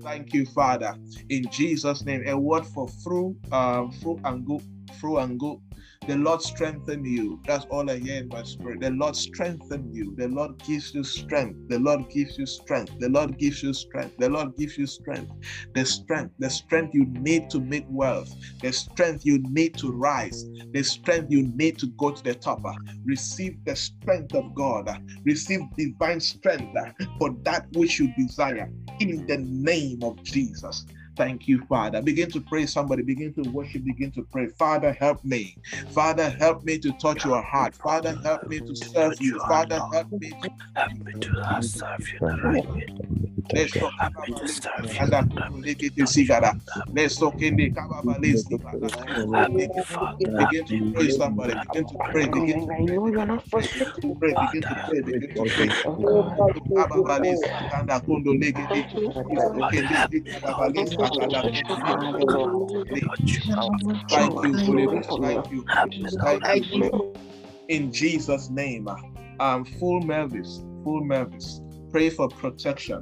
Thank 0.03 0.33
you, 0.33 0.45
Father. 0.45 0.97
In 1.29 1.47
Jesus' 1.49 2.05
name, 2.05 2.23
a 2.27 2.37
word 2.37 2.65
for 2.65 2.87
through, 2.87 3.35
um, 3.51 3.91
through 3.91 4.19
and 4.23 4.45
go, 4.45 4.61
through 4.99 5.17
and 5.19 5.39
go. 5.39 5.61
The 6.07 6.17
Lord 6.17 6.41
strengthen 6.41 7.05
you. 7.05 7.39
That's 7.45 7.65
all 7.65 7.87
I 7.87 7.99
hear 7.99 8.23
in 8.23 8.27
my 8.29 8.41
spirit. 8.41 8.81
The 8.81 8.89
Lord 8.89 9.15
strengthen 9.15 9.93
you. 9.93 10.15
The 10.17 10.29
Lord 10.29 10.57
gives 10.65 10.95
you 10.95 11.03
strength. 11.03 11.59
The 11.69 11.77
Lord 11.77 12.09
gives 12.09 12.39
you 12.39 12.47
strength. 12.47 12.93
The 12.99 13.09
Lord 13.09 13.37
gives 13.37 13.61
you 13.61 13.71
strength. 13.71 14.15
The 14.17 14.27
Lord 14.27 14.55
gives 14.57 14.79
you 14.79 14.87
strength. 14.87 15.31
The 15.75 15.85
strength, 15.85 16.33
the 16.39 16.49
strength 16.49 16.95
you 16.95 17.05
need 17.05 17.51
to 17.51 17.59
make 17.59 17.85
wealth. 17.87 18.33
The 18.63 18.73
strength 18.73 19.27
you 19.27 19.43
need 19.49 19.77
to 19.77 19.91
rise. 19.91 20.43
The 20.73 20.81
strength 20.81 21.29
you 21.29 21.43
need 21.55 21.77
to 21.77 21.87
go 21.89 22.09
to 22.09 22.23
the 22.23 22.33
top. 22.33 22.63
Receive 23.05 23.63
the 23.65 23.75
strength 23.75 24.33
of 24.33 24.55
God. 24.55 24.89
Receive 25.23 25.61
divine 25.77 26.19
strength 26.19 26.75
for 27.19 27.29
that 27.43 27.67
which 27.73 27.99
you 27.99 28.11
desire. 28.17 28.71
In 28.99 29.27
the 29.27 29.37
name 29.37 30.03
of 30.03 30.21
Jesus. 30.23 30.83
Thank 31.21 31.47
you, 31.47 31.63
Father. 31.69 32.01
Begin 32.01 32.31
to 32.31 32.41
pray, 32.41 32.65
somebody. 32.65 33.03
Begin 33.03 33.31
to 33.35 33.43
worship. 33.51 33.85
Begin 33.85 34.09
to 34.13 34.23
pray. 34.23 34.47
Father, 34.47 34.91
help 34.91 35.23
me. 35.23 35.55
Father, 35.89 36.31
help 36.31 36.63
me 36.63 36.79
to 36.79 36.91
touch 36.93 37.23
your 37.25 37.43
heart. 37.43 37.75
Father, 37.75 38.17
help 38.23 38.47
me 38.47 38.59
to 38.59 38.75
serve 38.75 39.21
you. 39.21 39.37
Father, 39.37 39.79
help 39.93 40.11
me 40.13 40.31
to 40.31 40.49
Help 40.75 40.93
me 41.05 41.13
to 41.13 41.61
serve 41.61 41.99
you 42.11 42.19
the 42.19 42.25
right 42.41 42.67
way. 42.71 42.87
Let's 43.53 43.73
talk 43.73 43.93
about 44.01 44.27
me 44.29 44.33
to 44.33 44.41
this. 44.41 44.57
serve 44.57 44.91
you. 44.91 44.99
And 44.99 45.11
that 45.11 45.53
make 45.59 45.83
it 45.83 45.93
a 46.01 46.07
cigar. 46.07 46.55
Let's 46.91 47.17
talk 47.17 47.39
in 47.39 47.55
the 47.55 47.69
Kabbalah. 47.69 48.13
Help 49.31 49.53
me, 49.53 49.67
Father. 49.83 50.31
Begin 50.37 50.65
to 50.65 50.93
pray, 50.95 51.09
somebody. 51.09 51.53
Begin 51.53 51.85
to 51.85 51.97
pray. 52.11 52.29
Begin 52.29 52.61
to 52.61 52.73
pray. 52.73 52.81
Begin 52.81 53.93
to 54.01 54.15
pray. 54.19 54.33
Begin 54.33 54.63
to 54.63 54.75
pray. 54.89 55.01
Begin 55.01 55.35
to 55.37 55.45
pray. 55.55 55.69
Kabbalah, 61.19 61.43
Sakanda, 61.69 62.13
Kundo, 62.13 62.85
Legede. 62.89 63.01
Thank 64.09 64.39
you, 64.41 64.53
Thank 64.55 64.67
you. 64.67 64.89
Lord. 64.89 66.43
Thank 66.43 66.73
you. 66.73 67.15
In 67.67 67.91
Jesus' 67.91 68.49
name. 68.49 68.87
Um, 69.39 69.65
full 69.65 70.01
Melvis, 70.01 70.63
full 70.83 71.01
Melvis. 71.03 71.61
Pray 71.91 72.09
for 72.09 72.27
protection. 72.29 73.01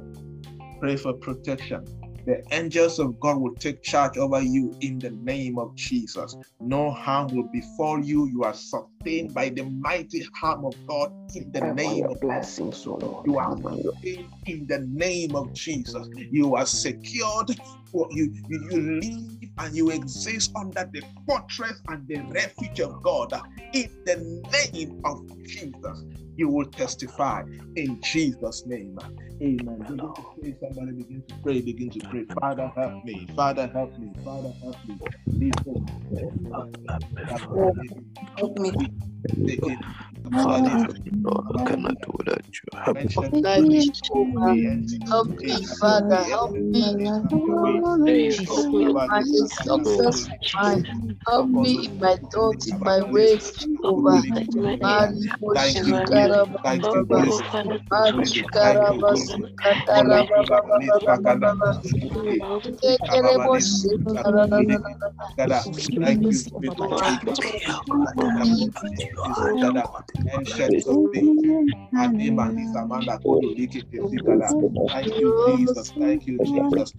Pray 0.80 0.96
for 0.96 1.12
protection. 1.14 1.84
The 2.26 2.42
angels 2.52 2.98
of 2.98 3.18
God 3.20 3.38
will 3.38 3.54
take 3.56 3.82
charge 3.82 4.16
over 4.16 4.40
you 4.40 4.76
in 4.80 4.98
the 4.98 5.10
name 5.10 5.58
of 5.58 5.74
Jesus. 5.74 6.36
No 6.60 6.90
harm 6.90 7.28
will 7.34 7.48
befall 7.52 8.02
you. 8.02 8.26
You 8.26 8.44
are 8.44 8.54
sustained 8.54 9.34
by 9.34 9.48
the 9.48 9.64
mighty 9.64 10.26
arm 10.42 10.64
of 10.64 10.74
God 10.86 11.12
in 11.34 11.50
the 11.52 11.72
name 11.72 12.04
of 12.04 12.20
blessings, 12.20 12.86
Lord. 12.86 13.26
you 13.26 13.38
are 13.38 13.56
sustained 13.56 14.26
in 14.46 14.66
the 14.66 14.80
name 14.80 15.34
of 15.34 15.52
Jesus. 15.54 16.08
You 16.30 16.56
are 16.56 16.66
secured. 16.66 17.50
For 17.90 18.06
you, 18.12 18.32
you, 18.48 18.68
you 18.70 19.00
live 19.00 19.50
and 19.58 19.76
you 19.76 19.90
exist 19.90 20.52
under 20.56 20.88
the 20.92 21.02
fortress 21.26 21.80
and 21.88 22.06
the 22.06 22.20
refuge 22.32 22.80
of 22.80 23.02
God. 23.02 23.32
In 23.72 23.90
the 24.04 24.16
name 24.74 25.00
of 25.04 25.20
Jesus, 25.46 26.04
you 26.36 26.48
will 26.48 26.66
testify 26.66 27.42
in 27.76 28.00
Jesus' 28.02 28.64
name. 28.66 28.96
Amen. 29.42 29.78
Begin 29.78 29.98
to 29.98 30.24
pray. 30.40 30.54
Somebody 30.60 30.92
begin 30.92 31.24
to 31.28 31.34
pray. 31.42 31.60
Begin 31.62 31.90
to 31.90 32.00
pray. 32.08 32.24
Father, 32.40 32.70
help 32.76 33.04
me. 33.04 33.26
Father, 33.34 33.66
help 33.72 33.98
me. 33.98 34.12
Father, 34.24 34.52
help 34.62 34.76
me. 34.86 34.98
Help 37.28 37.42
oh, 37.52 37.72
Help 38.36 38.58
me. 38.58 38.88
Me. 40.30 40.38
Father, 40.42 40.70
help 40.70 40.96
me, 41.06 41.12
Lord. 41.24 41.44
I 41.58 41.70
cannot 41.70 42.00
do 42.02 42.12
without 42.18 42.44
you. 42.46 42.78
Help 42.84 42.98
me. 43.04 43.16
Help 45.10 45.28
me, 45.42 45.62
Father. 45.80 46.24
Help 46.24 46.56
me. 46.72 46.96
Help 48.46 48.66
me 48.72 48.84
in 48.84 48.92
my 48.92 49.08
decisions. 49.08 50.28
Help 51.26 51.52
me 51.54 51.84
in 51.86 51.98
my 52.00 52.16
thoughts, 52.32 52.66
in 52.68 52.82
my 52.82 53.02
ways, 53.02 53.52
Thank 55.54 55.78
you, 55.84 56.04
Jesus. 56.04 56.50
Thank 56.62 56.92
you. 56.92 57.08
Jesus. 57.10 57.42
Mali 57.90 58.44
Karababa 58.52 59.40
Katarababa. 60.86 61.82
Tekere 63.02 63.38
Moshi 63.42 63.88
Thank 66.02 66.30
you, 66.30 66.38
Spirit 66.40 66.80
of 66.80 66.96
Ancient 70.32 70.86
of 70.86 71.10
days. 71.12 71.34
Adima 71.96 72.52
Nizamanda 72.54 73.18
Kodo 73.24 73.50
Likete 73.56 74.02
Sikala. 74.08 74.54
Thank 74.88 75.18
you, 75.20 75.34
Jesus. 75.44 75.94
Thank 75.98 76.26
you, 76.26 76.40
Jesus. 76.40 76.94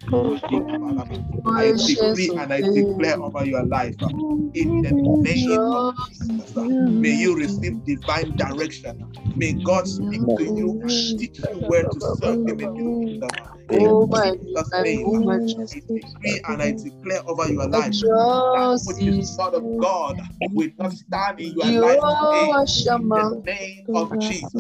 I 1.55 1.73
decree 1.85 2.33
and 2.35 2.53
I 2.53 2.63
declare 2.63 3.21
over 3.21 3.45
your 3.45 3.63
life 3.63 3.97
uh, 4.03 4.11
in 4.53 4.81
the 4.81 4.93
name 4.93 5.67
of 5.71 5.85
Jesus. 6.09 6.70
May 6.79 7.11
you 7.11 7.35
receive 7.37 7.83
divine 7.85 8.35
direction. 8.37 9.01
May 9.35 9.53
God 9.53 9.87
speak 9.87 10.21
to 10.37 10.43
you 10.43 10.79
and 10.83 11.17
teach 11.17 11.37
you 11.49 11.59
where 11.59 11.83
to 11.83 12.01
serve 12.01 12.39
Him 12.47 12.61
in 12.61 12.75
His 12.75 12.91
kingdom. 13.05 13.37
Oh 13.73 14.03
In 14.03 14.09
my 14.09 14.31
Jesus' 14.31 14.71
name, 14.83 15.03
oh 15.05 15.31
I 15.31 15.37
decree 15.65 16.41
and 16.47 16.61
I 16.61 16.71
declare 16.71 17.21
over 17.27 17.51
your 17.51 17.67
life 17.67 17.93
that 18.01 18.81
which 18.85 19.01
is 19.01 19.37
not 19.37 19.53
of 19.53 19.63
God 19.79 20.21
will 20.53 20.69
not 20.77 20.91
stand 20.91 21.39
in 21.39 21.53
your 21.53 21.71
life 21.71 21.99
today. 22.31 22.51
In 22.95 23.09
the 23.09 23.43
name 23.45 23.87
of 23.95 24.19
Jesus. 24.19 24.53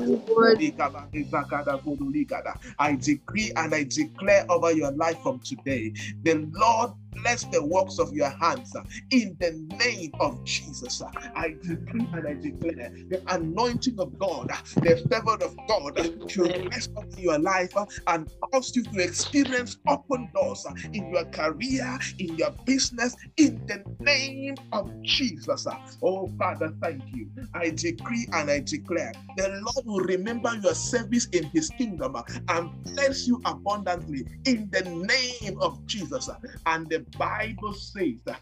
I 2.79 2.95
decree 2.95 3.51
and 3.55 3.73
I 3.73 3.83
declare 3.83 4.45
over 4.49 4.71
your 4.71 4.91
life 4.91 5.17
from 5.21 5.39
today. 5.39 5.93
The 6.23 6.47
Lord 6.53 6.91
bless 7.13 7.43
the 7.45 7.63
works 7.63 7.99
of 7.99 8.13
your 8.13 8.29
hands 8.29 8.75
uh, 8.75 8.83
in 9.11 9.35
the 9.39 9.51
name 9.77 10.11
of 10.19 10.43
Jesus. 10.45 11.01
I 11.35 11.55
decree 11.61 12.07
and 12.13 12.27
I 12.27 12.33
declare 12.33 12.91
the 13.09 13.21
anointing 13.27 13.99
of 13.99 14.17
God, 14.17 14.49
the 14.75 14.95
favor 15.09 15.33
of 15.43 15.55
God 15.67 15.99
uh, 15.99 16.09
should 16.27 16.55
rest 16.71 16.89
upon 16.95 17.17
your 17.17 17.39
life 17.39 17.75
uh, 17.75 17.85
and 18.07 18.27
cause 18.51 18.75
you 18.75 18.83
to 18.83 19.00
experience 19.01 19.77
open 19.87 20.29
doors 20.33 20.65
in 20.93 21.11
your 21.11 21.25
career, 21.25 21.97
in 22.19 22.37
your 22.37 22.51
business, 22.65 23.15
in 23.37 23.65
the 23.67 23.83
name 23.99 24.55
of 24.71 24.89
Jesus. 25.03 25.67
Oh, 26.01 26.27
Father, 26.37 26.73
thank 26.81 27.03
you. 27.13 27.27
I 27.53 27.71
decree 27.71 28.27
and 28.33 28.49
I 28.49 28.59
declare 28.59 29.13
the 29.37 29.49
Lord 29.49 29.85
will 29.85 30.05
remember 30.05 30.55
your 30.55 30.73
service 30.73 31.27
in 31.27 31.45
his 31.53 31.69
kingdom 31.77 32.15
and 32.49 32.83
bless 32.83 33.27
you 33.27 33.41
abundantly 33.45 34.25
in 34.45 34.69
the 34.71 34.83
name 34.83 35.57
of 35.61 35.85
Jesus. 35.87 36.29
And 36.65 36.89
the 36.89 36.99
Bible 37.17 37.73
says 37.73 38.15
that 38.25 38.41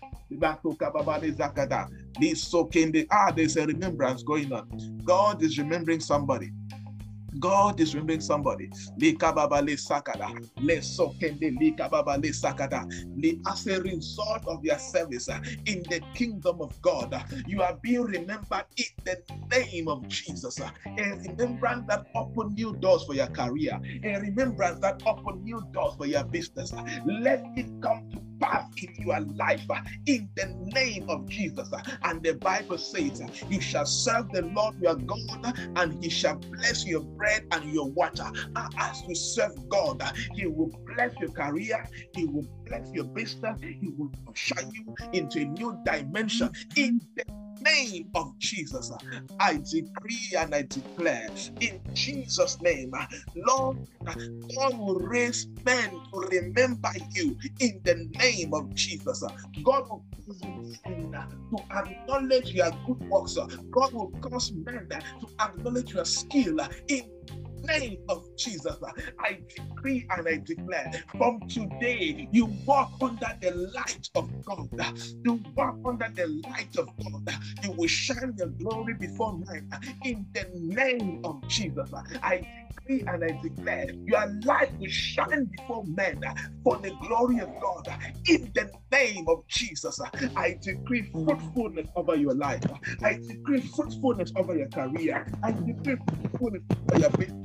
this 2.19 2.43
so 2.43 2.65
can 2.65 2.93
ah, 3.11 3.31
there's 3.35 3.57
a 3.57 3.65
remembrance 3.65 4.23
going 4.23 4.51
on. 4.53 4.67
God 5.03 5.41
is 5.41 5.57
remembering 5.57 5.99
somebody. 5.99 6.51
God 7.39 7.79
is 7.79 7.93
remembering 7.95 8.21
somebody. 8.21 8.69
Likababale 8.99 9.77
sakada. 9.77 10.29
Lesokende 10.59 11.51
likababale 11.59 12.31
sakada. 12.33 12.85
As 13.47 13.67
a 13.67 13.81
result 13.81 14.43
of 14.47 14.63
your 14.63 14.79
service 14.79 15.29
uh, 15.29 15.39
in 15.65 15.83
the 15.89 16.01
kingdom 16.13 16.61
of 16.61 16.79
God, 16.81 17.13
uh, 17.13 17.23
you 17.45 17.61
are 17.61 17.77
being 17.81 18.03
remembered 18.03 18.65
in 18.77 18.85
the 19.05 19.17
name 19.51 19.87
of 19.87 20.07
Jesus. 20.07 20.59
uh, 20.61 20.71
A 20.97 21.03
remembrance 21.29 21.85
that 21.87 22.05
open 22.15 22.53
new 22.55 22.75
doors 22.77 23.03
for 23.05 23.15
your 23.15 23.27
career. 23.27 23.79
A 24.03 24.19
remembrance 24.19 24.79
that 24.81 25.01
open 25.05 25.43
new 25.43 25.61
doors 25.73 25.95
for 25.97 26.05
your 26.07 26.23
business. 26.25 26.73
Let 27.05 27.45
it 27.55 27.69
come 27.81 28.01
to 28.13 28.21
in 28.77 28.93
your 29.05 29.19
life 29.21 29.61
uh, 29.69 29.81
in 30.05 30.29
the 30.35 30.45
name 30.73 31.09
of 31.09 31.27
Jesus. 31.27 31.71
uh, 31.73 31.81
And 32.03 32.21
the 32.23 32.33
Bible 32.33 32.77
says, 32.77 33.21
uh, 33.21 33.27
You 33.49 33.61
shall 33.61 33.85
serve 33.85 34.31
the 34.31 34.43
Lord 34.43 34.75
your 34.81 34.95
God, 34.95 35.53
and 35.75 36.03
he 36.03 36.09
shall 36.09 36.37
bless 36.37 36.85
your 36.85 37.01
bread 37.01 37.45
and 37.51 37.73
your 37.73 37.89
water. 37.89 38.29
Uh, 38.55 38.69
As 38.77 39.01
you 39.07 39.15
serve 39.15 39.67
God, 39.69 40.01
he 40.33 40.47
will 40.47 40.71
bless 40.95 41.17
your 41.19 41.31
career, 41.31 41.85
he 42.13 42.25
will 42.25 42.47
bless 42.65 42.91
your 42.93 43.05
business, 43.05 43.59
he 43.61 43.89
will 43.97 44.11
usher 44.27 44.61
you 44.73 44.95
into 45.13 45.41
a 45.41 45.45
new 45.45 45.77
dimension 45.85 46.49
in 46.75 47.01
the 47.15 47.23
name 47.61 48.09
of 48.15 48.37
Jesus. 48.39 48.91
I 49.39 49.57
decree 49.71 50.33
and 50.37 50.53
I 50.55 50.63
declare 50.63 51.29
in 51.59 51.81
Jesus' 51.93 52.59
name, 52.61 52.91
Lord, 53.35 53.77
God 54.57 54.77
will 54.79 54.99
raise 54.99 55.47
men 55.65 55.91
to 55.91 56.19
remember 56.31 56.89
you 57.13 57.37
in 57.59 57.81
the 57.83 58.09
name 58.19 58.53
of 58.53 58.73
Jesus. 58.73 59.23
God 59.63 59.83
will 59.89 60.05
cause 60.25 60.41
men 60.43 61.13
to 61.51 61.57
acknowledge 61.77 62.51
your 62.51 62.71
good 62.85 62.99
works. 63.09 63.37
God 63.71 63.93
will 63.93 64.11
cause 64.21 64.51
men 64.53 64.87
to 64.89 65.27
acknowledge 65.39 65.93
your 65.93 66.05
skill 66.05 66.59
in 66.87 67.03
name 67.67 67.97
of 68.09 68.27
Jesus. 68.37 68.77
I 69.19 69.39
decree 69.55 70.07
and 70.11 70.27
I 70.27 70.37
declare 70.45 70.91
from 71.17 71.41
today 71.49 72.27
you 72.31 72.47
walk 72.65 72.93
under 73.01 73.37
the 73.41 73.51
light 73.75 74.09
of 74.15 74.29
God. 74.45 74.69
You 75.23 75.41
walk 75.55 75.77
under 75.85 76.11
the 76.15 76.27
light 76.49 76.75
of 76.77 76.89
God. 77.03 77.35
You 77.63 77.71
will 77.71 77.87
shine 77.87 78.33
your 78.37 78.47
glory 78.49 78.95
before 78.95 79.37
men 79.37 79.67
in 80.03 80.25
the 80.33 80.47
name 80.53 81.19
of 81.23 81.45
Jesus. 81.47 81.91
I 82.23 82.47
decree 82.89 83.03
and 83.07 83.23
I 83.25 83.37
declare 83.41 83.87
your 84.05 84.25
light 84.45 84.69
will 84.79 84.89
shine 84.89 85.45
before 85.51 85.85
men 85.87 86.21
for 86.63 86.79
the 86.83 86.91
glory 87.07 87.39
of 87.39 87.51
God 87.59 87.87
in 88.29 88.51
the 88.55 88.69
name 88.91 89.25
of 89.29 89.47
Jesus. 89.49 89.99
I 90.37 90.59
decree 90.63 91.09
fruitfulness 91.25 91.87
over 91.95 92.15
your 92.15 92.35
life. 92.35 92.63
I 93.03 93.19
decree 93.27 93.61
fruitfulness 93.75 94.31
over 94.37 94.55
your 94.57 94.69
career. 94.69 95.25
I 95.43 95.53
decree 95.65 95.97
fruitfulness 96.31 96.63
over 96.91 97.01
your 97.01 97.11
business. 97.11 97.35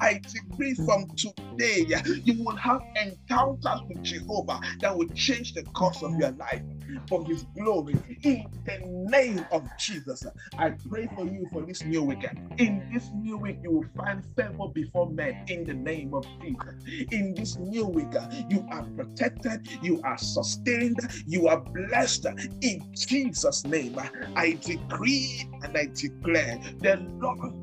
I 0.00 0.22
decree 0.32 0.74
from 0.84 1.06
today 1.16 1.86
you 2.24 2.44
will 2.44 2.56
have 2.56 2.82
encounters 2.96 3.82
with 3.88 4.02
Jehovah 4.02 4.60
that 4.82 4.96
will 4.96 5.08
change 5.14 5.54
the 5.54 5.64
course 5.76 6.02
of 6.02 6.14
your 6.18 6.32
life 6.32 6.62
for 7.08 7.24
his 7.24 7.44
glory 7.56 7.96
in 8.22 8.46
the 8.64 8.78
name 8.84 9.44
of 9.50 9.68
Jesus. 9.78 10.26
I 10.58 10.70
pray 10.88 11.08
for 11.14 11.26
you 11.26 11.48
for 11.52 11.62
this 11.62 11.84
new 11.84 12.02
week. 12.02 12.26
In 12.58 12.88
this 12.92 13.10
new 13.14 13.38
week, 13.38 13.58
you 13.62 13.70
will 13.72 13.86
find 13.96 14.22
favor 14.36 14.68
before 14.72 15.10
men 15.10 15.44
in 15.48 15.64
the 15.64 15.74
name 15.74 16.14
of 16.14 16.24
Jesus. 16.40 16.74
In 17.10 17.34
this 17.34 17.56
new 17.58 17.86
week, 17.86 18.12
you 18.48 18.66
are 18.70 18.84
protected, 18.96 19.68
you 19.82 20.00
are 20.04 20.18
sustained, 20.18 21.00
you 21.26 21.48
are 21.48 21.60
blessed 21.60 22.26
in 22.62 22.92
Jesus' 22.94 23.64
name. 23.64 23.98
I 24.36 24.58
decree 24.60 25.48
and 25.62 25.76
I 25.76 25.86
declare 25.94 26.60
the 26.80 26.96
Lord 27.20 27.54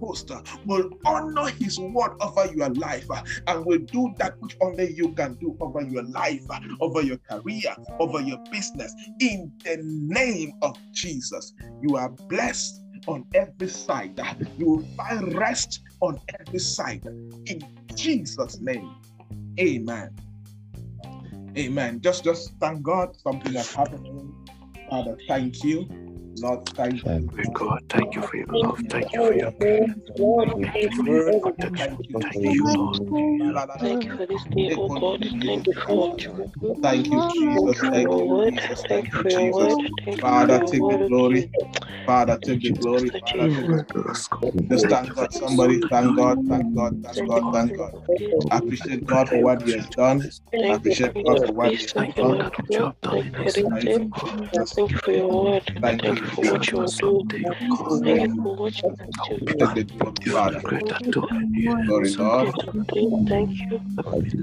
hosts 0.00 0.30
uh, 0.30 0.40
will 0.66 0.90
honor 1.04 1.48
his 1.58 1.78
word 1.78 2.12
over 2.20 2.52
your 2.54 2.70
life 2.70 3.06
uh, 3.10 3.22
and 3.46 3.64
will 3.64 3.78
do 3.78 4.12
that 4.18 4.34
which 4.40 4.56
only 4.60 4.92
you 4.94 5.12
can 5.12 5.34
do 5.34 5.56
over 5.60 5.82
your 5.82 6.02
life, 6.04 6.42
uh, 6.50 6.60
over 6.80 7.02
your 7.02 7.18
career, 7.18 7.74
over 8.00 8.20
your 8.20 8.38
business. 8.50 8.94
In 9.20 9.52
the 9.64 9.78
name 9.82 10.52
of 10.62 10.78
Jesus, 10.92 11.52
you 11.82 11.96
are 11.96 12.10
blessed 12.28 12.82
on 13.06 13.24
every 13.34 13.68
side. 13.68 14.18
You 14.58 14.66
will 14.66 14.88
find 14.96 15.34
rest 15.36 15.82
on 16.00 16.18
every 16.40 16.58
side. 16.58 17.04
In 17.46 17.62
Jesus' 17.94 18.60
name, 18.60 18.94
amen. 19.60 20.10
Amen. 21.56 22.00
Just, 22.00 22.24
just 22.24 22.52
thank 22.58 22.82
God. 22.82 23.16
Something 23.16 23.52
has 23.54 23.72
happened. 23.72 24.34
Father, 24.90 25.16
thank 25.28 25.62
you. 25.62 25.88
Lord, 26.36 26.60
thank 26.76 27.04
you. 27.04 27.12
Great 27.26 27.52
God, 27.54 27.80
thank 27.90 28.16
you 28.16 28.22
for 28.22 28.36
your 28.38 28.46
love. 28.50 28.80
Thank 28.90 29.14
you 29.14 29.20
for 29.22 29.34
your 29.34 29.52
care. 29.52 29.86
Thank 30.62 30.82
you 30.82 30.90
for 31.04 31.10
your 31.12 31.34
protection. 31.34 31.98
Thank 32.20 32.42
you, 32.42 32.68
Lord. 32.72 33.02
Thank 33.80 34.04
you 34.06 34.12
for 34.16 34.26
this 34.26 34.46
day, 34.56 34.72
oh 34.76 34.90
God. 34.90 35.20
Thank 35.46 35.66
you 35.70 35.78
for 35.86 35.96
what 35.98 36.26
you 36.26 36.32
will 36.34 36.52
do. 36.60 36.76
Thank 36.82 37.10
you, 37.12 37.22
Jesus. 37.22 37.80
for 37.80 37.86
Thank 37.92 38.16
your 38.16 38.24
you, 38.24 38.28
word. 38.28 38.54
Jesus. 38.54 38.84
Thank 38.88 39.06
you 39.08 39.12
for 39.22 39.30
you, 39.30 39.30
your 39.30 39.44
Jesus. 39.52 39.76
word. 39.76 39.78
Thank 40.06 40.26
you 40.30 40.32
Father, 40.32 40.60
for 40.60 40.60
take 40.60 40.88
your 40.88 40.88
the 40.88 40.98
word. 40.98 41.08
glory. 41.08 41.50
Father, 42.06 42.38
take 42.38 42.62
the 42.62 42.72
glory. 42.72 43.10
Thank 43.12 43.24
Father, 43.24 43.48
you. 43.48 43.54
take 43.54 43.68
Your 43.68 43.84
the 43.88 43.94
word, 44.04 44.06
Let's 44.06 44.28
go. 44.28 44.54
Just 44.70 44.88
Thank 44.88 44.90
thank 44.90 45.08
you 45.08 45.14
for 45.16 45.28
God. 45.28 45.32
this 45.32 45.42
Somebody 45.48 45.80
word. 45.80 45.90
thank 45.90 46.16
God. 46.16 46.40
Thank 46.48 46.74
God. 46.74 46.96
Thank 47.04 47.16
Thank 47.16 47.34
God. 47.34 47.44
you 47.44 47.52
Thank 47.52 47.76
for 47.76 47.76
God. 47.76 47.94
your 48.18 48.46
peace. 48.50 48.50
Appreciate 48.50 49.06
God 49.06 49.28
for 49.30 49.42
what 49.42 49.62
He 49.62 49.72
has 49.72 49.88
done. 49.90 50.30
Thank 50.52 50.86
you 50.88 50.96
Appreciate 50.96 51.12
for 51.12 51.24
God 51.24 51.38
your 51.38 51.46
for 51.46 51.52
what 51.52 51.76
He 51.76 51.82
peace. 51.82 51.92
has 51.94 51.94
Thank 51.94 52.16
you, 52.18 52.24
done. 52.24 52.38
Lord 52.38 52.42
of 52.42 52.52
you 52.68 52.80
Lord. 52.80 52.86
have 52.86 53.00
done 53.02 53.22
Thank 53.22 53.38
you, 53.44 53.44
us. 53.44 53.64
Thank 53.84 53.84
Thank 53.84 53.88
Redemptor. 53.88 54.32
you, 54.32 54.32
you, 54.32 54.48
God. 54.54 54.68
Thank 54.76 54.92
you 54.92 54.98
for 54.98 55.12
your 55.12 55.44
word. 55.44 55.64
Thank 55.82 56.02
Thank 56.02 56.20
you, 56.22 56.23
for 56.26 56.44
what 56.44 56.70
you 56.70 56.78
will 56.78 56.84
Jesus. 56.84 56.94
us 56.94 57.00
do. 57.00 57.18
something, 57.18 57.42
God. 57.42 57.58
Thank 58.04 58.20
you 58.22 58.42
for 58.42 58.56
what 58.56 58.82
you 58.82 58.88
will 58.88 59.38
do. 59.38 59.56
Take 59.58 59.74
the 59.74 59.84
glory, 59.84 60.14
You 60.26 60.36
are 60.36 60.50
Father. 60.50 60.58
the 60.58 60.64
greater 60.64 60.98
Thank 63.28 63.60
you. 63.60 63.70
Thank 63.70 63.70
you. 63.70 63.80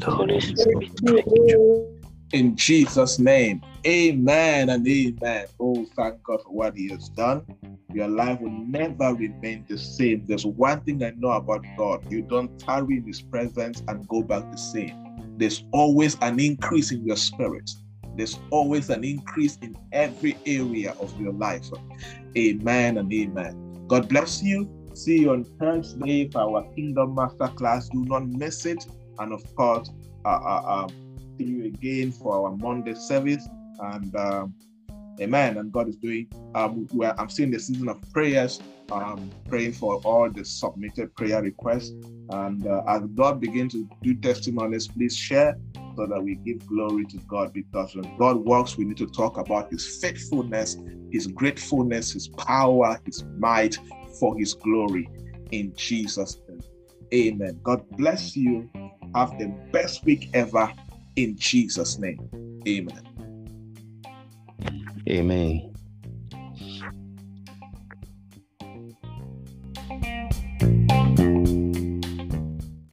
Holy 0.05 0.41
Spirit. 0.41 0.87
thank 1.03 1.25
you. 1.27 1.87
In 2.33 2.55
Jesus' 2.55 3.19
name, 3.19 3.61
amen 3.85 4.69
and 4.69 4.87
amen. 4.87 5.45
Oh, 5.59 5.85
thank 5.97 6.23
God 6.23 6.41
for 6.43 6.53
what 6.53 6.77
He 6.77 6.89
has 6.89 7.09
done. 7.09 7.45
Your 7.93 8.07
life 8.07 8.39
will 8.39 8.51
never 8.51 9.13
remain 9.13 9.65
the 9.67 9.77
same. 9.77 10.23
There's 10.25 10.45
one 10.45 10.79
thing 10.81 11.03
I 11.03 11.11
know 11.17 11.31
about 11.31 11.65
God 11.77 11.99
you 12.09 12.21
don't 12.21 12.57
tarry 12.59 12.97
in 12.97 13.05
His 13.05 13.21
presence 13.21 13.83
and 13.87 14.07
go 14.07 14.21
back 14.21 14.49
the 14.49 14.57
same. 14.57 14.93
There's 15.37 15.63
always 15.73 16.17
an 16.21 16.39
increase 16.39 16.91
in 16.91 17.05
your 17.05 17.17
spirit, 17.17 17.69
there's 18.15 18.37
always 18.51 18.89
an 18.89 19.03
increase 19.03 19.57
in 19.61 19.75
every 19.91 20.37
area 20.45 20.95
of 20.99 21.19
your 21.19 21.33
life. 21.33 21.69
Amen 22.37 22.97
and 22.97 23.11
amen. 23.11 23.85
God 23.87 24.09
bless 24.09 24.41
you. 24.41 24.69
See 24.93 25.19
you 25.19 25.31
on 25.31 25.45
Thursday 25.59 26.29
for 26.29 26.41
our 26.41 26.63
Kingdom 26.75 27.15
Masterclass. 27.15 27.89
Do 27.91 28.05
not 28.05 28.27
miss 28.27 28.65
it. 28.65 28.85
And 29.19 29.33
of 29.33 29.43
course, 29.55 29.89
uh, 30.25 30.29
uh, 30.29 30.63
um, 30.65 30.89
see 31.37 31.45
you 31.45 31.65
again 31.65 32.11
for 32.11 32.45
our 32.45 32.55
Monday 32.57 32.93
service. 32.93 33.47
And 33.79 34.15
um, 34.15 34.53
amen. 35.19 35.57
And 35.57 35.71
God 35.71 35.89
is 35.89 35.95
doing, 35.95 36.27
um, 36.55 36.87
I'm 37.17 37.29
seeing 37.29 37.51
the 37.51 37.59
season 37.59 37.87
of 37.89 38.01
prayers, 38.11 38.59
um, 38.91 39.31
praying 39.47 39.73
for 39.73 39.95
all 40.03 40.29
the 40.29 40.43
submitted 40.43 41.15
prayer 41.15 41.41
requests. 41.41 41.93
And 42.29 42.65
uh, 42.67 42.83
as 42.87 43.01
God 43.15 43.39
begins 43.41 43.73
to 43.73 43.87
do 44.01 44.15
testimonies, 44.15 44.87
please 44.87 45.15
share 45.15 45.57
so 45.95 46.05
that 46.07 46.21
we 46.21 46.35
give 46.35 46.65
glory 46.67 47.05
to 47.07 47.17
God. 47.29 47.53
Because 47.53 47.95
when 47.95 48.15
God 48.17 48.37
works, 48.37 48.77
we 48.77 48.85
need 48.85 48.97
to 48.97 49.07
talk 49.07 49.37
about 49.37 49.71
His 49.71 49.99
faithfulness, 50.01 50.77
His 51.11 51.27
gratefulness, 51.27 52.13
His 52.13 52.27
power, 52.29 52.99
His 53.05 53.23
might 53.37 53.77
for 54.19 54.37
His 54.37 54.53
glory. 54.53 55.09
In 55.51 55.73
Jesus' 55.75 56.37
name. 56.47 56.63
Amen. 57.13 57.59
God 57.63 57.83
bless 57.97 58.35
you. 58.35 58.69
Have 59.15 59.37
the 59.37 59.47
best 59.71 60.05
week 60.05 60.29
ever 60.33 60.73
in 61.17 61.35
Jesus' 61.37 61.99
name. 61.99 62.29
Amen. 62.67 63.01
Amen. 65.09 65.70